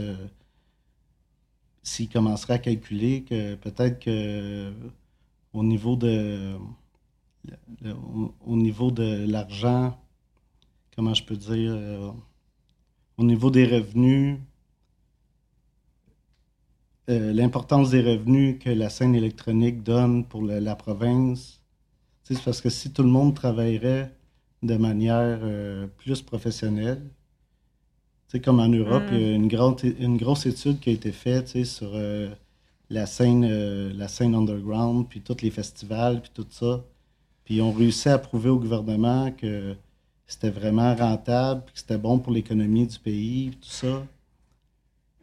s'il 1.83 2.09
commencerait 2.09 2.55
à 2.55 2.59
calculer 2.59 3.23
que 3.23 3.55
peut-être 3.55 3.99
que 3.99 4.71
au 5.53 5.63
niveau 5.63 5.95
de, 5.95 6.55
au, 7.85 8.33
au 8.45 8.55
niveau 8.55 8.91
de 8.91 9.25
l'argent, 9.27 9.99
comment 10.95 11.13
je 11.13 11.23
peux 11.23 11.37
dire, 11.37 11.71
euh, 11.73 12.11
au 13.17 13.23
niveau 13.23 13.49
des 13.51 13.65
revenus, 13.65 14.37
euh, 17.09 17.33
l'importance 17.33 17.89
des 17.89 18.01
revenus 18.01 18.59
que 18.59 18.69
la 18.69 18.89
scène 18.89 19.15
électronique 19.15 19.81
donne 19.83 20.25
pour 20.25 20.43
la 20.43 20.75
province. 20.75 21.61
C'est 22.23 22.41
parce 22.43 22.61
que 22.61 22.69
si 22.69 22.93
tout 22.93 23.03
le 23.03 23.09
monde 23.09 23.33
travaillerait 23.35 24.15
de 24.61 24.75
manière 24.77 25.39
euh, 25.41 25.87
plus 25.87 26.21
professionnelle, 26.21 27.01
sais, 28.29 28.39
comme 28.39 28.59
en 28.59 28.69
Europe, 28.69 29.03
Mm. 29.11 29.15
il 29.15 29.21
y 29.21 29.25
a 29.25 29.35
une, 29.35 29.47
grande, 29.47 29.81
une 29.99 30.17
grosse 30.17 30.45
étude 30.45 30.79
qui 30.79 30.89
a 30.91 30.93
été 30.93 31.11
faite 31.11 31.65
sur 31.65 31.91
euh, 31.93 32.29
la, 32.89 33.05
scène, 33.05 33.45
euh, 33.49 33.91
la 33.93 34.07
scène 34.07 34.35
underground, 34.35 35.07
puis 35.09 35.21
tous 35.21 35.41
les 35.41 35.51
festivals, 35.51 36.21
puis 36.21 36.31
tout 36.33 36.45
ça. 36.49 36.83
Puis 37.43 37.55
ils 37.55 37.61
ont 37.61 37.71
réussi 37.71 38.09
à 38.09 38.17
prouver 38.19 38.49
au 38.49 38.59
gouvernement 38.59 39.31
que 39.31 39.75
c'était 40.27 40.51
vraiment 40.51 40.95
rentable, 40.95 41.63
puis 41.65 41.73
que 41.73 41.79
c'était 41.79 41.97
bon 41.97 42.19
pour 42.19 42.31
l'économie 42.31 42.85
du 42.85 42.99
pays, 42.99 43.49
puis 43.49 43.59
tout 43.61 43.69
ça. 43.69 44.05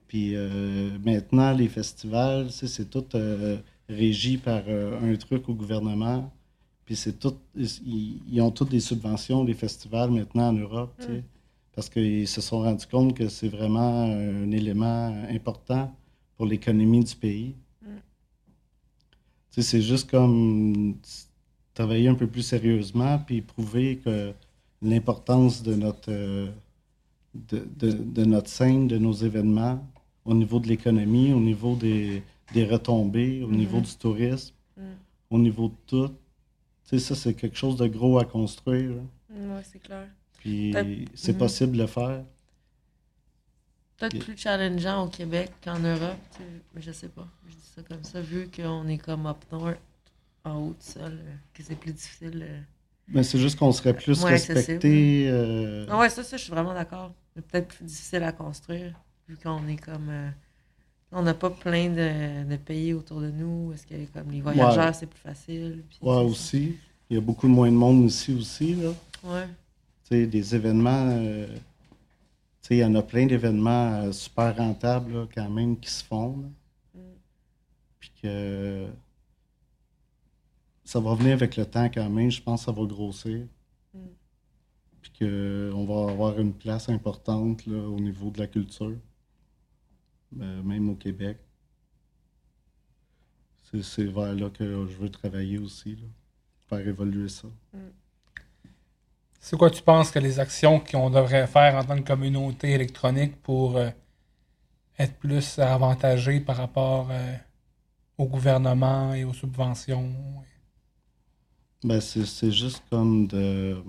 Puis 0.08 0.32
euh, 0.34 0.90
maintenant, 1.04 1.52
les 1.52 1.68
festivals, 1.68 2.50
c'est 2.50 2.90
tout 2.90 3.04
régi 3.88 4.36
par 4.38 4.62
un 4.68 5.14
truc 5.16 5.48
au 5.48 5.54
gouvernement. 5.54 6.32
Puis 6.84 6.96
c'est 6.96 7.18
tout, 7.18 7.34
ils, 7.56 8.20
ils 8.30 8.40
ont 8.40 8.50
toutes 8.50 8.70
des 8.70 8.80
subventions, 8.80 9.44
les 9.44 9.54
festivals 9.54 10.10
maintenant 10.10 10.48
en 10.48 10.52
Europe, 10.52 10.92
sais, 11.00 11.22
parce 11.76 11.88
qu'ils 11.90 12.26
se 12.26 12.40
sont 12.40 12.60
rendus 12.60 12.86
compte 12.86 13.14
que 13.14 13.28
c'est 13.28 13.48
vraiment 13.48 14.04
un 14.04 14.50
élément 14.50 15.08
important 15.30 15.94
pour 16.36 16.46
l'économie 16.46 17.04
du 17.04 17.14
pays. 17.14 17.54
Mm. 17.82 17.86
C'est 19.50 19.82
juste 19.82 20.10
comme 20.10 20.96
travailler 21.74 22.08
un 22.08 22.14
peu 22.14 22.26
plus 22.26 22.42
sérieusement, 22.42 23.18
puis 23.18 23.42
prouver 23.42 23.98
que 23.98 24.32
l'importance 24.82 25.62
de 25.62 25.74
notre, 25.74 26.10
euh, 26.10 26.48
de, 27.34 27.66
de- 27.78 27.92
de 27.92 28.24
notre 28.24 28.48
scène, 28.48 28.88
de 28.88 28.96
nos 28.98 29.12
événements, 29.12 29.86
au 30.24 30.34
niveau 30.34 30.58
de 30.58 30.68
l'économie, 30.68 31.32
au 31.34 31.40
niveau 31.40 31.76
des, 31.76 32.22
des 32.54 32.64
retombées, 32.64 33.42
au 33.42 33.50
niveau 33.50 33.76
Mhm. 33.78 33.82
du 33.84 33.94
tourisme, 33.96 34.54
Mm. 34.78 34.82
au 35.30 35.38
niveau 35.38 35.68
de 35.68 35.74
tout. 35.86 36.10
Ça, 36.84 37.14
c'est 37.14 37.34
quelque 37.34 37.56
chose 37.56 37.76
de 37.76 37.86
gros 37.86 38.18
à 38.18 38.24
construire. 38.24 38.92
Ouais, 39.30 39.62
c'est 39.70 39.78
clair. 39.80 40.08
Puis 40.47 41.09
c'est 41.14 41.32
Mhm. 41.32 41.39
possible 41.39 41.73
de 41.73 41.78
le 41.82 41.86
faire. 41.89 42.23
Peut-être 43.98 44.18
plus 44.18 44.36
challengeant 44.36 45.05
au 45.06 45.09
Québec 45.09 45.51
qu'en 45.64 45.78
Europe, 45.78 46.18
tu 46.32 46.39
sais, 46.39 46.44
mais 46.74 46.82
je 46.82 46.93
sais 46.93 47.09
pas. 47.09 47.27
Je 47.48 47.55
dis 47.55 47.70
ça 47.74 47.82
comme 47.82 48.05
ça, 48.05 48.20
vu 48.20 48.48
qu'on 48.55 48.86
est 48.89 48.98
comme 48.98 49.27
up 49.27 49.39
north, 49.51 49.78
en 50.44 50.56
haut 50.60 50.77
sol, 50.78 51.12
euh, 51.12 51.35
que 51.55 51.62
c'est 51.62 51.74
plus 51.77 51.93
difficile. 51.93 52.44
euh. 52.47 52.60
Mais 53.09 53.23
c'est 53.23 53.39
juste 53.39 53.59
qu'on 53.59 53.73
serait 53.73 53.94
plus 53.97 54.23
respecté. 54.23 55.28
euh, 55.31 55.86
Ah 55.89 55.98
ouais, 55.98 56.10
ça, 56.10 56.23
ça, 56.23 56.36
je 56.36 56.43
suis 56.43 56.51
vraiment 56.52 56.74
d'accord. 56.74 57.12
C'est 57.35 57.44
peut-être 57.47 57.68
plus 57.68 57.85
difficile 57.85 58.23
à 58.23 58.32
construire, 58.32 58.93
vu 59.28 59.36
qu'on 59.43 59.66
est 59.66 59.77
comme. 59.82 60.09
euh, 60.10 60.28
on 61.12 61.23
n'a 61.23 61.35
pas 61.35 61.51
plein 61.51 61.89
de, 61.89 62.44
de 62.51 62.56
pays 62.56 62.93
autour 62.93 63.20
de 63.20 63.31
nous. 63.31 63.73
Est-ce 63.73 63.86
que 63.86 63.94
comme 64.12 64.31
les 64.31 64.40
voyageurs, 64.43 64.86
Ouais. 64.86 64.93
c'est 64.93 65.06
plus 65.06 65.20
facile? 65.20 65.82
puis 65.89 65.98
Ouais, 66.02 66.14
ça. 66.16 66.23
aussi. 66.23 66.77
Il 67.09 67.14
y 67.14 67.16
a 67.18 67.23
beaucoup 67.23 67.48
moins 67.48 67.70
de 67.70 67.77
monde 67.77 68.05
ici 68.06 68.35
aussi. 68.35 68.74
Là. 68.74 68.90
Ouais. 69.24 69.47
Des 70.10 70.54
événements. 70.54 71.10
euh, 71.10 71.46
il 72.70 72.78
y 72.78 72.84
en 72.84 72.94
a 72.94 73.02
plein 73.02 73.26
d'événements 73.26 74.02
euh, 74.02 74.12
super 74.12 74.56
rentables 74.56 75.12
là, 75.12 75.28
quand 75.32 75.50
même 75.50 75.78
qui 75.78 75.90
se 75.90 76.04
font. 76.04 76.52
Mm. 76.94 77.00
Puis 77.98 78.12
que 78.22 78.86
ça 80.84 81.00
va 81.00 81.14
venir 81.14 81.32
avec 81.32 81.56
le 81.56 81.66
temps 81.66 81.88
quand 81.88 82.08
même. 82.08 82.30
Je 82.30 82.40
pense 82.40 82.60
que 82.60 82.66
ça 82.66 82.72
va 82.72 82.86
grossir. 82.86 83.46
Mm. 83.94 83.98
Puis 85.02 85.12
qu'on 85.18 85.84
va 85.84 86.12
avoir 86.12 86.38
une 86.38 86.54
place 86.54 86.88
importante 86.88 87.66
là, 87.66 87.78
au 87.88 87.98
niveau 87.98 88.30
de 88.30 88.38
la 88.38 88.46
culture. 88.46 88.96
Euh, 90.40 90.62
même 90.62 90.88
au 90.90 90.94
Québec. 90.94 91.38
C'est 93.82 94.04
vers 94.04 94.34
là 94.34 94.48
que 94.50 94.86
je 94.86 94.96
veux 94.96 95.10
travailler 95.10 95.58
aussi. 95.58 95.96
Là. 95.96 96.06
Faire 96.68 96.86
évoluer 96.86 97.28
ça. 97.28 97.48
C'est 99.47 99.56
quoi 99.56 99.70
tu 99.70 99.81
penses 99.81 100.10
que 100.10 100.18
les 100.18 100.40
actions 100.40 100.81
qu'on 100.81 101.09
devrait 101.09 101.47
faire 101.47 101.77
en 101.77 101.85
tant 101.85 101.94
que 101.94 102.02
communauté 102.02 102.73
électronique 102.73 103.40
pour 103.43 103.77
euh, 103.77 103.90
être 104.98 105.14
plus 105.18 105.60
avantagés 105.60 106.40
par 106.40 106.56
rapport 106.56 107.09
euh, 107.12 107.36
au 108.18 108.27
gouvernement 108.27 109.14
et 109.14 109.24
aux 109.24 109.32
subventions? 109.32 110.12
Ben, 111.82 112.01
c'est 112.01 112.27
c'est 112.27 112.52
juste 112.52 112.82
comme 112.90 113.27
de. 113.28 113.82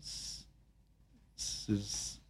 C'est 0.00 1.78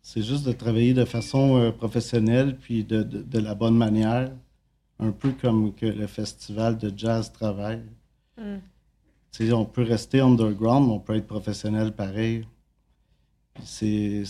c'est 0.03 0.23
juste 0.23 0.45
de 0.45 0.53
travailler 0.53 0.95
de 0.95 1.05
façon 1.05 1.57
euh, 1.59 1.71
professionnelle 1.71 2.59
puis 2.59 2.83
de, 2.85 3.03
de- 3.03 3.23
de 3.23 3.39
la 3.39 3.55
bonne 3.55 3.77
manière. 3.77 4.35
Un 4.99 5.13
peu 5.13 5.33
comme 5.33 5.75
que 5.75 5.87
le 5.87 6.07
festival 6.07 6.79
de 6.79 6.93
jazz 6.97 7.33
travaille. 7.33 7.85
Mm. 8.37 8.72
Tu 9.33 9.47
sais, 9.47 9.53
on 9.53 9.65
peut 9.65 9.83
rester 9.83 10.21
underground, 10.21 10.87
mais 10.87 10.93
on 10.95 11.01
peut 11.01 11.17
être 11.17 11.27
professionnel 11.27 11.93
pareil. 11.93 12.47
C'est. 13.65 14.25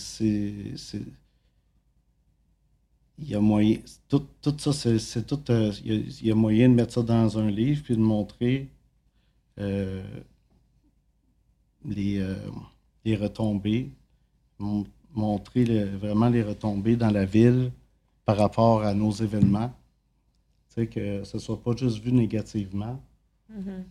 Il 3.19 3.29
y 3.29 3.35
a 3.35 3.39
moyen. 3.39 3.77
Tout, 4.09 4.25
ça, 4.57 4.73
c'est 4.73 5.25
tout. 5.27 5.39
euh, 5.51 5.71
il, 5.85 6.25
y 6.27 6.31
a, 6.31 6.35
moyen 6.35 6.69
de 6.69 6.73
mettre 6.73 6.93
ça 6.93 7.03
dans 7.03 7.37
un 7.37 7.49
livre 7.49 7.83
puis 7.83 7.95
de 7.95 8.01
montrer 8.01 8.69
euh, 9.59 10.03
les, 11.85 12.19
euh, 12.19 12.35
les 13.05 13.15
retombées. 13.15 13.91
Mon- 14.59 14.85
montrer 15.13 15.85
vraiment 15.85 16.29
les 16.29 16.41
retombées 16.41 16.95
dans 16.95 17.11
la 17.11 17.25
ville 17.25 17.71
par 18.25 18.37
rapport 18.37 18.81
à 18.83 18.93
nos 18.95 19.11
événements. 19.11 19.71
Que 20.75 21.23
ce 21.23 21.37
soit 21.37 21.61
pas 21.61 21.75
juste 21.75 21.99
vu 21.99 22.11
négativement 22.11 22.99
Mhm. 23.49 23.83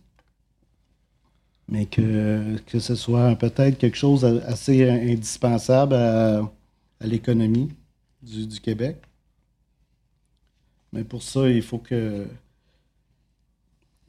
Mais 1.67 1.85
que, 1.85 2.57
que 2.67 2.79
ce 2.79 2.95
soit 2.95 3.35
peut-être 3.35 3.77
quelque 3.77 3.97
chose 3.97 4.25
assez 4.25 4.89
indispensable 4.89 5.95
à, 5.95 6.39
à 6.99 7.07
l'économie 7.07 7.69
du, 8.21 8.47
du 8.47 8.59
Québec. 8.61 8.97
Mais 10.93 11.03
pour 11.03 11.23
ça, 11.23 11.49
il 11.49 11.61
faut 11.61 11.79
que 11.79 12.27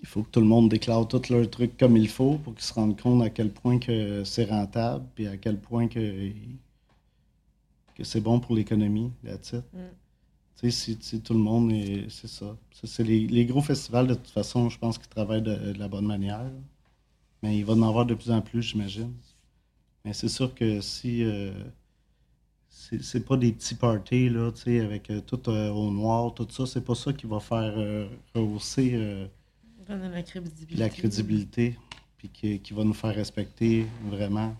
il 0.00 0.06
faut 0.06 0.22
que 0.22 0.30
tout 0.30 0.40
le 0.40 0.46
monde 0.46 0.68
déclare 0.68 1.08
tous 1.08 1.30
leurs 1.30 1.50
trucs 1.50 1.76
comme 1.78 1.96
il 1.96 2.08
faut 2.08 2.38
pour 2.38 2.54
qu'ils 2.54 2.64
se 2.64 2.74
rendent 2.74 3.00
compte 3.00 3.22
à 3.22 3.30
quel 3.30 3.50
point 3.50 3.78
que 3.78 4.22
c'est 4.24 4.44
rentable 4.44 5.04
puis 5.16 5.26
à 5.26 5.36
quel 5.36 5.58
point 5.60 5.88
que, 5.88 6.30
que 7.94 8.04
c'est 8.04 8.20
bon 8.20 8.40
pour 8.40 8.54
l'économie, 8.54 9.12
la 9.22 9.38
titre. 9.38 9.64
Mm. 9.72 9.78
Tu 10.60 10.70
sais, 10.70 10.94
si, 10.94 10.98
si 11.00 11.20
tout 11.22 11.34
le 11.34 11.40
monde 11.40 11.72
est. 11.72 12.08
C'est 12.10 12.28
ça. 12.28 12.56
Ça, 12.72 12.86
c'est 12.86 13.04
les, 13.04 13.26
les 13.26 13.46
gros 13.46 13.60
festivals, 13.62 14.06
de 14.06 14.14
toute 14.14 14.30
façon, 14.30 14.68
je 14.70 14.78
pense 14.78 14.98
qu'ils 14.98 15.08
travaillent 15.08 15.42
de, 15.42 15.72
de 15.72 15.78
la 15.78 15.88
bonne 15.88 16.06
manière. 16.06 16.44
là. 16.44 16.50
Mais 17.44 17.58
il 17.58 17.64
va 17.66 17.74
en 17.74 17.82
avoir 17.82 18.06
de 18.06 18.14
plus 18.14 18.30
en 18.30 18.40
plus, 18.40 18.62
j'imagine. 18.62 19.12
Mais 20.02 20.14
c'est 20.14 20.30
sûr 20.30 20.54
que 20.54 20.80
si. 20.80 21.22
euh, 21.22 21.52
c'est 22.68 23.24
pas 23.26 23.36
des 23.36 23.52
petits 23.52 23.74
parties, 23.74 24.30
là, 24.30 24.50
tu 24.50 24.62
sais, 24.62 24.80
avec 24.80 25.10
euh, 25.10 25.20
tout 25.20 25.50
euh, 25.50 25.68
au 25.70 25.90
noir, 25.90 26.32
tout 26.32 26.46
ça. 26.48 26.64
C'est 26.64 26.80
pas 26.80 26.94
ça 26.94 27.12
qui 27.12 27.26
va 27.26 27.40
faire 27.40 27.74
euh, 27.76 28.08
rehausser 28.34 29.28
la 29.86 30.22
crédibilité. 30.22 30.74
la 30.76 30.88
crédibilité, 30.88 31.78
puis 32.16 32.30
qui, 32.30 32.60
qui 32.60 32.72
va 32.72 32.82
nous 32.82 32.94
faire 32.94 33.14
respecter 33.14 33.86
vraiment. 34.06 34.56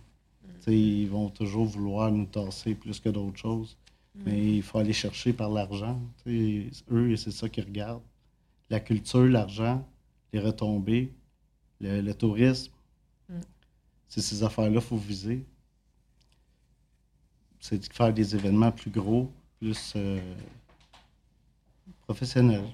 Sais, 0.61 0.79
ils 0.79 1.09
vont 1.09 1.31
toujours 1.31 1.65
vouloir 1.65 2.13
nous 2.13 2.27
tasser 2.27 2.75
plus 2.75 3.01
que 3.01 3.09
d'autres 3.09 3.39
choses. 3.39 3.79
Mais 4.27 4.57
il 4.57 4.63
faut 4.63 4.77
aller 4.79 4.93
chercher 4.93 5.33
par 5.33 5.49
l'argent. 5.49 5.99
Eux, 6.29 7.17
c'est 7.17 7.33
ça 7.33 7.49
qu'ils 7.49 7.65
regardent. 7.65 8.03
La 8.69 8.79
culture, 8.79 9.25
l'argent, 9.25 9.83
les 10.35 10.41
retombées, 10.41 11.13
le, 11.85 12.01
le 12.01 12.15
tourisme. 12.15 12.73
Mm. 13.29 13.41
C'est 14.09 14.21
ces 14.21 14.43
affaires-là 14.43 14.81
qu'il 14.81 14.89
faut 14.89 14.97
viser. 14.97 15.45
C'est 17.61 17.79
de 17.79 17.93
faire 17.93 18.13
des 18.13 18.35
événements 18.35 18.73
plus 18.73 18.91
gros, 18.91 19.31
plus 19.59 19.93
euh, 19.97 20.21
professionnels. 22.03 22.69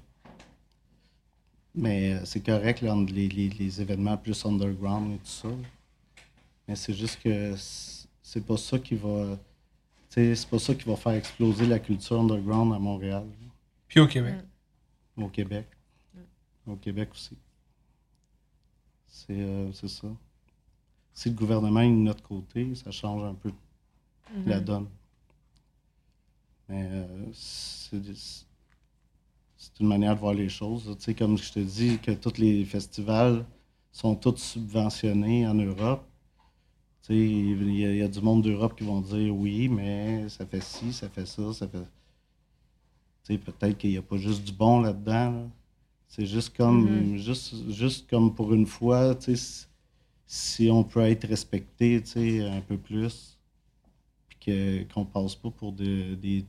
Mais 1.74 2.14
euh, 2.14 2.24
c'est 2.24 2.44
correct, 2.44 2.80
là, 2.82 2.96
les, 3.08 3.28
les- 3.28 3.48
les 3.50 3.80
événements 3.80 4.16
plus 4.16 4.44
underground 4.44 5.12
et 5.14 5.18
tout 5.18 5.26
ça. 5.26 5.48
Mais 6.66 6.74
c'est 6.74 6.94
juste 6.94 7.20
que 7.22 7.54
c'est 7.56 8.44
pas 8.44 8.56
ça 8.56 8.78
qui 8.78 8.96
va. 8.96 9.38
C'est 10.08 10.48
pas 10.48 10.58
ça 10.58 10.74
qui 10.74 10.88
va 10.88 10.96
faire 10.96 11.12
exploser 11.12 11.66
la 11.66 11.78
culture 11.78 12.18
underground 12.20 12.74
à 12.74 12.78
Montréal, 12.80 13.24
Puis 13.86 14.00
au 14.00 14.08
Québec. 14.08 14.34
au 15.16 15.28
Québec. 15.28 15.66
Au 16.66 16.74
Québec 16.74 17.10
aussi. 17.12 17.36
C'est 19.10 19.40
euh, 19.40 19.72
c'est 19.72 19.88
ça. 19.88 20.08
Si 21.12 21.28
le 21.28 21.34
gouvernement 21.34 21.80
est 21.80 21.90
de 21.90 21.94
notre 21.94 22.22
côté, 22.22 22.74
ça 22.74 22.90
change 22.90 23.22
un 23.24 23.34
peu 23.34 23.50
Mhm. 24.36 24.42
la 24.46 24.60
donne. 24.60 24.86
Mais 26.68 26.86
euh, 26.90 27.26
c'est 27.32 27.96
une 29.80 29.88
manière 29.88 30.14
de 30.14 30.20
voir 30.20 30.34
les 30.34 30.48
choses. 30.48 30.84
Tu 30.98 31.04
sais, 31.04 31.14
comme 31.14 31.36
je 31.36 31.52
te 31.52 31.58
dis, 31.58 31.98
que 31.98 32.12
tous 32.12 32.38
les 32.38 32.64
festivals 32.64 33.44
sont 33.92 34.14
tous 34.14 34.36
subventionnés 34.36 35.46
en 35.46 35.54
Europe. 35.54 36.04
Tu 37.02 37.08
sais, 37.08 37.16
il 37.16 37.76
y, 37.78 37.84
a- 37.86 37.90
il 37.92 37.96
y 37.98 38.02
a 38.02 38.08
du 38.08 38.20
monde 38.20 38.42
d'Europe 38.42 38.76
qui 38.76 38.84
vont 38.84 39.00
dire 39.00 39.34
oui, 39.34 39.68
mais 39.68 40.28
ça 40.28 40.46
fait 40.46 40.62
ci, 40.62 40.92
ça 40.92 41.08
fait 41.08 41.26
ça, 41.26 41.52
ça 41.52 41.68
fait. 41.68 41.78
Tu 43.24 43.34
sais, 43.34 43.38
peut-être 43.38 43.76
qu'il 43.78 43.90
n'y 43.90 43.96
a 43.96 44.02
pas 44.02 44.16
juste 44.16 44.44
du 44.44 44.52
bon 44.52 44.80
là-dedans. 44.80 45.30
là. 45.32 45.46
C'est 46.10 46.26
juste 46.26 46.56
comme, 46.56 47.16
juste, 47.18 47.70
juste 47.70 48.10
comme 48.10 48.34
pour 48.34 48.52
une 48.52 48.66
fois, 48.66 49.14
tu 49.14 49.36
sais, 49.36 49.68
si- 50.26 50.70
on 50.70 50.84
peut 50.84 51.00
être 51.02 51.26
respecté, 51.28 52.02
tu 52.02 52.10
sais, 52.10 52.48
un 52.48 52.60
peu 52.62 52.78
plus, 52.78 53.38
puis 54.28 54.86
qu'on 54.92 55.04
passe 55.06 55.36
pas 55.36 55.50
pour 55.50 55.72
de- 55.72 56.14
des, 56.16 56.44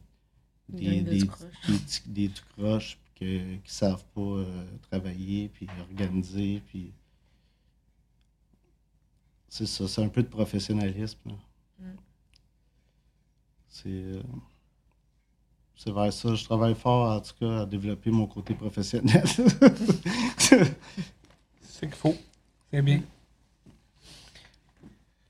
des, 0.70 1.02
des, 1.04 1.24
des, 2.08 2.30
tout 2.30 2.44
croches, 2.58 2.98
qui 3.16 3.62
savent 3.66 4.06
pas 4.16 4.22
euh, 4.22 4.66
travailler, 4.90 5.50
puis 5.50 5.68
organiser, 5.82 6.62
puis... 6.68 6.92
C'est 9.50 9.68
ça, 9.68 9.88
c'est 9.88 10.04
un 10.04 10.10
peu 10.10 10.24
de 10.24 10.28
professionnalisme. 10.30 11.32
Mm. 11.80 11.84
C'est... 13.70 13.90
euh, 13.90 14.24
c'est 15.84 15.92
vers 15.92 16.14
ça. 16.14 16.36
Je 16.36 16.44
travaille 16.44 16.76
fort, 16.76 17.12
en 17.12 17.20
tout 17.20 17.34
cas, 17.40 17.62
à 17.62 17.66
développer 17.66 18.12
mon 18.12 18.28
côté 18.28 18.54
professionnel. 18.54 19.24
C'est 21.64 21.88
qu'il 21.88 21.96
faut. 21.96 22.16
C'est 22.72 22.84
bien. 22.84 23.02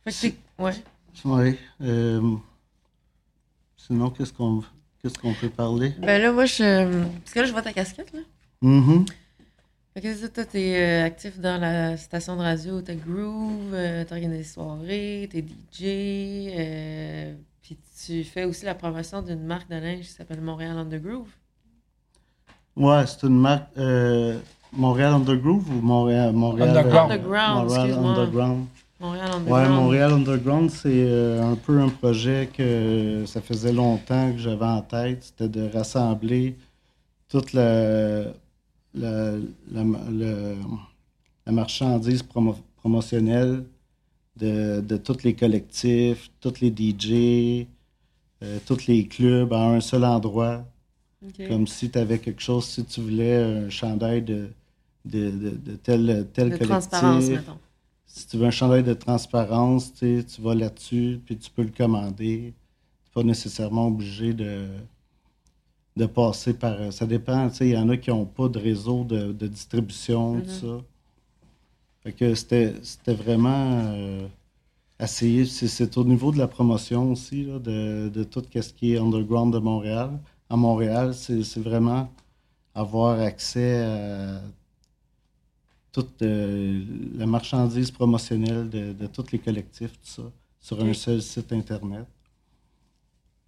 Fait 0.04 0.10
que 0.10 0.12
c'est. 0.12 0.36
Ouais. 0.60 0.74
oui. 1.24 1.58
euh, 1.82 2.36
sinon, 3.78 4.10
qu'est-ce 4.10 4.34
qu'on 4.34 4.62
qu'est-ce 5.02 5.18
qu'on 5.18 5.34
peut 5.34 5.50
parler? 5.50 5.94
Ben 6.00 6.22
là, 6.22 6.34
moi, 6.34 6.46
je. 6.46 7.14
Parce 7.20 7.34
que 7.34 7.40
là, 7.40 7.46
je 7.46 7.52
vois 7.54 7.62
ta 7.62 7.72
casquette, 7.72 8.12
là. 8.12 8.20
Mhm. 8.62 9.06
Fait 9.94 10.02
que 10.02 10.14
ça, 10.14 10.28
toi, 10.28 10.44
t'es 10.44 10.76
euh, 10.76 11.06
actif 11.06 11.40
dans 11.40 11.60
la 11.62 11.96
station 11.96 12.36
de 12.36 12.42
radio, 12.42 12.82
t'as 12.82 12.96
Groove, 12.96 13.74
euh, 13.74 14.04
t'organises 14.04 14.38
des 14.38 14.44
soirées, 14.44 15.30
t'es 15.32 15.42
DJ, 15.42 15.84
euh, 16.58 17.34
puis 17.62 17.78
tu 18.06 18.24
fais 18.24 18.44
aussi 18.46 18.66
la 18.66 18.76
promotion 18.76 19.22
d'une 19.22 19.44
marque 19.44 19.70
de 19.70 19.76
linge 19.76 20.02
qui 20.06 20.12
s'appelle 20.12 20.42
Montréal 20.42 20.78
Undergroove. 20.78 21.28
Ouais, 22.76 23.06
c'est 23.06 23.24
une 23.28 23.40
marque. 23.40 23.68
euh, 23.78 24.40
Montréal 24.74 25.14
Undergroove 25.16 25.70
ou 25.70 25.82
Montréal, 25.82 26.32
Montréal 26.34 26.70
Underground. 26.70 27.12
Underground, 27.12 27.68
Montréal. 27.68 27.92
Underground. 27.92 28.66
Montréal 29.00 29.30
Ouais, 29.30 29.36
Underground. 29.36 29.70
Montréal 29.76 30.12
Underground, 30.14 30.70
c'est 30.72 30.90
euh, 31.08 31.44
un 31.44 31.56
peu 31.56 31.80
un 31.82 31.90
projet 31.90 32.50
que 32.56 33.24
ça 33.28 33.42
faisait 33.42 33.74
longtemps 33.74 34.32
que 34.32 34.38
j'avais 34.38 34.66
en 34.66 34.82
tête. 34.82 35.24
C'était 35.24 35.50
de 35.50 35.70
rassembler 35.70 36.56
toute 37.28 37.52
la, 37.54 38.24
la, 38.94 39.34
la, 39.72 39.92
marchandise 41.52 42.24
promo- 42.24 42.56
promotionnelle 42.78 43.66
de, 44.38 44.82
de 44.82 44.98
tous 44.98 45.24
les 45.24 45.36
collectifs, 45.36 46.32
tous 46.40 46.60
les 46.62 46.70
DJ, 46.72 47.68
euh, 48.44 48.60
tous 48.66 48.88
les 48.88 49.08
clubs 49.08 49.54
à 49.54 49.64
un 49.66 49.82
seul 49.82 50.04
endroit. 50.06 50.66
Comme 51.48 51.68
si 51.68 51.90
tu 51.92 51.98
avais 52.00 52.20
quelque 52.20 52.42
chose, 52.42 52.66
si 52.66 52.84
tu 52.86 53.02
voulais 53.02 53.36
un 53.44 53.70
chandail 53.70 54.24
de, 54.24 54.50
de, 55.06 55.30
de, 55.32 55.50
de 55.52 55.76
tel, 55.76 56.28
tel 56.34 56.50
De 56.50 56.58
collectif. 56.58 57.40
Si 58.06 58.28
tu 58.28 58.38
veux 58.38 58.46
un 58.48 58.52
chandail 58.52 58.84
de 58.84 58.94
transparence, 58.94 59.94
tu 59.94 60.24
vas 60.42 60.56
là-dessus, 60.56 61.22
puis 61.26 61.38
tu 61.38 61.50
peux 61.52 61.64
le 61.64 61.72
commander. 61.72 62.54
Tu 63.04 63.10
n'es 63.10 63.14
pas 63.14 63.24
nécessairement 63.24 63.88
obligé 63.88 64.34
de, 64.34 64.68
de 65.98 66.06
passer 66.06 66.54
par. 66.54 66.92
Ça 66.94 67.06
dépend, 67.06 67.50
il 67.62 67.68
y 67.68 67.78
en 67.78 67.90
a 67.90 67.98
qui 67.98 68.10
n'ont 68.10 68.26
pas 68.26 68.48
de 68.50 68.60
réseau 68.60 69.04
de, 69.04 69.32
de 69.34 69.48
distribution, 69.48 70.42
tout 70.42 70.50
ça. 70.50 70.82
Fait 72.04 72.14
que 72.14 72.34
c'était 72.36 72.76
c'était 72.84 73.14
vraiment 73.14 73.92
euh, 73.94 74.28
essayer. 75.00 75.46
C'est 75.46 75.68
c'est 75.70 75.98
au 75.98 76.04
niveau 76.06 76.32
de 76.32 76.38
la 76.40 76.48
promotion 76.48 77.12
aussi, 77.12 77.46
là, 77.46 77.60
de, 77.60 78.10
de 78.10 78.24
tout 78.26 78.44
ce 78.54 78.74
qui 78.74 78.94
est 78.96 79.00
underground 79.00 79.54
de 79.54 79.60
Montréal. 79.60 80.20
À 80.50 80.58
Montréal, 80.58 81.14
c'est 81.16 81.44
c'est 81.44 81.62
vraiment 81.62 82.12
avoir 82.76 83.20
accès 83.22 83.84
à 83.84 84.42
toute 85.92 86.22
euh, 86.22 86.84
la 87.16 87.26
marchandise 87.26 87.92
promotionnelle 87.92 88.70
de, 88.70 88.94
de 88.94 89.08
tous 89.08 89.32
les 89.32 89.40
collectifs, 89.40 89.92
tout 89.94 90.00
ça, 90.22 90.24
sur 90.60 90.82
un 90.84 90.94
seul 90.94 91.22
site 91.22 91.52
Internet. 91.54 92.08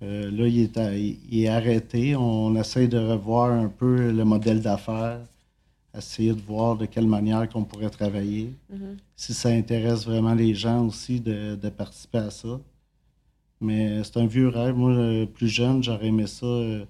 Euh, 0.03 0.29
là, 0.31 0.47
il 0.47 0.59
est, 0.59 0.77
à- 0.77 0.95
il 0.95 1.43
est 1.43 1.47
arrêté. 1.47 2.15
On 2.15 2.55
essaye 2.55 2.87
de 2.87 2.97
revoir 2.97 3.51
un 3.51 3.69
peu 3.69 4.11
le 4.11 4.23
modèle 4.25 4.61
d'affaires, 4.61 5.21
essayer 5.95 6.33
de 6.33 6.41
voir 6.41 6.75
de 6.75 6.85
quelle 6.85 7.07
manière 7.07 7.47
qu'on 7.49 7.63
pourrait 7.63 7.89
travailler. 7.89 8.53
Mhm. 8.69 8.97
Si 9.15 9.33
ça 9.33 9.49
intéresse 9.49 10.05
vraiment 10.05 10.33
les 10.33 10.55
gens 10.55 10.85
aussi 10.87 11.19
de, 11.19 11.55
de 11.55 11.69
participer 11.69 12.19
à 12.19 12.31
ça. 12.31 12.59
Mais 13.61 14.03
c'est 14.03 14.17
un 14.17 14.25
vieux 14.25 14.49
rêve. 14.49 14.75
Moi, 14.75 14.91
euh, 14.91 15.25
plus 15.25 15.47
jeune, 15.47 15.81
j'aurais 15.81 16.07
aimé 16.07 16.27
ça, 16.27 16.45
euh, 16.45 16.85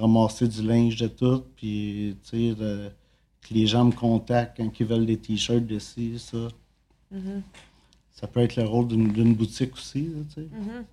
ramasser 0.00 0.48
du 0.48 0.62
linge 0.62 0.96
de 0.96 1.06
tout, 1.06 1.44
puis, 1.54 2.16
que 2.30 3.54
les 3.54 3.66
gens 3.66 3.84
me 3.84 3.92
contactent 3.92 4.56
quand 4.56 4.80
ils 4.80 4.86
veulent 4.86 5.06
des 5.06 5.16
t-shirts 5.16 5.66
de 5.66 5.78
ci, 5.78 6.18
ça. 6.18 6.48
Mhm. 7.10 7.42
Ça 8.10 8.26
peut 8.26 8.40
être 8.40 8.56
le 8.56 8.64
rôle 8.64 8.88
d'une 8.88 9.34
boutique 9.34 9.74
aussi, 9.74 10.08
là. 10.08 10.42
Mhm. 10.42 10.84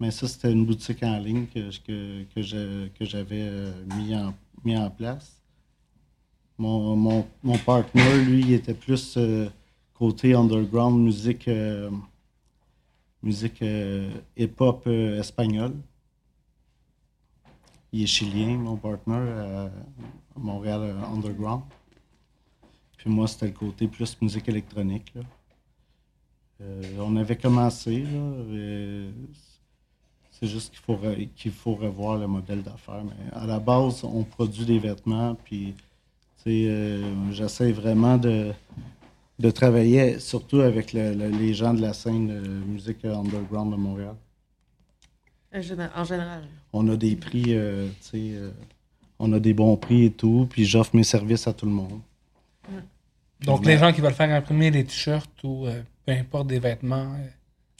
Mais 0.00 0.10
ça, 0.10 0.28
c'était 0.28 0.52
une 0.52 0.66
boutique 0.66 1.02
en 1.02 1.18
ligne 1.18 1.46
que, 1.46 2.24
que, 2.24 3.04
j'avais 3.04 3.42
euh, 3.42 3.72
mis, 3.96 4.14
en, 4.14 4.34
mis 4.64 4.76
en 4.76 4.90
place. 4.90 5.33
Mon, 6.56 6.94
mon, 6.94 7.26
mon 7.42 7.58
partner, 7.58 8.22
lui, 8.24 8.40
il 8.40 8.52
était 8.52 8.74
plus 8.74 9.16
euh, 9.16 9.48
côté 9.92 10.34
underground, 10.34 11.02
musique, 11.02 11.48
euh, 11.48 11.90
musique 13.22 13.60
euh, 13.62 14.08
hip-hop 14.36 14.86
espagnole. 14.86 15.74
Il 17.92 18.02
est 18.02 18.06
chilien, 18.06 18.56
mon 18.56 18.76
partner, 18.76 19.14
à 19.14 19.70
Montréal 20.36 20.94
Underground. 21.12 21.62
Puis 22.96 23.10
moi, 23.10 23.26
c'était 23.26 23.46
le 23.46 23.52
côté 23.52 23.88
plus 23.88 24.16
musique 24.20 24.48
électronique. 24.48 25.12
là. 25.14 25.22
On 26.98 27.16
avait 27.16 27.36
commencé, 27.36 28.02
là. 28.02 28.32
c'est 30.30 30.46
juste 30.46 30.70
qu'il 30.70 30.80
faut, 30.80 30.98
qu'il 31.36 31.52
faut 31.52 31.74
revoir 31.74 32.16
le 32.16 32.26
modèle 32.26 32.62
d'affaires. 32.62 33.04
Mais 33.04 33.32
à 33.32 33.46
la 33.46 33.58
base, 33.58 34.02
on 34.02 34.24
produit 34.24 34.64
des 34.64 34.78
vêtements, 34.78 35.34
puis 35.34 35.74
euh, 36.46 37.32
j'essaie 37.32 37.72
vraiment 37.72 38.16
de, 38.18 38.52
de 39.38 39.50
travailler 39.50 40.18
surtout 40.20 40.60
avec 40.60 40.92
le- 40.92 41.14
le- 41.14 41.28
les 41.28 41.54
gens 41.54 41.74
de 41.74 41.80
la 41.80 41.92
scène 41.92 42.28
de 42.28 42.48
musique 42.48 43.04
underground 43.04 43.72
de 43.72 43.76
Montréal. 43.76 44.14
En 45.54 45.60
géné- 45.60 45.88
En 45.94 46.04
général. 46.04 46.42
On 46.72 46.88
a 46.88 46.96
des 46.96 47.16
prix, 47.16 47.44
euh, 47.56 47.88
tu 48.00 48.08
sais, 48.10 48.18
euh, 48.36 48.50
on 49.18 49.32
a 49.32 49.38
des 49.40 49.54
bons 49.54 49.76
prix 49.76 50.04
et 50.06 50.10
tout, 50.10 50.46
puis 50.50 50.64
j'offre 50.64 50.94
mes 50.96 51.04
services 51.04 51.46
à 51.46 51.52
tout 51.52 51.66
le 51.66 51.72
monde. 51.72 52.00
Donc, 53.40 53.64
les 53.66 53.76
gens 53.78 53.92
qui 53.92 54.00
veulent 54.00 54.14
faire 54.14 54.30
imprimer 54.34 54.70
des 54.70 54.84
t-shirts 54.84 55.42
ou 55.44 55.66
euh, 55.66 55.82
peu 56.06 56.12
importe 56.12 56.46
des 56.48 56.58
vêtements 56.58 57.14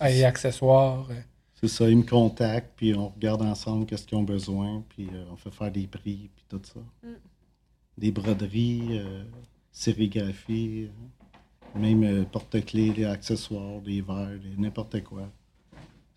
euh, 0.02 0.06
et 0.08 0.24
accessoires, 0.24 1.06
euh, 1.10 1.14
C'est 1.54 1.68
ça, 1.68 1.88
ils 1.88 1.96
me 1.96 2.02
contactent, 2.02 2.72
puis 2.76 2.94
on 2.94 3.08
regarde 3.08 3.40
ensemble 3.42 3.86
qu'est-ce 3.86 4.06
qu'ils 4.06 4.18
ont 4.18 4.22
besoin, 4.24 4.82
puis 4.90 5.08
euh, 5.12 5.24
on 5.32 5.36
fait 5.36 5.50
faire 5.50 5.70
des 5.70 5.86
prix, 5.86 6.28
puis 6.34 6.44
tout 6.48 6.60
ça. 6.62 6.80
Mm. 7.02 7.12
Des 7.96 8.10
broderies, 8.10 8.98
euh, 8.98 9.24
sérigraphie, 9.72 10.88
même 11.74 12.02
euh, 12.04 12.24
porte-clés, 12.24 12.90
des 12.90 13.04
accessoires, 13.04 13.80
des 13.80 14.00
verres, 14.00 14.38
des- 14.40 14.56
n'importe 14.60 15.02
quoi. 15.04 15.30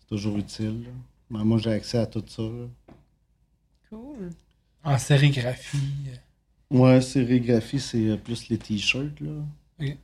C'est 0.00 0.06
toujours 0.08 0.36
utile. 0.38 0.82
là. 0.84 0.90
Mais 1.30 1.44
moi, 1.44 1.58
j'ai 1.58 1.70
accès 1.72 1.98
à 1.98 2.06
tout 2.06 2.24
ça. 2.26 2.42
là. 2.42 2.66
Cool. 3.90 4.30
en 4.84 4.98
sérigraphie. 4.98 5.78
euh, 6.08 6.16
Ouais, 6.70 7.00
sérigraphie, 7.00 7.80
c'est 7.80 8.08
euh, 8.08 8.16
plus 8.16 8.48
les 8.48 8.58
t-shirts, 8.58 9.20
là. 9.20 9.30
Ok. 9.80 9.96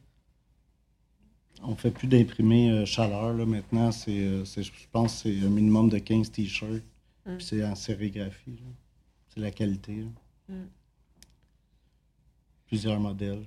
On 1.63 1.75
fait 1.77 1.91
plus 1.91 2.09
d'imprimer 2.09 2.71
euh, 2.71 2.85
chaleur, 2.87 3.33
là. 3.35 3.45
Maintenant, 3.47 3.91
c'est, 3.93 4.19
euh, 4.19 4.45
c'est- 4.45 4.63
je 4.63 4.73
pense 4.93 5.23
que 5.23 5.31
c'est 5.31 5.47
un 5.47 5.51
minimum 5.51 5.89
de 5.89 5.99
15 5.99 6.31
t-shirts. 6.31 6.83
Mm. 7.27 7.37
Puis 7.37 7.47
c'est 7.47 7.65
en 7.65 7.75
sérigraphie, 7.75 8.51
là. 8.53 8.71
C'est 9.29 9.41
la 9.41 9.51
qualité, 9.51 9.97
là. 9.97 10.07
Mm. 10.55 10.67
Plusieurs 12.67 13.01
modèles. 13.01 13.47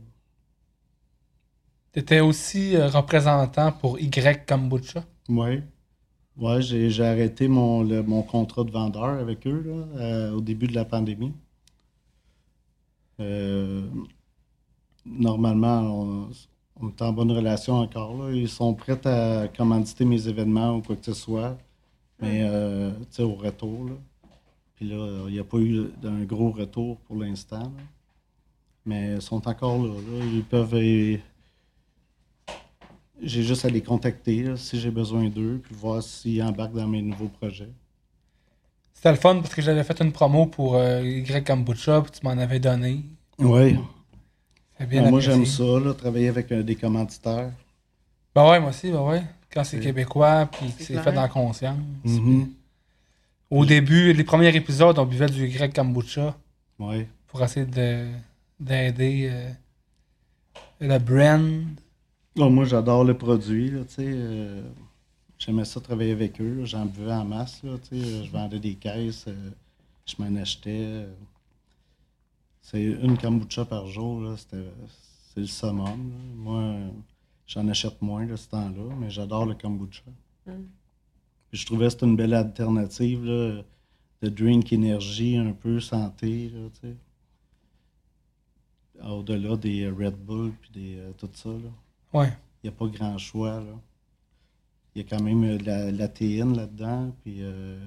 Tu 1.91 1.99
étais 1.99 2.21
aussi 2.21 2.77
euh, 2.77 2.87
représentant 2.87 3.73
pour 3.73 3.99
Y 3.99 4.45
Kombucha? 4.45 5.03
Ouais. 5.29 5.63
Ouais, 6.37 6.61
j'ai, 6.61 7.03
arrêté 7.03 7.47
mon, 7.49 7.83
le- 7.83 8.03
mon 8.03 8.23
contrat 8.23 8.63
de 8.63 8.71
vendeur 8.71 9.05
avec 9.19 9.45
eux, 9.47 9.61
là, 9.65 9.99
euh, 10.01 10.31
au 10.33 10.41
début 10.41 10.67
de 10.67 10.75
la 10.75 10.85
pandémie. 10.85 11.33
Euh, 13.19 13.81
normalement, 15.05 15.79
on, 15.81 16.29
on 16.81 16.89
est 16.89 17.01
en 17.01 17.13
bonne 17.13 17.31
relation 17.31 17.75
encore. 17.75 18.15
Là. 18.23 18.31
Ils 18.33 18.49
sont 18.49 18.73
prêts 18.73 19.05
à 19.07 19.47
commanditer 19.47 20.05
mes 20.05 20.27
événements 20.27 20.75
ou 20.77 20.81
quoi 20.81 20.95
que 20.95 21.05
ce 21.05 21.13
soit, 21.13 21.57
mais 22.21 22.41
euh, 22.43 22.91
au 23.19 23.35
retour. 23.35 23.85
Là. 23.85 23.93
Puis 24.75 24.89
là, 24.89 25.25
il 25.27 25.33
n'y 25.33 25.39
a 25.39 25.43
pas 25.43 25.57
eu 25.59 25.87
un 26.03 26.23
gros 26.25 26.51
retour 26.51 26.99
pour 27.01 27.17
l'instant. 27.17 27.71
Mais 28.87 29.15
ils 29.15 29.21
sont 29.21 29.45
encore 29.47 29.77
là. 29.83 29.93
là. 29.93 30.25
Ils 30.33 30.43
peuvent. 30.43 30.73
euh, 30.75 31.17
j'ai 33.21 33.43
juste 33.43 33.65
à 33.65 33.69
les 33.69 33.81
contacter 33.81 34.43
là, 34.43 34.57
si 34.57 34.79
j'ai 34.79 34.91
besoin 34.91 35.27
d'eux, 35.27 35.59
puis 35.63 35.75
voir 35.75 36.01
s'ils 36.03 36.41
embarquent 36.41 36.73
dans 36.75 36.87
mes 36.87 37.01
nouveaux 37.01 37.27
projets. 37.29 37.69
C'était 38.93 39.11
le 39.11 39.17
fun 39.17 39.35
parce 39.41 39.53
que 39.53 39.61
j'avais 39.61 39.83
fait 39.83 39.99
une 40.01 40.11
promo 40.11 40.45
pour 40.45 40.75
euh, 40.75 41.01
Y 41.03 41.43
Kombucha, 41.45 42.01
puis 42.01 42.11
tu 42.19 42.25
m'en 42.25 42.31
avais 42.31 42.59
donné. 42.59 43.03
Oui. 43.39 43.77
C'est 44.79 44.87
bien 44.87 45.01
moi, 45.01 45.19
apprécié. 45.19 45.31
j'aime 45.33 45.45
ça, 45.45 45.63
là, 45.79 45.93
travailler 45.93 46.27
avec 46.29 46.51
euh, 46.51 46.63
des 46.63 46.75
commanditaires. 46.75 47.51
Ben 48.35 48.49
ouais, 48.49 48.59
moi 48.59 48.69
aussi, 48.69 48.91
ben 48.91 49.01
ouais. 49.01 49.23
Quand 49.51 49.63
c'est 49.63 49.79
québécois, 49.79 50.47
puis 50.51 50.71
que 50.71 50.83
C'est 50.83 50.99
fait 51.01 51.11
dans 51.11 51.21
la 51.21 51.27
conscience. 51.29 51.77
Mhm. 52.03 52.49
Au 53.49 53.65
début, 53.65 54.13
les 54.13 54.23
premiers 54.23 54.55
épisodes, 54.55 54.97
on 54.99 55.05
buvait 55.05 55.27
du 55.27 55.47
Y 55.47 55.73
Kombucha 55.73 56.35
Ouais. 56.77 57.07
pour 57.27 57.41
essayer 57.43 57.65
de- 57.65 58.07
d'aider 58.59 59.29
euh, 59.31 59.51
le 60.79 60.97
brand. 60.99 61.65
Bon, 62.35 62.49
moi, 62.49 62.65
j'adore 62.65 63.03
le 63.03 63.17
produit, 63.17 63.71
là, 63.71 63.81
tu 63.85 63.95
sais. 63.95 64.05
euh, 64.07 64.61
J'aimais 65.39 65.65
ça 65.65 65.79
travailler 65.79 66.11
avec 66.13 66.41
eux. 66.41 66.59
là, 66.59 66.65
J'en 66.65 66.85
buvais 66.85 67.13
en 67.13 67.25
masse, 67.25 67.61
là, 67.63 67.77
tu 67.77 67.99
sais. 68.01 68.25
Je 68.25 68.31
vendais 68.31 68.59
des 68.59 68.75
caisses, 68.75 69.25
euh, 69.27 69.51
je 70.05 70.15
m'en 70.19 70.35
achetais. 70.39 70.83
euh. 70.83 71.13
C'est 72.61 72.83
une 72.83 73.17
kombucha 73.17 73.63
par 73.65 73.87
jour, 73.87 74.21
là. 74.21 74.35
c'était- 74.37 74.71
C'est 75.33 75.41
le 75.41 75.47
summum. 75.47 75.85
là. 76.09 76.15
Moi, 76.35 76.73
j'en 77.45 77.67
achète 77.67 78.01
moins, 78.01 78.25
de 78.25 78.35
ce 78.35 78.47
temps-là, 78.49 78.95
mais 78.99 79.09
j'adore 79.11 79.45
le 79.45 79.53
kombucha. 79.53 80.01
Mm. 80.47 80.51
Puis 81.49 81.59
je 81.61 81.65
trouvais 81.65 81.85
que 81.85 81.91
c'était 81.93 82.05
une 82.07 82.15
belle 82.17 82.33
alternative, 82.33 83.23
là, 83.23 83.61
de 84.23 84.29
drink 84.29 84.73
énergie, 84.73 85.37
un 85.37 85.53
peu 85.53 85.79
santé, 85.79 86.49
là, 86.49 86.67
tu 86.81 86.87
sais. 86.89 86.95
Au-delà 89.03 89.55
des 89.57 89.83
euh, 89.83 89.93
Red 89.93 90.15
Bull 90.15 90.51
puis 90.61 90.71
des, 90.71 90.97
euh, 90.97 91.11
tout 91.17 91.29
ça, 91.33 91.49
là. 91.49 91.69
Ouais. 92.13 92.33
Il 92.63 92.69
n'y 92.69 92.75
a 92.75 92.77
pas 92.77 92.87
grand 92.87 93.17
choix, 93.17 93.59
là. 93.59 93.73
Il 94.95 95.01
y 95.01 95.05
a 95.05 95.07
quand 95.07 95.21
même 95.21 95.43
euh, 95.43 95.57
de 95.57 95.63
la, 95.65 95.91
la 95.91 96.07
théine 96.07 96.55
là-dedans, 96.55 97.13
puis 97.23 97.37
euh, 97.41 97.77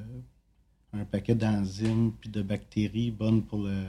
un 0.92 1.04
paquet 1.04 1.34
d'enzymes 1.34 2.12
puis 2.20 2.30
de 2.30 2.42
bactéries 2.42 3.10
bonnes 3.10 3.42
pour 3.42 3.58
le, 3.64 3.84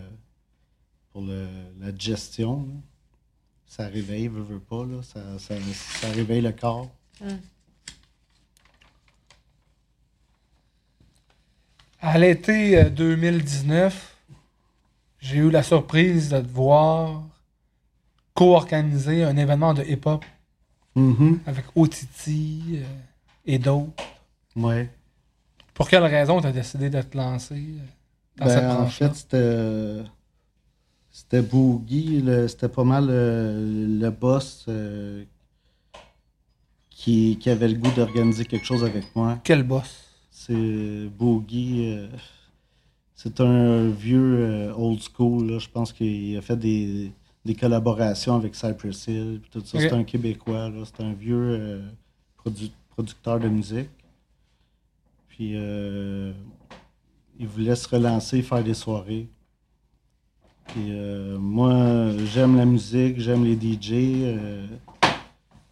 pour 1.11 1.21
le- 1.21 1.47
la 1.79 1.95
gestion. 1.95 2.63
là. 2.67 2.73
Ça 3.67 3.87
réveille, 3.87 4.27
veut, 4.27 4.41
veut 4.41 4.59
pas, 4.59 4.83
là. 4.85 5.01
Ça, 5.03 5.37
ça, 5.39 5.55
ça 6.01 6.09
réveille 6.11 6.41
le 6.41 6.51
corps. 6.51 6.89
À 12.01 12.17
l'été 12.17 12.77
euh, 12.77 12.89
2019, 12.89 14.10
j'ai 15.21 15.37
eu 15.37 15.49
la 15.49 15.63
surprise 15.63 16.29
de 16.29 16.39
te 16.41 16.47
voir 16.47 17.23
co-organiser 18.33 19.23
un 19.23 19.37
événement 19.37 19.73
de 19.73 19.83
hip-hop 19.83 20.25
Mhm. 20.95 21.39
avec 21.45 21.65
Otiti 21.75 22.61
euh, 22.75 22.83
et 23.45 23.57
d'autres. 23.59 24.03
Ouais. 24.57 24.89
Pour 25.73 25.87
quelle 25.87 26.03
raison 26.03 26.41
tu 26.41 26.47
as 26.47 26.51
décidé 26.51 26.89
de 26.89 27.01
te 27.01 27.15
lancer 27.15 27.55
euh, 27.55 27.85
dans 28.35 28.47
cette 28.49 28.63
Ben, 28.63 28.71
en 28.71 28.75
branche-là? 28.79 29.09
fait, 29.09 29.15
c'était. 29.15 30.03
C'était 31.13 31.41
Boogie, 31.41 32.23
c'était 32.47 32.69
pas 32.69 32.83
mal 32.85 33.07
euh, 33.09 33.99
le 33.99 34.09
boss 34.11 34.65
euh, 34.69 35.23
qui, 36.89 37.37
qui 37.39 37.49
avait 37.49 37.67
le 37.67 37.75
goût 37.75 37.91
d'organiser 37.91 38.45
quelque 38.45 38.65
chose 38.65 38.83
avec 38.83 39.13
moi. 39.15 39.37
Quel 39.43 39.63
boss? 39.63 40.05
C'est 40.31 41.07
Boogie. 41.09 41.95
euh, 41.97 42.07
c'est 43.23 43.39
un 43.41 43.87
vieux 43.89 44.37
euh, 44.39 44.73
old 44.75 44.99
school. 45.01 45.51
là. 45.51 45.59
Je 45.59 45.67
pense 45.69 45.93
qu'il 45.93 46.35
a 46.37 46.41
fait 46.41 46.55
des, 46.57 47.11
des 47.45 47.55
collaborations 47.55 48.35
avec 48.35 48.55
Cypress 48.55 49.07
Hill. 49.07 49.41
Tout 49.51 49.59
ça. 49.63 49.77
C'est 49.89 49.93
un 49.93 50.03
Québécois. 50.03 50.71
C'est 50.85 51.03
un 51.03 51.13
vieux 51.13 51.35
euh, 51.59 51.81
produ- 52.43 52.71
producteur 52.89 53.39
de 53.39 53.47
musique. 53.47 53.89
Puis 55.29 55.51
euh, 55.55 56.31
il 57.39 57.47
voulait 57.47 57.75
se 57.75 57.87
relancer, 57.87 58.41
faire 58.41 58.63
des 58.63 58.73
soirées. 58.73 59.27
Puis 60.67 60.87
euh, 60.89 61.37
moi, 61.37 62.11
j'aime 62.33 62.55
la 62.57 62.65
musique, 62.65 63.19
j'aime 63.19 63.43
les 63.43 63.55
DJ. 63.55 63.91
euh, 63.93 64.65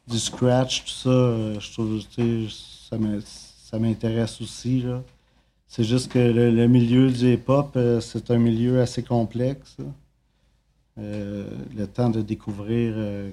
du 0.07 0.17
scratch, 0.17 0.83
tout 0.85 0.89
ça, 0.89 1.59
je 1.59 1.71
trouve, 1.71 2.01
ça 2.89 2.97
m'in- 2.97 3.19
ça 3.21 3.77
m'intéresse 3.77 4.41
aussi. 4.41 4.81
là. 4.81 5.03
C'est 5.71 5.83
juste 5.83 6.11
que 6.11 6.17
le, 6.17 6.49
le 6.49 6.67
milieu 6.67 7.11
du 7.11 7.33
hip-hop, 7.33 7.73
euh, 7.75 8.01
c'est 8.01 8.31
un 8.31 8.39
milieu 8.39 8.81
assez 8.81 9.03
complexe. 9.03 9.77
Euh, 10.97 11.47
le 11.77 11.85
temps 11.87 12.09
de 12.09 12.21
découvrir. 12.21 12.93
euh, 12.97 13.29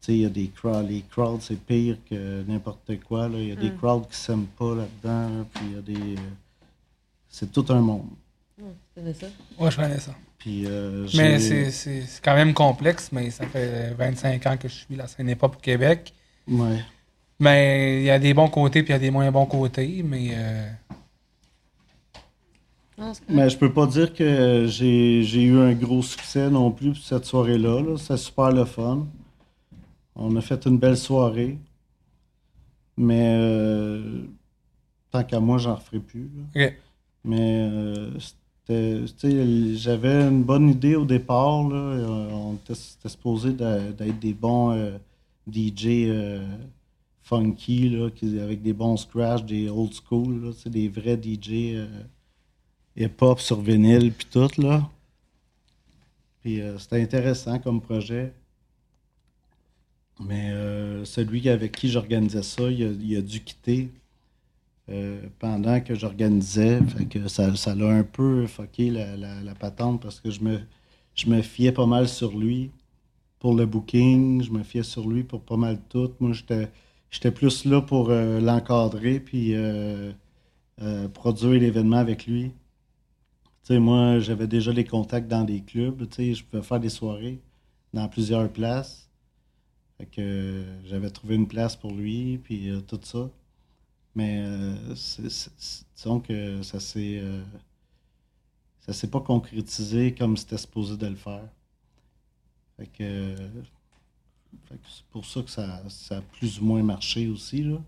tu 0.00 0.06
sais, 0.06 0.14
il 0.14 0.20
y 0.22 0.24
a 0.24 0.30
des 0.30 0.48
crowds. 0.48 0.88
Les 0.88 1.02
crowds, 1.02 1.40
c'est 1.42 1.60
pire 1.60 1.98
que 2.08 2.42
n'importe 2.48 2.98
quoi. 3.06 3.28
là. 3.28 3.38
Il 3.38 3.48
y 3.48 3.52
a 3.52 3.56
des 3.56 3.70
Mm. 3.70 3.76
crowds 3.76 4.08
qui 4.08 4.16
s'aiment 4.16 4.46
pas 4.46 4.74
là-dedans. 4.74 5.38
là, 5.38 5.44
puis 5.52 5.64
il 5.66 5.72
y 5.74 5.78
a 5.78 5.82
des. 5.82 6.14
euh, 6.16 6.24
c'est 7.28 7.52
tout 7.52 7.66
un 7.68 7.80
monde. 7.80 8.08
Hum, 8.58 8.68
tu 8.94 9.00
connais 9.00 9.12
ça? 9.14 9.26
Ouais, 9.58 9.70
je 9.70 9.76
connais 9.76 9.98
ça. 10.00 10.14
Puis, 10.38 10.64
euh, 10.66 11.06
Mais 11.14 11.38
j'ai- 11.38 11.40
c'est- 11.40 11.70
c'est 11.70 12.02
c'est 12.06 12.24
quand 12.24 12.34
même 12.34 12.54
complexe, 12.54 13.10
mais 13.12 13.30
ça 13.30 13.46
fait 13.46 13.92
25 13.94 14.46
ans 14.46 14.56
que 14.56 14.66
je 14.68 14.74
suis 14.74 14.96
la 14.96 15.06
scène 15.08 15.28
hip-hop 15.28 15.56
au 15.56 15.60
Québec. 15.60 16.14
Ouais. 16.48 16.82
Mais 17.38 18.00
il 18.00 18.04
y 18.04 18.10
a 18.10 18.18
des 18.18 18.32
bons 18.34 18.48
côtés 18.48 18.82
puis 18.82 18.90
il 18.90 18.94
y 18.94 18.96
a 18.96 18.98
des 18.98 19.10
moins 19.10 19.30
bons 19.30 19.46
côtés, 19.46 20.02
mais 20.02 20.30
euh, 20.32 20.70
c'est 23.12 23.28
Mais 23.28 23.50
je 23.50 23.58
peux 23.58 23.72
pas 23.72 23.86
dire 23.86 24.14
que 24.14 24.66
j'ai 24.66 25.22
j'ai 25.22 25.42
eu 25.42 25.58
un 25.58 25.74
gros 25.74 26.02
succès 26.02 26.48
non 26.48 26.70
plus 26.70 26.92
pour 26.92 27.02
cette 27.02 27.26
soirée-là. 27.26 27.82
là. 27.82 27.96
C'était 27.98 28.16
super 28.16 28.50
le 28.52 28.64
fun. 28.64 29.06
On 30.14 30.34
a 30.36 30.40
fait 30.40 30.64
une 30.66 30.78
belle 30.78 30.96
soirée. 30.96 31.58
Mais 32.96 33.36
euh, 33.38 34.22
tant 35.10 35.22
qu'à 35.22 35.40
moi, 35.40 35.58
j'en 35.58 35.74
referai 35.74 36.00
plus. 36.00 36.30
Mais 37.24 37.68
euh, 37.70 38.10
j'avais 38.68 40.22
une 40.22 40.42
bonne 40.42 40.70
idée 40.70 40.96
au 40.96 41.04
départ. 41.04 41.68
Là. 41.68 41.76
Euh, 41.76 42.30
On 42.32 42.54
était, 42.54 42.74
supposé 43.08 43.52
d'être 43.52 44.18
des 44.18 44.32
bons 44.32 44.72
euh, 44.72 44.96
DJ 45.50 46.06
euh, 46.08 46.44
funky, 47.26 47.88
là, 47.88 48.08
avec 48.40 48.62
des 48.62 48.72
bons 48.72 48.96
scratch, 48.96 49.44
des 49.44 49.68
old 49.68 49.92
school, 49.92 50.54
sais, 50.54 50.70
des 50.70 50.88
vrais 50.88 51.20
DJ 51.20 51.74
euh, 51.74 51.86
hip-hop 52.96 53.40
sur 53.40 53.60
vinyle, 53.60 54.12
puis 54.12 54.28
tout. 54.30 54.48
Là. 54.58 54.88
Puis 56.40 56.60
euh, 56.60 56.78
c'était 56.78 57.02
intéressant 57.02 57.58
comme 57.58 57.80
projet. 57.80 58.32
Mais 60.20 60.50
euh, 60.52 61.04
celui 61.04 61.48
avec 61.48 61.72
qui 61.72 61.88
j'organisais 61.88 62.44
ça, 62.44 62.70
il 62.70 63.16
a, 63.16 63.20
dû 63.20 63.40
quitter 63.42 63.90
euh, 64.88 65.20
pendant 65.40 65.80
que 65.80 65.96
j'organisais. 65.96 66.80
Fait 66.96 67.06
que 67.06 67.26
ça, 67.26 67.50
l'a 67.74 67.88
un 67.88 68.04
peu 68.04 68.46
fucké 68.46 68.90
la 68.90 69.54
patente 69.58 70.00
parce 70.00 70.20
que 70.20 70.30
je 70.30 70.40
me, 70.42 70.60
je 71.16 71.28
me 71.28 71.42
fiais 71.42 71.72
pas 71.72 71.86
mal 71.86 72.08
sur 72.08 72.38
lui 72.38 72.70
pour 73.40 73.54
le 73.54 73.66
booking. 73.66 74.44
Je 74.44 74.52
me 74.52 74.62
fiais 74.62 74.84
sur 74.84 75.08
lui 75.08 75.24
pour 75.24 75.40
pas 75.42 75.56
mal 75.56 75.80
tout. 75.88 76.12
Moi, 76.20 76.32
j'étais, 76.32 76.70
j'étais 77.10 77.30
plus 77.30 77.64
là 77.64 77.80
pour 77.80 78.10
euh, 78.10 78.40
l'encadrer 78.40 79.20
puis 79.20 79.54
euh, 79.54 80.12
euh, 80.82 81.08
produire 81.08 81.60
l'événement 81.60 81.98
avec 81.98 82.26
lui. 82.26 82.52
Moi, 83.68 84.20
j'avais 84.20 84.46
déjà 84.46 84.72
les 84.72 84.84
contacts 84.84 85.26
dans 85.26 85.42
des 85.42 85.60
clubs. 85.60 86.06
Je 86.16 86.44
pouvais 86.44 86.62
faire 86.62 86.78
des 86.78 86.88
soirées 86.88 87.40
dans 87.92 88.08
plusieurs 88.08 88.48
places. 88.48 89.10
Fait 89.98 90.06
que 90.06 90.64
j'avais 90.84 91.10
trouvé 91.10 91.34
une 91.34 91.48
place 91.48 91.74
pour 91.74 91.92
lui, 91.92 92.38
puis 92.38 92.70
tout 92.86 93.00
ça. 93.02 93.28
Mais 94.14 94.44
disons 95.96 96.20
que 96.20 96.62
ça 96.62 96.78
s'est 96.78 97.20
ça 98.80 98.92
s'est 98.92 99.10
pas 99.10 99.20
concrétisé 99.20 100.14
comme 100.14 100.36
c'était 100.36 100.58
supposé 100.58 100.96
de 100.96 101.08
le 101.08 101.16
faire. 101.16 101.48
Fait 102.76 102.86
que 102.86 103.34
c'est 104.68 105.04
pour 105.10 105.24
ça 105.24 105.42
que 105.42 105.50
ça, 105.50 105.82
ça 105.88 106.18
a 106.18 106.20
plus 106.20 106.60
ou 106.60 106.64
moins 106.64 106.82
marché 106.82 107.28
aussi. 107.28 107.62
Là. 107.62 107.78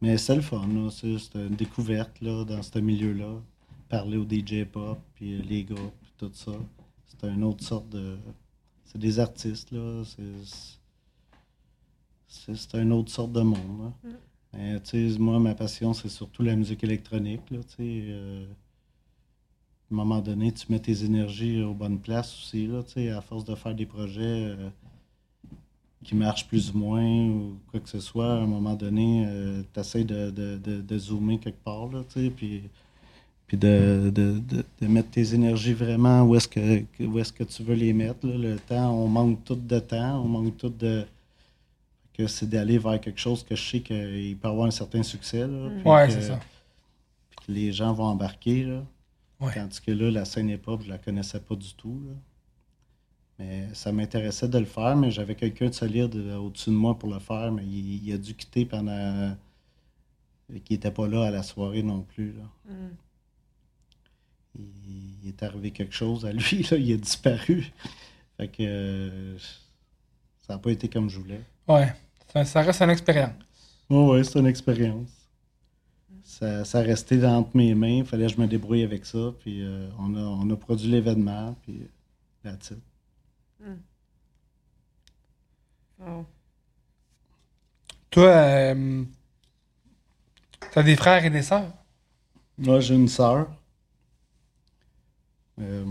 Mais 0.00 0.18
c'est 0.18 0.36
le 0.36 0.42
fun. 0.42 0.68
C'est, 0.90 1.34
une 1.34 1.56
découverte 1.56 2.20
là, 2.20 2.44
dans 2.44 2.62
ce 2.62 2.78
milieu-là. 2.78 3.40
Parler 3.88 4.16
aux 4.16 4.28
DJ 4.28 4.64
pop, 4.64 4.98
puis 5.14 5.34
euh, 5.34 5.42
les 5.42 5.64
gars, 5.64 5.76
puis 6.02 6.12
tout 6.18 6.30
ça. 6.34 6.52
C'est 7.06 7.26
une 7.26 7.42
autre 7.44 7.64
sorte 7.64 7.88
de. 7.88 8.18
C'est 8.84 8.98
des 8.98 9.18
artistes, 9.18 9.70
là. 9.70 10.02
C'est, 12.26 12.74
une 12.74 12.92
autre 12.92 13.10
sorte 13.10 13.32
de 13.32 13.40
monde. 13.40 13.92
là. 14.04 14.10
Mais, 14.52 14.78
sais, 14.84 15.18
moi, 15.18 15.38
ma 15.38 15.54
passion, 15.54 15.94
c'est 15.94 16.08
surtout 16.08 16.42
la 16.42 16.54
musique 16.54 16.84
électronique. 16.84 17.50
Là, 17.50 17.60
euh, 17.80 18.46
à 18.46 19.94
un 19.94 19.96
moment 19.96 20.20
donné, 20.20 20.52
tu 20.52 20.70
mets 20.70 20.80
tes 20.80 21.04
énergies 21.04 21.62
aux 21.62 21.74
bonnes 21.74 22.00
places 22.00 22.34
aussi. 22.34 22.66
Là, 22.66 22.82
à 23.16 23.20
force 23.20 23.44
de 23.44 23.54
faire 23.54 23.74
des 23.74 23.86
projets 23.86 24.20
euh, 24.22 24.68
qui 26.04 26.14
marchent 26.14 26.46
plus 26.46 26.70
ou 26.72 26.78
moins 26.78 27.04
ou 27.28 27.56
quoi 27.70 27.80
que 27.80 27.88
ce 27.88 27.98
soit, 28.00 28.32
à 28.34 28.36
un 28.36 28.46
moment 28.46 28.74
donné, 28.74 29.26
tu 29.72 29.80
essaies 29.80 30.04
de, 30.04 30.30
de- 30.30 30.56
de- 30.58 30.80
de 30.80 30.98
zoomer 30.98 31.38
quelque 31.40 31.62
part. 31.64 31.86
Là, 31.88 32.04
tu 32.08 32.20
sais, 32.24 32.30
puis 32.30 32.62
puis 33.46 33.58
de, 33.58 34.10
de- 34.14 34.38
de- 34.38 34.64
de 34.80 34.86
mettre 34.86 35.10
tes 35.10 35.34
énergies 35.34 35.74
vraiment 35.74 36.22
où 36.22 36.34
est-ce 36.34 36.48
que, 36.48 36.84
où 37.04 37.18
est-ce 37.18 37.30
que 37.32 37.44
tu 37.44 37.62
veux 37.62 37.74
les 37.74 37.92
mettre. 37.92 38.26
là. 38.26 38.36
Le 38.38 38.56
temps, 38.58 38.90
on 38.94 39.06
manque 39.06 39.44
tout 39.44 39.54
de 39.54 39.78
temps, 39.80 40.22
on 40.24 40.28
manque 40.28 40.56
tout 40.56 40.70
de 40.70 41.04
que 42.14 42.26
c'est 42.26 42.48
d'aller 42.48 42.78
vers 42.78 43.00
quelque 43.00 43.20
chose 43.20 43.42
que 43.42 43.54
je 43.56 43.62
sais 43.70 43.80
qu'il 43.80 44.36
peut 44.38 44.48
avoir 44.48 44.66
un 44.68 44.70
certain 44.70 45.02
succès. 45.02 45.46
Là, 45.46 45.68
Ouais, 45.84 46.08
c'est 46.10 46.22
ça. 46.22 46.38
puis 47.30 47.46
que 47.46 47.52
les 47.52 47.72
gens 47.72 47.92
vont 47.92 48.04
embarquer. 48.04 48.64
Là. 48.64 48.82
Ouais. 49.40 49.52
Tandis 49.52 49.80
que 49.80 49.90
là, 49.90 50.10
la 50.10 50.24
scène 50.24 50.48
hip-hop, 50.48 50.80
je 50.84 50.88
la 50.88 50.96
connaissais 50.98 51.40
pas 51.40 51.54
du 51.56 51.74
tout. 51.74 52.00
là. 52.06 52.14
Mais 53.38 53.68
ça 53.74 53.90
m'intéressait 53.92 54.48
de 54.48 54.58
le 54.58 54.64
faire, 54.64 54.96
mais 54.96 55.10
j'avais 55.10 55.34
quelqu'un 55.34 55.68
de 55.68 55.74
solide 55.74 56.14
euh, 56.14 56.36
au-dessus 56.36 56.70
de 56.70 56.76
moi 56.76 56.96
pour 56.98 57.08
le 57.08 57.18
faire, 57.18 57.50
mais 57.50 57.64
il, 57.64 58.06
il 58.06 58.12
a 58.12 58.18
dû 58.18 58.34
quitter 58.34 58.64
pendant. 58.64 59.36
qui 60.64 60.74
n'était 60.74 60.90
pas 60.92 61.08
là 61.08 61.24
à 61.26 61.30
la 61.30 61.42
soirée 61.42 61.82
non 61.82 62.02
plus. 62.02 62.32
Là. 62.32 62.44
Hum. 62.70 62.90
Il, 64.56 65.24
il 65.24 65.28
est 65.28 65.42
arrivé 65.42 65.70
quelque 65.72 65.94
chose 65.94 66.24
à 66.26 66.32
lui, 66.32 66.62
là, 66.70 66.76
il 66.76 66.92
a 66.92 66.96
disparu. 66.96 67.72
Fait 68.36 68.48
que 68.48 68.62
euh, 68.62 69.38
ça 70.40 70.54
n'a 70.54 70.58
pas 70.58 70.70
été 70.70 70.88
comme 70.88 71.08
je 71.08 71.18
voulais. 71.18 71.40
Ouais. 71.66 71.92
Ça, 72.32 72.44
ça 72.44 72.62
reste 72.62 72.82
une 72.82 72.90
expérience. 72.90 73.32
Oh 73.88 74.12
ouais, 74.12 74.24
c'est 74.24 74.38
une 74.38 74.46
expérience. 74.46 75.08
Ça, 76.22 76.64
ça 76.64 76.80
restait 76.80 77.24
entre 77.24 77.50
mes 77.56 77.74
mains, 77.74 77.98
il 77.98 78.04
fallait 78.04 78.26
que 78.26 78.32
je 78.32 78.40
me 78.40 78.46
débrouille 78.46 78.82
avec 78.82 79.06
ça, 79.06 79.32
puis 79.40 79.62
euh, 79.62 79.88
on, 79.98 80.14
a, 80.16 80.20
on 80.20 80.50
a 80.50 80.56
produit 80.56 80.88
l'événement, 80.88 81.54
puis 81.62 81.82
that's 82.42 82.72
Oh. 86.00 86.26
Toi, 88.10 88.28
euh, 88.30 89.04
t'as 90.70 90.82
des 90.82 90.96
frères 90.96 91.24
et 91.24 91.30
des 91.30 91.42
sœurs? 91.42 91.72
Moi, 92.58 92.80
j'ai 92.80 92.96
une 92.96 93.06
sœur. 93.08 93.48
Euh, 95.60 95.84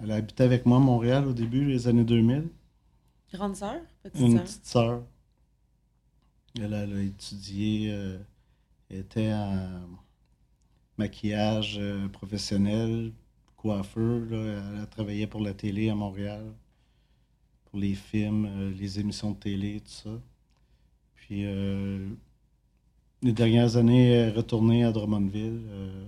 elle 0.00 0.10
a 0.10 0.16
habité 0.16 0.42
avec 0.42 0.66
moi 0.66 0.78
à 0.78 0.80
Montréal 0.80 1.26
au 1.28 1.32
début, 1.32 1.64
les 1.66 1.86
années 1.86 2.04
2000. 2.04 2.48
Grande 3.32 3.56
sœur? 3.56 3.80
Petite 4.02 4.26
Une 4.26 4.28
sœur? 4.28 4.44
petite 4.44 4.66
sœur. 4.66 5.02
Elle, 6.60 6.74
elle 6.74 6.92
a 6.94 7.00
étudié, 7.02 7.90
euh, 7.90 8.18
elle 8.90 8.98
était 9.00 9.32
en 9.32 9.88
maquillage 10.98 11.78
euh, 11.78 12.08
professionnel 12.08 13.12
coiffeur. 13.56 14.20
Là. 14.30 14.36
Elle, 14.36 14.80
elle 14.82 14.88
travaillait 14.88 15.26
pour 15.26 15.40
la 15.40 15.54
télé 15.54 15.88
à 15.90 15.94
Montréal, 15.94 16.52
les 17.78 17.94
films, 17.94 18.46
euh, 18.46 18.70
les 18.78 19.00
émissions 19.00 19.30
de 19.32 19.36
télé, 19.36 19.80
tout 19.80 19.90
ça. 19.90 20.10
Puis, 21.14 21.44
euh, 21.44 22.08
les 23.22 23.32
dernières 23.32 23.76
années, 23.76 24.10
elle 24.10 24.28
est 24.28 24.36
retournée 24.36 24.84
à 24.84 24.92
Drummondville. 24.92 25.62
Euh, 25.68 26.04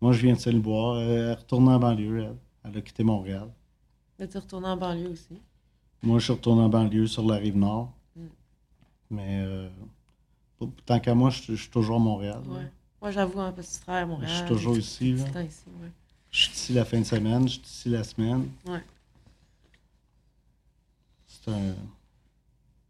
moi, 0.00 0.12
je 0.12 0.22
viens 0.22 0.34
de 0.34 0.38
Saint-Bois. 0.38 1.00
Elle 1.02 1.10
est 1.10 1.34
retournée 1.34 1.70
en 1.70 1.78
banlieue, 1.78 2.18
elle. 2.24 2.36
Elle 2.64 2.78
a 2.78 2.80
quitté 2.80 3.02
Montréal. 3.04 3.48
Mais 4.18 4.28
tu 4.28 4.36
es 4.36 4.40
retourné 4.40 4.68
en 4.68 4.76
banlieue 4.76 5.08
aussi? 5.10 5.40
Moi, 6.02 6.18
je 6.18 6.24
suis 6.24 6.32
retourné 6.32 6.62
en 6.62 6.68
banlieue 6.68 7.06
sur 7.06 7.24
la 7.26 7.36
rive 7.36 7.56
nord. 7.56 7.92
Mm. 8.16 8.20
Mais 9.10 9.40
euh, 9.42 9.68
tant 10.86 10.98
qu'à 11.00 11.14
moi, 11.14 11.30
je, 11.30 11.40
suis- 11.42 11.56
je 11.56 11.62
suis 11.62 11.70
toujours 11.70 11.96
à 11.96 12.00
Montréal. 12.00 12.42
Ouais. 12.48 12.70
Moi, 13.00 13.10
j'avoue, 13.12 13.40
un 13.40 13.52
petit 13.52 13.80
travail 13.80 14.02
à 14.02 14.06
Montréal. 14.06 14.30
Je 14.30 14.36
suis 14.38 14.46
toujours 14.48 14.76
ici, 14.76 15.12
là. 15.14 15.24
ouais. 15.34 15.48
Je 16.30 16.38
suis 16.42 16.52
ici 16.52 16.72
la 16.74 16.84
fin 16.84 16.98
de 16.98 17.04
semaine, 17.04 17.48
je 17.48 17.54
suis 17.54 17.62
ici 17.62 17.88
la 17.88 18.04
semaine. 18.04 18.48
Ouais. 18.66 18.82
C'est 21.40 21.50
un, 21.50 21.74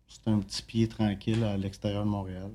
c'est 0.08 0.28
un 0.28 0.38
petit 0.40 0.62
pied 0.62 0.88
tranquille 0.88 1.42
à 1.44 1.56
l'extérieur 1.56 2.04
de 2.04 2.10
Montréal. 2.10 2.50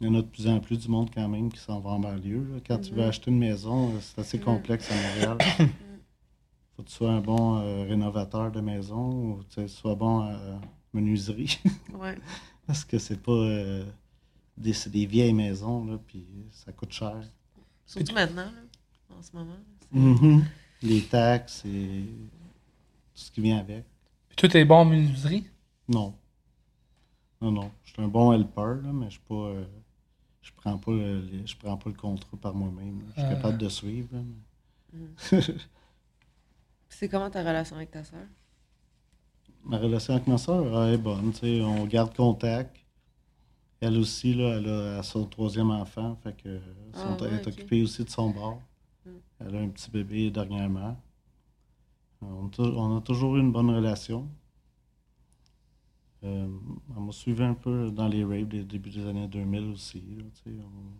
Il 0.00 0.08
y 0.08 0.10
en 0.10 0.14
a 0.14 0.22
de 0.22 0.26
plus 0.26 0.48
en 0.48 0.58
plus 0.58 0.78
du 0.78 0.88
monde 0.88 1.10
quand 1.14 1.28
même 1.28 1.50
qui 1.52 1.60
s'en 1.60 1.78
va 1.80 1.90
en 1.90 2.00
banlieue. 2.00 2.44
là. 2.52 2.60
Quand 2.66 2.78
tu 2.78 2.90
veux 2.92 3.02
Mhm. 3.02 3.08
acheter 3.08 3.30
une 3.30 3.38
maison, 3.38 3.94
euh, 3.94 3.98
c'est 4.00 4.18
assez 4.20 4.38
Mhm. 4.38 4.44
complexe 4.44 4.90
à 4.90 4.94
Montréal. 4.96 5.38
faut 6.76 6.82
que 6.82 6.88
tu 6.88 6.94
sois 6.94 7.12
un 7.12 7.20
bon 7.20 7.58
euh, 7.60 7.84
rénovateur 7.84 8.50
de 8.50 8.60
maison 8.60 9.10
ou 9.10 9.42
que 9.44 9.62
tu 9.62 9.68
sois 9.68 9.94
bon 9.94 10.20
à 10.22 10.60
menuiserie. 10.92 11.58
Ouais. 11.94 12.16
Parce 12.66 12.84
que 12.84 12.98
c'est 12.98 13.20
pas 13.22 13.30
euh, 13.32 13.84
des, 14.56 14.72
c'est 14.72 14.90
des 14.90 15.06
vieilles 15.06 15.32
maisons, 15.34 15.84
là, 15.84 15.98
puis 16.06 16.26
ça 16.50 16.72
coûte 16.72 16.92
cher. 16.92 17.20
Surtout 17.86 18.14
maintenant, 18.14 18.46
là, 18.46 19.16
en 19.18 19.22
ce 19.22 19.36
moment. 19.36 19.56
Mhm. 19.92 20.44
Les 20.82 21.02
taxes 21.02 21.64
et 21.64 22.06
tout 23.14 23.20
ce 23.22 23.30
qui 23.30 23.40
vient 23.40 23.58
avec. 23.58 23.84
Puis 24.34 24.48
tout 24.48 24.56
est 24.56 24.64
bon 24.64 24.76
en 24.76 24.84
menuiserie? 24.86 25.44
Non. 25.88 26.14
Non, 27.40 27.50
non. 27.52 27.70
Je 27.84 27.92
suis 27.92 28.02
un 28.02 28.08
bon 28.08 28.32
helper, 28.32 28.80
là, 28.82 28.92
mais 28.92 29.06
je 29.06 29.10
suis 29.12 29.20
pas. 29.28 29.34
euh, 29.34 29.64
je 30.42 30.50
prends 30.56 30.78
pas 30.78 30.92
le, 30.92 31.22
je 31.44 31.56
prends 31.56 31.76
pas 31.76 31.90
le 31.90 31.96
contrat 31.96 32.36
par 32.40 32.54
moi-même. 32.54 33.02
Je 33.08 33.12
suis 33.20 33.30
Ah. 33.30 33.34
capable 33.34 33.58
de 33.58 33.68
suivre. 33.68 34.08
là, 34.12 34.20
mais- 34.92 35.06
Puis 36.88 36.98
c'est 36.98 37.08
comment 37.08 37.30
ta 37.30 37.40
relation 37.40 37.76
avec 37.76 37.90
ta 37.90 38.04
soeur? 38.04 38.24
Ma 39.64 39.78
relation 39.78 40.14
avec 40.14 40.26
ma 40.26 40.38
soeur 40.38 40.84
elle 40.86 40.94
est 40.94 40.98
bonne. 40.98 41.32
tu 41.32 41.38
sais, 41.40 41.60
On 41.62 41.84
garde 41.86 42.14
contact. 42.16 42.76
Elle 43.80 43.98
aussi, 43.98 44.34
là, 44.34 44.56
elle 44.58 44.68
a 44.68 45.02
son 45.02 45.24
troisième 45.26 45.70
enfant. 45.70 46.16
Fait 46.22 46.36
que, 46.36 46.58
Ah, 46.94 47.16
son- 47.18 47.24
elle 47.26 47.34
est 47.34 47.46
occupée 47.46 47.82
aussi 47.82 48.04
de 48.04 48.10
son 48.10 48.30
bord. 48.30 48.60
Mm. 49.04 49.10
Elle 49.40 49.56
a 49.56 49.58
un 49.60 49.68
petit 49.68 49.90
bébé 49.90 50.30
dernièrement. 50.30 50.96
On 52.22 52.46
a, 52.46 52.50
tou- 52.50 52.62
on 52.62 52.96
a 52.98 53.00
toujours 53.00 53.36
eu 53.36 53.40
une 53.40 53.52
bonne 53.52 53.70
relation. 53.70 54.28
Euh, 56.24 56.48
elle 56.96 57.02
m'a 57.02 57.12
suivi 57.12 57.42
un 57.42 57.54
peu 57.54 57.90
dans 57.90 58.06
les 58.06 58.22
raves 58.24 58.46
des 58.46 58.62
débuts 58.64 58.90
des 58.90 59.06
années 59.06 59.26
2000 59.26 59.70
aussi. 59.72 60.00
là, 60.46 60.52
on- 60.64 60.92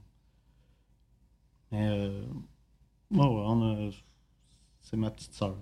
Mais 1.70 1.88
euh, 1.88 2.24
ouais, 3.12 3.18
ouais, 3.18 3.24
on 3.26 3.88
a- 3.88 3.90
c'est 4.82 4.96
ma 4.96 5.10
petite 5.10 5.32
soeur. 5.34 5.56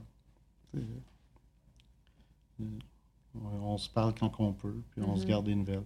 on 3.34 3.78
se 3.78 3.88
parle 3.88 4.14
quand 4.18 4.32
on 4.40 4.52
peut, 4.52 4.82
puis 4.90 5.02
on 5.02 5.16
se 5.16 5.22
Mhm. 5.22 5.28
garde 5.28 5.44
des 5.46 5.54
nouvelles. 5.54 5.84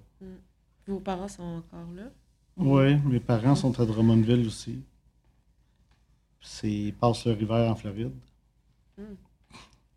Vos 0.86 1.00
parents 1.00 1.28
sont 1.28 1.42
encore 1.42 1.90
là? 1.92 2.10
Oui, 2.56 2.96
mes 3.02 3.20
parents 3.20 3.54
sont 3.54 3.78
à 3.80 3.84
Drummondville 3.86 4.46
aussi. 4.46 4.82
Ils 6.62 6.94
passent 6.94 7.24
leur 7.26 7.40
hiver 7.40 7.70
en 7.70 7.74
Floride. 7.74 8.12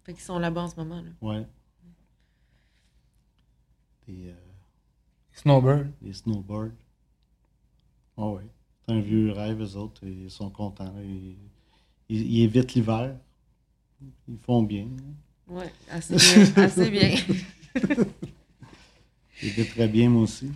Fait 0.08 0.14
qu'ils 0.14 0.24
sont 0.24 0.40
là-bas 0.40 0.62
en 0.62 0.70
ce 0.70 0.78
moment, 0.78 1.02
là. 1.02 1.10
Ouais. 1.22 1.46
Des, 4.08 4.30
euh, 4.30 4.34
Snowbird. 5.34 5.92
des 6.02 6.14
snowboards. 6.14 6.72
Ah 8.16 8.26
ouais. 8.30 8.48
C'est 8.88 8.94
un 8.94 9.02
vieux 9.02 9.34
rêve, 9.34 9.62
eux 9.62 9.76
autres. 9.76 10.06
et 10.08 10.12
Ils 10.12 10.32
sont 10.32 10.50
contents. 10.50 10.96
Ils, 11.04 11.36
ils- 12.08 12.32
ils 12.32 12.44
évitent 12.44 12.74
l'hiver. 12.74 13.18
Ils 14.30 14.38
font 14.40 14.64
bien. 14.64 14.88
Ouais, 15.46 15.72
assez 15.90 16.16
bien. 16.16 16.54
assez 16.64 16.90
bien. 16.90 17.16
Très 19.66 19.88
bien, 19.90 20.10
moi 20.10 20.22
aussi. 20.22 20.50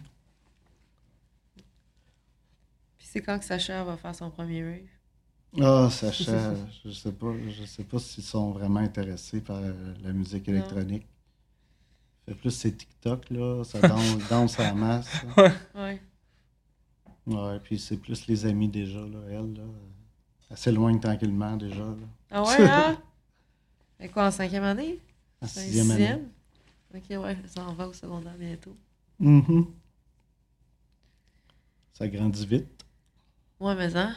Puis 2.98 3.06
c'est 3.08 3.22
quand 3.22 3.38
que 3.38 3.44
Sacha 3.46 3.84
va 3.84 3.98
faire 3.98 4.16
son 4.16 4.32
premier 4.32 4.64
rave? 4.64 4.88
Ah, 5.60 5.90
Sacha, 5.90 6.56
je 6.86 6.92
sais 6.92 7.12
pas, 7.12 7.34
je 7.50 7.66
sais 7.66 7.84
pas 7.84 8.00
s'ils 8.00 8.24
sont 8.24 8.52
vraiment 8.52 8.80
intéressés 8.80 9.42
par 9.42 9.58
euh, 9.58 9.94
la 10.04 10.14
musique 10.14 10.48
électronique. 10.48 11.06
Fait 12.26 12.36
plus 12.36 12.52
c'est 12.52 12.72
TikTok 12.78 13.30
là, 13.32 13.64
ça 13.64 13.82
danse, 13.88 14.18
danse 14.30 14.60
en 14.60 14.76
masse. 14.76 15.10
là. 15.36 15.52
Ouais. 15.76 16.02
Ouais, 17.28 17.60
puis 17.60 17.78
c'est 17.80 17.98
plus 17.98 18.28
les 18.28 18.46
amis 18.46 18.68
déjà 18.70 19.00
là, 19.00 19.20
elle 19.30 19.54
là. 19.54 19.64
Elle 20.50 20.58
s'éloigne 20.58 21.00
tranquillement 21.00 21.58
déjà 21.58 21.80
là. 21.86 21.96
Ah 22.32 22.44
ouais, 22.44 22.62
hein? 22.70 22.98
Et 24.00 24.10
quoi, 24.10 24.28
en 24.28 24.32
cinquième 24.32 24.64
année? 24.64 25.00
En 25.42 25.48
C'est 25.48 25.60
un 25.60 25.64
sixième 25.64 25.92
année. 25.92 26.00
sixième? 26.08 26.30
Ok, 26.94 27.24
ouais, 27.24 27.38
ça 27.48 27.64
en 27.66 27.74
va 27.74 27.88
au 27.88 27.94
secondaire 27.94 28.36
bientôt. 28.38 28.76
Mhm. 29.20 29.66
Ça 31.94 32.08
grandit 32.08 32.46
vite. 32.46 32.86
Ouais, 33.60 33.76
mais 33.76 33.96
hein? 33.96 34.16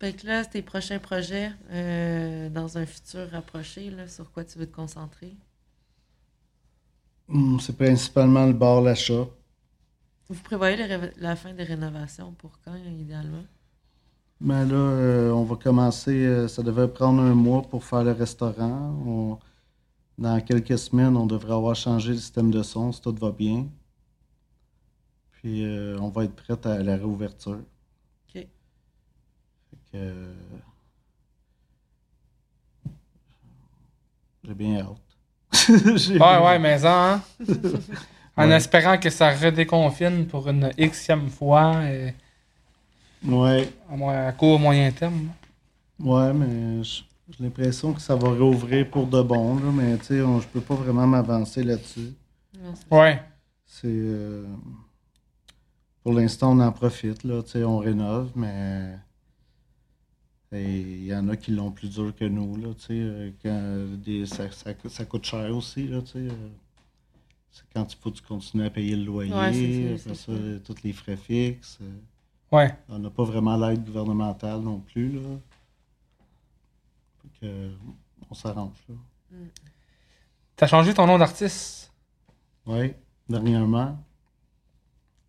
Fait 0.00 0.12
que 0.14 0.26
là, 0.26 0.44
tes 0.44 0.62
prochains 0.62 0.98
projets, 0.98 1.52
euh, 1.70 2.48
dans 2.50 2.78
un 2.78 2.86
futur 2.86 3.30
rapproché, 3.30 3.90
là, 3.90 4.08
sur 4.08 4.32
quoi 4.32 4.44
tu 4.44 4.58
veux 4.58 4.66
te 4.66 4.74
concentrer? 4.74 5.36
Hum, 7.26 7.58
c'est 7.58 7.74
principalement 7.78 8.44
le 8.46 8.52
bar 8.52 8.82
l'achat. 8.82 9.24
Vous 10.28 10.40
prévoyez 10.40 10.76
la 11.16 11.36
fin 11.36 11.52
des 11.52 11.64
rénovations 11.64 12.32
pour 12.32 12.60
quand, 12.62 12.76
idéalement? 12.76 13.44
Mais 14.40 14.64
là, 14.66 14.74
euh, 14.74 15.30
on 15.32 15.44
va 15.44 15.54
commencer. 15.56 16.10
euh, 16.26 16.48
ça 16.48 16.62
devrait 16.64 16.92
prendre 16.92 17.22
un 17.22 17.34
mois 17.34 17.62
pour 17.62 17.84
faire 17.84 18.02
le 18.04 18.10
restaurant. 18.12 18.92
On- 19.06 19.38
dans 20.18 20.40
quelques 20.42 20.78
semaines, 20.78 21.16
on 21.16 21.26
devrait 21.26 21.54
avoir 21.54 21.76
changé 21.76 22.12
le 22.12 22.18
système 22.18 22.50
de 22.52 22.62
son 22.64 22.92
si 22.92 23.00
tout 23.02 23.14
va 23.16 23.32
bien. 23.32 23.68
Puis 25.32 25.64
on 25.98 26.10
va 26.10 26.24
être 26.24 26.36
prêt 26.36 26.66
à 26.66 26.82
la 26.82 26.96
réouverture. 26.96 27.62
Que, 29.92 30.34
J'ai 34.44 34.54
bien 34.54 34.80
hâte. 34.80 34.96
Ouais, 36.10 36.38
ouais, 36.44 36.58
mais 36.64 36.78
ça, 36.78 37.14
hein? 37.14 37.22
En 38.36 38.48
Ouais. 38.48 38.56
espérant 38.56 38.98
que 38.98 39.10
ça 39.10 39.30
redéconfine 39.34 40.26
pour 40.26 40.48
une 40.48 40.70
xème 40.78 41.28
fois, 41.28 41.82
et 41.84 42.14
Ouais, 43.26 43.68
à, 44.08 44.32
court 44.32 44.58
moyen 44.60 44.92
terme. 44.92 45.28
ouais, 45.98 46.32
mais 46.32 46.82
j'ai 46.84 47.04
l'impression 47.40 47.92
que 47.92 48.00
ça 48.00 48.14
va 48.14 48.30
réouvrir 48.30 48.88
pour 48.90 49.06
de 49.06 49.20
bon. 49.22 49.56
Là, 49.56 49.72
mais 49.72 49.98
tu 49.98 50.04
sais, 50.04 50.18
je 50.18 50.46
peux 50.46 50.60
pas 50.60 50.74
vraiment 50.76 51.06
m'avancer 51.06 51.64
là-dessus. 51.64 52.12
Ouais. 52.90 53.20
C'est. 53.66 53.88
euh, 53.88 54.46
pour 56.04 56.12
l'instant, 56.12 56.52
on 56.52 56.60
en 56.60 56.70
profite, 56.72 57.24
là. 57.24 57.42
Tu 57.42 57.50
sais, 57.52 57.64
on 57.64 57.78
rénove, 57.78 58.30
mais. 58.36 58.96
Et 60.52 60.80
Il 60.80 61.04
y 61.04 61.14
en 61.14 61.28
a 61.28 61.36
qui 61.36 61.50
l'ont 61.52 61.70
plus 61.70 61.88
dur 61.90 62.14
que 62.16 62.24
nous, 62.24 62.56
là. 62.56 62.68
Tu 62.74 62.86
sais, 62.86 62.92
euh, 62.94 63.30
quand 63.42 64.00
des, 64.02 64.24
ça, 64.26 64.50
ça, 64.50 64.72
coûte- 64.74 64.90
ça 64.90 65.04
coûte 65.04 65.24
cher 65.24 65.54
aussi, 65.56 65.86
là. 65.88 66.00
Tu 66.02 66.12
sais. 66.12 66.18
euh, 66.18 66.48
c'est 67.50 67.64
quand 67.74 67.92
il 67.92 67.96
faut 67.98 68.10
que 68.10 68.16
tu 68.16 68.22
continues 68.22 68.64
à 68.64 68.70
payer 68.70 68.94
le 68.96 69.04
loyer, 69.04 69.32
Ouais, 69.32 69.94
après 69.94 70.14
ça, 70.14 70.32
ça. 70.32 70.32
tous 70.64 70.82
les 70.84 70.92
frais 70.92 71.16
fixes. 71.16 71.78
euh, 71.82 71.90
Ouais. 72.50 72.74
On 72.88 72.98
n'a 72.98 73.10
pas 73.10 73.24
vraiment 73.24 73.56
l'aide 73.56 73.84
gouvernementale 73.84 74.60
non 74.60 74.80
plus, 74.80 75.12
là. 75.12 75.20
Fait 77.22 77.46
que, 77.46 77.70
on 78.30 78.34
s'arrange, 78.34 78.76
là. 78.88 78.94
T'as 80.56 80.66
changé 80.66 80.94
ton 80.94 81.06
nom 81.06 81.18
d'artiste? 81.18 81.92
Oui, 82.66 82.92
dernièrement. 83.28 83.98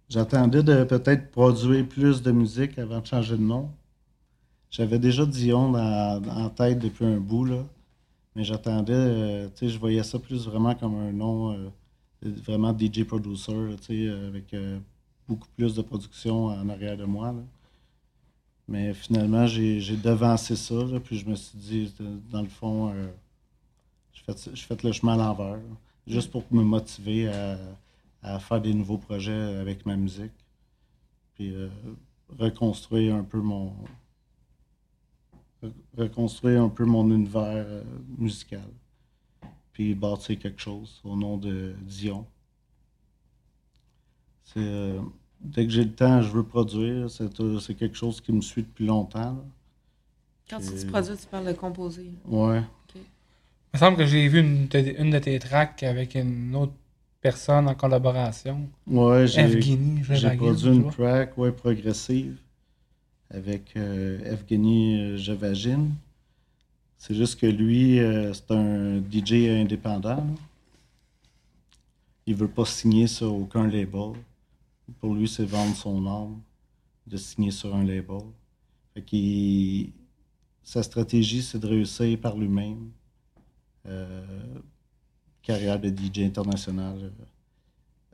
J'attendais 0.10 0.64
de 0.64 0.84
peut-être 0.86 1.30
produire 1.30 1.88
plus 1.88 2.22
de 2.22 2.32
musique 2.32 2.80
avant 2.80 3.00
de 3.00 3.06
changer 3.06 3.38
de 3.38 3.44
nom. 3.44 3.72
J'avais 4.72 5.00
déjà 5.00 5.26
Dion 5.26 5.74
en 5.74 6.50
tête 6.50 6.80
depuis 6.80 7.06
un 7.06 7.20
bout, 7.20 7.46
là. 7.46 7.64
Mais 8.36 8.44
j'attendais, 8.44 8.94
euh, 8.94 9.50
tu 9.50 9.66
sais, 9.66 9.70
je 9.70 9.80
voyais 9.80 10.04
ça 10.04 10.20
plus 10.20 10.46
vraiment 10.48 10.76
comme 10.76 10.96
un 10.96 11.12
nom, 11.12 11.52
euh, 11.52 11.70
vraiment 12.22 12.78
DJ 12.78 13.04
producer, 13.04 13.52
tu 13.82 13.86
sais, 13.86 14.08
euh, 14.08 14.28
avec 14.28 14.56
beaucoup 15.28 15.48
plus 15.58 15.76
de 15.76 15.82
production 15.82 16.46
en 16.46 16.70
arrière 16.70 16.98
de 16.98 17.06
moi. 17.06 17.34
Mais 18.68 18.94
finalement, 18.94 19.48
j'ai 19.48 19.98
devancé 19.98 20.56
ça, 20.56 20.76
puis 21.04 21.18
je 21.18 21.26
me 21.28 21.36
suis 21.36 21.58
dit, 21.58 21.94
dans 22.32 22.42
le 22.42 22.48
fond, 22.48 22.94
je 24.14 24.22
fais, 24.24 24.56
je 24.56 24.62
fais 24.64 24.78
le 24.84 24.92
chemin 24.92 25.14
à 25.14 25.18
l'envers, 25.18 25.60
juste 26.08 26.32
pour 26.32 26.44
me 26.52 26.64
motiver 26.64 27.28
à, 28.24 28.40
faire 28.40 28.62
des 28.62 28.74
nouveaux 28.74 28.98
projets 28.98 29.34
avec 29.34 29.86
ma 29.86 29.96
musique. 29.96 30.32
Puis 31.36 31.54
reconstruire 32.38 33.16
un 33.16 33.24
peu 33.24 33.40
mon, 33.40 33.74
reconstruire 35.98 36.62
un 36.64 36.70
peu 36.70 36.86
mon 36.86 37.10
univers 37.12 37.66
euh, 37.68 37.84
musical. 38.18 38.68
Puis 39.74 39.94
bâtir 39.96 40.38
quelque 40.40 40.62
chose 40.62 41.02
au 41.04 41.16
nom 41.16 41.38
de 41.38 41.74
Dion. 41.82 42.26
C'est, 44.44 44.60
euh, 44.60 45.00
dès 45.42 45.66
que 45.66 45.72
j'ai 45.72 45.84
le 45.84 45.94
temps, 45.94 46.22
je 46.22 46.32
veux 46.32 46.44
produire. 46.44 47.10
C'est, 47.10 47.40
euh, 47.40 47.60
c'est 47.60 47.76
quelque 47.76 47.96
chose 47.98 48.20
qui 48.22 48.32
me 48.32 48.42
suit 48.42 48.64
depuis 48.64 48.86
longtemps. 48.86 49.20
là. 49.20 49.46
Quand 50.50 50.60
tu 50.60 50.74
dis 50.74 50.86
produit, 50.86 51.16
tu 51.16 51.28
parles 51.28 51.46
de 51.46 51.54
composer. 51.54 52.12
Ouais. 52.26 52.62
Il 52.96 53.02
me 53.76 53.80
semble 53.80 53.98
que 53.98 54.06
j'ai 54.06 54.28
vu 54.28 54.40
une 54.40 54.68
de, 54.68 54.96
une 55.00 55.12
de 55.12 55.20
tes 55.20 55.38
tracks 55.38 55.84
avec 55.84 56.16
une 56.16 56.56
autre 56.56 56.74
personne 57.22 57.68
en 57.68 57.76
collaboration. 57.76 58.68
Ouais, 58.88 59.28
j'ai, 59.28 59.42
Evgeny, 59.42 60.02
produit 60.38 60.70
une 60.70 60.82
vois. 60.82 60.92
track 60.92 61.38
ouais, 61.38 61.52
progressive 61.52 62.40
avec 63.30 63.76
euh, 63.78 64.20
Evgeny 64.24 65.18
Jevagin. 65.18 65.88
C'est 66.98 67.16
juste 67.16 67.40
que 67.40 67.46
lui, 67.46 68.00
euh, 68.00 68.34
c'est 68.34 68.52
un 68.52 69.00
DJ 69.00 69.50
indépendant. 69.50 70.16
là. 70.16 70.24
Il 72.26 72.36
veut 72.36 72.48
pas 72.48 72.66
signer 72.66 73.08
sur 73.08 73.34
aucun 73.34 73.68
label. 73.68 74.14
Pour 75.00 75.14
lui, 75.16 75.28
c'est 75.28 75.46
vendre 75.46 75.76
son 75.76 76.06
âme 76.08 76.42
de 77.08 77.18
signer 77.18 77.52
sur 77.52 77.76
un 77.76 77.84
label. 77.84 78.22
Fait 78.94 79.90
sa 80.64 80.84
stratégie, 80.84 81.42
c'est 81.42 81.58
de 81.60 81.68
réussir 81.68 82.20
par 82.20 82.36
lui-même. 82.38 82.92
Euh, 83.86 84.60
carrière 85.42 85.80
de 85.80 85.90
DJ 85.90 86.20
international. 86.20 87.12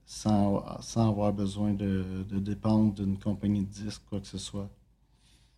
sans, 0.06 0.64
sans 0.82 1.10
avoir 1.10 1.34
besoin 1.34 1.74
de, 1.74 2.24
de 2.30 2.40
dépendre 2.40 2.94
d'une 2.94 3.18
compagnie 3.18 3.62
de 3.62 3.70
disques, 3.70 4.04
quoi 4.08 4.20
que 4.20 4.28
ce 4.28 4.38
soit. 4.38 4.70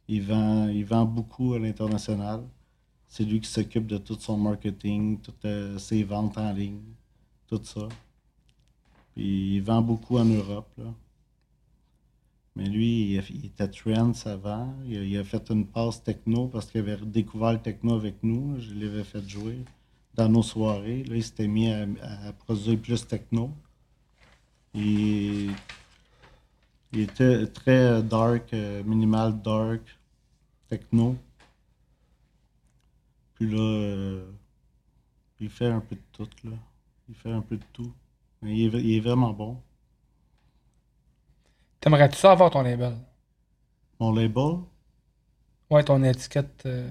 Il 0.08 0.22
vend, 0.24 0.68
il 0.70 0.86
vend 0.86 1.06
beaucoup 1.06 1.54
à 1.54 1.60
l'international. 1.60 2.44
C'est 3.08 3.24
lui 3.24 3.40
qui 3.40 3.50
s'occupe 3.50 3.88
de 3.88 3.98
tout 3.98 4.18
son 4.20 4.38
marketing, 4.38 5.20
toutes 5.22 5.46
euh, 5.46 5.78
ses 5.78 6.04
ventes 6.04 6.38
en 6.38 6.52
ligne, 6.52 6.82
tout 7.48 7.62
ça. 7.64 7.88
Puis 9.14 9.56
il 9.56 9.62
vend 9.62 9.82
beaucoup 9.82 10.18
en 10.18 10.26
Europe. 10.26 10.70
Là. 10.78 10.94
Mais 12.56 12.68
lui, 12.68 13.14
il, 13.14 13.46
était 13.46 13.68
trends 13.68 14.14
avant. 14.26 14.74
Il 14.88 14.98
a, 14.98 15.04
il 15.04 15.18
a 15.18 15.24
fait 15.24 15.50
une 15.52 15.66
passe 15.66 16.04
techno 16.04 16.48
parce 16.48 16.66
qu'il 16.68 16.82
avait 16.82 16.98
découvert 17.06 17.54
le 17.54 17.60
techno 17.60 17.96
avec 17.96 18.16
nous. 18.24 18.60
Je 18.60 18.74
l'avais 18.74 19.04
fait 19.04 19.28
jouer 19.28 19.60
dans 20.16 20.28
nos 20.28 20.44
soirées. 20.44 21.04
Là, 21.04 21.16
il 21.16 21.24
s'était 21.24 21.48
mis 21.48 21.72
à, 21.72 21.86
produire 22.34 22.80
plus 22.80 23.08
techno. 23.08 23.52
Il, 24.74 25.52
il 26.94 27.00
était 27.00 27.46
très 27.48 28.02
dark, 28.02 28.54
euh, 28.54 28.84
minimal 28.84 29.40
dark, 29.42 29.82
techno. 30.70 31.16
Puis 33.36 33.50
là, 33.50 33.58
euh, 33.60 34.32
il 35.40 35.50
fait 35.50 35.66
un 35.66 35.80
peu 35.80 35.96
de 35.96 36.02
tout, 36.12 36.30
là. 36.44 36.56
Il 37.10 37.16
fait 37.16 37.32
un 37.32 37.42
peu 37.42 37.58
de 37.58 37.64
tout. 37.74 37.92
Mais 38.42 38.56
il 38.56 38.66
est, 38.66 38.70
v- 38.70 38.82
il 38.84 38.94
est 38.98 39.00
vraiment 39.00 39.34
bon. 39.34 39.58
T'aimerais-tu 41.80 42.18
ça 42.18 42.34
avoir 42.34 42.52
ton 42.52 42.62
label? 42.62 42.94
Mon 44.00 44.12
label, 44.16 44.66
Ouais, 45.70 45.84
ton 45.84 46.04
étiquette 46.04 46.64
euh, 46.66 46.90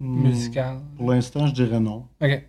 hmm, 0.00 0.54
musicale. 0.54 0.82
pour 0.96 1.10
l'instant, 1.12 1.46
je 1.46 1.54
dirais 1.54 1.80
non. 1.80 2.08
Ok. 2.20 2.48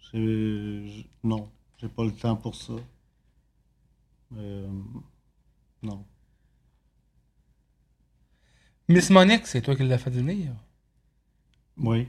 J'ai- 0.00 0.88
j- 0.88 1.10
non, 1.22 1.52
j'ai 1.76 1.88
pas 1.88 2.04
le 2.04 2.10
temps 2.12 2.34
pour 2.36 2.56
ça. 2.56 2.72
Euh, 4.36 4.68
non. 5.82 6.04
Miss 8.88 9.10
Monique, 9.10 9.46
c'est 9.46 9.60
toi 9.60 9.76
qui 9.76 9.84
l'as 9.84 9.98
fait 9.98 10.10
venir. 10.10 10.52
Oui. 11.76 12.08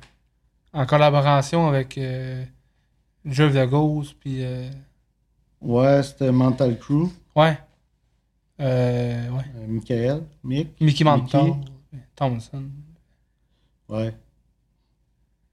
En 0.74 0.86
collaboration 0.86 1.68
avec 1.68 1.98
euh, 1.98 2.44
Jeuve 3.26 3.54
de 3.54 3.66
puis. 4.20 4.44
euh, 4.44 4.70
Ouais, 5.62 6.02
c'était 6.04 6.32
Mental 6.32 6.78
Crew. 6.80 7.10
ouais. 7.36 7.58
Euh, 8.62 9.30
ouais. 9.30 9.44
Euh, 9.56 9.68
Michael, 9.68 10.24
Mick. 10.44 10.80
Mickey 10.82 11.04
Mantle. 11.04 11.54
Thompson. 12.16 12.66
Ouais. 13.88 14.14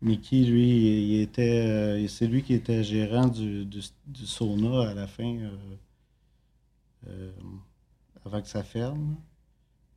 Mickey, 0.02 0.42
lui, 0.44 1.14
il, 1.14 1.20
était, 1.22 2.04
c'est 2.08 2.26
lui 2.26 2.42
qui 2.42 2.54
était 2.54 2.82
gérant 2.84 3.26
du, 3.28 3.64
du, 3.64 3.80
du 4.06 4.26
sauna 4.26 4.90
à 4.90 4.94
la 4.94 5.06
fin, 5.06 5.38
avant 8.24 8.42
que 8.42 8.48
ça 8.48 8.62
ferme. 8.64 9.16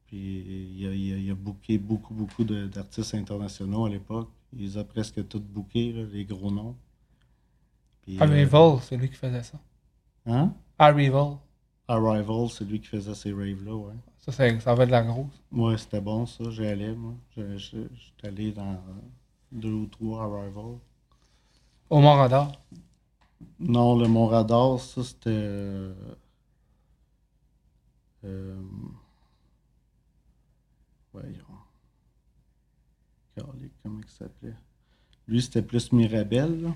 Puis 0.10 0.74
il 0.76 0.88
a, 0.88 0.92
il 0.92 1.30
a, 1.30 1.36
booké 1.36 1.78
beaucoup, 1.78 2.16
beaucoup 2.16 2.44
d'artistes 2.44 3.14
internationaux 3.14 3.86
à 3.86 3.90
l'époque. 3.90 4.28
Il 4.54 4.62
les 4.62 4.78
a 4.78 4.84
presque 4.84 5.28
tous 5.28 5.40
bookés, 5.40 5.94
là, 5.94 6.04
les 6.12 6.26
gros 6.26 6.50
noms. 6.50 6.76
Puis, 8.02 8.18
euh, 8.18 8.24
Arrival, 8.24 8.80
c'est 8.82 8.98
lui 8.98 9.08
qui 9.08 9.16
faisait 9.16 9.44
ça. 9.44 9.60
hein? 10.26 10.52
Arrival. 10.80 11.38
Arrival, 11.88 12.50
c'est 12.50 12.66
lui 12.66 12.80
qui 12.82 12.88
faisait 12.88 13.14
ces 13.14 13.32
raves-là, 13.32 13.76
ouais. 13.76 13.94
Ça, 14.18 14.32
c'est- 14.32 14.60
ça 14.60 14.74
va 14.74 14.88
de 14.88 14.92
la 14.92 15.04
grosse. 15.04 15.44
Ouais, 15.52 15.78
c'était 15.78 16.02
bon 16.02 16.26
ça, 16.26 16.50
j'y 16.50 16.66
allais, 16.66 16.96
moi. 16.96 17.14
J'étais 17.36 18.28
allé 18.28 18.52
dans 18.52 18.82
deux 19.52 19.72
ou 19.72 19.86
trois 19.86 20.24
Arrival. 20.24 20.80
Au 21.92 22.00
Mont-Radar. 22.00 22.52
Non, 23.60 23.96
le 23.96 24.08
Mont 24.08 24.26
Radar, 24.28 24.80
ça 24.80 25.04
c'était. 25.04 25.30
Euh, 25.30 25.94
euh, 28.26 28.56
voyons. 31.14 31.36
Comment 33.84 34.00
il 34.04 34.10
s'appelait? 34.10 34.54
Lui, 35.28 35.42
c'était 35.42 35.62
plus 35.62 35.92
Mirabel. 35.92 36.62
là. 36.62 36.76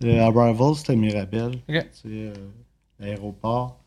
Le 0.00 0.18
Arrival, 0.20 0.74
c'était 0.74 0.96
Mirabel. 0.96 1.60
C'est 1.92 2.08
euh, 2.08 2.34
l'aéroport. 2.98 3.78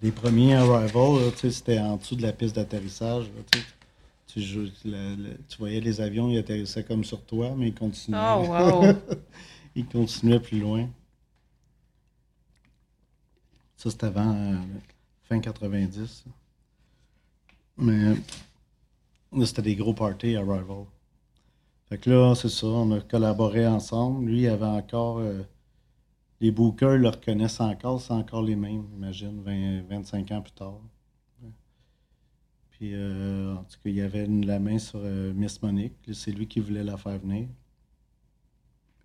Les 0.00 0.12
premiers 0.12 0.54
Arrival, 0.54 1.32
c'était 1.36 1.78
en 1.80 1.96
dessous 1.96 2.14
de 2.16 2.22
la 2.22 2.32
piste 2.32 2.54
d'atterrissage. 2.54 3.24
là, 3.26 3.42
tu 3.50 3.58
sais. 3.58 3.64
Tu, 4.28 4.40
joues- 4.42 4.70
la- 4.84 5.16
la- 5.16 5.34
tu 5.48 5.58
voyais 5.58 5.80
les 5.80 6.00
avions, 6.00 6.28
ils 6.30 6.38
atterrissaient 6.38 6.84
comme 6.84 7.02
sur 7.02 7.20
toi, 7.24 7.52
mais 7.56 7.68
ils 7.68 7.74
continuaient. 7.74 8.20
Oh, 8.20 8.46
wow! 8.48 8.94
Il 9.74 9.86
continuait 9.86 10.40
plus 10.40 10.58
loin. 10.60 10.88
Ça, 13.76 13.90
c'était 13.90 14.06
avant 14.06 14.34
euh, 14.36 14.56
fin 15.28 15.38
90. 15.40 16.06
ça. 16.24 16.30
Mais 17.80 18.14
là, 19.32 19.46
c'était 19.46 19.62
des 19.62 19.76
gros 19.76 19.94
parties 19.94 20.36
à 20.36 20.40
Rival. 20.40 20.84
Fait 21.88 21.98
que 21.98 22.10
là, 22.10 22.34
c'est 22.34 22.48
ça, 22.48 22.66
on 22.66 22.90
a 22.92 23.00
collaboré 23.00 23.66
ensemble. 23.66 24.26
Lui, 24.30 24.42
il 24.42 24.48
avait 24.48 24.64
encore. 24.66 25.18
euh, 25.18 25.42
les 26.40 26.50
bookers 26.50 26.98
le 26.98 27.08
reconnaissent 27.08 27.60
encore, 27.60 28.00
c'est 28.00 28.12
encore 28.12 28.42
les 28.42 28.56
mêmes, 28.56 28.86
imagine, 28.96 29.42
20, 29.42 29.82
25 29.88 30.30
ans 30.32 30.42
plus 30.42 30.52
tard. 30.52 30.80
Puis, 32.70 32.94
euh, 32.94 33.54
en 33.54 33.64
tout 33.64 33.76
cas, 33.82 33.90
il 33.90 33.96
y 33.96 34.00
avait 34.00 34.26
la 34.26 34.58
main 34.58 34.78
sur 34.78 35.00
euh, 35.02 35.32
Miss 35.34 35.60
Monique. 35.62 35.92
C'est 36.12 36.32
lui 36.32 36.46
qui 36.48 36.60
voulait 36.60 36.84
la 36.84 36.96
faire 36.96 37.18
venir. 37.18 37.46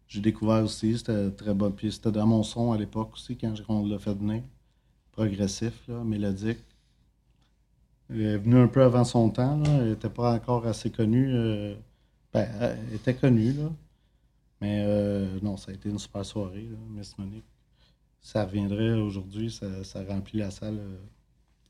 J'ai 0.08 0.22
découvert 0.22 0.64
aussi, 0.64 0.98
c'était 0.98 1.32
très 1.32 1.54
bon. 1.54 1.72
Puis 1.72 1.92
c'était 1.92 2.12
dans 2.12 2.26
mon 2.28 2.44
son 2.44 2.72
à 2.72 2.78
l'époque 2.78 3.14
aussi, 3.14 3.38
quand 3.38 3.54
on 3.68 3.86
l'a 3.86 4.00
fait 4.00 4.14
venir. 4.14 4.44
Progressif, 5.12 5.88
là, 5.88 6.04
mélodique. 6.04 6.60
Est 8.14 8.38
venue 8.38 8.58
un 8.60 8.68
peu 8.68 8.84
avant 8.84 9.04
son 9.04 9.30
temps, 9.30 9.58
là. 9.58 9.70
Elle 9.80 9.90
n'était 9.90 10.10
pas 10.10 10.34
encore 10.34 10.66
assez 10.68 10.92
connue. 10.92 11.32
euh, 11.34 11.76
Ben, 12.34 12.48
elle 12.62 12.96
était 12.96 13.16
connue, 13.16 13.54
là. 13.54 13.70
Mais 14.62 14.84
euh, 14.86 15.40
non, 15.42 15.58
ça 15.58 15.72
a 15.72 15.74
été 15.76 15.90
une 15.90 16.00
super 16.00 16.26
soirée, 16.26 16.68
là, 16.72 16.78
Miss 16.90 17.18
Monique. 17.18 17.46
Ça 18.22 18.46
reviendrait 18.46 18.94
aujourd'hui, 18.94 19.52
ça, 19.52 19.84
ça 19.84 20.04
remplit 20.04 20.40
la 20.40 20.52
salle. 20.52 20.78
euh, 20.80 20.98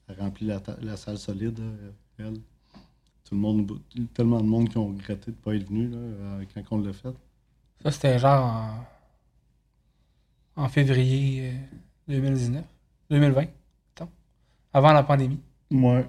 ça 0.07 0.13
remplit 0.21 0.45
la, 0.47 0.61
la 0.81 0.97
salle 0.97 1.17
solide, 1.17 1.59
euh, 1.59 1.91
elle. 2.19 2.39
Tout 3.23 3.33
le 3.35 3.41
monde, 3.41 3.79
tellement 4.13 4.39
de 4.41 4.45
monde 4.47 4.69
qui 4.69 4.77
ont 4.77 4.87
regretté 4.89 5.31
de 5.31 5.37
ne 5.37 5.41
pas 5.41 5.55
être 5.55 5.67
venu 5.67 5.87
là, 5.89 5.97
euh, 5.97 6.45
quand 6.53 6.61
on 6.71 6.81
l'a 6.81 6.93
fait. 6.93 7.13
Ça, 7.81 7.91
c'était 7.91 8.19
genre 8.19 8.85
en, 10.57 10.63
en 10.63 10.69
février 10.69 11.49
euh, 11.49 11.53
2019. 12.07 12.63
2020. 13.09 13.45
Attends. 13.95 14.09
Avant 14.73 14.93
la 14.93 15.03
pandémie. 15.03 15.39
Ouais. 15.71 16.07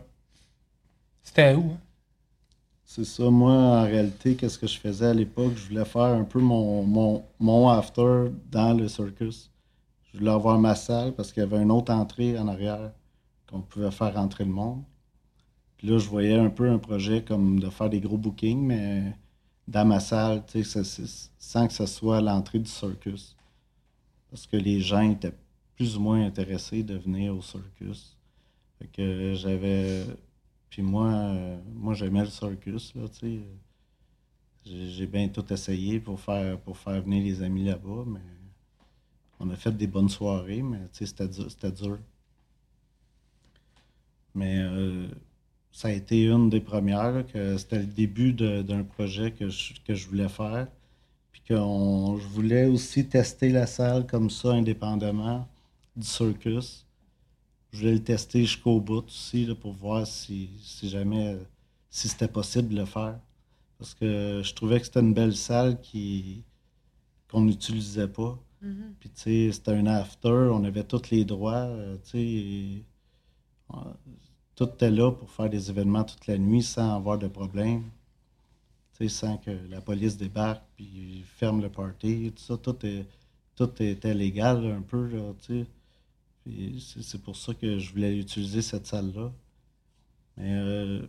C'était 1.26 1.54
où, 1.54 1.72
hein? 1.72 1.80
C'est 2.84 3.04
ça, 3.04 3.28
moi, 3.30 3.52
en 3.52 3.82
réalité, 3.82 4.36
qu'est-ce 4.36 4.58
que 4.58 4.68
je 4.68 4.78
faisais 4.78 5.06
à 5.06 5.12
l'époque? 5.12 5.54
Je 5.56 5.68
voulais 5.68 5.84
faire 5.84 6.02
un 6.02 6.22
peu 6.22 6.38
mon, 6.38 6.84
mon, 6.84 7.24
mon 7.40 7.68
after 7.68 8.30
dans 8.50 8.72
le 8.72 8.86
circus. 8.86 9.50
Je 10.04 10.18
voulais 10.18 10.30
avoir 10.30 10.56
ma 10.58 10.76
salle 10.76 11.12
parce 11.14 11.32
qu'il 11.32 11.42
y 11.42 11.46
avait 11.46 11.60
une 11.60 11.72
autre 11.72 11.92
entrée 11.92 12.38
en 12.38 12.46
arrière 12.46 12.92
qu'on 13.50 13.60
pouvait 13.60 13.90
faire 13.90 14.16
entrer 14.16 14.44
le 14.44 14.52
monde. 14.52 14.84
Puis 15.76 15.88
là, 15.88 15.98
je 15.98 16.08
voyais 16.08 16.38
un 16.38 16.48
peu 16.48 16.70
un 16.70 16.78
projet 16.78 17.22
comme 17.24 17.58
de 17.58 17.70
faire 17.70 17.90
des 17.90 18.00
gros 18.00 18.16
bookings, 18.16 18.64
mais 18.64 19.12
dans 19.66 19.84
ma 19.84 19.98
salle, 19.98 20.44
tu 20.46 20.62
sais, 20.62 20.84
sans 21.38 21.66
que 21.66 21.72
ce 21.72 21.86
soit 21.86 22.20
l'entrée 22.20 22.60
du 22.60 22.70
circus. 22.70 23.36
Parce 24.30 24.46
que 24.46 24.56
les 24.56 24.80
gens 24.80 25.10
étaient 25.10 25.34
plus 25.74 25.96
ou 25.96 26.00
moins 26.00 26.24
intéressés 26.24 26.84
de 26.84 26.96
venir 26.96 27.36
au 27.36 27.42
circus. 27.42 28.16
Fait 28.78 28.86
que 28.86 29.34
j'avais. 29.34 30.04
Puis 30.76 30.82
moi, 30.82 31.08
euh, 31.10 31.56
moi 31.74 31.94
j'aimais 31.94 32.20
le 32.20 32.28
circus, 32.28 32.94
là, 32.94 33.08
tu 33.08 33.18
sais. 33.18 33.40
J'ai 34.66 35.06
bien 35.06 35.26
tout 35.28 35.50
essayé 35.50 36.00
pour 36.00 36.20
faire, 36.20 36.60
pour 36.60 36.76
faire 36.76 37.00
venir 37.00 37.24
les 37.24 37.42
amis 37.42 37.64
là-bas, 37.64 38.04
mais 38.06 38.20
on 39.40 39.48
a 39.48 39.56
fait 39.56 39.74
des 39.74 39.86
bonnes 39.86 40.10
soirées, 40.10 40.60
mais 40.60 40.86
tu 40.92 41.06
sais, 41.06 41.16
c'était 41.48 41.72
dur. 41.72 41.98
Mais 44.34 44.58
euh, 44.58 45.08
ça 45.72 45.88
a 45.88 45.92
été 45.92 46.26
une 46.26 46.50
des 46.50 46.60
premières, 46.60 47.26
que 47.26 47.56
c'était 47.56 47.78
le 47.78 47.86
début 47.86 48.34
d'un 48.34 48.84
projet 48.84 49.32
que 49.32 49.48
je, 49.48 49.72
que 49.82 49.94
je 49.94 50.06
voulais 50.06 50.28
faire. 50.28 50.68
Puis 51.32 51.42
je 51.48 52.26
voulais 52.34 52.66
aussi 52.66 53.08
tester 53.08 53.48
la 53.48 53.66
salle 53.66 54.06
comme 54.06 54.28
ça, 54.28 54.50
indépendamment 54.52 55.48
du 55.96 56.06
circus. 56.06 56.85
Je 57.76 57.80
voulais 57.82 57.94
le 57.94 58.02
tester 58.04 58.40
jusqu'au 58.40 58.80
bout 58.80 59.04
aussi, 59.06 59.44
là, 59.46 59.54
pour 59.54 59.72
voir 59.72 60.06
si, 60.06 60.48
si 60.62 60.88
jamais 60.88 61.36
si 61.90 62.08
c'était 62.08 62.28
possible 62.28 62.68
de 62.70 62.76
le 62.76 62.86
faire. 62.86 63.20
Parce 63.78 63.94
que 63.94 64.42
je 64.44 64.54
trouvais 64.54 64.80
que 64.80 64.86
c'était 64.86 65.00
une 65.00 65.14
belle 65.14 65.36
salle 65.36 65.80
qui 65.80 66.44
qu'on 67.28 67.42
n'utilisait 67.42 68.08
pas. 68.08 68.38
Mhm. 68.62 68.94
Puis, 69.00 69.10
tu 69.10 69.20
sais, 69.22 69.52
c'était 69.52 69.72
un 69.72 69.86
after, 69.86 70.28
on 70.52 70.64
avait 70.64 70.84
tous 70.84 71.10
les 71.10 71.24
droits, 71.24 71.66
euh, 71.66 71.96
tu 72.04 72.10
sais. 72.10 72.84
euh, 73.74 73.94
tout 74.56 74.64
était 74.64 74.90
là 74.90 75.12
pour 75.12 75.30
faire 75.30 75.50
des 75.50 75.70
événements 75.70 76.04
toute 76.04 76.26
la 76.26 76.38
nuit 76.38 76.62
sans 76.62 76.96
avoir 76.96 77.18
de 77.18 77.28
problème. 77.28 77.84
Tu 78.94 79.08
sais, 79.08 79.14
sans 79.20 79.36
que 79.38 79.50
la 79.68 79.80
police 79.80 80.16
débarque 80.16 80.64
puis 80.76 81.22
ferme 81.36 81.60
le 81.62 81.70
party, 81.70 82.32
tout 82.34 82.42
ça, 82.42 82.56
tout, 82.56 82.84
est, 82.86 83.06
tout 83.54 83.70
était 83.82 84.14
légal 84.14 84.66
un 84.66 84.82
peu, 84.82 85.08
tu 85.40 85.64
sais. 85.64 85.66
Puis 86.46 86.96
c'est 87.02 87.20
pour 87.20 87.34
ça 87.36 87.54
que 87.54 87.78
je 87.78 87.90
voulais 87.92 88.16
utiliser 88.18 88.62
cette 88.62 88.86
salle-là. 88.86 89.32
Mais 90.36 90.52
euh, 90.54 91.02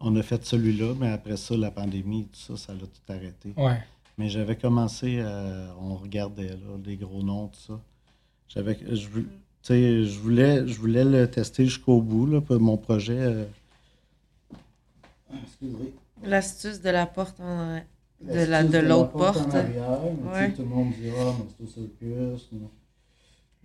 on 0.00 0.16
a 0.16 0.22
fait 0.22 0.44
celui-là, 0.44 0.94
mais 0.98 1.08
après 1.10 1.36
ça, 1.36 1.56
la 1.56 1.70
pandémie, 1.70 2.24
tout 2.26 2.40
ça, 2.40 2.56
ça 2.56 2.72
l'a 2.74 2.80
tout 2.80 3.12
arrêté. 3.12 3.52
Ouais. 3.56 3.78
Mais 4.18 4.28
j'avais 4.28 4.56
commencé 4.56 5.20
à. 5.20 5.74
On 5.80 5.94
regardait 5.96 6.48
là, 6.50 6.76
les 6.84 6.96
gros 6.96 7.22
noms, 7.22 7.46
tout 7.48 7.60
ça. 7.60 7.80
J'avais. 8.48 8.76
Je, 8.96 9.08
vou- 9.08 9.20
tu 9.22 9.28
sais, 9.62 10.04
je 10.04 10.18
voulais, 10.18 10.66
je 10.66 10.78
voulais 10.78 11.04
le 11.04 11.30
tester 11.30 11.64
jusqu'au 11.64 12.00
bout, 12.00 12.26
là, 12.26 12.40
pour 12.40 12.58
mon 12.58 12.76
projet. 12.76 13.18
euh. 13.20 13.44
Excusez. 15.42 15.94
L'astuce 16.24 16.80
de 16.80 16.90
la 16.90 17.06
porte 17.06 17.38
en... 17.40 17.76
De 18.22 18.32
L'astuce 18.32 18.48
la- 18.48 18.64
de 18.64 18.78
l'autre 18.78 19.10
porte. 19.12 19.54
arrière, 19.54 19.98
mais 20.24 20.30
Ouais. 20.30 20.52
tout 20.54 20.62
le 20.62 20.68
monde 20.68 20.92
dit 20.92 21.10
Ah, 21.18 21.32
mais 21.38 21.44
c'est 21.58 21.74
circus. 21.74 22.48
mais 22.52 22.58
Le 22.60 22.68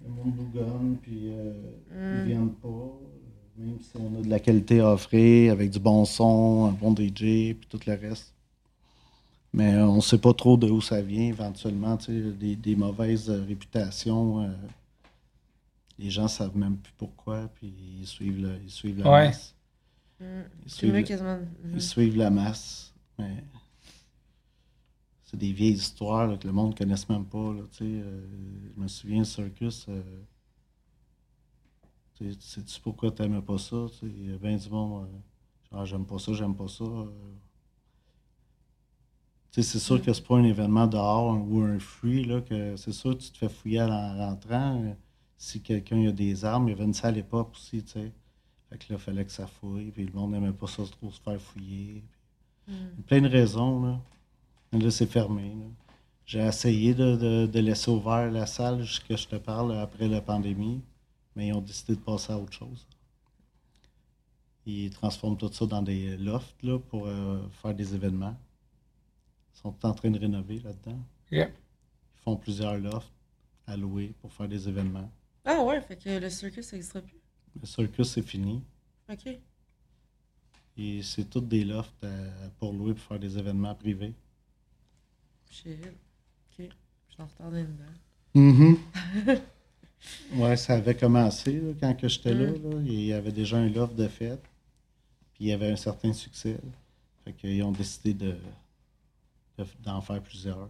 monde 0.10 0.34
bougonne, 0.36 0.98
puis 1.02 1.30
euh, 1.32 1.54
ils 1.92 2.24
Mm. 2.24 2.26
viennent 2.28 2.54
pas. 2.54 2.68
euh, 2.68 3.08
Même 3.58 3.80
si 3.82 3.92
on 3.98 4.20
a 4.20 4.24
de 4.24 4.30
la 4.30 4.40
qualité 4.40 4.80
à 4.80 4.94
offrir, 4.94 5.52
avec 5.54 5.70
du 5.70 5.80
bon 5.80 6.04
son, 6.06 6.66
un 6.66 6.72
bon 6.72 6.94
DJ, 6.96 7.54
puis 7.54 7.68
tout 7.70 7.80
le 7.86 7.94
reste. 7.94 8.34
Mais 9.54 9.74
euh, 9.76 9.86
on 9.88 9.98
ne 9.98 10.02
sait 10.02 10.18
pas 10.18 10.34
trop 10.34 10.56
de 10.58 10.70
où 10.70 10.80
ça 10.82 11.02
vient 11.02 11.28
éventuellement. 11.28 11.98
tu 11.98 12.06
sais, 12.06 12.32
Des, 12.32 12.56
des 12.56 12.76
mauvaises 12.76 13.30
euh, 13.30 13.44
réputations. 13.46 14.42
euh, 14.44 14.48
les 16.00 16.10
gens 16.10 16.24
ne 16.24 16.28
savent 16.30 16.58
même 16.58 16.78
plus 16.78 16.94
pourquoi, 16.98 17.50
puis 17.56 17.72
ils 18.02 18.08
suivent, 18.08 18.42
le- 18.42 18.60
ils 18.64 18.72
suivent 18.72 19.00
la 19.04 19.12
Ouais. 19.12 19.28
masse. 19.28 19.54
Mm. 20.20 20.24
Ils 20.26 20.72
C'est 20.72 20.78
suivent, 20.78 20.94
mieux 20.94 21.00
le- 21.00 21.04
quasiment. 21.06 21.40
Ils 21.74 21.82
suivent 21.82 22.18
la 22.18 22.30
masse. 22.32 22.94
Mais 23.20 23.44
c'est 25.32 25.38
des 25.38 25.54
vieilles 25.54 25.74
histoires 25.76 26.28
là, 26.28 26.38
que 26.38 26.46
le 26.46 26.52
monde 26.54 26.72
ne 26.72 26.78
connaisse 26.78 27.08
même 27.08 27.26
pas. 27.26 27.54
Là, 27.54 27.62
euh, 27.82 28.28
je 28.76 28.82
me 28.82 28.88
souviens, 28.90 29.24
Circus. 29.24 29.86
euh, 29.88 30.04
tu 32.16 32.32
sais, 32.34 32.38
sais-tu 32.42 32.82
pourquoi 32.82 33.12
tu 33.12 33.22
n'aimais 33.22 33.42
pas 33.42 33.58
ça? 33.58 33.86
Il 34.04 34.30
y 34.30 34.34
a 34.34 34.38
bien 34.38 34.58
du 34.58 34.70
monde. 34.70 35.06
euh, 35.08 35.20
genre, 35.72 35.86
j'aime 35.86 36.06
pas 36.06 36.20
ça, 36.20 36.34
j'aime 36.34 36.54
pas 36.56 36.68
ça. 36.68 36.84
euh. 36.84 37.08
C'est 39.52 39.64
sûr 39.64 40.02
que 40.02 40.12
c'est 40.12 40.26
pas 40.28 40.36
un 40.38 40.44
événement 40.44 40.86
dehors 40.88 41.34
ou 41.50 41.62
un 41.62 41.80
free, 41.80 42.26
là, 42.26 42.42
que 42.42 42.76
c'est 42.76 42.92
sûr 42.92 43.18
que 43.18 43.24
tu 43.24 43.32
te 43.32 43.38
fais 43.38 43.50
fouiller 43.50 43.82
en 43.84 44.18
rentrant. 44.18 44.84
euh, 44.84 44.94
si 45.38 45.62
quelqu'un 45.62 46.08
a 46.10 46.12
des 46.12 46.44
armes, 46.46 46.68
il 46.68 46.72
y 46.72 46.74
avait 46.74 46.84
une 46.84 46.94
salle 46.94 47.14
à 47.14 47.18
l'époque 47.18 47.52
aussi, 47.54 47.84
tu 47.86 47.92
sais. 47.94 48.12
Fait 48.70 48.78
que 48.78 48.92
là, 48.94 49.00
il 49.00 49.02
fallait 49.02 49.26
que 49.26 49.32
ça 49.32 49.48
fouille, 49.48 49.92
puis 49.92 50.06
le 50.06 50.12
monde 50.14 50.32
n'aimait 50.34 50.52
pas 50.54 50.68
ça 50.68 50.84
trop 50.86 51.10
se 51.12 51.22
faire 51.22 51.42
fouiller. 51.42 52.04
Mm. 52.68 52.74
Il 52.94 52.98
y 52.98 53.02
a 53.02 53.04
plein 53.08 53.22
de 53.22 53.28
raisons, 53.30 53.84
là. 53.86 54.02
Là, 54.74 54.90
c'est 54.90 55.06
fermé, 55.08 55.50
là. 55.50 55.66
J'ai 56.26 56.40
essayé 56.40 56.94
de, 56.94 57.16
de- 57.18 57.46
de 57.46 57.60
laisser 57.60 57.92
ouvert 57.92 58.32
la 58.32 58.46
salle 58.46 58.84
jusqu'à 58.84 59.18
je 59.18 59.28
te 59.28 59.36
parle 59.36 59.78
après 59.78 60.08
la 60.08 60.22
pandémie, 60.22 60.82
mais 61.36 61.48
ils 61.48 61.54
ont 61.54 61.60
décidé 61.62 61.96
de 61.96 62.00
passer 62.00 62.32
à 62.32 62.38
autre 62.38 62.54
chose. 62.54 62.88
Ils 64.66 64.92
transforment 64.92 65.36
tout 65.38 65.52
ça 65.52 65.66
dans 65.66 65.82
des 65.82 66.16
lofts 66.18 66.64
là, 66.64 66.80
pour 66.80 67.08
euh, 67.08 67.42
faire 67.62 67.74
des 67.74 67.94
événements. 67.94 68.38
Ils 69.56 69.60
sont 69.60 69.76
en 69.86 69.94
train 69.94 70.10
de 70.10 70.20
rénover 70.20 70.60
là-dedans. 70.60 71.00
Ok. 71.32 71.32
Ils 71.38 72.24
font 72.24 72.38
plusieurs 72.38 72.78
lofts 72.78 73.12
à 73.68 73.76
louer 73.76 74.14
pour 74.22 74.32
faire 74.32 74.48
des 74.48 74.70
événements. 74.70 75.10
Ah 75.44 75.62
ouais, 75.64 75.82
fait 75.82 75.98
que 75.98 76.18
le 76.18 76.30
circus, 76.30 76.66
ça 76.66 76.76
n'existera 76.78 77.02
plus? 77.02 77.20
Le 77.60 77.66
circus, 77.68 78.08
c'est 78.08 78.22
fini. 78.22 78.62
OK. 79.12 79.38
Et 80.78 81.02
c'est 81.04 81.26
tous 81.30 81.42
des 81.42 81.66
lofts 81.66 82.04
à- 82.06 82.50
pour 82.60 82.72
louer 82.72 82.94
pour 82.94 83.04
faire 83.04 83.20
des 83.20 83.38
événements 83.38 83.76
privés. 83.76 84.14
Shit. 85.52 85.78
OK. 85.86 86.58
Je 86.58 86.64
suis 87.14 87.22
en 87.22 87.26
retard 87.26 87.52
dedans. 87.52 87.70
Mhm. 88.34 88.78
ouais, 90.36 90.56
ça 90.58 90.76
avait 90.76 90.96
commencé 90.96 91.60
là, 91.60 91.74
quand 91.80 91.94
que 91.96 92.08
j'étais 92.08 92.34
là, 92.34 92.52
Mm. 92.52 92.70
là. 92.72 92.78
Il 92.86 93.02
y 93.06 93.14
avait 93.14 93.32
déjà 93.32 93.58
un 93.58 93.70
loft 93.70 93.96
de 93.96 94.08
fête. 94.08 94.42
Puis 95.34 95.46
il 95.46 95.48
y 95.48 95.52
avait 95.52 95.72
un 95.72 95.76
certain 95.76 96.14
succès. 96.14 96.54
là. 96.54 96.70
Fait 97.26 97.34
qu'ils 97.34 97.62
ont 97.64 97.72
décidé 97.72 98.14
de, 98.14 98.36
de- 99.58 99.66
d'en 99.84 100.02
faire 100.02 100.22
plusieurs. 100.22 100.70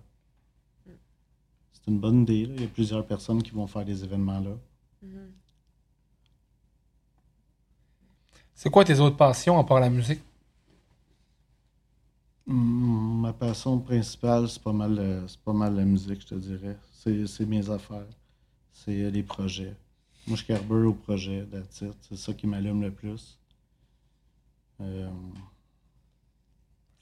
C'est 1.74 1.88
une 1.90 2.00
bonne 2.00 2.24
idée. 2.24 2.46
Là. 2.48 2.54
Il 2.58 2.62
y 2.62 2.66
a 2.66 2.70
plusieurs 2.70 3.06
personnes 3.06 3.42
qui 3.42 3.52
vont 3.52 3.68
faire 3.68 3.86
des 3.86 4.04
événements 4.04 4.40
là. 4.40 4.58
Mhm. 5.04 5.32
C'est 8.56 8.70
quoi 8.70 8.84
tes 8.86 9.00
autres 9.00 9.18
passions 9.18 9.58
à 9.60 9.64
part 9.64 9.80
la 9.80 9.90
musique? 9.90 10.22
Ma 12.48 13.34
passion 13.34 13.80
principale, 13.80 14.50
c'est 14.50 14.62
pas 14.62 14.74
mal, 14.74 14.98
euh, 14.98 15.28
c'est 15.28 15.40
pas 15.42 15.54
mal 15.54 15.76
la 15.76 15.86
musique, 15.86 16.22
je 16.22 16.28
te 16.28 16.36
dirais. 16.36 16.78
C'est, 16.92 17.46
mes 17.46 17.70
affaires. 17.70 18.06
C'est 18.74 19.04
euh, 19.04 19.10
les 19.10 19.24
projets. 19.24 19.76
Moi, 20.28 20.38
je 20.38 20.46
carbure 20.46 20.90
au 20.90 20.94
projet, 20.94 21.40
it. 21.40 21.86
C'est 22.02 22.16
ça 22.16 22.34
qui 22.34 22.48
m'allume 22.48 22.82
le 22.82 22.92
plus. 22.92 23.40
Euh, 24.82 25.10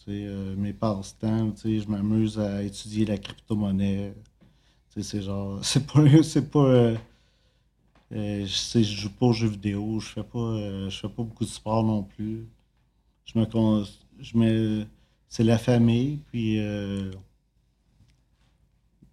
euh, 0.08 0.56
mes 0.56 0.74
passe-temps, 0.74 1.54
je 1.64 1.88
m'amuse 1.88 2.40
à 2.40 2.64
étudier 2.64 3.06
la 3.06 3.18
crypto-monnaie. 3.18 4.14
C'est 4.90 5.22
genre, 5.22 5.60
c'est 5.64 5.86
pas, 5.86 6.24
c'est 6.24 6.50
pas, 6.50 6.96
je 8.12 8.46
joue 8.84 9.10
pas 9.12 9.28
aux 9.28 9.34
jeux 9.34 9.48
vidéo, 9.50 10.00
je 10.00 10.08
fais 10.08 10.24
pas, 10.24 10.90
je 10.90 10.98
fais 10.98 11.10
pas 11.10 11.24
beaucoup 11.24 11.46
de 11.46 11.50
sport 11.50 11.84
non 11.84 12.04
plus. 12.04 12.48
Je 13.26 13.38
me, 13.38 13.46
je 14.20 14.38
me, 14.38 14.86
c'est 15.30 15.44
la 15.44 15.58
famille, 15.58 16.18
puis 16.32 16.60
euh, 16.60 17.12
tu 17.12 17.18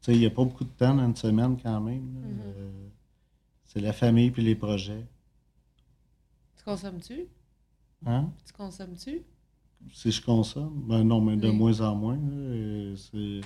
sais, 0.01 0.15
il 0.15 0.19
n'y 0.21 0.27
a 0.27 0.31
pas 0.31 0.45
beaucoup 0.45 0.65
de 0.65 0.71
temps 0.71 0.95
dans 0.95 1.05
une 1.07 1.15
semaine 1.17 1.57
quand 1.63 1.81
même. 1.81 2.01
Mhm. 2.03 2.41
Euh, 2.43 2.71
c'est 3.67 3.81
la 3.81 3.93
famille 3.93 4.31
puis 4.31 4.43
les 4.43 4.55
projets. 4.55 5.05
Tu 6.57 6.65
consommes-tu? 6.65 7.27
Hein? 8.07 8.31
Tu 8.47 8.53
consommes-tu? 8.53 9.23
Si 9.93 10.11
je 10.11 10.23
consomme, 10.23 10.83
ben 10.89 11.05
non, 11.05 11.21
mais 11.21 11.37
de 11.37 11.49
Oui. 11.49 11.55
moins 11.57 11.81
en 11.83 11.95
moins. 11.95 12.19
c'est- 12.97 13.41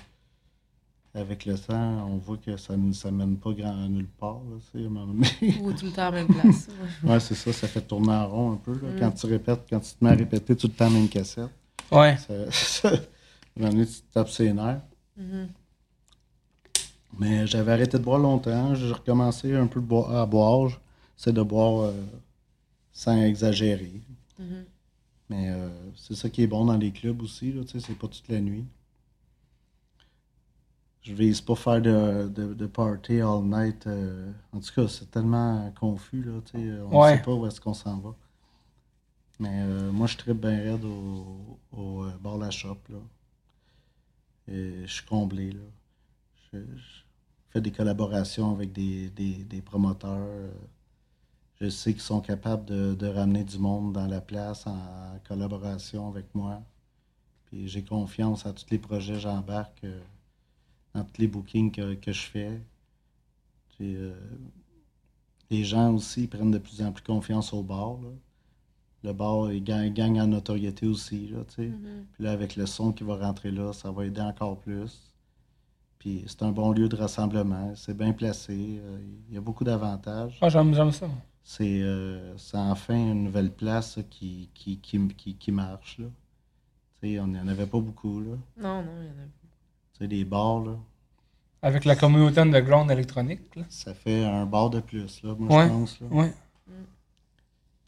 Avec 1.12 1.44
le 1.44 1.58
temps, 1.58 2.06
on 2.08 2.18
voit 2.18 2.36
que 2.36 2.56
ça 2.56 2.76
ne 2.76 2.92
ça 2.92 3.10
mène 3.10 3.36
pas 3.36 3.52
grand, 3.52 3.88
nulle 3.88 4.06
part. 4.06 4.40
Là, 4.48 4.58
tu 4.60 4.78
sais, 4.78 4.84
à 4.84 4.86
un 4.86 4.90
moment 4.90 5.12
donné. 5.12 5.26
Ou 5.60 5.72
tout 5.72 5.86
le 5.86 5.90
temps 5.90 6.02
à 6.02 6.10
la 6.12 6.24
même 6.24 6.28
place? 6.28 6.68
Ouais, 7.02 7.18
c'est 7.18 7.34
ça, 7.34 7.52
ça 7.52 7.66
fait 7.66 7.80
tourner 7.80 8.12
en 8.12 8.28
rond 8.28 8.52
un 8.52 8.56
peu. 8.58 8.72
là. 8.74 8.92
Mm. 8.94 9.00
Quand 9.00 9.10
tu 9.10 9.26
répètes, 9.26 9.62
quand 9.68 9.80
tu 9.80 9.92
te 9.92 10.04
mets 10.04 10.10
à 10.10 10.14
répéter 10.14 10.54
tout 10.54 10.68
le 10.68 10.72
temps 10.72 10.84
la 10.84 10.90
même 10.92 11.08
cassette, 11.08 11.50
Ouais. 11.92 12.16
moment 13.56 13.70
donné, 13.72 13.86
tu 13.86 14.00
tapes 14.12 14.28
ses 14.30 14.52
nerfs. 14.52 14.82
Mhm. 15.16 15.48
Mais 17.18 17.46
j'avais 17.46 17.72
arrêté 17.72 17.98
de 17.98 18.02
boire 18.04 18.18
longtemps. 18.18 18.74
J'ai 18.74 18.92
recommencé 18.92 19.54
un 19.54 19.66
peu 19.66 19.80
à 20.08 20.24
boire. 20.26 20.80
C'est 21.16 21.32
de 21.32 21.42
boire 21.42 21.82
euh, 21.86 21.92
sans 22.92 23.20
exagérer. 23.20 24.00
Mhm. 24.38 24.64
Mais 25.28 25.50
euh, 25.50 25.68
c'est 25.96 26.14
ça 26.14 26.28
qui 26.30 26.42
est 26.42 26.46
bon 26.46 26.64
dans 26.64 26.76
les 26.76 26.92
clubs 26.92 27.20
aussi. 27.22 27.52
Là, 27.52 27.62
tu 27.64 27.78
sais, 27.80 27.86
c'est 27.86 27.98
pas 27.98 28.08
toute 28.08 28.28
la 28.28 28.40
nuit. 28.40 28.64
Je 31.02 31.14
vise 31.14 31.40
pas 31.40 31.54
faire 31.56 31.80
de, 31.80 32.28
de, 32.28 32.52
de 32.54 32.66
party 32.66 33.20
all 33.20 33.42
night. 33.44 33.86
euh, 33.86 34.30
en 34.52 34.60
tout 34.60 34.70
cas, 34.74 34.86
c'est 34.88 35.10
tellement 35.10 35.72
confus. 35.78 36.22
Là, 36.22 36.40
tu 36.44 36.52
sais, 36.58 36.80
on 36.82 36.90
ne 36.90 36.94
Ouais. 36.96 37.16
sait 37.16 37.22
pas 37.22 37.32
où 37.32 37.46
est-ce 37.46 37.60
qu'on 37.60 37.74
s'en 37.74 37.98
va. 37.98 38.14
Mais 39.40 39.62
euh, 39.62 39.90
moi, 39.90 40.06
je 40.06 40.16
tripe 40.18 40.36
bien 40.40 40.50
raide 40.58 40.84
au, 40.84 41.58
au 41.72 42.04
euh, 42.04 42.38
La 42.38 42.50
Shop. 42.50 42.78
Là. 42.90 42.98
Et 44.48 44.82
je 44.86 44.92
suis 44.92 45.06
comblé. 45.06 45.52
Là. 45.52 45.60
Je, 46.52 46.58
fais 47.50 47.60
des 47.62 47.72
collaborations 47.72 48.52
avec 48.52 48.72
des, 48.72 49.08
des, 49.10 49.44
des 49.44 49.62
promoteurs. 49.62 50.18
euh, 50.18 50.52
je 51.60 51.68
sais 51.70 51.92
qu'ils 51.92 52.02
sont 52.02 52.20
capables 52.20 52.66
de, 52.66 52.94
de 52.94 53.06
ramener 53.06 53.44
du 53.44 53.58
monde 53.58 53.92
dans 53.94 54.06
la 54.06 54.20
place 54.20 54.66
en 54.66 55.18
collaboration 55.26 56.08
avec 56.08 56.34
moi. 56.34 56.62
Puis 57.46 57.66
j'ai 57.68 57.82
confiance 57.84 58.46
à 58.46 58.52
tous 58.52 58.66
les 58.70 58.78
projets 58.78 59.14
que 59.14 59.20
j'embarque, 59.20 59.84
euh, 59.84 60.00
dans 60.94 61.04
tous 61.04 61.20
les 61.20 61.28
bookings 61.28 61.72
que, 61.72 61.94
que 61.94 62.12
je 62.12 62.22
fais. 62.22 62.60
Puis, 63.70 63.96
les 65.50 65.64
gens 65.64 65.94
aussi 65.94 66.26
prennent 66.28 66.50
de 66.50 66.58
plus 66.58 66.82
en 66.82 66.92
plus 66.92 67.02
confiance 67.02 67.52
au 67.54 67.62
bar. 67.62 67.94
là. 68.02 68.10
Le 69.02 69.12
bar 69.12 69.50
il 69.52 69.64
gagne, 69.64 69.92
gagne 69.92 70.20
en 70.20 70.26
notoriété 70.26 70.86
aussi. 70.86 71.28
Là, 71.28 71.38
tu 71.48 71.54
sais. 71.54 71.68
Mhm. 71.68 72.06
Puis 72.12 72.24
là, 72.24 72.32
avec 72.32 72.56
le 72.56 72.66
son 72.66 72.92
qui 72.92 73.02
va 73.04 73.16
rentrer 73.16 73.50
là, 73.50 73.72
ça 73.72 73.90
va 73.90 74.04
aider 74.04 74.20
encore 74.20 74.58
plus. 74.58 75.10
Puis 75.98 76.24
c'est 76.26 76.42
un 76.42 76.50
bon 76.52 76.72
lieu 76.72 76.88
de 76.88 76.96
rassemblement. 76.96 77.72
C'est 77.76 77.96
bien 77.96 78.12
placé. 78.12 78.78
euh, 78.82 78.98
Il 79.28 79.34
y 79.34 79.38
a 79.38 79.40
beaucoup 79.40 79.64
d'avantages. 79.64 80.38
Ah, 80.40 80.48
j'aime, 80.48 80.74
j'aime 80.74 80.92
ça. 80.92 81.06
C'est 81.42 81.80
euh, 81.82 82.36
c'est 82.36 82.58
enfin 82.58 82.94
une 82.94 83.24
nouvelle 83.24 83.50
place 83.50 83.98
qui, 84.10 84.50
qui, 84.54 84.78
qui, 84.78 85.08
qui, 85.08 85.34
qui 85.34 85.52
marche. 85.52 85.98
Là. 85.98 86.06
Tu 87.02 87.08
sais, 87.14 87.20
on 87.20 87.26
n'y 87.28 87.38
en 87.40 87.48
avait 87.48 87.66
pas 87.66 87.80
beaucoup. 87.80 88.20
Là. 88.20 88.36
Non, 88.58 88.82
non, 88.82 88.92
il 89.00 89.06
y 89.06 89.08
en 89.08 89.12
a 89.12 89.26
pas. 89.26 89.48
Tu 89.94 89.98
sais, 89.98 90.08
des 90.08 90.24
bars, 90.24 90.60
là, 90.60 90.76
Avec 91.62 91.84
la 91.86 91.96
communauté 91.96 92.40
underground 92.40 92.90
électronique. 92.90 93.56
Là. 93.56 93.62
ça 93.70 93.94
fait 93.94 94.24
un 94.24 94.44
bar 94.46 94.68
de 94.70 94.80
plus, 94.80 95.22
là, 95.22 95.34
moi, 95.38 95.56
Ouais. 95.58 95.64
je 95.64 95.68
pense. 95.72 96.00
Là. 96.00 96.06
Ouais. 96.10 96.32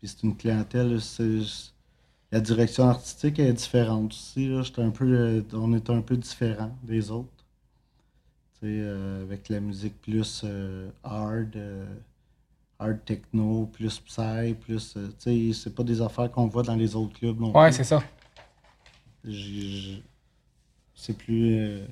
Puis 0.02 0.08
c'est 0.08 0.24
une 0.24 0.36
clientèle, 0.36 0.98
la 2.32 2.40
direction 2.40 2.88
artistique 2.88 3.38
est 3.38 3.52
différente 3.52 4.10
aussi. 4.10 4.48
Là. 4.48 4.62
J'étais 4.62 4.82
un 4.82 4.90
peu, 4.90 5.04
euh, 5.04 5.42
on 5.52 5.72
est 5.74 5.88
un 5.90 6.00
peu 6.00 6.16
différent 6.16 6.76
des 6.82 7.12
autres. 7.12 7.28
Tu 8.54 8.66
sais, 8.66 8.66
euh, 8.80 9.22
avec 9.22 9.48
la 9.48 9.60
musique 9.60 10.00
plus 10.02 10.40
euh, 10.42 10.90
hard, 11.04 11.54
euh, 11.54 11.86
hard 12.80 13.04
techno, 13.04 13.66
plus 13.66 14.00
psy, 14.00 14.54
plus. 14.60 14.94
tu 14.94 15.52
sais, 15.52 15.52
c'est 15.52 15.72
pas 15.72 15.84
des 15.84 16.02
affaires 16.02 16.32
qu'on 16.32 16.48
voit 16.48 16.64
dans 16.64 16.74
les 16.74 16.96
autres 16.96 17.16
clubs 17.16 17.38
non 17.38 17.56
Ouais, 17.56 17.70
c'est 17.70 17.84
ça. 17.84 18.02
C'est 20.96 21.16
plus. 21.16 21.86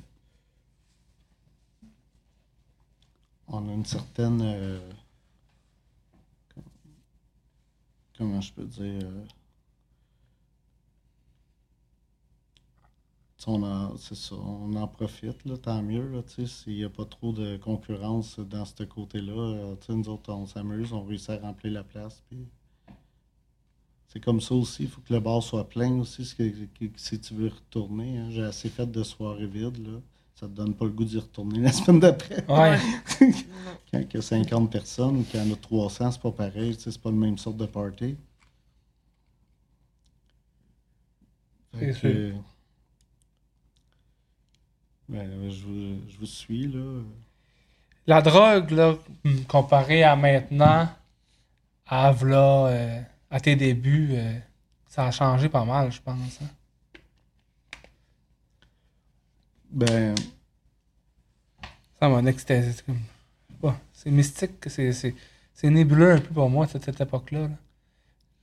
on 3.46 3.68
a 3.68 3.72
une 3.72 3.84
certaine. 3.84 4.40
euh, 4.42 4.80
comment 8.20 8.40
je 8.42 8.52
peux 8.52 8.66
dire. 8.66 9.01
euh, 13.48 13.97
c'est 13.97 14.14
ça, 14.14 14.34
on 14.36 14.74
en 14.74 14.86
profite, 14.86 15.44
là, 15.47 15.56
tant 15.56 15.82
mieux, 15.82 16.22
s'il 16.47 16.74
n'y 16.74 16.84
a 16.84 16.90
pas 16.90 17.06
trop 17.06 17.32
de 17.32 17.56
concurrence 17.56 18.38
dans 18.38 18.66
ce 18.66 18.84
côté-là, 18.84 19.32
euh, 19.32 19.76
nous 19.88 20.09
autres, 20.10 20.30
on 20.32 20.44
s'amuse, 20.47 20.92
on 20.92 21.02
réussit 21.05 21.30
à 21.30 21.38
remplir 21.38 21.72
la 21.72 21.82
place, 21.82 22.22
c'est 24.09 24.20
comme 24.20 24.42
ça 24.42 24.55
aussi, 24.55 24.82
il 24.82 24.88
faut 24.90 25.01
que 25.01 25.14
le 25.14 25.20
bar 25.20 25.42
soit 25.42 25.66
plein 25.68 25.90
aussi, 26.01 26.26
si 26.26 27.20
tu 27.20 27.34
veux 27.34 27.48
retourner, 27.48 28.18
hein. 28.18 28.30
j'ai 28.30 28.42
assez 28.42 28.68
fait 28.68 28.86
de 28.86 29.02
soirées 29.02 29.47
vides, 29.47 29.78
là, 29.86 30.01
ça 30.40 30.46
te 30.46 30.52
donne 30.52 30.74
pas 30.74 30.86
le 30.86 30.90
goût 30.92 31.04
d'y 31.04 31.18
retourner 31.18 31.60
la 31.60 31.72
semaine 31.72 32.00
d'après. 32.00 32.44
Ouais. 32.48 32.78
Quand 33.92 34.00
il 34.00 34.14
y 34.14 34.16
a 34.18 34.22
50 34.22 34.70
personnes 34.72 35.18
ou 35.18 35.24
qu'il 35.24 35.40
y 35.40 35.48
en 35.48 35.52
a 35.52 35.56
300, 35.56 36.12
c'est 36.12 36.22
pas 36.22 36.32
pareil, 36.32 36.76
tu 36.76 36.84
sais, 36.84 36.90
c'est 36.92 37.02
pas 37.02 37.10
le 37.10 37.16
même 37.16 37.38
sorte 37.38 37.56
de 37.58 37.66
party. 37.66 38.16
Fait 41.78 41.90
que, 41.92 41.92
sûr. 41.92 42.34
ben, 45.08 45.50
je, 45.50 45.64
vous, 45.64 46.00
je 46.08 46.18
vous 46.18 46.26
suis, 46.26 46.66
là. 46.68 47.02
La 48.06 48.20
drogue, 48.22 48.70
là, 48.72 48.94
hum, 49.24 49.44
comparée 49.46 50.02
à 50.02 50.16
maintenant, 50.16 50.88
à 51.86 52.12
v'là, 52.12 52.66
euh, 52.68 53.02
à 53.30 53.40
tes 53.40 53.56
débuts, 53.56 54.10
euh, 54.14 54.38
ça 54.86 55.06
a 55.06 55.10
changé 55.10 55.48
pas 55.48 55.64
mal, 55.64 55.92
je 55.92 56.00
pense. 56.00 56.40
hein. 56.42 56.48
Ben, 59.70 60.14
Ça 61.98 62.09
m'a 62.09 62.28
extasié. 62.30 62.72
c'est 62.72 62.84
comme- 62.86 63.74
c'est 63.92 64.10
mystique, 64.10 64.52
c'est, 64.68 64.92
c'est, 64.92 65.14
c'est 65.52 65.68
nébuleux 65.70 66.12
un 66.12 66.20
peu 66.20 66.32
pour 66.32 66.48
moi, 66.48 66.66
cette, 66.66 66.84
cette 66.84 67.01
époque-là. 67.01 67.48
là. 67.48 67.56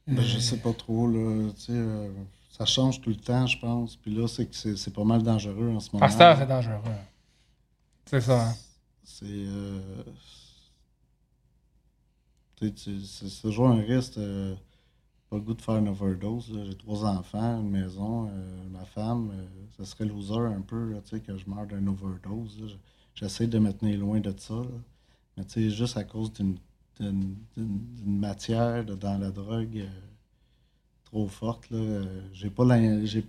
ben, 0.07 0.21
je 0.21 0.37
Euh, 0.37 0.39
sais 0.39 0.57
pas 0.57 0.73
trop, 0.73 1.07
là, 1.07 1.49
tu 1.55 1.61
sais, 1.61 1.71
euh, 1.73 2.09
ça 2.51 2.65
change 2.65 3.01
tout 3.01 3.09
le 3.09 3.15
temps, 3.15 3.47
je 3.47 3.57
pense. 3.59 3.95
Puis 3.95 4.13
là, 4.13 4.27
c'est 4.27 4.45
que 4.45 4.55
c'est 4.55 4.77
c'est 4.77 4.93
pas 4.93 5.03
mal 5.03 5.23
dangereux 5.23 5.69
en 5.71 5.79
ce 5.79 5.89
moment. 5.91 6.05
Heure, 6.05 6.37
c'est 6.37 6.45
dangereux. 6.47 6.79
C'est 8.05 8.21
ça. 8.21 8.49
hein. 8.49 8.55
C'est. 9.03 9.25
euh, 9.25 10.03
c'est 12.59 12.73
c'est 13.05 13.41
toujours 13.41 13.69
un 13.69 13.81
risque. 13.81 14.17
Pas 15.29 15.35
le 15.37 15.41
goût 15.41 15.53
de 15.53 15.61
faire 15.61 15.77
une 15.77 15.89
overdose. 15.89 16.51
J'ai 16.65 16.75
trois 16.77 17.05
enfants, 17.05 17.59
une 17.61 17.69
maison, 17.69 18.29
euh, 18.29 18.69
ma 18.71 18.85
femme. 18.85 19.31
euh, 19.33 19.45
ça 19.77 19.85
serait 19.85 20.05
loser 20.05 20.35
un 20.39 20.61
peu 20.61 20.91
là, 20.93 20.99
tu 21.01 21.17
sais, 21.17 21.19
que 21.21 21.37
je 21.37 21.49
meure 21.49 21.65
d'une 21.67 21.87
overdose. 21.89 22.77
J'essaie 23.15 23.47
de 23.47 23.59
me 23.59 23.71
tenir 23.73 23.99
loin 23.99 24.19
de 24.19 24.33
ça. 24.37 24.53
là. 24.55 24.65
Mais 25.37 25.45
tu 25.45 25.53
sais, 25.53 25.69
juste 25.69 25.97
à 25.97 26.03
cause 26.03 26.31
d'une 26.33 26.57
matière 28.05 28.85
dans 28.85 29.17
la 29.19 29.29
drogue 29.31 29.77
euh, 29.77 29.87
trop 31.05 31.27
forte, 31.27 31.69
là, 31.69 31.77
euh, 31.77 32.21
j'ai 32.33 32.49
pas 32.49 32.63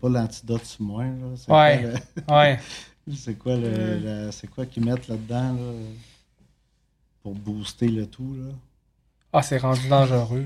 l'antidote 0.08 0.64
sur 0.64 0.82
moi. 0.84 1.04
là. 1.04 1.36
C'est 1.36 1.52
Ouais. 1.52 1.80
quoi, 2.26 2.34
le- 2.34 2.34
Ouais. 2.34 2.60
c'est 3.16 3.34
quoi 3.38 3.56
le, 3.56 3.98
la- 3.98 4.32
c'est 4.32 4.48
quoi 4.48 4.66
qu'ils 4.66 4.84
mettent 4.84 5.08
là-dedans 5.08 5.52
là, 5.54 5.72
pour 7.22 7.34
booster 7.34 7.88
le 7.88 8.06
tout 8.06 8.34
là? 8.34 8.52
Ah, 9.32 9.42
c'est 9.42 9.58
rendu 9.58 9.88
dangereux. 9.88 10.44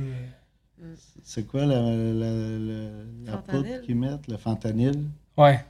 C'est 1.23 1.47
quoi 1.47 1.65
la, 1.67 1.81
la, 1.81 2.59
la, 2.59 3.05
la 3.25 3.39
poudre 3.39 3.81
qu'ils 3.83 3.97
mettent, 3.97 4.27
le 4.29 4.37
fentanyl? 4.37 5.11
Ouais. 5.37 5.65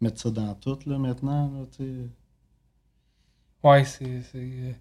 Mettre 0.00 0.20
ça 0.20 0.30
dans 0.30 0.54
tout 0.54 0.78
là 0.86 0.98
maintenant, 0.98 1.50
là, 1.50 1.66
tu 1.70 1.84
sais. 1.84 2.08
Ouais, 3.62 3.84
c'est. 3.84 4.22
c'est, 4.22 4.38
euh, 4.38 4.72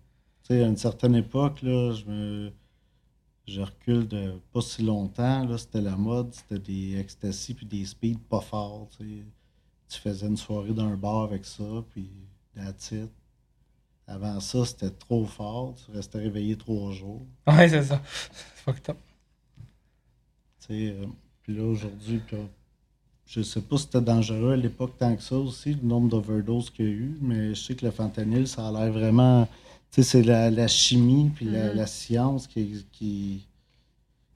Tu 0.43 0.47
sais, 0.55 0.63
à 0.63 0.67
une 0.67 0.77
certaine 0.77 1.15
époque, 1.15 1.61
là, 1.61 1.93
je 1.93 2.05
me 2.05 2.51
je 3.47 3.61
recule 3.61 4.07
de 4.07 4.39
pas 4.53 4.61
si 4.61 4.83
longtemps, 4.83 5.45
là, 5.45 5.57
c'était 5.57 5.81
la 5.81 5.97
mode, 5.97 6.33
c'était 6.33 6.59
des 6.59 6.97
ecstasy 6.99 7.53
puis 7.53 7.65
des 7.65 7.85
speed 7.85 8.19
pas 8.19 8.41
forts, 8.41 8.89
tu 8.97 8.97
sais. 9.19 9.25
Tu 9.89 9.99
faisais 9.99 10.27
une 10.27 10.37
soirée 10.37 10.73
dans 10.73 10.85
un 10.85 10.97
bar 10.97 11.23
avec 11.23 11.45
ça, 11.45 11.63
puis 11.91 12.09
that's 12.55 12.91
it. 12.91 13.11
Avant 14.07 14.39
ça, 14.39 14.65
c'était 14.65 14.91
trop 14.91 15.25
fort, 15.25 15.75
tu 15.75 15.91
restais 15.91 16.19
réveillé 16.19 16.57
trois 16.57 16.91
jours. 16.91 17.25
Ouais, 17.47 17.67
c'est 17.69 17.83
ça. 17.83 18.01
C'est 18.33 18.63
fucked 18.63 18.89
up. 18.89 18.97
Sais, 20.71 20.95
euh, 20.97 21.05
puis 21.43 21.53
là, 21.55 21.63
aujourd'hui, 21.63 22.19
puis 22.25 22.37
là, 22.37 22.43
je 23.25 23.41
sais 23.41 23.61
pas 23.61 23.75
si 23.77 23.83
c'était 23.83 23.99
dangereux 24.01 24.53
à 24.53 24.55
l'époque 24.55 24.97
tant 24.97 25.13
que 25.15 25.21
ça 25.21 25.35
aussi, 25.35 25.73
le 25.73 25.85
nombre 25.87 26.07
d'overdoses 26.09 26.69
qu'il 26.69 26.85
y 26.85 26.87
a 26.87 26.91
eu, 26.91 27.17
mais 27.21 27.49
je 27.55 27.61
sais 27.61 27.75
que 27.75 27.85
le 27.85 27.91
fentanyl, 27.91 28.47
ça 28.47 28.67
a 28.67 28.71
l'air 28.71 28.91
vraiment. 28.91 29.47
Tu 29.91 30.01
sais, 30.01 30.03
c'est 30.03 30.23
la, 30.23 30.49
la 30.49 30.67
chimie 30.69 31.29
puis 31.35 31.45
la, 31.45 31.69
Mhm. 31.69 31.75
la 31.75 31.87
science 31.87 32.47
qui, 32.47 32.85
qui, 32.93 33.45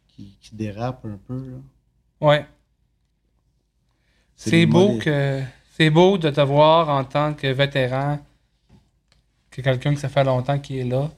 qui, 0.10 0.36
qui 0.42 0.56
dérape 0.56 1.06
un 1.06 1.18
peu. 1.26 1.38
là. 1.38 1.58
Ouais. 2.28 2.46
C'est 4.36 4.66
beau 4.66 4.98
que. 5.00 5.42
C'est 5.78 5.90
beau 5.90 6.18
de 6.18 6.30
te 6.30 6.42
voir 6.42 6.90
en 6.90 7.04
tant 7.06 7.34
que 7.34 7.48
vétéran, 7.48 8.20
que 9.52 9.62
quelqu'un 9.62 9.94
que 9.94 10.00
ça 10.00 10.10
fait 10.10 10.24
longtemps 10.24 10.60
qui 10.60 10.80
est 10.80 10.84
là. 10.86 11.12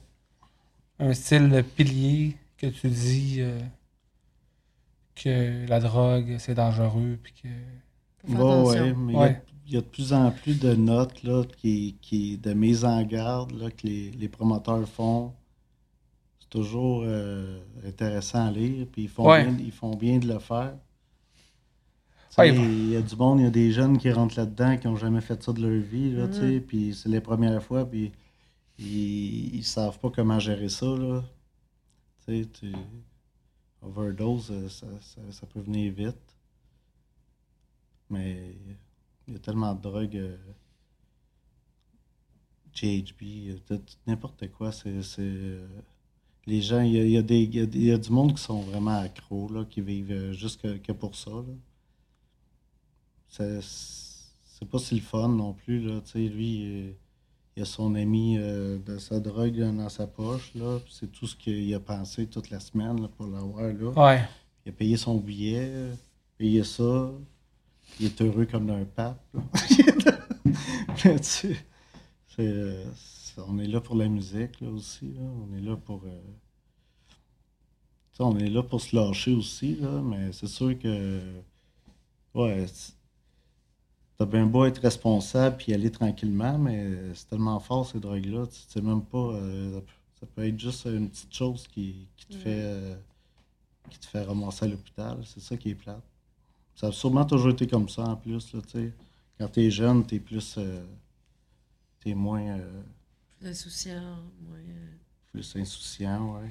Un 1.00 1.12
style 1.14 1.64
pilier 1.76 2.36
que 2.56 2.66
tu 2.66 2.88
dis 2.88 3.36
euh, 3.38 3.58
que 5.22 5.66
la 5.68 5.80
drogue 5.80 6.36
c'est 6.38 6.54
dangereux 6.54 7.18
puis 7.22 7.32
que. 7.42 7.48
Ouais, 8.28 8.34
attention. 8.34 8.82
ouais, 8.82 8.94
mais 8.94 9.12
il 9.12 9.16
y 9.16 9.18
a- 9.18 9.20
Ouais. 9.22 9.42
il 9.66 9.72
y, 9.74 9.76
a 9.76 9.80
de 9.80 9.86
plus 9.86 10.12
en 10.12 10.30
plus 10.30 10.58
de 10.58 10.74
notes 10.74 11.22
là, 11.22 11.44
qui, 11.58 11.96
qui, 12.00 12.38
de 12.38 12.52
mise 12.52 12.84
en 12.84 13.02
garde 13.02 13.52
là, 13.52 13.70
que 13.70 13.86
les, 13.86 14.10
les 14.12 14.28
promoteurs 14.28 14.88
font. 14.88 15.32
C'est 16.40 16.48
toujours 16.50 17.02
euh, 17.04 17.60
intéressant 17.86 18.46
à 18.46 18.50
lire, 18.50 18.86
puis 18.90 19.02
ils 19.02 19.08
font, 19.08 19.28
Ouais. 19.28 19.44
bien, 19.44 19.56
ils 19.64 19.72
font 19.72 19.94
bien 19.94 20.18
de 20.18 20.26
le 20.26 20.38
faire. 20.38 20.74
Il 22.38 22.90
y 22.90 22.96
a 22.96 23.02
du 23.02 23.16
monde, 23.16 23.40
il 23.40 23.44
y 23.44 23.46
a 23.46 23.50
des 23.50 23.72
jeunes 23.72 23.98
qui 23.98 24.10
rentrent 24.12 24.38
là-dedans 24.38 24.76
qui 24.76 24.86
n'ont 24.86 24.96
jamais 24.96 25.20
fait 25.20 25.42
ça 25.42 25.52
de 25.52 25.60
leur 25.60 25.82
vie, 25.82 26.12
là, 26.12 26.28
tu 26.28 26.34
sais, 26.34 26.60
puis 26.60 26.94
c'est 26.94 27.08
les 27.08 27.20
premières 27.20 27.60
fois, 27.62 27.84
puis 27.84 28.12
ils, 28.78 29.56
ils 29.56 29.64
savent 29.64 29.98
pas 29.98 30.08
comment 30.10 30.38
gérer 30.38 30.68
ça. 30.68 30.86
Là. 30.86 31.24
Tu 32.26 32.42
sais, 32.44 32.48
tu- 32.48 32.72
overdose, 33.82 34.50
euh, 34.50 34.68
ça, 34.68 34.86
ça, 35.30 35.46
peut 35.46 35.60
venir 35.60 35.92
vite. 35.92 36.36
Mais 38.10 38.54
il 39.26 39.34
y 39.34 39.36
a 39.36 39.40
tellement 39.40 39.74
de 39.74 39.82
drogues. 39.82 40.16
euh, 40.16 40.36
GHB, 42.74 43.50
euh, 43.50 43.58
tout- 43.66 43.96
n'importe 44.06 44.50
quoi. 44.52 44.72
C'est, 44.72 44.90
euh, 45.18 45.66
les 46.46 46.60
gens, 46.62 46.80
il 46.80 46.92
y 46.94 47.16
a, 47.18 47.22
y 47.22 47.90
a 47.92 47.98
du 47.98 48.10
monde 48.10 48.34
qui 48.34 48.42
sont 48.42 48.60
vraiment 48.62 48.98
accros, 48.98 49.48
là, 49.52 49.64
qui 49.64 49.80
vivent 49.80 50.12
euh, 50.12 50.32
juste 50.32 50.60
que, 50.78 50.92
pour 50.92 51.14
ça. 51.16 51.30
C'est, 53.28 54.68
pas 54.70 54.78
si 54.78 54.94
le 54.96 55.00
fun 55.00 55.28
non 55.28 55.52
plus. 55.54 55.80
Là. 55.82 56.00
Il, 57.58 57.62
a 57.62 57.64
son 57.64 57.94
ami 57.94 58.36
euh, 58.38 58.78
de 58.78 58.98
sa 58.98 59.18
drogue 59.20 59.58
dans 59.76 59.88
sa 59.88 60.06
poche. 60.06 60.52
là. 60.54 60.78
C'est 60.88 61.10
tout 61.10 61.26
ce 61.26 61.34
qu'il 61.36 61.72
a 61.74 61.80
pensé 61.80 62.26
toute 62.26 62.50
la 62.50 62.60
semaine 62.60 63.00
là, 63.02 63.08
pour 63.08 63.26
l'avoir. 63.26 63.72
là. 63.72 63.90
Ouais. 63.90 64.28
Il 64.64 64.68
a 64.70 64.72
payé 64.72 64.96
son 64.96 65.16
billet, 65.16 65.72
payé 66.36 66.62
ça. 66.62 67.10
Il 67.98 68.06
est 68.06 68.20
heureux 68.22 68.46
comme 68.46 68.66
d'un 68.66 68.84
pape. 68.84 69.20
là. 69.34 69.40
Mais 71.04 71.16
tu 71.18 71.24
sais, 71.24 71.56
c'est, 72.28 72.46
euh, 72.46 72.84
on 73.46 73.58
est 73.58 73.66
là 73.66 73.80
pour 73.80 73.96
la 73.96 74.08
musique 74.08 74.60
là, 74.60 74.68
aussi. 74.70 75.12
là. 75.14 75.22
On 75.22 75.56
est 75.56 75.60
là 75.60 75.76
pour. 75.76 76.02
euh, 76.04 76.20
on 78.20 78.36
est 78.38 78.50
là 78.50 78.62
pour 78.62 78.80
se 78.80 78.96
lâcher 78.96 79.32
aussi, 79.32 79.76
là, 79.76 80.00
mais 80.02 80.32
c'est 80.32 80.48
sûr 80.48 80.76
que. 80.78 81.20
Ouais. 82.34 82.66
T'as 84.18 84.26
bien 84.26 84.46
beau 84.46 84.64
être 84.64 84.80
responsable 84.80 85.56
puis 85.58 85.72
aller 85.72 85.90
tranquillement, 85.92 86.58
mais 86.58 87.14
c'est 87.14 87.28
tellement 87.28 87.60
fort 87.60 87.86
ces 87.86 88.00
drogues-là. 88.00 88.46
Tu 88.48 88.58
sais 88.68 88.80
même 88.80 89.04
pas. 89.04 89.18
euh, 89.34 89.80
ça 90.20 90.26
peut 90.26 90.44
être 90.46 90.58
juste 90.58 90.86
une 90.86 91.08
petite 91.08 91.32
chose 91.32 91.68
qui, 91.68 92.08
qui 92.16 92.26
te 92.26 92.34
fait. 92.34 92.60
euh, 92.62 92.96
qui 93.90 93.98
te 93.98 94.06
fait 94.06 94.22
ramasser 94.24 94.66
à 94.66 94.68
l'hôpital. 94.68 95.18
C'est 95.24 95.40
ça 95.40 95.56
qui 95.56 95.70
est 95.70 95.74
plate. 95.74 96.02
Ça 96.76 96.88
a 96.88 96.92
sûrement 96.92 97.24
toujours 97.24 97.50
été 97.50 97.66
comme 97.66 97.88
ça 97.88 98.02
en 98.04 98.16
plus. 98.16 98.52
Là, 98.54 98.60
tu 98.62 98.70
sais. 98.70 98.92
Quand 99.38 99.48
t'es 99.48 99.70
jeune, 99.70 100.04
t'es 100.06 100.18
plus. 100.20 100.56
euh, 100.58 100.84
t'es 102.00 102.14
moins. 102.14 102.58
euh, 102.58 102.82
Plus 103.38 103.48
insouciant, 103.48 104.16
moins. 104.42 104.58
plus 105.32 105.56
insouciant, 105.56 106.34
ouais. 106.36 106.50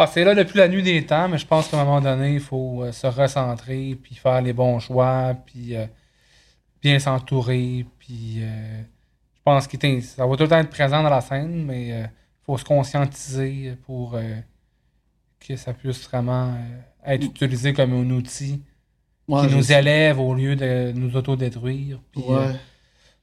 Ah, 0.00 0.06
c'est 0.06 0.22
là 0.24 0.34
depuis 0.34 0.58
la 0.58 0.68
nuit 0.68 0.82
des 0.82 1.04
temps, 1.04 1.28
mais 1.28 1.38
je 1.38 1.46
pense 1.46 1.68
qu'à 1.68 1.80
un 1.80 1.84
moment 1.84 2.00
donné, 2.00 2.34
il 2.34 2.40
faut 2.40 2.84
euh, 2.84 2.92
se 2.92 3.06
recentrer, 3.08 3.98
puis 4.00 4.14
faire 4.14 4.40
les 4.40 4.52
bons 4.52 4.78
choix, 4.78 5.34
puis 5.46 5.74
euh, 5.76 5.86
bien 6.80 6.98
s'entourer, 7.00 7.84
puis 7.98 8.36
euh, 8.38 8.82
je 9.34 9.40
pense 9.44 9.66
que 9.66 10.00
ça 10.00 10.24
va 10.26 10.36
tout 10.36 10.44
le 10.44 10.48
temps 10.48 10.58
être 10.58 10.70
présent 10.70 11.02
dans 11.02 11.10
la 11.10 11.20
scène, 11.20 11.64
mais 11.64 11.88
il 11.88 12.10
faut 12.46 12.56
se 12.56 12.64
conscientiser 12.64 13.74
pour 13.86 14.14
euh, 14.14 14.36
que 15.40 15.56
ça 15.56 15.72
puisse 15.72 16.00
vraiment 16.08 16.54
euh, 16.54 17.14
être 17.14 17.24
utilisé 17.24 17.72
comme 17.72 17.92
un 17.92 18.10
outil 18.10 18.62
Ouais, 19.26 19.46
qui 19.46 19.54
nous 19.54 19.72
élève 19.72 20.18
au 20.20 20.32
lieu 20.32 20.56
de 20.56 20.92
nous 20.94 21.14
autodétruire, 21.16 22.00
puis 22.12 22.22
Ouais. 22.22 22.54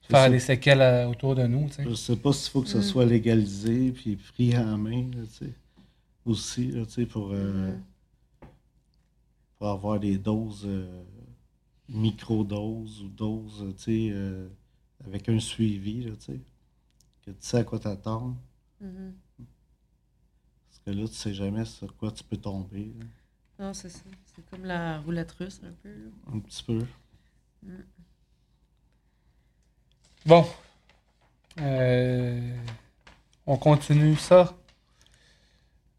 Faire 0.08 0.30
des 0.30 0.40
séquelles 0.40 0.82
euh, 0.82 1.08
autour 1.08 1.34
de 1.34 1.48
nous. 1.48 1.68
tu 1.70 1.76
sais. 1.76 1.84
Je 1.90 1.96
sais 1.96 2.16
pas 2.16 2.32
s'il 2.32 2.52
faut 2.52 2.62
que 2.62 2.68
ça 2.68 2.78
Mm. 2.78 2.84
soit 2.84 3.06
légalisé 3.06 3.92
puis 3.92 4.16
pris 4.18 4.56
en 4.56 4.78
main, 4.78 5.06
là, 5.16 5.24
tu 5.40 5.46
sais. 5.46 5.52
Aussi, 6.26 6.72
là, 6.72 6.86
tu 6.86 6.92
sais, 6.92 7.06
pour, 7.06 7.32
euh, 7.32 7.72
Mhm. 7.72 7.82
pour 9.58 9.68
avoir 9.70 10.00
des 10.00 10.18
doses, 10.18 10.64
euh, 10.66 11.04
micro-doses 11.88 13.04
ou 13.04 13.08
doses, 13.10 13.62
euh, 13.64 13.74
tu 13.74 13.84
sais, 13.84 14.10
euh, 14.12 14.50
avec 15.06 15.30
un 15.30 15.40
suivi, 15.40 16.04
là, 16.04 16.16
tu 16.16 16.26
sais. 16.34 16.40
Que 17.24 17.32
tu 17.32 17.38
sais 17.42 17.58
à 17.58 17.64
quoi 17.64 17.80
t'attendre. 17.80 18.36
mhm. 18.82 19.14
Parce 20.68 20.80
que 20.86 20.92
là, 20.92 21.08
tu 21.08 21.14
sais 21.14 21.34
jamais 21.34 21.66
sur 21.66 21.96
quoi 21.96 22.12
tu 22.12 22.24
peux 22.24 22.38
tomber, 22.38 22.94
là. 23.00 23.06
Non, 23.58 23.74
c'est 23.74 23.90
ça. 23.90 24.02
C'est 24.36 24.46
comme 24.50 24.66
la 24.66 25.00
roulette 25.00 25.32
russe, 25.34 25.62
un 25.64 25.72
peu. 25.82 25.90
là. 25.90 26.12
un 26.34 26.40
petit 26.40 26.64
peu. 26.64 26.86
Bon. 30.26 30.46
Euh, 31.62 32.58
on 33.46 33.58
continue 33.58 34.16
ça. 34.18 34.58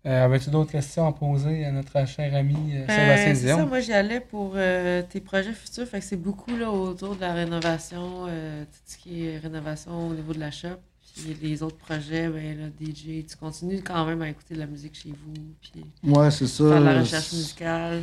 Euh, 0.07 0.25
Avais-tu 0.25 0.51
d'autres 0.51 0.71
questions 0.71 1.07
à 1.07 1.13
poser 1.13 1.65
à 1.65 1.73
notre 1.73 2.07
cher 2.07 2.33
ami 2.35 2.55
euh, 2.75 2.87
Ben, 2.87 2.95
Sébastien 2.97 3.35
c'est 3.35 3.49
ça, 3.49 3.57
Dion? 3.57 3.67
moi 3.67 3.81
j'y 3.81 3.93
allais 3.93 4.21
pour 4.21 4.53
euh, 4.55 5.03
tes 5.03 5.21
projets 5.21 5.53
futurs. 5.53 5.87
Fait 5.87 5.99
que 5.99 6.05
c'est 6.05 6.17
beaucoup 6.17 6.57
là, 6.57 6.71
autour 6.71 7.17
de 7.17 7.21
la 7.21 7.35
rénovation, 7.35 8.27
euh, 8.29 8.65
tout 8.65 8.79
ce 8.87 8.97
qui 8.99 9.27
est 9.27 9.39
rénovation 9.39 10.09
au 10.09 10.15
niveau 10.15 10.33
de 10.33 10.39
la 10.39 10.51
shop. 10.53 10.69
Puis 11.17 11.37
les 11.43 11.63
autres 11.63 11.79
projets, 11.79 12.29
ben 12.29 12.57
là, 12.59 12.67
DJ, 12.79 13.27
tu 13.27 13.37
continues 13.41 13.83
quand 13.83 14.05
même 14.05 14.23
à 14.23 14.29
écouter 14.29 14.55
de 14.55 14.61
la 14.61 14.67
musique 14.67 14.95
chez 14.95 15.09
vous, 15.11 15.35
puis 15.61 15.85
Ouais, 16.05 16.31
c'est 16.31 16.47
ça. 16.47 16.69
faire 16.69 16.81
de 16.81 16.85
la 16.85 16.93
euh, 16.93 17.01
recherche 17.01 17.33
musicale. 17.33 18.03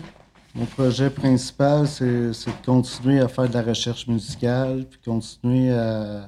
Mon 0.55 0.65
projet 0.65 1.09
principal, 1.09 1.87
c'est 1.87 2.33
c'est 2.33 2.49
de 2.51 2.65
continuer 2.65 3.19
à 3.21 3.27
faire 3.27 3.47
de 3.47 3.53
la 3.53 3.61
recherche 3.61 4.07
musicale, 4.07 4.85
puis 4.89 4.99
continuer 5.05 5.71
à, 5.71 6.27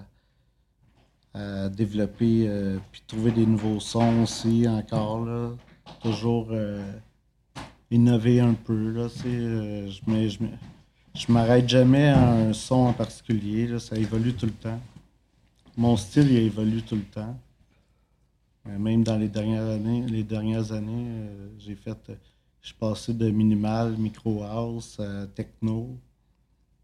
à 1.34 1.70
développer, 1.70 2.46
euh, 2.48 2.78
puis 2.92 3.04
trouver 3.08 3.32
des 3.32 3.46
nouveaux 3.46 3.80
sons 3.80 4.22
aussi, 4.24 4.66
encore, 4.68 5.26
là. 5.26 5.50
Toujours 6.02 6.48
euh, 6.52 6.92
innover 7.92 8.40
un 8.40 8.54
peu, 8.54 8.92
là, 8.92 9.08
euh, 9.26 9.90
je 9.90 11.32
m'arrête 11.32 11.68
jamais 11.70 12.08
à 12.08 12.32
un 12.32 12.54
son 12.54 12.76
en 12.76 12.94
particulier, 12.94 13.68
là, 13.68 13.80
ça 13.80 13.96
évolue 13.98 14.34
tout 14.34 14.46
le 14.48 14.52
temps. 14.54 14.80
Mon 15.78 15.98
style, 15.98 16.32
il 16.32 16.38
évolue 16.38 16.82
tout 16.84 16.96
le 16.96 17.04
temps. 17.04 17.38
Même 18.66 19.04
dans 19.04 19.18
les 19.18 19.30
dernières 19.30 19.68
années, 19.68 20.06
les 20.08 20.24
dernières 20.24 20.72
années, 20.72 21.08
euh, 21.10 21.50
j'ai 21.60 21.76
fait... 21.76 21.98
euh, 22.10 22.16
je 22.62 22.70
suis 22.70 22.78
passé 22.80 23.14
de 23.14 23.30
minimal, 23.30 23.96
micro 23.96 24.42
house 24.44 25.00
à 25.00 25.28
techno, 25.28 26.00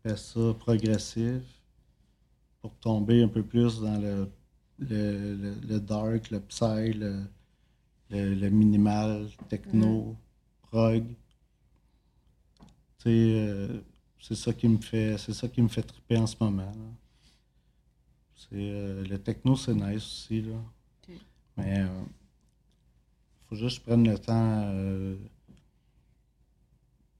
après 0.03 0.15
ça 0.17 0.53
progressif, 0.59 1.41
pour 2.61 2.75
tomber 2.75 3.23
un 3.23 3.27
peu 3.27 3.43
plus 3.43 3.81
dans 3.81 3.97
le, 3.99 4.29
le, 4.79 5.55
le- 5.67 5.79
dark, 5.79 6.29
le 6.29 6.39
psy, 6.41 6.93
le, 8.11 8.35
le 8.35 8.49
minimal, 8.49 9.29
techno, 9.49 10.15
prog. 10.63 11.05
Tu 12.99 13.03
sais, 13.03 13.09
euh, 13.09 13.81
c'est 14.19 14.35
ça 14.35 14.53
qui 14.53 14.67
me 14.67 14.77
fait, 14.79 15.17
c'est 15.17 15.33
ça 15.33 15.47
qui 15.49 15.61
me 15.61 15.67
fait 15.67 15.83
triper 15.83 16.17
en 16.17 16.27
ce 16.27 16.35
moment. 16.39 16.71
C'est 18.35 18.49
euh, 18.53 19.03
le 19.05 19.17
techno, 19.21 19.55
c'est 19.55 19.73
nice 19.73 20.03
aussi 20.03 20.41
là. 20.41 20.55
Mais 21.57 21.79
euh, 21.81 22.03
faut 23.47 23.55
juste 23.55 23.83
prenne 23.83 24.07
le 24.09 24.17
temps. 24.17 24.33
euh, 24.73 25.15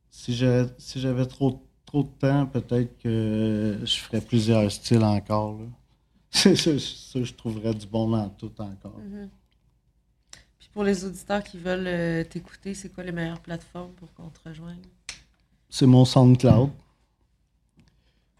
si 0.10 0.34
j'avais 0.36 0.70
si 0.78 1.00
j'avais 1.00 1.26
trop, 1.26 1.68
trop 1.86 2.04
de 2.04 2.10
temps, 2.20 2.46
peut-être 2.48 2.98
que 3.00 3.80
je 3.84 3.96
ferais 4.00 4.22
plusieurs 4.22 4.72
styles 4.72 5.04
encore. 5.04 5.60
là. 5.60 5.66
C'est 6.32 6.56
ça, 6.56 7.24
je 7.24 7.34
trouverais 7.34 7.74
du 7.74 7.88
bon 7.88 8.10
dans 8.10 8.30
tout 8.30 8.52
encore. 8.60 9.00
Mhm. 9.00 9.30
Puis 9.30 9.41
pour 10.74 10.84
les 10.84 11.06
auditeurs 11.06 11.44
qui 11.44 11.58
veulent 11.58 11.88
euh, 11.88 12.24
t'écouter, 12.24 12.74
c'est 12.74 12.90
quoi 12.90 13.04
les 13.04 13.12
meilleures 13.12 13.40
plateformes 13.42 13.92
pour 13.94 14.14
qu'on 14.14 14.30
te 14.30 14.40
rejoigne? 14.48 14.82
C'est 15.70 15.86
mon 15.86 16.06
SoundCloud. 16.06 16.70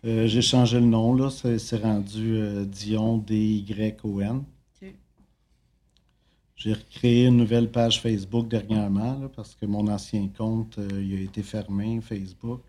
Euh, 0.04 0.28
J'ai 0.28 0.42
changé 0.42 0.80
le 0.80 0.86
nom, 0.86 1.14
là. 1.14 1.30
C'est 1.30 1.78
rendu 1.78 2.36
euh, 2.38 2.66
Dion 2.66 3.18
D-Y-O-N. 3.18 4.44
J'ai 6.56 6.74
recréé 6.74 7.26
une 7.26 7.38
nouvelle 7.38 7.72
page 7.72 8.02
Facebook 8.02 8.48
dernièrement, 8.48 9.18
là, 9.20 9.30
parce 9.36 9.56
que 9.56 9.66
mon 9.66 9.88
ancien 9.88 10.28
compte 10.28 10.78
euh, 10.78 11.02
il 11.04 11.18
a 11.18 11.22
été 11.22 11.42
fermé, 11.42 12.00
Facebook. 12.02 12.62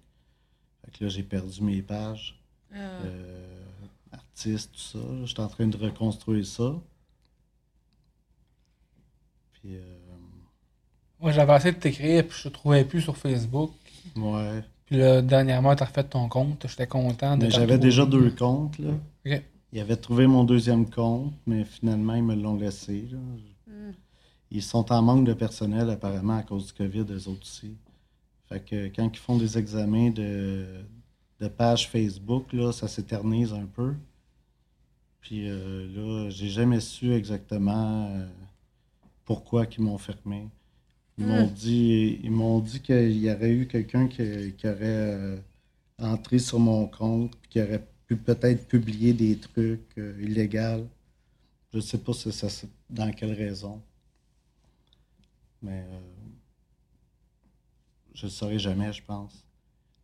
Fait 0.82 0.90
que 0.93 1.05
là, 1.05 1.10
j'ai 1.10 1.22
perdu 1.22 1.60
mes 1.62 1.82
pages. 1.82 2.40
Ah, 2.74 3.02
artistes, 4.12 4.72
tout 4.72 4.98
ça. 4.98 4.98
Je 5.20 5.26
suis 5.26 5.40
en 5.40 5.48
train 5.48 5.66
de 5.66 5.76
reconstruire 5.76 6.47
ça. 6.47 6.74
Puis, 9.62 9.76
euh, 9.76 9.80
Moi, 11.20 11.32
j'avais 11.32 11.56
essayé 11.56 11.72
de 11.72 11.78
t'écrire, 11.78 12.26
puis 12.26 12.36
je 12.36 12.48
te 12.48 12.55
trouvais 12.55 12.84
plus 12.84 13.01
sur 13.01 13.16
Facebook. 13.16 13.70
ouais. 14.16 14.64
Puis 14.86 14.97
là, 14.97 15.22
dernièrement, 15.22 15.74
tu 15.74 15.82
as 15.82 15.86
refait 15.86 16.05
ton 16.05 16.28
compte. 16.28 16.66
J'étais 16.68 16.86
content 16.86 17.39
de 17.39 17.48
j'avais 17.48 17.78
déjà 17.78 18.05
deux 18.05 18.30
comptes, 18.30 18.78
là. 18.78 18.90
Ok. 19.24 19.43
Ils 19.72 19.80
avaient 19.80 19.97
trouvé 19.97 20.26
mon 20.26 20.44
deuxième 20.44 20.90
compte, 20.90 21.32
mais 21.47 21.64
finalement, 21.64 22.14
ils 22.14 22.22
me 22.22 22.34
l'ont 22.34 22.56
laissé. 22.56 23.09
là. 23.10 23.18
hmm. 23.68 23.93
Ils 24.51 24.62
sont 24.62 24.93
en 24.93 25.01
manque 25.01 25.24
de 25.24 25.32
personnel, 25.32 25.89
apparemment, 25.89 26.36
à 26.36 26.43
cause 26.43 26.66
du 26.66 26.72
COVID, 26.74 27.06
eux 27.10 27.28
autres 27.28 27.43
aussi. 27.43 27.74
Fait 28.51 28.60
que 28.60 28.89
quand 28.94 29.09
ils 29.10 29.18
font 29.18 29.39
des 29.39 29.56
examens 29.56 30.10
de, 30.10 30.66
de 31.40 31.48
page 31.48 31.89
Facebook, 31.89 32.52
là, 32.52 32.70
ça 32.72 32.86
s'éternise 32.86 33.55
un 33.55 33.64
peu. 33.64 33.94
Puis 35.22 35.48
euh, 35.48 35.86
là, 35.94 36.28
j'ai 36.28 36.48
jamais 36.51 36.80
su 36.80 37.14
exactement 37.14 38.10
euh, 38.10 38.26
pourquoi 39.24 39.66
ils 39.66 39.82
m'ont 39.82 39.99
fermé. 39.99 40.49
Ils 41.19 41.27
m'ont 41.27 41.47
Hmm. 41.47 41.51
dit, 41.53 42.20
ils 42.23 42.31
m'ont 42.31 42.59
dit 42.61 42.81
qu'il 42.81 43.16
y 43.19 43.31
aurait 43.31 43.51
eu 43.53 43.66
quelqu'un 43.69 44.09
qui, 44.09 44.55
qui 44.57 44.66
aurait 44.66 44.78
euh, 44.82 45.36
entré 46.01 46.39
sur 46.39 46.59
mon 46.59 46.86
compte, 46.86 47.36
puis 47.43 47.51
qui 47.51 47.61
aurait 47.62 47.85
pu 48.07 48.16
peut-être 48.16 48.66
publier 48.66 49.12
des 49.12 49.36
trucs 49.39 49.97
euh, 49.99 50.16
illégaux. 50.20 50.86
Je 51.73 51.81
sais 51.81 51.99
pas 51.99 52.12
si 52.12 52.32
ça, 52.32 52.49
dans 52.90 53.11
quelle 53.12 53.32
raison. 53.32 53.81
Mais 55.62 55.85
euh, 55.89 56.01
je 58.15 58.23
ne 58.27 58.31
le 58.31 58.32
saurai 58.35 58.59
jamais, 58.59 58.93
je 58.93 59.03
pense. 59.03 59.44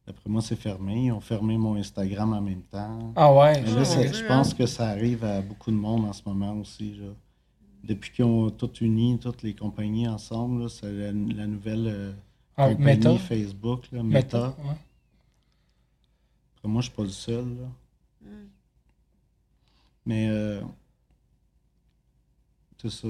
D'après 0.07 0.31
moi, 0.31 0.41
c'est 0.41 0.57
fermé. 0.57 1.07
Ils 1.07 1.13
ont 1.13 1.21
fermé 1.21 1.59
mon 1.59 1.75
Instagram 1.77 2.33
en 2.33 2.41
même 2.41 2.63
temps. 2.63 3.13
Ah 3.17 3.35
ouais? 3.35 3.61
Mais 3.63 3.75
là, 3.75 3.85
c'est- 3.85 4.07
mon 4.07 4.13
je 4.13 4.27
pense 4.27 4.53
hein. 4.53 4.57
que 4.57 4.67
ça 4.67 4.89
arrive 4.89 5.25
à 5.25 5.43
beaucoup 5.43 5.71
de 5.71 5.77
monde 5.77 6.05
en 6.07 6.13
ce 6.13 6.23
moment 6.27 6.53
aussi. 6.59 6.95
là. 6.97 7.09
Depuis 7.85 8.11
qu'ils 8.11 8.25
ont 8.25 8.51
tout 8.51 8.73
uni, 8.81 9.19
toutes 9.19 9.43
les 9.43 9.55
compagnies 9.55 10.09
ensemble, 10.09 10.69
c'est 10.69 10.91
la, 10.93 11.13
la 11.13 11.47
nouvelle 11.47 11.87
euh, 11.87 12.13
Ah, 12.57 12.69
compagnie 12.71 12.85
Meta? 12.99 13.19
Facebook, 13.19 13.89
là, 13.93 14.03
Meta. 14.03 14.49
Meta. 14.49 14.57
ouais. 14.65 14.77
Après 16.57 16.69
moi, 16.69 16.83
je 16.83 16.87
suis 16.89 16.97
pas 16.97 17.03
le 17.05 17.09
seul. 17.09 17.45
là. 17.57 17.69
Hmm. 18.23 18.47
Mais 20.07 20.29
euh, 20.29 20.61
c'est 22.81 22.91
ça. 22.91 23.09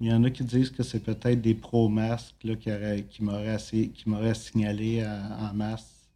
Il 0.00 0.06
y 0.06 0.12
en 0.12 0.24
a 0.24 0.30
qui 0.30 0.44
disent 0.44 0.70
que 0.70 0.82
c'est 0.82 1.00
peut-être 1.00 1.40
des 1.42 1.54
pro-masques 1.54 2.42
là, 2.44 2.56
qui, 2.56 2.70
auraient- 2.72 3.04
qui 3.04 3.22
m'auraient 3.22 3.48
assez- 3.50 3.88
qui 3.90 4.08
m'auraient 4.08 4.34
signalé 4.34 5.02
à- 5.02 5.50
en 5.50 5.54
masse 5.54 6.08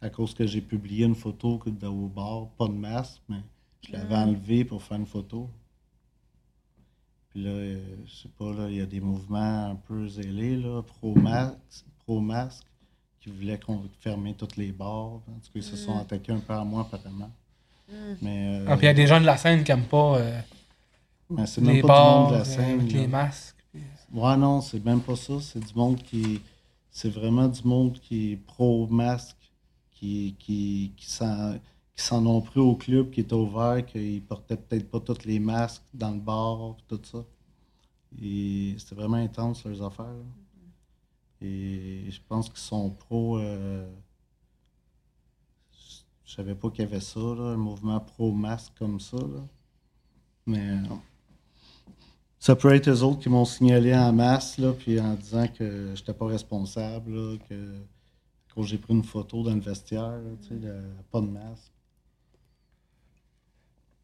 à 0.00 0.08
cause 0.08 0.32
que 0.32 0.46
j'ai 0.46 0.62
publié 0.62 1.04
une 1.04 1.14
photo 1.14 1.58
que 1.58 1.68
de- 1.68 1.86
au 1.86 2.08
bar, 2.08 2.48
pas 2.56 2.66
de 2.66 2.72
masque, 2.72 3.20
mais 3.28 3.42
je 3.86 3.92
l'avais 3.92 4.16
Mm. 4.16 4.28
enlevé 4.28 4.64
pour 4.64 4.82
faire 4.82 4.96
une 4.96 5.04
photo. 5.06 5.50
Puis 7.30 7.44
là, 7.44 7.50
euh, 7.50 7.78
je 8.06 8.10
sais 8.22 8.28
pas, 8.38 8.52
là, 8.52 8.68
il 8.68 8.76
y 8.76 8.80
a 8.80 8.86
des 8.86 9.00
mouvements 9.00 9.70
un 9.70 9.76
peu 9.76 10.08
zélés, 10.08 10.56
là, 10.56 10.82
pro-masque, 10.82 11.84
pro-masque, 12.04 12.66
qui 13.20 13.30
voulaient 13.30 13.58
qu'on 13.58 13.82
fermer 14.00 14.34
toutes 14.34 14.56
les 14.56 14.72
bars. 14.72 14.88
En 15.14 15.18
tout 15.18 15.52
cas, 15.52 15.56
ils 15.56 15.62
se 15.62 15.76
sont 15.76 15.94
Mm. 15.94 16.00
attaqués 16.00 16.32
un 16.32 16.40
peu 16.40 16.52
à 16.54 16.64
moi, 16.64 16.80
apparemment. 16.82 17.30
Mm. 17.88 17.92
Mais, 18.22 18.60
euh, 18.60 18.64
Ah, 18.68 18.76
puis 18.76 18.86
il 18.86 18.88
y 18.88 18.90
a 18.90 18.94
des 18.94 19.06
gens 19.06 19.20
de 19.20 19.26
la 19.26 19.36
scène 19.36 19.62
qui 19.62 19.70
n'aiment 19.70 19.84
pas 19.84 20.18
euh, 20.18 20.40
mais 21.28 21.46
c'est 21.46 21.60
même 21.60 21.76
les 21.76 21.82
pas 21.82 21.88
du 22.02 22.10
monde 22.10 22.22
bars 22.24 22.32
de 22.32 22.36
la 22.38 22.44
scène. 22.44 22.80
avec 22.80 22.92
là. 22.92 22.98
les 23.00 23.06
masques. 23.06 23.56
puis- 23.72 23.82
Ouais, 24.12 24.36
non, 24.36 24.60
c'est 24.60 24.84
même 24.84 25.00
pas 25.00 25.14
ça. 25.16 25.34
C'est 25.40 25.60
du 25.60 25.74
monde 25.74 26.02
qui. 26.02 26.40
C'est 26.90 27.10
vraiment 27.10 27.46
du 27.46 27.62
monde 27.64 27.92
qui 28.00 28.32
est 28.32 28.36
pro-masque, 28.36 29.36
qui, 29.92 30.34
qui, 30.40 30.92
qui 30.96 31.08
s'en 31.08 31.54
s'en 32.00 32.24
ont 32.26 32.40
pris 32.42 32.60
au 32.60 32.76
club, 32.76 33.10
qui 33.10 33.20
était 33.20 33.34
ouvert, 33.34 33.84
qu'ils 33.86 34.22
portaient 34.22 34.56
peut-être 34.56 34.90
pas 34.90 35.00
tous 35.00 35.24
les 35.24 35.38
masques 35.40 35.82
dans 35.94 36.10
le 36.12 36.20
bar, 36.20 36.76
tout 36.88 37.00
ça. 37.04 37.24
Et 38.22 38.74
c'était 38.78 38.94
vraiment 38.96 39.16
intense, 39.18 39.64
leurs 39.64 39.82
affaires. 39.82 40.14
Et 41.40 42.04
je 42.10 42.20
pense 42.28 42.48
qu'ils 42.48 42.58
sont 42.58 42.90
pro. 42.90 43.38
euh, 43.38 43.86
Je 46.24 46.34
savais 46.34 46.54
pas 46.54 46.70
qu'il 46.70 46.84
y 46.84 46.86
avait 46.88 47.00
ça, 47.00 47.20
un 47.20 47.56
mouvement 47.56 48.00
pro-masque 48.00 48.72
comme 48.78 49.00
ça. 49.00 49.18
Mais. 50.46 50.70
euh, 50.70 50.94
ça 52.38 52.56
peut 52.56 52.74
être 52.74 52.88
eux 52.90 53.02
autres 53.02 53.20
qui 53.20 53.28
m'ont 53.28 53.44
signalé 53.44 53.94
en 53.94 54.12
masse, 54.12 54.60
puis 54.78 55.00
en 55.00 55.14
disant 55.14 55.46
que 55.48 55.92
j'étais 55.94 56.14
pas 56.14 56.26
responsable, 56.26 57.38
que 57.48 57.80
quand 58.54 58.62
j'ai 58.62 58.78
pris 58.78 58.94
une 58.94 59.04
photo 59.04 59.42
dans 59.42 59.54
le 59.54 59.60
vestiaire, 59.60 60.20
tu 60.42 60.48
sais, 60.60 60.70
pas 61.10 61.20
de 61.20 61.26
masque. 61.26 61.72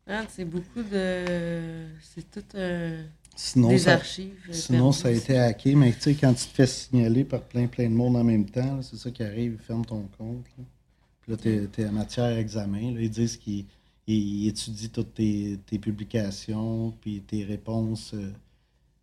Ah, 0.06 0.24
c'est 0.28 0.44
beaucoup 0.44 0.82
de. 0.82 1.86
C'est 2.00 2.30
tout 2.30 2.44
euh, 2.56 3.04
Sinon, 3.34 3.68
des 3.68 3.78
ça, 3.78 3.94
archives. 3.94 4.34
euh, 4.48 4.52
sinon, 4.52 4.92
ça 4.92 5.08
a 5.08 5.10
été 5.10 5.36
hacké, 5.38 5.74
mais 5.74 5.92
tu 5.92 6.00
sais, 6.00 6.14
quand 6.14 6.32
tu 6.32 6.44
te 6.46 6.54
fais 6.54 6.66
signaler 6.66 7.24
par 7.24 7.42
plein 7.42 7.66
plein 7.66 7.84
de 7.90 7.94
monde 7.94 8.16
en 8.16 8.24
même 8.24 8.46
temps, 8.48 8.80
c'est 8.82 8.96
ça 8.96 9.10
qui 9.10 9.22
arrive, 9.22 9.54
ils 9.54 9.58
ferment 9.64 9.84
ton 9.84 10.08
compte. 10.16 10.46
Là. 10.56 10.64
Puis 11.22 11.32
là, 11.32 11.36
t'es, 11.38 11.66
t'es 11.66 11.86
en 11.88 11.92
matière 11.92 12.38
examen. 12.38 12.92
Là, 12.94 13.00
ils 13.02 13.10
disent 13.10 13.36
qu'ils 13.36 13.66
ils- 14.06 14.46
étudient 14.48 14.88
toutes 14.92 15.14
tes, 15.14 15.58
tes 15.66 15.78
publications, 15.78 16.92
puis 17.00 17.20
tes 17.22 17.44
réponses 17.44 18.14
euh, 18.14 18.32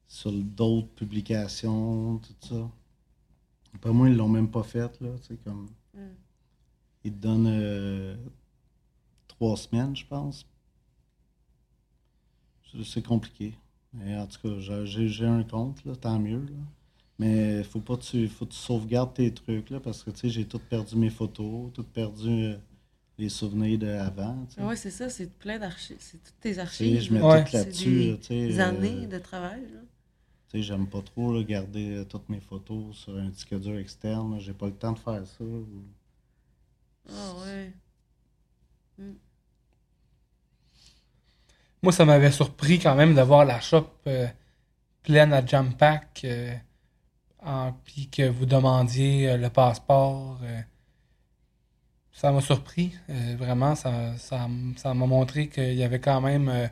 sur 0.08 0.32
d'autres 0.32 0.88
publications, 0.96 2.18
tout 2.20 2.48
ça. 2.48 2.72
Pas 3.82 3.92
moi, 3.92 4.08
ils 4.10 4.16
l'ont 4.16 4.30
même 4.30 4.50
pas 4.50 4.64
fait, 4.64 5.02
là, 5.02 5.10
tu 5.22 5.28
sais, 5.34 5.38
comme... 5.44 5.68
Mm. 5.94 6.00
Ils 7.06 7.12
te 7.12 7.18
donnent 7.18 7.48
euh, 7.52 8.16
trois 9.28 9.58
semaines, 9.58 9.96
je 9.96 10.06
pense. 10.06 10.46
C'est- 12.84 13.06
compliqué. 13.06 13.54
Mais 13.94 14.18
en 14.18 14.26
tout 14.26 14.40
cas, 14.42 14.60
j'ai- 14.86 15.26
un 15.26 15.44
compte, 15.44 15.84
là, 15.86 15.96
tant 15.96 16.20
mieux. 16.20 16.40
là. 16.42 16.58
Mais 17.20 17.64
faut 17.64 17.80
pas 17.80 17.98
tu, 17.98 18.28
faut 18.28 18.46
que 18.46 18.52
tu 18.52 18.58
sauvegardes 18.58 19.14
tes 19.14 19.32
trucs, 19.34 19.70
là, 19.70 19.80
parce 19.80 20.04
que 20.04 20.12
j'ai 20.24 20.46
tout 20.46 20.60
perdu 20.60 20.96
mes 20.96 21.12
photos, 21.12 21.72
tout 21.74 21.84
perdu 21.84 22.28
euh, 22.46 22.58
les 23.20 23.30
souvenirs 23.30 23.78
d'avant. 23.78 24.48
ouais, 24.58 24.76
c'est 24.76 24.90
ça, 24.90 25.10
c'est 25.10 25.32
plein 25.32 25.60
d'archives. 25.60 25.98
C'est 26.00 26.18
toutes 26.24 26.40
tes 26.40 26.58
archives. 26.58 27.00
je 27.02 27.14
mets. 27.14 27.22
Ouais. 27.22 27.44
tout 27.46 27.56
là-dessus. 27.56 28.18
des- 28.30 28.48
Des 28.48 28.60
euh, 28.60 28.64
années 28.70 29.08
de 29.08 29.20
travail. 29.20 29.62
J'aime 30.56 30.88
pas 30.88 31.02
trop 31.02 31.34
là, 31.34 31.44
garder 31.44 31.98
euh, 31.98 32.06
toutes 32.06 32.30
mes 32.30 32.40
photos 32.40 32.96
sur 32.96 33.18
un 33.18 33.30
disque 33.30 33.60
dur 33.60 33.76
externe. 33.78 34.40
J'ai 34.40 34.54
pas 34.54 34.68
le 34.68 34.74
temps 34.76 34.92
de 34.94 35.00
faire 35.00 35.26
ça. 35.26 35.44
ou- 35.44 35.68
Ah 37.10 37.34
ouais. 37.46 37.74
Moi, 41.84 41.92
ça 41.92 42.06
m'avait 42.06 42.32
surpris 42.32 42.80
quand 42.80 42.96
même 42.96 43.14
de 43.14 43.22
voir 43.22 43.46
la 43.46 43.60
shop 43.62 43.88
euh, 44.08 44.28
pleine 45.04 45.34
à 45.34 45.46
jam 45.46 45.74
pack, 45.76 46.22
euh, 46.26 46.54
en- 47.46 47.74
puis 47.86 48.10
que 48.10 48.28
vous 48.30 48.46
demandiez 48.46 49.30
euh, 49.32 49.38
le 49.38 49.50
passeport. 49.50 50.40
ça 52.12 52.32
m'a 52.32 52.42
surpris, 52.42 52.94
vraiment. 53.38 53.76
Ça, 53.76 54.16
ça, 54.18 54.46
m- 54.46 54.74
ça 54.78 54.94
m'a 54.94 55.06
montré 55.08 55.48
qu'il 55.50 55.74
y 55.74 55.84
avait 55.84 56.00
quand 56.00 56.22
même 56.22 56.70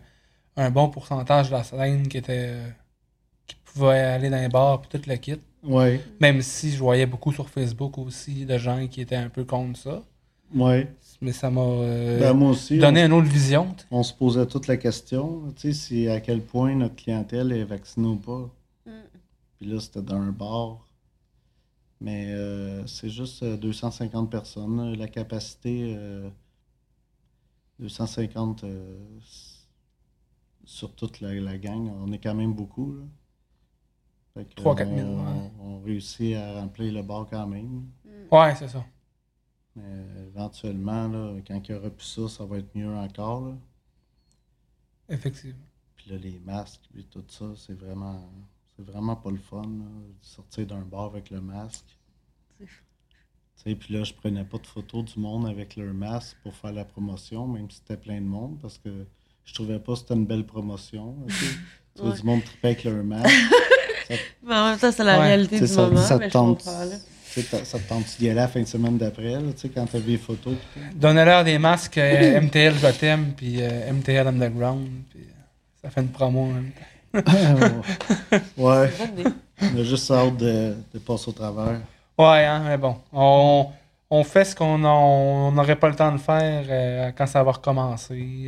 un 0.57 0.69
bon 0.71 0.89
pourcentage 0.89 1.49
de 1.49 1.53
la 1.55 1.63
scène 1.63 2.07
qui 2.07 2.17
était 2.17 2.57
qui 3.47 3.55
pouvait 3.65 3.99
aller 3.99 4.29
dans 4.29 4.41
les 4.41 4.49
bars 4.49 4.81
puis 4.81 4.99
tout 4.99 5.09
le 5.09 5.15
kit. 5.17 5.37
Ouais, 5.63 6.01
Même 6.19 6.41
si 6.41 6.71
je 6.71 6.79
voyais 6.79 7.05
beaucoup 7.05 7.31
sur 7.33 7.49
Facebook 7.49 7.97
aussi 7.97 8.45
de 8.45 8.57
gens 8.57 8.87
qui 8.87 9.01
étaient 9.01 9.15
un 9.15 9.29
peu 9.29 9.45
contre 9.45 9.79
ça. 9.79 10.03
ouais. 10.55 10.87
Mais 11.21 11.31
ça 11.33 11.51
m'a 11.51 11.61
euh, 11.61 12.19
Ben, 12.19 12.33
moi 12.33 12.49
aussi. 12.51 12.79
donné 12.79 13.03
une 13.03 13.13
autre 13.13 13.27
vision. 13.27 13.75
on 13.91 14.01
se 14.03 14.13
posait 14.13 14.45
toute 14.47 14.65
la 14.67 14.77
question, 14.77 15.43
tu 15.55 15.71
sais, 15.71 15.73
si 15.73 16.07
à 16.07 16.19
quel 16.19 16.41
point 16.41 16.73
notre 16.75 16.95
clientèle 16.95 17.51
est 17.51 17.63
vaccinée 17.63 18.07
ou 18.07 18.15
pas. 18.15 18.49
Mm. 18.87 18.91
Puis 19.59 19.65
là, 19.67 19.79
c'était 19.79 20.01
dans 20.01 20.15
un 20.15 20.31
bar. 20.31 20.79
Mais 21.99 22.31
euh, 22.33 22.87
c'est 22.87 23.09
juste 23.09 23.43
euh, 23.43 23.55
250 23.57 24.31
personnes. 24.31 24.77
là, 24.91 24.95
La 24.95 25.07
capacité, 25.07 25.93
euh, 25.95 26.27
250 27.79 28.63
euh, 28.63 28.97
s- 29.19 29.67
sur 30.65 30.91
toute 30.95 31.21
la, 31.21 31.33
la 31.35 31.57
gang. 31.59 31.91
On 32.03 32.11
est 32.11 32.17
quand 32.17 32.33
même 32.33 32.53
beaucoup. 32.53 32.93
Là. 32.93 33.03
Fait 34.33 34.45
que, 34.45 34.55
3 34.55 34.75
4 34.75 34.89
on, 34.89 34.97
000, 34.97 35.09
ouais. 35.09 35.51
on 35.59 35.79
réussit 35.81 36.35
à 36.35 36.53
remplir 36.61 36.91
le 36.93 37.03
bar 37.03 37.27
quand 37.29 37.45
même. 37.45 37.83
Ouais, 38.31 38.55
c'est 38.55 38.69
ça. 38.69 38.83
Mais 39.75 40.27
éventuellement, 40.27 41.07
là, 41.07 41.35
quand 41.47 41.61
il 41.67 41.71
y 41.71 41.75
aura 41.75 41.89
plus 41.89 42.05
ça, 42.05 42.27
ça 42.27 42.45
va 42.45 42.57
être 42.57 42.75
mieux 42.75 42.89
encore. 42.93 43.47
Là. 43.47 43.53
Effectivement. 45.09 45.59
Puis 45.95 46.11
là, 46.11 46.17
les 46.17 46.39
masques, 46.39 46.81
puis 46.93 47.05
tout 47.05 47.23
ça, 47.27 47.45
c'est 47.55 47.73
vraiment, 47.79 48.27
c'est 48.75 48.85
vraiment 48.85 49.15
pas 49.15 49.29
le 49.31 49.37
fun, 49.37 49.61
là, 49.61 49.67
de 49.67 50.15
sortir 50.25 50.65
d'un 50.65 50.81
bar 50.81 51.05
avec 51.05 51.29
le 51.29 51.41
masque. 51.41 51.85
C'est- 52.59 52.65
Tu 52.65 53.69
sais, 53.69 53.75
puis 53.75 53.93
là, 53.93 54.03
je 54.03 54.13
prenais 54.13 54.43
pas 54.43 54.57
de 54.57 54.65
photos 54.65 55.05
du 55.05 55.19
monde 55.19 55.45
avec 55.47 55.75
leur 55.75 55.93
masque 55.93 56.35
pour 56.41 56.55
faire 56.55 56.71
la 56.73 56.83
promotion, 56.85 57.47
même 57.47 57.69
si 57.69 57.77
c'était 57.77 57.97
plein 57.97 58.19
de 58.19 58.25
monde, 58.25 58.57
parce 58.59 58.79
que 58.79 59.05
je 59.45 59.53
trouvais 59.53 59.77
pas 59.79 59.93
que 59.93 59.99
c'était 59.99 60.15
une 60.15 60.25
belle 60.25 60.45
promotion. 60.47 61.15
tu 61.95 62.01
vois 62.01 62.11
Ouais. 62.11 62.17
du 62.17 62.23
monde 62.25 62.43
triper 62.43 62.67
avec 62.69 62.83
leur 62.85 63.03
masque. 63.03 63.29
Mais 64.43 64.55
en 64.55 64.65
même 64.71 64.79
temps, 64.79 64.91
c'est 64.91 65.03
la 65.03 65.19
Ouais. 65.19 65.27
réalité 65.27 65.59
du 65.59 65.67
ça, 65.67 65.85
moment. 65.87 66.01
ça 66.01 66.17
mais 66.17 66.25
te 66.25 66.29
je 66.29 66.33
tente, 66.33 66.57
comprends, 66.63 66.85
là. 66.85 66.95
Ça- 67.39 67.79
te 67.79 67.87
tente 67.87 68.05
d'y 68.19 68.27
aller 68.27 68.35
la 68.35 68.47
fin 68.47 68.61
de 68.61 68.65
semaine 68.67 68.97
d'après, 68.97 69.31
là, 69.33 69.39
tu 69.55 69.61
sais, 69.61 69.69
quand 69.69 69.85
t'as 69.85 69.99
vu 69.99 70.11
les 70.11 70.17
photos. 70.17 70.53
Donnez-leur 70.95 71.43
des 71.43 71.57
masques 71.57 71.97
euh, 71.97 72.39
MTL 72.41 72.75
Je 72.81 72.87
t'aime, 72.91 73.33
puis 73.35 73.61
euh, 73.61 73.91
MTL 73.93 74.27
Underground, 74.27 74.87
puis 75.09 75.21
euh, 75.21 75.81
ça 75.81 75.89
fait 75.89 76.01
une 76.01 76.09
promo 76.09 76.41
en 76.41 76.47
même 76.47 76.71
temps. 76.71 76.81
ouais, 78.57 78.89
on 79.61 79.79
a 79.79 79.83
juste 79.83 80.09
hâte 80.11 80.37
de, 80.37 80.75
de 80.93 80.99
passer 80.99 81.29
au 81.29 81.33
travers. 81.33 81.81
Ouais, 82.17 82.45
hein, 82.45 82.63
mais 82.65 82.77
bon. 82.77 82.95
On, 83.11 83.67
on 84.09 84.23
fait 84.23 84.45
ce 84.45 84.55
qu'on 84.55 84.83
on 84.83 85.51
n'aurait 85.51 85.75
pas 85.75 85.89
le 85.89 85.95
temps 85.95 86.11
de 86.11 86.17
faire 86.17 86.65
euh, 86.69 87.11
quand 87.17 87.27
ça 87.27 87.43
va 87.43 87.51
recommencer. 87.51 88.45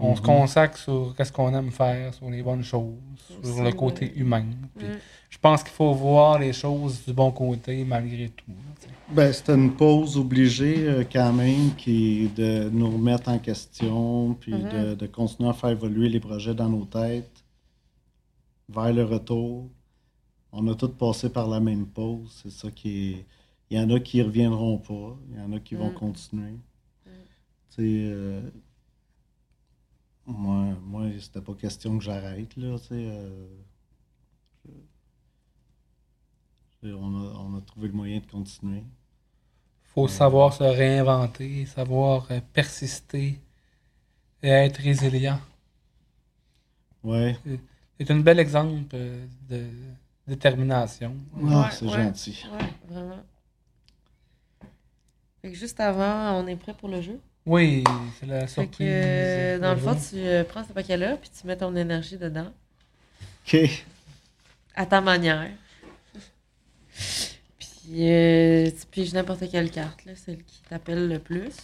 On 0.00 0.14
se 0.16 0.20
Mhm. 0.20 0.26
consacre 0.26 0.78
sur 0.78 1.14
qu'est-ce 1.16 1.32
qu'on 1.32 1.52
aime 1.54 1.70
faire, 1.70 2.12
sur 2.14 2.28
les 2.30 2.42
bonnes 2.42 2.62
choses, 2.64 2.94
sur 3.42 3.62
le 3.62 3.72
côté 3.72 4.06
ouais. 4.06 4.12
humain. 4.16 4.46
Puis 4.76 4.88
Mm. 4.88 4.98
Je 5.28 5.38
pense 5.38 5.62
qu'il 5.62 5.72
faut 5.72 5.94
voir 5.94 6.38
les 6.40 6.52
choses 6.52 7.04
du 7.06 7.12
bon 7.12 7.30
côté 7.30 7.84
malgré 7.84 8.30
tout. 8.30 8.50
Ben, 9.12 9.32
c'était 9.32 9.54
une 9.54 9.72
pause 9.76 10.16
obligée 10.16 10.88
euh, 10.88 11.04
quand 11.10 11.32
même 11.32 11.74
qui 11.76 12.28
de 12.36 12.68
nous 12.70 12.90
remettre 12.90 13.28
en 13.28 13.38
question, 13.38 14.34
puis 14.34 14.54
Mhm. 14.54 14.68
de, 14.70 14.94
de 14.96 15.06
continuer 15.06 15.48
à 15.50 15.52
faire 15.52 15.70
évoluer 15.70 16.08
les 16.08 16.18
projets 16.20 16.54
dans 16.54 16.68
nos 16.68 16.84
têtes 16.84 17.44
vers 18.68 18.92
le 18.92 19.04
retour. 19.04 19.68
On 20.52 20.66
a 20.68 20.74
tous 20.74 20.88
passé 20.88 21.30
par 21.30 21.48
la 21.48 21.60
même 21.60 21.86
pause. 21.86 22.40
C'est 22.42 22.50
ça 22.52 22.70
qui 22.70 23.10
est. 23.12 23.26
Il 23.70 23.78
y 23.78 23.80
en 23.80 23.88
a 23.90 24.00
qui 24.00 24.20
reviendront 24.20 24.78
pas, 24.78 25.16
il 25.30 25.38
y 25.38 25.40
en 25.40 25.52
a 25.52 25.60
qui 25.60 25.76
vont 25.76 25.90
Mhm. 25.90 25.94
continuer. 25.94 26.54
Tu 27.04 27.10
sais, 27.76 27.82
euh, 27.82 28.40
moi, 30.30 30.74
moi 30.82 31.04
c'était 31.20 31.40
pas 31.42 31.54
question 31.54 31.98
que 31.98 32.04
j'arrête, 32.04 32.56
là, 32.56 32.78
tu 32.78 32.86
sais. 32.86 32.94
euh, 32.94 33.46
je- 36.82 36.92
on, 36.92 37.14
a, 37.16 37.38
on 37.38 37.56
a 37.56 37.60
trouvé 37.62 37.88
le 37.88 37.94
moyen 37.94 38.20
de 38.20 38.26
continuer. 38.26 38.84
faut 39.94 40.08
savoir 40.08 40.54
se 40.54 40.64
réinventer, 40.64 41.66
savoir 41.66 42.26
euh, 42.30 42.40
persister 42.54 43.38
et 44.42 44.48
être 44.48 44.82
résilient. 44.82 45.40
Ouais. 47.02 47.36
C'est 47.98 48.10
un 48.10 48.20
bel 48.20 48.38
exemple 48.40 48.94
euh, 48.94 49.26
de 49.48 49.66
détermination. 50.26 51.14
Ah, 51.48 51.68
Ouais, 51.68 51.70
c'est 51.70 51.86
ouais. 51.86 51.92
gentil. 51.92 52.46
Ouais, 52.52 52.74
vraiment. 52.88 53.22
Fait 55.42 55.50
que 55.50 55.56
juste 55.56 55.80
avant, 55.80 56.40
on 56.42 56.46
est 56.46 56.56
prêt 56.56 56.72
pour 56.74 56.88
le 56.88 57.02
jeu? 57.02 57.20
Oui, 57.50 57.82
c'est 58.18 58.26
la 58.26 58.46
Fait 58.46 58.62
surprise. 58.62 58.78
que, 58.78 58.84
euh, 58.84 59.58
dans 59.58 59.74
le 59.74 59.80
fond, 59.80 59.96
tu 59.96 60.16
euh, 60.20 60.44
prends 60.44 60.62
ce 60.64 60.72
paquet-là, 60.72 61.16
puis 61.16 61.30
tu 61.30 61.46
mets 61.48 61.56
ton 61.56 61.74
énergie 61.74 62.16
dedans, 62.16 62.52
OK. 63.44 63.56
à 64.76 64.86
ta 64.86 65.00
manière. 65.00 65.50
puis 67.58 68.08
euh, 68.08 68.70
tu 68.70 68.86
piges 68.86 69.12
n'importe 69.14 69.50
quelle 69.50 69.70
carte, 69.72 70.04
là, 70.04 70.14
celle 70.14 70.44
qui 70.44 70.62
t'appelle 70.68 71.08
le 71.08 71.18
plus, 71.18 71.56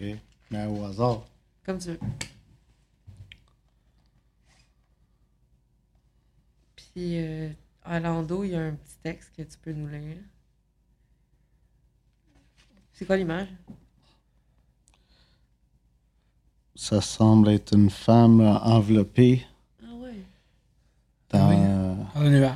OK. 0.00 0.06
Mais 0.50 0.66
au 0.66 0.84
hasard. 0.84 1.24
comme 1.64 1.78
tu 1.78 1.90
veux. 1.90 2.00
Puis 6.74 7.18
euh, 7.20 7.48
à 7.84 8.00
l'endos, 8.00 8.42
il 8.42 8.50
y 8.50 8.56
a 8.56 8.60
un 8.60 8.72
petit 8.74 8.96
texte 9.04 9.30
que 9.36 9.42
tu 9.42 9.56
peux 9.58 9.72
nous 9.72 9.86
lire. 9.86 10.16
C'est 12.92 13.06
quoi 13.06 13.16
l'image? 13.16 13.48
Ça 16.82 17.02
semble 17.02 17.50
être 17.50 17.74
une 17.76 17.90
femme 17.90 18.40
enveloppée 18.40 19.44
Ah 19.82 19.94
ouais. 20.02 20.14
dans, 21.28 21.48
Oui. 21.50 21.54
euh, 21.58 21.94
Dans 22.14 22.20
le 22.22 22.30
nuage. 22.30 22.52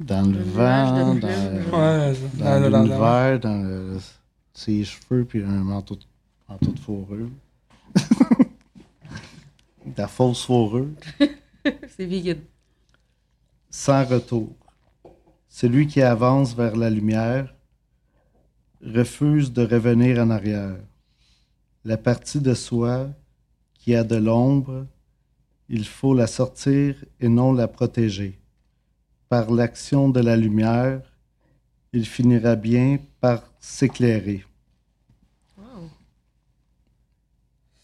dans 0.00 0.22
le 0.32 0.42
vent, 0.42 1.14
dans. 1.14 1.28
Ouais, 1.28 2.12
dans 2.34 2.44
Dans 2.44 2.60
le- 2.60 2.70
dans 2.70 2.82
le- 2.82 2.88
l'univers, 2.88 3.38
dans 3.40 3.62
le- 3.62 3.98
ses 4.52 4.82
cheveux, 4.84 5.24
puis 5.24 5.44
un 5.44 5.62
manteau 5.62 5.94
de, 5.94 6.02
manteau 6.48 6.72
de 6.72 6.78
fourrure. 6.80 7.28
de 9.86 9.92
la 9.96 10.08
fausse 10.08 10.44
fourrure. 10.44 10.88
C'est 11.96 12.06
vegan. 12.06 12.38
Sans 13.70 14.04
retour. 14.04 14.50
Celui 15.48 15.86
qui 15.86 16.02
avance 16.02 16.52
vers 16.54 16.74
la 16.74 16.90
lumière 16.90 17.54
refuse 18.84 19.52
de 19.52 19.64
revenir 19.64 20.18
en 20.18 20.30
arrière. 20.30 20.74
La 21.84 21.96
partie 21.96 22.40
de 22.40 22.54
soi 22.54 23.08
qui 23.74 23.94
a 23.94 24.04
de 24.04 24.16
l'ombre, 24.16 24.86
il 25.68 25.84
faut 25.84 26.14
la 26.14 26.26
sortir 26.26 26.94
et 27.18 27.28
non 27.28 27.52
la 27.52 27.66
protéger. 27.66 28.38
Par 29.28 29.50
l'action 29.50 30.08
de 30.08 30.20
la 30.20 30.36
lumière, 30.36 31.00
il 31.92 32.06
finira 32.06 32.54
bien 32.54 32.98
par 33.20 33.42
s'éclairer. 33.58 34.44
Wow. 35.58 35.90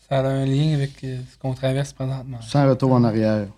Ça 0.08 0.20
a 0.20 0.28
un 0.28 0.46
lien 0.46 0.74
avec 0.74 1.02
euh, 1.04 1.20
ce 1.30 1.38
qu'on 1.38 1.54
traverse 1.54 1.92
présentement. 1.92 2.40
Sans 2.40 2.68
retour 2.68 2.92
en 2.92 3.02
arrière. 3.04 3.48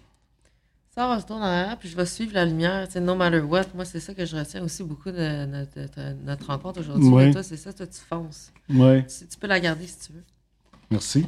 Ça, 1.01 1.09
on 1.09 1.17
retourne 1.17 1.41
en 1.41 1.47
arrière, 1.47 1.79
puis 1.79 1.89
je 1.89 1.97
vais 1.97 2.05
suivre 2.05 2.35
la 2.35 2.45
lumière. 2.45 2.87
Tu 2.87 2.93
sais, 2.93 3.01
no 3.01 3.15
matter 3.15 3.41
what, 3.41 3.65
moi, 3.75 3.87
c'est 3.87 4.01
ça 4.01 4.13
que 4.13 4.27
je 4.27 4.37
retiens 4.37 4.63
aussi 4.63 4.85
beaucoup 4.85 5.11
de 5.11 5.47
notre, 5.47 5.79
de 5.79 6.13
notre 6.27 6.47
rencontre 6.49 6.81
aujourd'hui. 6.81 7.09
Mais 7.09 7.31
Toi, 7.31 7.43
c'est 7.43 7.57
ça, 7.57 7.73
toi, 7.73 7.87
tu 7.87 8.01
fonces. 8.01 8.53
Oui. 8.69 9.07
Tu, 9.07 9.27
tu 9.27 9.39
peux 9.39 9.47
la 9.47 9.61
garder 9.61 9.87
si 9.87 9.99
tu 9.99 10.13
veux. 10.13 10.25
Merci. 10.91 11.27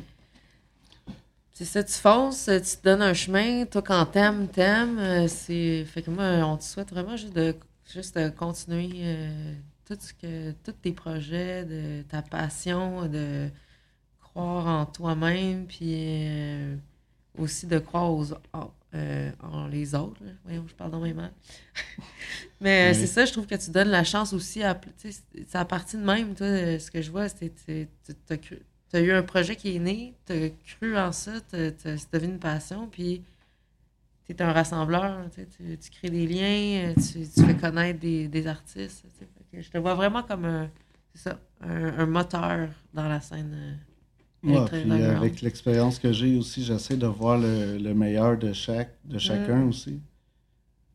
C'est 1.55 1.65
ça, 1.65 1.83
tu 1.83 1.95
fonces, 1.95 2.51
tu 2.53 2.61
te 2.61 2.85
donnes 2.85 3.01
un 3.01 3.15
chemin. 3.15 3.65
Toi, 3.65 3.81
quand 3.81 4.05
t'aimes, 4.05 4.47
t'aimes. 4.49 4.99
Euh, 4.99 5.27
C'est... 5.27 5.87
Fait 5.87 6.03
que 6.03 6.11
moi, 6.11 6.27
on 6.47 6.59
te 6.59 6.65
souhaite 6.65 6.91
vraiment 6.91 7.17
juste 7.17 7.35
de, 7.35 7.57
juste 7.91 8.19
de 8.19 8.29
continuer 8.29 8.91
euh, 8.97 9.55
tout 9.87 9.97
ce 9.99 10.13
que, 10.13 10.53
tous 10.65 10.73
tes 10.73 10.93
projets, 10.93 11.65
de 11.65 12.03
ta 12.03 12.21
passion, 12.21 13.09
de 13.09 13.49
croire 14.21 14.67
en 14.67 14.85
toi-même, 14.85 15.65
puis 15.67 15.95
euh, 15.95 16.77
aussi 17.39 17.67
de 17.67 17.79
croire 17.79 18.13
aux, 18.13 18.35
en, 18.53 18.71
euh, 18.95 19.31
en 19.43 19.67
les 19.69 19.95
autres. 19.95 20.23
là. 20.25 20.33
Voyons, 20.45 20.65
je 20.69 20.75
parle 20.75 20.91
dans 20.91 21.01
mes 21.01 21.13
mains. 21.15 21.31
Mais 22.61 22.91
Oui. 22.93 22.95
c'est 23.01 23.07
ça, 23.07 23.25
je 23.25 23.33
trouve 23.33 23.47
que 23.47 23.55
tu 23.55 23.71
donnes 23.71 23.89
la 23.89 24.05
chance 24.05 24.33
aussi 24.33 24.63
à. 24.63 24.75
Tu 24.75 25.13
sais, 25.13 25.21
c'est 25.49 25.57
à 25.59 25.65
partir 25.65 25.99
de 26.01 26.05
même, 26.05 26.35
toi, 26.35 26.47
euh, 26.47 26.79
ce 26.79 26.91
que 26.91 27.03
je 27.03 27.11
vois, 27.11 27.29
c'est 27.29 27.49
que 27.51 27.87
tu 28.07 28.97
as 28.97 29.01
eu 29.01 29.13
un 29.13 29.23
projet 29.23 29.57
qui 29.57 29.75
est 29.75 29.79
né, 29.79 30.15
tu 30.27 30.33
as 30.33 30.51
cru 30.77 30.97
en 30.97 31.13
ça, 31.13 31.33
tu 31.51 31.57
as 31.57 32.07
devenu 32.13 32.35
une 32.35 32.39
passion, 32.39 32.87
puis 32.89 33.23
tu 34.27 34.33
es 34.33 34.43
un 34.43 34.53
rassembleur, 34.53 35.27
tu, 35.35 35.77
tu- 35.79 35.91
crées 35.91 36.11
des 36.11 36.27
liens, 36.27 36.91
euh, 36.91 36.95
tu, 36.95 37.27
tu 37.29 37.45
fais 37.45 37.57
connaître 37.57 37.99
des, 38.01 38.29
des 38.29 38.47
artistes. 38.47 39.05
je 39.53 39.69
te 39.69 39.79
vois 39.79 39.95
vraiment 39.95 40.23
comme 40.23 40.45
un, 40.45 40.71
ça, 41.15 41.39
un, 41.61 41.99
un 41.99 42.07
moteur 42.07 42.69
dans 42.95 43.09
la 43.09 43.21
scène. 43.21 43.79
Euh, 44.45 44.49
électro- 44.49 44.67
puis 44.69 44.83
underground. 44.91 45.17
avec 45.17 45.41
l'expérience 45.43 45.99
que 45.99 46.13
j'ai 46.13 46.37
aussi, 46.37 46.65
j'essaie 46.65 46.97
de 46.97 47.07
voir 47.07 47.39
le, 47.39 47.79
le 47.79 47.95
meilleur 47.95 48.37
de 48.39 48.53
chaque 48.53 48.97
de 49.05 49.19
chacun 49.19 49.65
Mm. 49.65 49.69
aussi. 49.69 50.01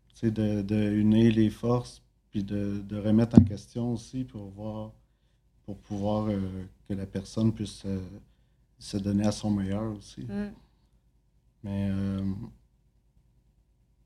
Tu 0.10 0.16
sais, 0.16 0.32
de, 0.32 0.62
de 0.62 0.92
unir 0.94 1.34
les 1.34 1.50
forces, 1.50 2.02
puis 2.32 2.44
de, 2.44 2.82
de 2.88 2.98
remettre 2.98 3.40
en 3.40 3.44
question 3.44 3.94
aussi 3.94 4.24
pour 4.24 4.50
voir, 4.50 4.92
pour 5.66 5.78
pouvoir 5.78 6.28
euh, 6.30 6.40
que 6.90 6.94
la 6.94 7.06
personne 7.06 7.54
puisse 7.54 7.84
euh, 7.86 8.00
se 8.80 8.98
donner 8.98 9.26
à 9.28 9.32
son 9.32 9.52
meilleur 9.52 9.96
aussi. 9.96 10.22
Mm. 10.22 10.52
Mais, 11.64 11.88
euh, 11.92 12.22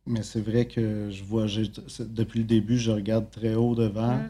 mais 0.06 0.24
c'est 0.24 0.42
vrai 0.42 0.68
que 0.68 1.10
je 1.12 1.24
vois, 1.24 1.46
c'est- 1.88 2.14
depuis 2.14 2.40
le 2.40 2.46
début, 2.46 2.78
je 2.78 2.92
regarde 2.92 3.30
très 3.30 3.56
haut 3.56 3.76
devant, 3.76 4.18
Mm. 4.18 4.30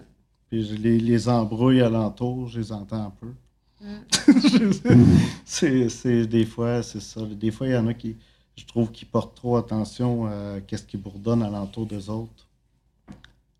puis 0.49 0.63
je- 0.65 0.75
les, 0.75 0.99
les 0.99 1.29
embrouilles 1.29 1.81
alentour, 1.81 2.47
je 2.47 2.59
les 2.59 2.71
entends 2.71 3.05
un 3.05 3.09
peu. 3.11 3.33
Mm. 4.85 5.05
c'est, 5.45 5.89
c'est- 5.89 6.27
des 6.27 6.45
fois, 6.45 6.83
c'est 6.83 6.99
ça. 6.99 7.25
Des 7.25 7.51
fois, 7.51 7.67
il 7.67 7.73
y 7.73 7.77
en 7.77 7.87
a 7.87 7.93
qui, 7.93 8.15
je 8.55 8.65
trouve, 8.65 8.91
qui 8.91 9.05
portent 9.05 9.35
trop 9.35 9.57
attention 9.57 10.25
à 10.27 10.61
qu'est-ce 10.61 10.83
qui 10.85 10.97
bourdonne 10.97 11.41
alentour 11.41 11.85
des 11.87 12.09
autres. 12.09 12.47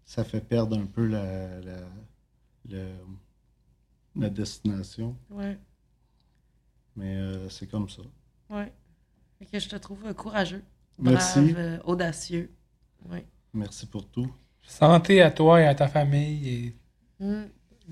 Ça 0.06 0.24
fait 0.24 0.42
perdre 0.42 0.78
un 0.78 0.86
peu 0.86 1.08
la, 1.08 1.60
la, 1.62 2.78
la 4.16 4.30
destination. 4.30 5.16
Ouais, 5.30 5.58
Mais 6.96 7.16
euh, 7.16 7.50
c'est 7.50 7.68
comme 7.68 7.90
ça. 7.90 8.02
ouais. 8.50 8.72
Fait 9.40 9.46
que 9.46 9.60
je 9.60 9.70
te 9.70 9.76
trouve 9.78 10.14
courageux, 10.14 10.64
Merci. 11.00 11.42
brave, 11.42 11.56
euh, 11.58 11.80
audacieux. 11.86 12.52
Ouais. 13.10 13.26
Merci 13.54 13.88
pour 13.88 14.06
tout. 14.08 14.32
Santé 14.68 15.22
à 15.24 15.32
toi 15.32 15.62
et 15.62 15.66
à 15.66 15.74
ta 15.74 15.88
famille 15.88 16.48
et 16.50 16.76
Mm. 17.24 17.46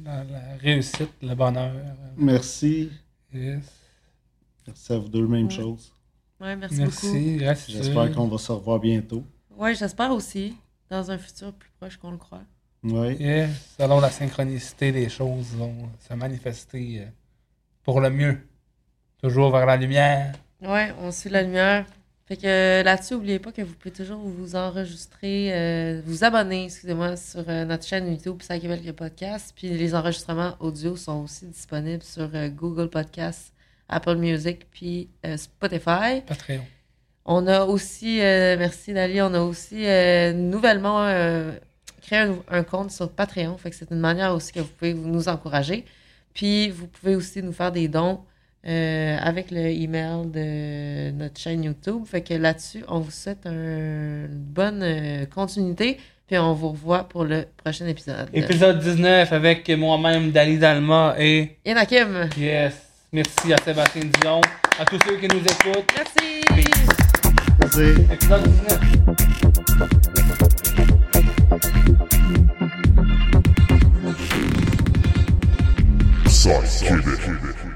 La, 0.04 0.24
la 0.24 0.40
réussite, 0.60 1.10
le 1.22 1.34
bonheur. 1.36 1.74
Merci. 2.18 2.92
Yes. 3.34 3.64
Merci 4.68 4.94
à 4.94 4.98
vous 4.98 5.10
deux, 5.10 5.28
même 5.28 5.46
Ouais. 5.48 5.52
chose. 5.52 5.92
Ouais, 6.40 6.56
merci, 6.56 6.76
beaucoup. 6.84 6.90
Merci, 7.14 7.38
reste 7.40 7.72
J'espère 7.72 8.12
qu'on 8.14 8.28
va 8.28 8.38
se 8.38 8.52
revoir 8.52 8.80
bientôt. 8.80 9.24
Ouais, 9.58 9.76
j'espère 9.76 10.12
aussi, 10.12 10.56
dans 10.90 11.12
un 11.12 11.18
futur 11.18 11.52
plus 11.54 11.70
proche 11.80 11.98
qu'on 11.98 12.12
le 12.12 12.18
croit. 12.18 12.44
Oui. 12.84 13.16
Yes, 13.20 13.76
selon 13.78 14.00
la 14.00 14.10
synchronicité 14.10 14.92
des 14.94 15.10
choses 15.10 15.48
vont 15.56 15.90
se 16.08 16.14
manifester 16.14 17.02
euh, 17.02 17.06
pour 17.84 18.00
le 18.00 18.10
mieux. 18.10 18.38
Toujours 19.22 19.52
vers 19.52 19.66
la 19.66 19.76
lumière. 19.76 20.34
Ouais, 20.62 20.94
on 21.02 21.12
suit 21.12 21.30
la 21.30 21.42
lumière. 21.44 21.86
Fait 22.30 22.38
que 22.38 22.46
euh, 22.46 22.84
là-dessus, 22.84 23.16
n'oubliez 23.16 23.40
pas 23.40 23.52
que 23.52 23.64
vous 23.64 23.74
pouvez 23.74 23.92
toujours 23.92 24.20
vous 24.20 24.56
enregistrer, 24.56 25.50
euh, 25.52 26.00
vous 26.06 26.24
abonner, 26.24 26.66
excusez-moi, 26.66 27.18
sur 27.18 27.44
euh, 27.50 27.66
notre 27.66 27.88
chaîne 27.88 28.08
YouTube 28.08 28.44
Ça 28.44 28.60
Québec 28.60 28.84
Podcast. 28.96 29.52
Puis 29.56 29.68
les 29.70 29.96
enregistrements 29.96 30.56
audio 30.60 30.96
sont 30.96 31.24
aussi 31.24 31.48
disponibles 31.48 32.04
sur 32.04 32.30
euh, 32.36 32.50
Google 32.50 32.88
Podcasts, 32.88 33.52
Apple 33.88 34.18
Music, 34.18 34.68
puis 34.70 35.10
Spotify. 35.38 36.22
Patreon. 36.28 36.62
On 37.26 37.48
a 37.48 37.66
aussi, 37.66 38.18
merci 38.20 38.94
Dali, 38.94 39.20
on 39.24 39.34
a 39.34 39.42
aussi 39.42 39.86
nouvellement 40.36 41.06
créé 42.04 42.20
un, 42.20 42.36
un 42.48 42.64
compte 42.64 42.92
sur 42.92 43.10
Patreon. 43.10 43.58
Fait 43.58 43.72
que 43.72 43.76
c'est 43.76 43.90
une 43.90 44.00
manière 44.00 44.36
aussi 44.36 44.52
que 44.52 44.60
vous 44.60 44.68
pouvez 44.68 44.94
nous 44.94 45.30
encourager. 45.30 45.84
Puis 46.36 46.70
vous 46.70 46.86
pouvez 46.86 47.16
aussi 47.16 47.42
nous 47.42 47.54
faire 47.54 47.72
des 47.72 47.88
dons 47.88 48.20
euh, 48.68 49.18
avec 49.22 49.52
le 49.52 49.60
email 49.68 50.26
de 50.28 51.12
notre 51.12 51.40
chaîne 51.40 51.64
YouTube. 51.64 52.04
Fait 52.06 52.22
que 52.22 52.34
là-dessus, 52.34 52.84
on 52.88 53.00
vous 53.00 53.12
souhaite 53.12 53.46
un- 53.46 53.52
une 53.52 54.28
bonne 54.32 54.82
euh, 54.84 55.26
continuité. 55.26 55.98
Puis 56.28 56.38
on 56.38 56.54
vous 56.54 56.70
revoit 56.70 57.06
pour 57.10 57.24
le 57.26 57.46
prochain 57.64 57.88
épisode. 57.88 58.30
Épisode 58.34 58.80
19 58.80 59.34
avec 59.34 59.68
moi-même, 59.70 60.32
Dali 60.32 60.60
Dalma 60.60 61.16
et 61.18 61.58
Et 61.66 61.74
Nakim. 61.74 62.30
yes, 62.38 62.74
merci 63.12 63.52
à 63.52 63.58
Sébastien 63.64 64.04
Dion, 64.22 64.40
à 64.80 64.86
tous 64.86 65.00
ceux 65.08 65.18
qui 65.18 65.28
nous 65.28 65.42
écoutent. 65.42 65.92
Merci. 65.96 66.44
Merci. 66.52 68.02
Épisode 68.14 68.44
19. 68.44 68.80
Psych 76.26 76.88
Québec. 76.88 77.69